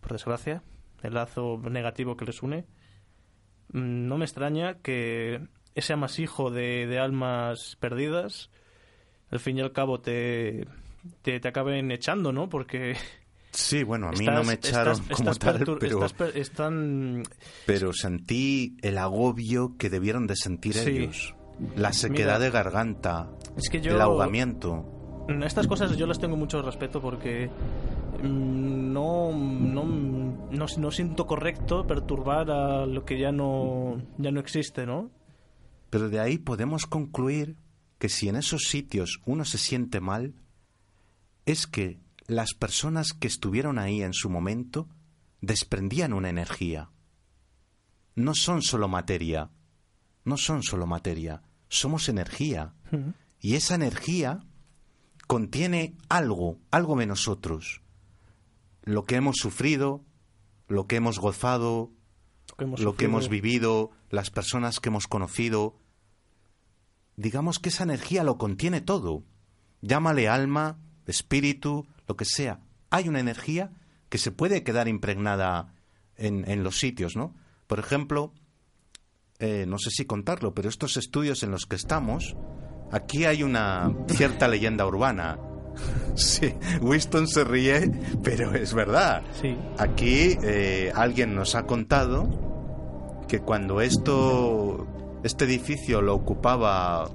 por 0.00 0.12
desgracia, 0.12 0.62
el 1.02 1.14
lazo 1.14 1.60
negativo 1.70 2.16
que 2.16 2.24
les 2.24 2.42
une. 2.42 2.64
Mm, 3.72 4.08
no 4.08 4.16
me 4.16 4.24
extraña 4.24 4.78
que 4.78 5.46
ese 5.74 5.92
amasijo 5.92 6.50
de, 6.50 6.86
de 6.86 6.98
almas 6.98 7.76
perdidas 7.78 8.50
al 9.32 9.40
fin 9.40 9.58
y 9.58 9.62
al 9.62 9.72
cabo 9.72 10.00
te, 10.00 10.66
te, 11.22 11.36
acaben 11.48 11.90
echando, 11.90 12.32
¿no? 12.32 12.48
Porque... 12.48 12.94
Sí, 13.52 13.82
bueno, 13.82 14.08
a 14.08 14.12
mí 14.12 14.24
no 14.24 14.42
me 14.44 14.54
echaron 14.54 14.98
como 15.08 15.34
tal, 15.34 15.76
pero... 15.78 16.06
están... 16.34 17.22
Pero 17.66 17.92
sentí 17.92 18.76
el 18.80 18.96
agobio 18.96 19.76
que 19.76 19.90
debieron 19.90 20.26
de 20.26 20.36
sentir 20.36 20.78
ellos. 20.78 21.34
La 21.76 21.92
sequedad 21.92 22.40
de 22.40 22.50
garganta, 22.50 23.30
es 23.56 23.68
que 23.68 23.80
yo... 23.80 23.94
el 23.94 24.00
ahogamiento. 24.00 25.02
Estas 25.44 25.66
cosas 25.66 25.96
yo 25.96 26.06
las 26.06 26.18
tengo 26.18 26.36
mucho 26.36 26.62
respeto 26.62 27.00
porque 27.00 27.48
mm, 28.22 28.92
no, 28.92 29.32
no, 29.32 29.84
no, 29.84 30.66
no, 30.76 30.90
siento 30.90 31.26
correcto 31.26 31.86
perturbar 31.86 32.50
a 32.50 32.86
lo 32.86 33.04
que 33.04 33.20
ya 33.20 33.32
no, 33.32 34.02
ya 34.18 34.32
no 34.32 34.40
existe, 34.40 34.86
¿no? 34.86 35.10
Pero 35.90 36.08
de 36.08 36.18
ahí 36.18 36.38
podemos 36.38 36.86
concluir 36.86 37.56
que 37.98 38.08
si 38.08 38.28
en 38.28 38.36
esos 38.36 38.62
sitios 38.62 39.20
uno 39.26 39.44
se 39.44 39.58
siente 39.58 40.00
mal, 40.00 40.34
es 41.44 41.66
que 41.66 42.00
las 42.32 42.54
personas 42.54 43.12
que 43.12 43.28
estuvieron 43.28 43.78
ahí 43.78 44.02
en 44.02 44.12
su 44.12 44.30
momento 44.30 44.88
desprendían 45.40 46.12
una 46.12 46.30
energía. 46.30 46.90
No 48.14 48.34
son 48.34 48.62
solo 48.62 48.88
materia, 48.88 49.50
no 50.24 50.36
son 50.36 50.62
solo 50.62 50.86
materia, 50.86 51.42
somos 51.68 52.08
energía. 52.08 52.74
Y 53.40 53.54
esa 53.54 53.74
energía 53.74 54.44
contiene 55.26 55.96
algo, 56.08 56.58
algo 56.70 56.96
de 56.96 57.06
nosotros. 57.06 57.82
Lo 58.82 59.04
que 59.04 59.16
hemos 59.16 59.36
sufrido, 59.36 60.04
lo 60.68 60.86
que 60.86 60.96
hemos 60.96 61.18
gozado, 61.18 61.92
lo 62.58 62.96
que 62.96 63.06
hemos 63.06 63.28
vivido, 63.28 63.90
las 64.10 64.30
personas 64.30 64.80
que 64.80 64.90
hemos 64.90 65.06
conocido, 65.06 65.78
digamos 67.16 67.58
que 67.58 67.70
esa 67.70 67.84
energía 67.84 68.24
lo 68.24 68.38
contiene 68.38 68.80
todo. 68.80 69.24
Llámale 69.80 70.28
alma, 70.28 70.78
espíritu, 71.06 71.86
lo 72.12 72.16
que 72.16 72.24
sea. 72.26 72.60
Hay 72.90 73.08
una 73.08 73.20
energía 73.20 73.72
que 74.10 74.18
se 74.18 74.32
puede 74.32 74.62
quedar 74.62 74.86
impregnada 74.86 75.74
en, 76.16 76.48
en 76.48 76.62
los 76.62 76.78
sitios, 76.78 77.16
¿no? 77.16 77.34
Por 77.66 77.78
ejemplo, 77.78 78.34
eh, 79.38 79.64
no 79.66 79.78
sé 79.78 79.88
si 79.90 80.04
contarlo, 80.04 80.52
pero 80.52 80.68
estos 80.68 80.98
estudios 80.98 81.42
en 81.42 81.50
los 81.50 81.64
que 81.64 81.76
estamos, 81.76 82.36
aquí 82.90 83.24
hay 83.24 83.42
una 83.42 83.90
cierta 84.08 84.46
leyenda 84.46 84.86
urbana. 84.86 85.38
Sí, 86.14 86.52
Winston 86.82 87.26
se 87.26 87.44
ríe, 87.44 87.90
pero 88.22 88.54
es 88.54 88.74
verdad. 88.74 89.22
Sí. 89.40 89.56
Aquí 89.78 90.36
eh, 90.42 90.92
alguien 90.94 91.34
nos 91.34 91.54
ha 91.54 91.62
contado 91.62 92.28
que 93.26 93.40
cuando 93.40 93.80
esto 93.80 94.86
este 95.24 95.46
edificio 95.46 96.02
lo 96.02 96.14
ocupaba 96.14 97.08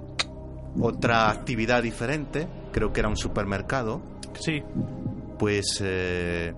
otra 0.82 1.30
actividad 1.30 1.84
diferente, 1.84 2.48
creo 2.72 2.92
que 2.92 3.02
era 3.02 3.10
un 3.10 3.18
supermercado. 3.18 4.02
Sí. 4.40 4.64
Pues 5.40 5.82
eh, 5.84 6.54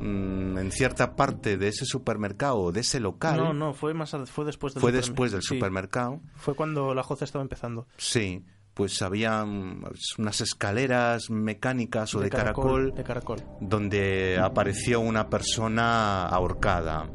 mm, 0.00 0.58
en 0.58 0.72
cierta 0.72 1.16
parte 1.16 1.56
de 1.56 1.68
ese 1.68 1.84
supermercado, 1.84 2.72
de 2.72 2.80
ese 2.80 3.00
local. 3.00 3.36
No, 3.36 3.52
no, 3.52 3.74
fue 3.74 3.94
más 3.94 4.14
fue 4.26 4.44
después 4.44 4.74
del 4.74 4.80
Fue 4.80 4.92
después 4.92 5.32
del 5.32 5.42
supermercado. 5.42 6.20
Fue 6.34 6.54
cuando 6.54 6.94
la 6.94 7.02
Joza 7.02 7.24
estaba 7.24 7.42
empezando. 7.42 7.86
Sí, 7.96 8.44
pues 8.74 9.02
había 9.02 9.42
unas 9.42 10.40
escaleras 10.40 11.30
mecánicas 11.30 12.14
o 12.14 12.20
de, 12.20 12.30
caracol, 12.30 12.94
de 12.94 13.02
caracol, 13.02 13.42
donde 13.60 14.38
apareció 14.40 15.00
una 15.00 15.28
persona 15.28 16.28
ahorcada 16.28 17.10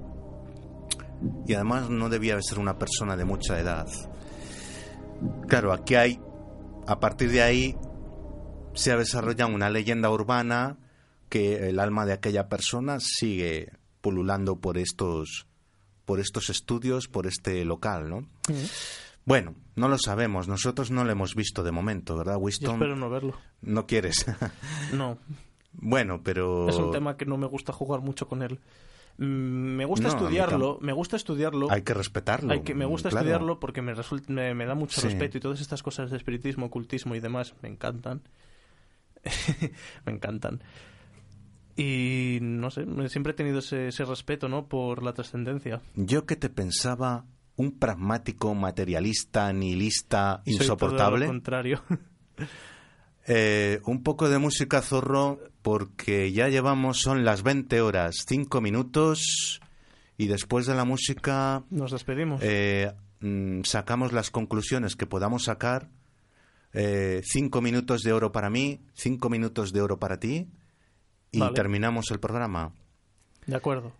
y 1.48 1.54
además 1.54 1.90
no 1.90 2.10
debía 2.10 2.36
de 2.36 2.44
ser 2.44 2.60
una 2.60 2.78
persona 2.78 3.16
de 3.16 3.26
mucha 3.26 3.60
edad. 3.60 3.88
Claro, 5.48 5.72
aquí 5.72 5.96
hay, 5.96 6.20
a 6.88 7.00
partir 7.00 7.32
de 7.32 7.42
ahí 7.42 7.78
se 8.74 8.92
ha 8.92 8.98
desarrollado 8.98 9.54
una 9.54 9.70
leyenda 9.70 10.10
urbana 10.10 10.78
que 11.30 11.70
el 11.70 11.80
alma 11.80 12.06
de 12.06 12.14
aquella 12.14 12.48
persona 12.48 13.00
sigue 13.00 13.72
pululando 14.02 14.58
por 14.60 14.78
estos 14.78 15.48
por 16.06 16.20
estos 16.20 16.50
estudios, 16.50 17.08
por 17.08 17.28
este 17.28 17.64
local, 17.64 18.10
¿no? 18.10 18.28
Bueno, 19.26 19.56
no 19.76 19.88
lo 19.88 19.98
sabemos. 19.98 20.48
Nosotros 20.48 20.92
no 20.92 21.06
lo 21.06 21.12
hemos 21.12 21.34
visto 21.34 21.64
de 21.64 21.72
momento, 21.72 22.18
¿verdad, 22.18 22.38
Winston? 22.38 22.74
espero 22.74 22.96
no 22.96 23.10
verlo. 23.10 23.38
¿No 23.62 23.88
quieres? 23.88 24.26
no. 24.94 25.18
Bueno, 25.72 26.22
pero... 26.24 26.68
Es 26.68 26.76
un 26.76 26.92
tema 26.92 27.16
que 27.16 27.26
no 27.26 27.38
me 27.38 27.48
gusta 27.48 27.72
jugar 27.72 28.02
mucho 28.02 28.28
con 28.28 28.44
él. 28.44 28.60
Mm, 29.18 29.76
me 29.76 29.86
gusta 29.86 30.10
estudiarlo, 30.10 30.78
me 30.82 30.92
gusta 30.92 31.16
estudiarlo. 31.16 31.72
Hay 31.72 31.84
que 31.84 31.94
respetarlo. 31.94 32.52
Hay 32.52 32.62
que, 32.62 32.74
me 32.74 32.86
gusta 32.86 33.10
estudiarlo 33.10 33.60
porque 33.60 33.82
me, 33.82 33.94
me, 34.54 34.66
da 34.66 34.76
mucho 34.76 35.02
respeto 35.02 35.38
y 35.38 35.42
todas 35.42 35.62
estas 35.62 35.84
cosas 35.84 36.12
de 36.12 36.18
espiritismo, 36.18 36.66
ocultismo 36.66 37.16
y 37.16 37.20
demás 37.20 37.54
me 37.62 37.70
encantan. 37.70 38.22
me 40.06 40.14
encantan. 40.14 40.62
Y 41.76 42.38
no 42.42 42.70
sé, 42.70 42.86
siempre 43.10 43.32
he 43.32 43.36
tenido 43.36 43.60
ese, 43.60 43.90
respeto, 44.06 44.48
¿no? 44.48 44.68
Por 44.68 45.04
la 45.04 45.14
trascendencia. 45.14 45.82
Yo 45.96 46.26
que 46.26 46.36
te 46.36 46.50
pensaba 46.50 47.26
un 47.56 47.80
pragmático, 47.80 48.54
materialista, 48.54 49.52
nihilista, 49.54 50.42
insoportable. 50.46 51.00
Soy 51.00 51.08
todo 51.08 51.20
lo 51.20 51.28
contrario. 51.28 51.84
Eh, 53.26 53.80
un 53.86 54.04
poco 54.04 54.28
de 54.28 54.38
música 54.38 54.82
zorro 54.82 55.40
porque 55.62 56.34
ya 56.34 56.50
llevamos, 56.50 57.00
son 57.00 57.24
las 57.24 57.42
20 57.42 57.80
horas, 57.80 58.26
5 58.28 58.60
minutos 58.60 59.62
y 60.18 60.28
después 60.28 60.66
de 60.66 60.76
la 60.76 60.84
música... 60.84 61.64
Nos 61.70 61.92
despedimos. 61.92 62.42
Eh, 62.44 62.92
mm, 63.22 63.62
sacamos 63.64 64.12
las 64.12 64.30
conclusiones 64.30 64.98
que 64.98 65.06
podamos 65.06 65.46
sacar. 65.46 65.88
5 66.74 66.80
eh, 66.80 67.62
minutos 67.62 68.02
de 68.02 68.14
oro 68.14 68.32
para 68.32 68.50
mí, 68.50 68.82
5 68.94 69.30
minutos 69.30 69.72
de 69.72 69.82
oro 69.82 70.00
para 70.00 70.20
ti 70.20 70.50
y 71.32 71.42
terminamos 71.54 72.12
el 72.12 72.20
programa. 72.20 72.72
De 73.46 73.56
acuerdo. 73.56 73.94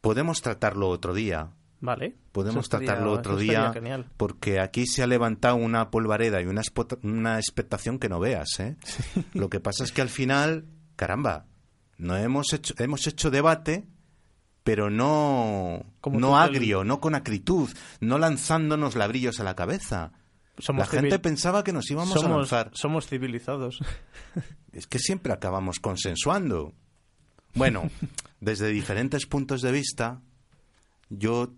Podemos 0.00 0.42
tratarlo 0.42 0.88
otro 0.88 1.14
día. 1.14 1.50
Vale. 1.80 2.16
Podemos 2.32 2.68
tratarlo 2.68 3.12
otro 3.12 3.36
día 3.36 3.72
porque 4.16 4.58
aquí 4.58 4.86
se 4.86 5.02
ha 5.02 5.06
levantado 5.06 5.56
una 5.56 5.90
polvareda 5.90 6.42
y 6.42 6.46
una, 6.46 6.62
una 7.02 7.38
expectación 7.38 7.98
que 7.98 8.08
no 8.08 8.18
veas. 8.18 8.48
¿eh? 8.58 8.76
Lo 9.32 9.48
que 9.48 9.60
pasa 9.60 9.84
es 9.84 9.92
que 9.92 10.02
al 10.02 10.08
final, 10.08 10.66
caramba, 10.96 11.46
no 11.98 12.16
hemos 12.16 12.52
hecho, 12.52 12.74
hemos 12.78 13.06
hecho 13.06 13.30
debate, 13.30 13.86
pero 14.64 14.90
no, 14.90 15.84
no 16.10 16.38
agrio, 16.38 16.84
no 16.84 17.00
con 17.00 17.14
acritud, 17.14 17.70
no 18.00 18.18
lanzándonos 18.18 18.96
ladrillos 18.96 19.40
a 19.40 19.44
la 19.44 19.54
cabeza. 19.54 20.12
La 20.66 20.86
gente 20.86 21.18
pensaba 21.18 21.64
que 21.64 21.72
nos 21.72 21.90
íbamos 21.90 22.22
a 22.22 22.28
lanzar. 22.28 22.70
Somos 22.74 23.06
civilizados. 23.06 23.80
Es 24.70 24.86
que 24.86 24.98
siempre 24.98 25.32
acabamos 25.32 25.80
consensuando. 25.80 26.74
Bueno, 27.54 27.90
desde 28.40 28.68
diferentes 28.68 29.26
puntos 29.26 29.62
de 29.62 29.72
vista, 29.72 30.20
yo 31.08 31.52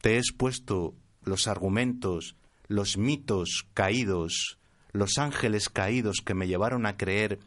te 0.00 0.14
he 0.14 0.18
expuesto 0.18 0.94
los 1.22 1.46
argumentos, 1.46 2.36
los 2.66 2.98
mitos 2.98 3.66
caídos, 3.72 4.58
los 4.92 5.18
ángeles 5.18 5.68
caídos 5.68 6.22
que 6.24 6.34
me 6.34 6.48
llevaron 6.48 6.86
a 6.86 6.96
creer 6.96 7.38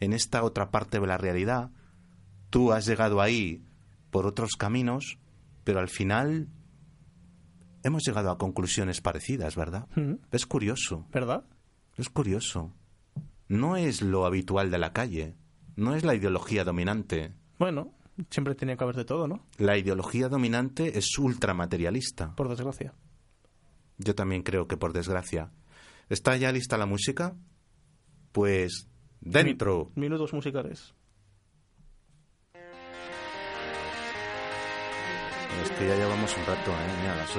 en 0.00 0.12
esta 0.12 0.42
otra 0.42 0.70
parte 0.70 1.00
de 1.00 1.06
la 1.06 1.18
realidad. 1.18 1.70
Tú 2.50 2.72
has 2.72 2.86
llegado 2.86 3.20
ahí 3.20 3.62
por 4.10 4.26
otros 4.26 4.52
caminos, 4.56 5.18
pero 5.64 5.80
al 5.80 5.88
final 5.88 6.48
hemos 7.88 8.04
llegado 8.06 8.30
a 8.30 8.38
conclusiones 8.38 9.00
parecidas, 9.00 9.56
¿verdad? 9.56 9.88
Mm. 9.96 10.14
Es 10.30 10.46
curioso. 10.46 11.06
¿Verdad? 11.12 11.44
Es 11.96 12.08
curioso. 12.08 12.72
No 13.48 13.76
es 13.76 14.02
lo 14.02 14.24
habitual 14.26 14.70
de 14.70 14.78
la 14.78 14.92
calle, 14.92 15.34
no 15.76 15.94
es 15.94 16.04
la 16.04 16.14
ideología 16.14 16.64
dominante. 16.64 17.34
Bueno, 17.58 17.92
siempre 18.30 18.54
tiene 18.54 18.76
que 18.76 18.84
haber 18.84 18.96
de 18.96 19.04
todo, 19.04 19.26
¿no? 19.26 19.46
La 19.56 19.76
ideología 19.76 20.28
dominante 20.28 20.98
es 20.98 21.18
ultramaterialista. 21.18 22.34
Por 22.36 22.48
desgracia. 22.48 22.94
Yo 23.96 24.14
también 24.14 24.42
creo 24.42 24.68
que 24.68 24.76
por 24.76 24.92
desgracia. 24.92 25.50
¿Está 26.08 26.36
ya 26.36 26.52
lista 26.52 26.78
la 26.78 26.86
música? 26.86 27.34
Pues 28.32 28.86
dentro. 29.20 29.90
Mi- 29.96 30.02
minutos 30.02 30.32
musicales. 30.32 30.94
Es 35.62 35.70
que 35.72 35.88
ya 35.88 35.96
llevamos 35.96 36.36
un 36.36 36.44
rato, 36.46 36.70
¿eh? 36.70 36.96
Mira, 37.00 37.16
las 37.16 37.30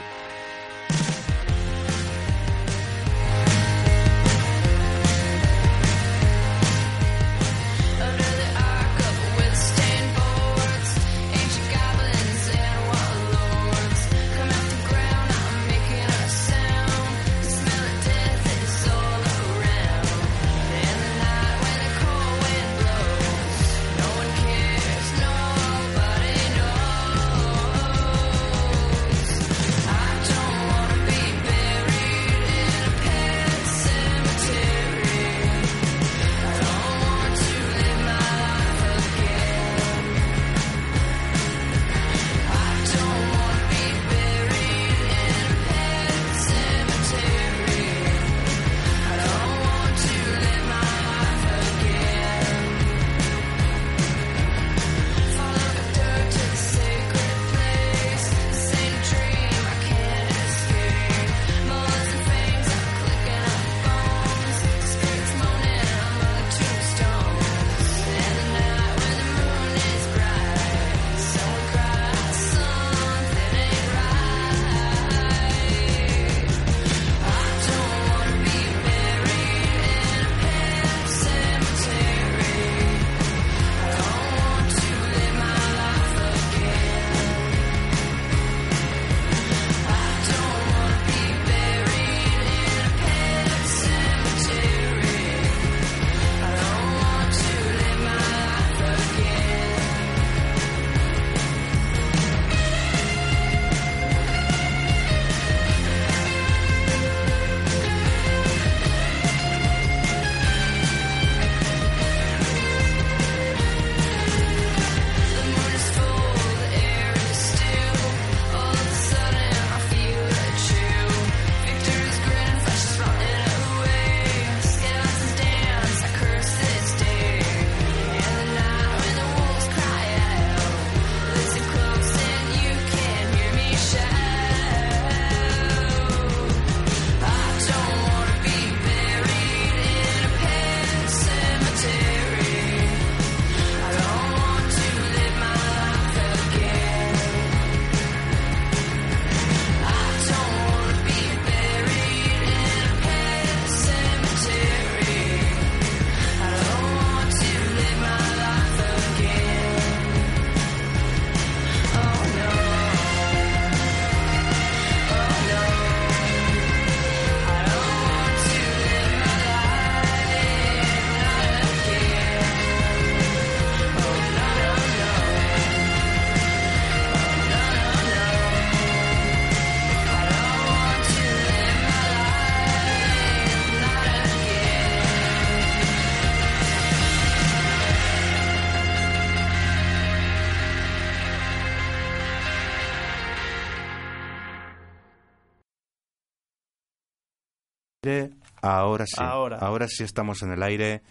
Ahora 198.78 199.06
sí. 199.06 199.16
Ahora. 199.18 199.88
sí 199.88 200.04
estamos 200.04 200.41
en 200.44 200.52
el 200.52 200.64
aire. 200.64 201.02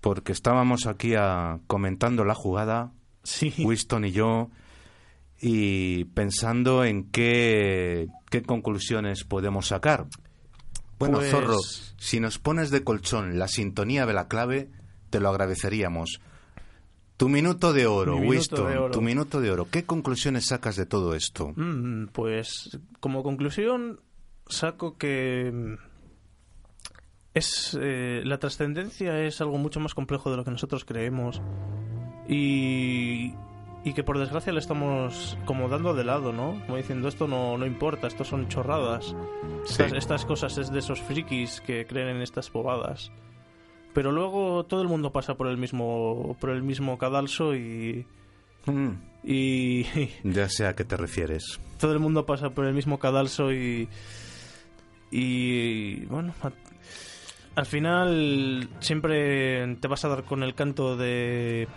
Porque 0.00 0.32
estábamos 0.32 0.86
aquí 0.86 1.14
a- 1.14 1.58
comentando 1.66 2.24
la 2.24 2.34
jugada, 2.34 2.92
Sí. 3.22 3.52
Winston 3.58 4.06
y 4.06 4.12
yo, 4.12 4.50
y 5.40 6.04
pensando 6.06 6.84
en 6.84 7.10
qué, 7.10 8.08
qué 8.30 8.42
conclusiones 8.42 9.24
podemos 9.24 9.66
sacar. 9.68 10.06
Bueno, 10.98 11.18
Pues- 11.18 11.30
Zorro, 11.30 11.58
si 11.98 12.18
nos 12.20 12.38
pones 12.38 12.70
de 12.70 12.82
colchón 12.84 13.38
la 13.38 13.48
sintonía 13.48 14.06
de 14.06 14.12
la 14.14 14.28
clave, 14.28 14.70
te 15.10 15.20
lo 15.20 15.28
agradeceríamos. 15.30 16.20
Tu 17.18 17.28
minuto 17.28 17.74
de 17.74 17.86
oro, 17.86 18.14
Mi 18.14 18.20
minuto 18.20 18.30
Winston, 18.32 18.70
de 18.72 18.78
oro. 18.78 18.90
tu 18.94 19.02
minuto 19.02 19.40
de 19.42 19.50
oro. 19.50 19.68
¿Qué 19.70 19.84
conclusiones 19.84 20.46
sacas 20.46 20.76
de 20.76 20.86
todo 20.86 21.14
esto? 21.14 21.52
Mm, 21.56 22.06
pues 22.12 22.78
como 23.00 23.22
conclusión 23.22 24.00
saco 24.48 24.96
que 24.96 25.76
es 27.34 27.78
eh, 27.80 28.22
la 28.24 28.38
trascendencia 28.38 29.20
es 29.24 29.40
algo 29.40 29.58
mucho 29.58 29.80
más 29.80 29.94
complejo 29.94 30.30
de 30.30 30.36
lo 30.36 30.44
que 30.44 30.50
nosotros 30.50 30.84
creemos 30.84 31.40
y, 32.28 33.34
y 33.84 33.92
que 33.94 34.02
por 34.04 34.18
desgracia 34.18 34.52
le 34.52 34.58
estamos 34.58 35.38
como 35.44 35.68
dando 35.68 35.94
de 35.94 36.04
lado, 36.04 36.32
¿no? 36.32 36.60
Como 36.66 36.76
diciendo 36.76 37.08
esto 37.08 37.26
no, 37.28 37.56
no 37.58 37.66
importa, 37.66 38.06
esto 38.06 38.24
son 38.24 38.48
chorradas. 38.48 39.14
Estas, 39.64 39.90
Sí. 39.90 39.96
estas 39.96 40.24
cosas 40.24 40.58
es 40.58 40.70
de 40.72 40.78
esos 40.80 41.00
frikis 41.00 41.60
que 41.60 41.86
creen 41.86 42.08
en 42.16 42.22
estas 42.22 42.50
bobadas. 42.52 43.10
Pero 43.92 44.12
luego 44.12 44.64
todo 44.66 44.82
el 44.82 44.88
mundo 44.88 45.12
pasa 45.12 45.34
por 45.34 45.48
el 45.48 45.56
mismo 45.56 46.36
por 46.40 46.50
el 46.50 46.62
mismo 46.62 46.98
cadalso 46.98 47.54
y 47.54 48.06
Mm, 48.66 48.90
y 49.24 49.84
ya 50.22 50.46
sé 50.50 50.66
a 50.66 50.76
qué 50.76 50.84
te 50.84 50.96
refieres. 50.98 51.58
todo 51.78 51.92
el 51.94 51.98
mundo 51.98 52.26
pasa 52.26 52.50
por 52.50 52.66
el 52.66 52.74
mismo 52.74 52.98
cadalso 52.98 53.52
y 53.52 53.88
y 55.10 56.04
bueno 56.06 56.34
al 57.60 57.66
final 57.66 58.68
siempre 58.80 59.76
te 59.76 59.86
vas 59.88 60.04
a 60.04 60.08
dar 60.08 60.24
con 60.24 60.42
el 60.42 60.54
canto 60.54 60.96
de 60.96 61.68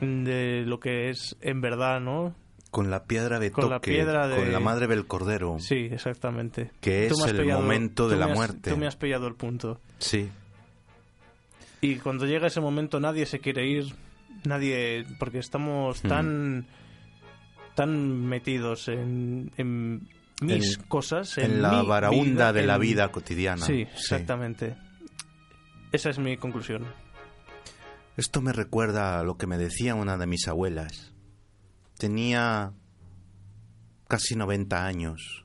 de 0.00 0.64
lo 0.66 0.78
que 0.80 1.10
es 1.10 1.36
en 1.40 1.60
verdad 1.60 2.00
no 2.00 2.34
Con 2.70 2.90
la 2.90 3.04
piedra 3.04 3.38
de 3.38 3.50
Con 3.50 3.68
la 3.68 3.76
toque, 3.76 3.90
piedra 3.92 4.28
de- 4.28 4.36
con 4.36 4.52
la 4.52 4.60
madre 4.60 4.86
del 4.86 5.06
cordero. 5.06 5.56
sí 5.58 5.88
exactamente 5.90 6.70
Que 6.80 7.08
Tú 7.08 7.14
es 7.24 7.30
el 7.30 7.40
pillado- 7.40 7.60
momento 7.62 8.08
de 8.08 8.16
la 8.16 8.26
has- 8.26 8.34
muerte. 8.36 8.70
tú 8.70 8.76
me 8.76 8.86
has 8.86 8.96
pillado 8.96 9.26
el 9.26 9.34
punto 9.34 9.78
Sí. 9.98 10.28
y 11.80 11.96
cuando 11.96 12.26
llega 12.26 12.46
ese 12.46 12.60
momento 12.60 13.00
nadie 13.00 13.26
se 13.26 13.38
quiere 13.40 13.66
ir 13.66 13.94
Nadie, 14.44 15.04
porque 15.20 15.38
estamos 15.38 16.02
Hmm. 16.02 16.08
tan 16.08 16.66
tan 17.76 18.26
metidos 18.26 18.88
en, 18.88 19.52
en 19.56 20.08
mis 20.40 20.76
En- 20.78 20.82
cosas, 20.88 21.38
En, 21.38 21.44
en, 21.52 21.62
la 21.62 21.80
mi 21.80 21.86
varaunda 21.86 22.52
de 22.52 22.66
la 22.66 22.76
vida 22.76 23.12
cotidiana. 23.12 23.64
Sí, 23.64 23.82
exactamente. 23.82 24.74
Esa 25.92 26.10
es 26.10 26.18
mi 26.18 26.36
conclusión. 26.36 26.86
Esto 28.16 28.40
me 28.42 28.52
recuerda 28.52 29.20
a 29.20 29.24
lo 29.24 29.36
que 29.36 29.46
me 29.46 29.58
decía 29.58 29.94
una 29.94 30.16
de 30.18 30.26
mis 30.26 30.46
abuelas. 30.48 31.12
Tenía 31.98 32.72
casi 34.08 34.34
90 34.36 34.84
años 34.86 35.44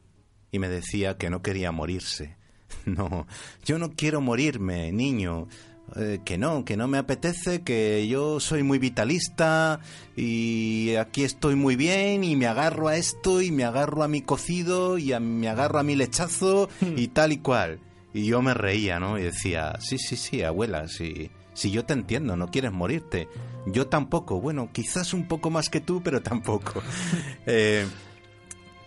y 0.51 0.59
me 0.59 0.69
decía 0.69 1.17
que 1.17 1.29
no 1.29 1.41
quería 1.41 1.71
morirse. 1.71 2.37
No, 2.85 3.27
yo 3.65 3.79
no 3.79 3.91
quiero 3.95 4.21
morirme, 4.21 4.91
niño. 4.93 5.47
Eh, 5.95 6.19
que 6.25 6.37
no, 6.37 6.63
que 6.65 6.75
no 6.77 6.87
me 6.89 6.97
apetece, 6.97 7.61
que 7.63 8.05
yo 8.09 8.39
soy 8.41 8.63
muy 8.63 8.77
vitalista 8.77 9.79
y 10.17 10.95
aquí 10.95 11.23
estoy 11.23 11.55
muy 11.55 11.75
bien 11.77 12.23
y 12.25 12.35
me 12.37 12.45
agarro 12.45 12.87
a 12.89 12.97
esto 12.97 13.41
y 13.41 13.51
me 13.51 13.63
agarro 13.65 14.03
a 14.03 14.07
mi 14.09 14.21
cocido 14.21 14.97
y 14.97 15.13
a- 15.13 15.19
me 15.21 15.47
agarro 15.49 15.79
a 15.79 15.83
mi 15.83 15.95
lechazo 15.95 16.69
y 16.95 17.07
tal 17.09 17.31
y 17.33 17.37
cual. 17.37 17.79
Y 18.13 18.25
yo 18.25 18.41
me 18.41 18.53
reía, 18.53 18.99
¿no? 18.99 19.17
Y 19.17 19.23
decía, 19.23 19.75
sí, 19.79 19.97
sí, 19.97 20.15
sí, 20.15 20.43
abuela, 20.43 20.87
sí, 20.87 21.29
sí, 21.53 21.71
yo 21.71 21.85
te 21.85 21.93
entiendo, 21.93 22.35
no 22.35 22.47
quieres 22.47 22.71
morirte. 22.71 23.27
Yo 23.65 23.87
tampoco, 23.87 24.39
bueno, 24.39 24.69
quizás 24.71 25.13
un 25.13 25.27
poco 25.27 25.49
más 25.49 25.69
que 25.69 25.81
tú, 25.81 26.01
pero 26.03 26.21
tampoco. 26.21 26.81
Eh, 27.45 27.85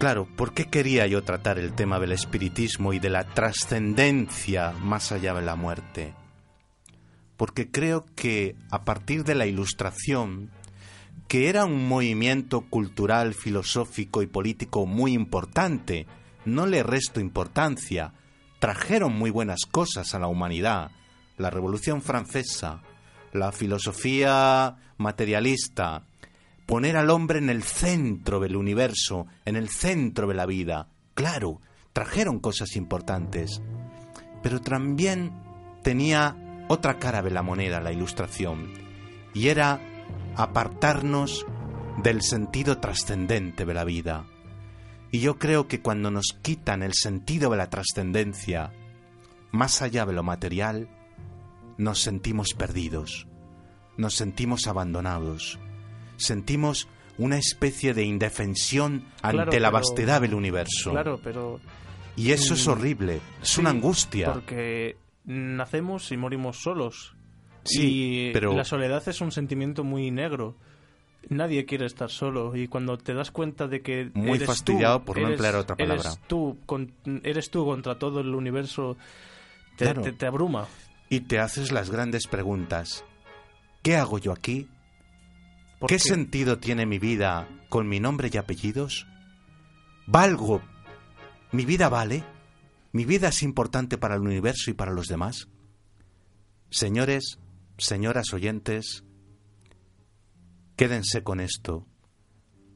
Claro, 0.01 0.25
¿por 0.25 0.55
qué 0.55 0.65
quería 0.65 1.07
yo 1.07 1.23
tratar 1.25 1.59
el 1.59 1.75
tema 1.75 2.01
del 2.01 2.13
espiritismo 2.13 2.95
y 2.95 2.99
de 2.99 3.11
la 3.11 3.25
trascendencia 3.25 4.73
más 4.73 5.13
allá 5.13 5.35
de 5.35 5.43
la 5.43 5.57
muerte? 5.57 6.15
Porque 7.37 7.71
creo 7.71 8.07
que 8.17 8.57
a 8.71 8.83
partir 8.87 9.25
de 9.25 9.35
la 9.35 9.45
Ilustración, 9.45 10.51
que 11.29 11.51
era 11.51 11.67
un 11.67 11.87
movimiento 11.87 12.63
cultural, 12.63 13.35
filosófico 13.35 14.23
y 14.23 14.27
político 14.27 14.87
muy 14.87 15.13
importante, 15.13 16.07
no 16.47 16.65
le 16.65 16.83
resto 16.83 17.21
importancia, 17.21 18.15
trajeron 18.61 19.17
muy 19.17 19.31
buenas 19.31 19.63
cosas 19.69 20.15
a 20.15 20.19
la 20.21 20.29
humanidad, 20.29 20.93
la 21.39 21.51
Revolución 21.51 22.03
Francesa, 22.03 22.83
la 23.33 23.51
filosofía 23.51 24.77
materialista, 24.99 26.05
poner 26.67 26.97
al 26.97 27.11
hombre 27.11 27.39
en 27.39 27.49
el 27.49 27.63
centro 27.63 28.39
del 28.39 28.57
universo, 28.57 29.27
en 29.47 29.57
el 29.57 29.71
centro 29.71 30.29
de 30.29 30.35
la 30.35 30.47
vida. 30.47 30.89
Claro, 31.15 31.61
trajeron 31.93 32.39
cosas 32.39 32.77
importantes, 32.77 33.63
pero 34.43 34.61
también 34.61 35.33
tenía 35.83 36.37
otra 36.69 36.99
cara 36.99 37.23
de 37.23 37.31
la 37.31 37.43
moneda 37.43 37.81
la 37.81 37.93
ilustración, 37.93 38.73
y 39.33 39.49
era 39.49 39.81
apartarnos 40.37 41.47
del 42.03 42.21
sentido 42.21 42.79
trascendente 42.79 43.65
de 43.65 43.75
la 43.75 43.85
vida. 43.85 44.27
Y 45.11 45.21
yo 45.21 45.39
creo 45.39 45.67
que 45.69 45.81
cuando 45.81 46.11
nos 46.11 46.37
quitan 46.43 46.83
el 46.83 46.95
sentido 46.95 47.51
de 47.51 47.57
la 47.57 47.71
trascendencia, 47.71 48.73
más 49.51 49.83
allá 49.83 50.07
de 50.07 50.13
lo 50.13 50.23
material, 50.23 50.89
nos 51.79 52.01
sentimos 52.01 52.55
perdidos, 52.55 53.27
nos 53.97 54.15
sentimos 54.15 54.67
abandonados, 54.69 55.59
sentimos 56.17 56.89
una 57.19 57.37
especie 57.39 57.93
de 57.93 58.05
indefensión 58.05 59.05
ante 59.23 59.37
Claro, 59.45 59.61
la 59.61 59.71
vastedad 59.71 60.21
del 60.21 60.35
universo. 60.35 60.91
Claro, 60.93 61.21
pero 61.23 61.61
Y 62.17 62.33
eso 62.33 62.55
es 62.55 62.67
Mm, 62.67 62.71
horrible, 62.71 63.21
es 63.43 63.49
Sí, 63.49 63.61
una 63.61 63.71
angustia. 63.71 64.33
Porque 64.33 64.97
nacemos 65.25 66.11
y 66.13 66.17
morimos 66.17 66.59
solos. 66.63 67.15
Sí, 67.65 68.29
y 68.29 68.33
pero- 68.33 68.53
la 68.55 68.65
soledad 68.65 69.03
es 69.09 69.21
un 69.21 69.33
sentimiento 69.33 69.85
muy 69.85 70.11
negro. 70.11 70.57
Nadie 71.29 71.67
quiere 71.67 71.87
estar 71.87 72.11
solo 72.11 72.57
y 72.57 72.67
cuando 72.67 72.97
te 72.99 73.13
das 73.15 73.31
cuenta 73.31 73.69
de 73.69 73.83
que 73.83 74.11
Muy 74.15 74.37
eres 74.37 74.47
fastidiado 74.47 75.01
tú, 75.01 75.05
por 75.05 75.17
no 75.19 75.27
eres- 75.27 75.33
emplear 75.35 75.55
otra 75.57 75.77
palabra. 75.77 76.01
Eres 76.03 76.21
tú, 76.27 76.59
con- 76.67 76.93
eres 77.23 77.51
tú 77.51 77.65
contra 77.65 77.99
todo 77.99 78.21
el 78.21 78.35
universo, 78.35 78.97
te, 79.77 79.85
Claro. 79.85 80.03
te- 80.03 80.13
te 80.13 80.27
abruma. 80.27 80.67
Y 81.09 81.21
te 81.21 81.39
haces 81.39 81.73
las 81.73 81.91
grandes 81.91 82.27
preguntas. 82.27 83.05
¿Qué 83.83 83.97
hago 83.97 84.19
yo 84.19 84.33
aquí? 84.33 84.69
¿Por 85.79 85.89
¿Qué 85.89 85.97
qué? 85.97 86.01
sentido 86.01 86.59
tiene 86.59 86.87
mi 86.87 86.99
vida 86.99 87.49
con 87.69 87.89
mi 87.89 88.01
nombre 88.01 88.31
y 88.33 88.37
apellidos? 88.37 89.07
¿Valgo? 90.07 90.63
¿Mi 91.53 91.65
vida 91.65 91.89
vale? 91.89 92.25
¿Mi 92.93 93.05
vida 93.05 93.29
es 93.29 93.43
importante 93.43 93.99
para 93.99 94.17
el 94.17 94.23
universo 94.23 94.71
y 94.71 94.75
para 94.75 94.93
los 94.93 95.07
demás? 95.07 95.49
Señores, 96.71 97.39
señoras 97.79 98.33
oyentes, 98.33 99.05
quédense 100.81 101.23
con 101.23 101.41
esto. 101.41 101.87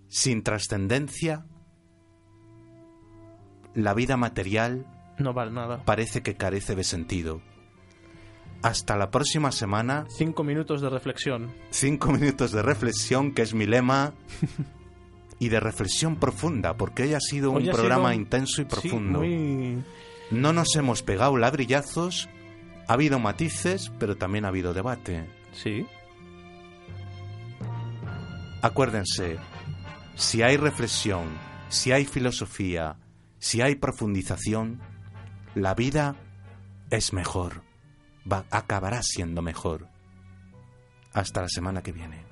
Sin 0.08 0.42
trascendencia, 0.42 1.46
la 3.74 3.94
vida 3.94 4.18
material 4.18 4.86
No 5.18 5.32
vale 5.32 5.52
nada. 5.52 5.82
parece 5.86 6.22
que 6.22 6.36
carece 6.36 6.74
de 6.76 6.84
sentido. 6.84 7.40
Hasta 8.62 8.96
la 8.98 9.10
próxima 9.10 9.52
semana, 9.52 10.04
Cinco 10.10 10.44
minutos 10.44 10.82
de 10.82 10.90
reflexión. 10.90 11.50
cinco 11.70 12.12
minutos 12.12 12.52
de 12.52 12.60
reflexión, 12.60 13.32
que 13.32 13.40
es 13.40 13.54
mi 13.54 13.64
lema, 13.66 14.12
y 15.38 15.48
de 15.48 15.60
reflexión 15.60 16.16
profunda, 16.16 16.76
porque 16.76 17.04
hoy 17.04 17.14
ha 17.14 17.20
sido 17.20 17.52
un 17.52 17.66
ha 17.68 17.72
programa 17.72 18.10
sido- 18.10 18.20
intenso 18.20 18.60
y 18.60 18.64
Sí, 18.64 18.70
profundo. 18.70 19.18
muy- 19.20 19.82
No 20.30 20.52
nos 20.52 20.76
hemos 20.76 21.02
pegado 21.02 21.38
ladrillazos, 21.38 22.28
ha 22.86 22.92
habido 22.92 23.18
matices, 23.18 23.90
pero 23.98 24.16
también 24.16 24.44
ha 24.44 24.48
habido 24.48 24.74
debate. 24.74 25.26
Sí. 25.52 25.86
Acuérdense, 28.64 29.36
si 30.14 30.40
hay 30.40 30.56
reflexión, 30.56 31.36
si 31.68 31.92
hay 31.92 32.06
filosofía, 32.06 32.96
si 33.38 33.60
hay 33.60 33.74
profundización, 33.74 34.80
la 35.54 35.74
vida 35.74 36.16
es 36.88 37.12
mejor, 37.12 37.62
va, 38.26 38.46
acabará 38.50 39.02
siendo 39.02 39.42
mejor. 39.42 39.90
Hasta 41.12 41.42
la 41.42 41.48
semana 41.48 41.82
que 41.82 41.92
viene. 41.92 42.23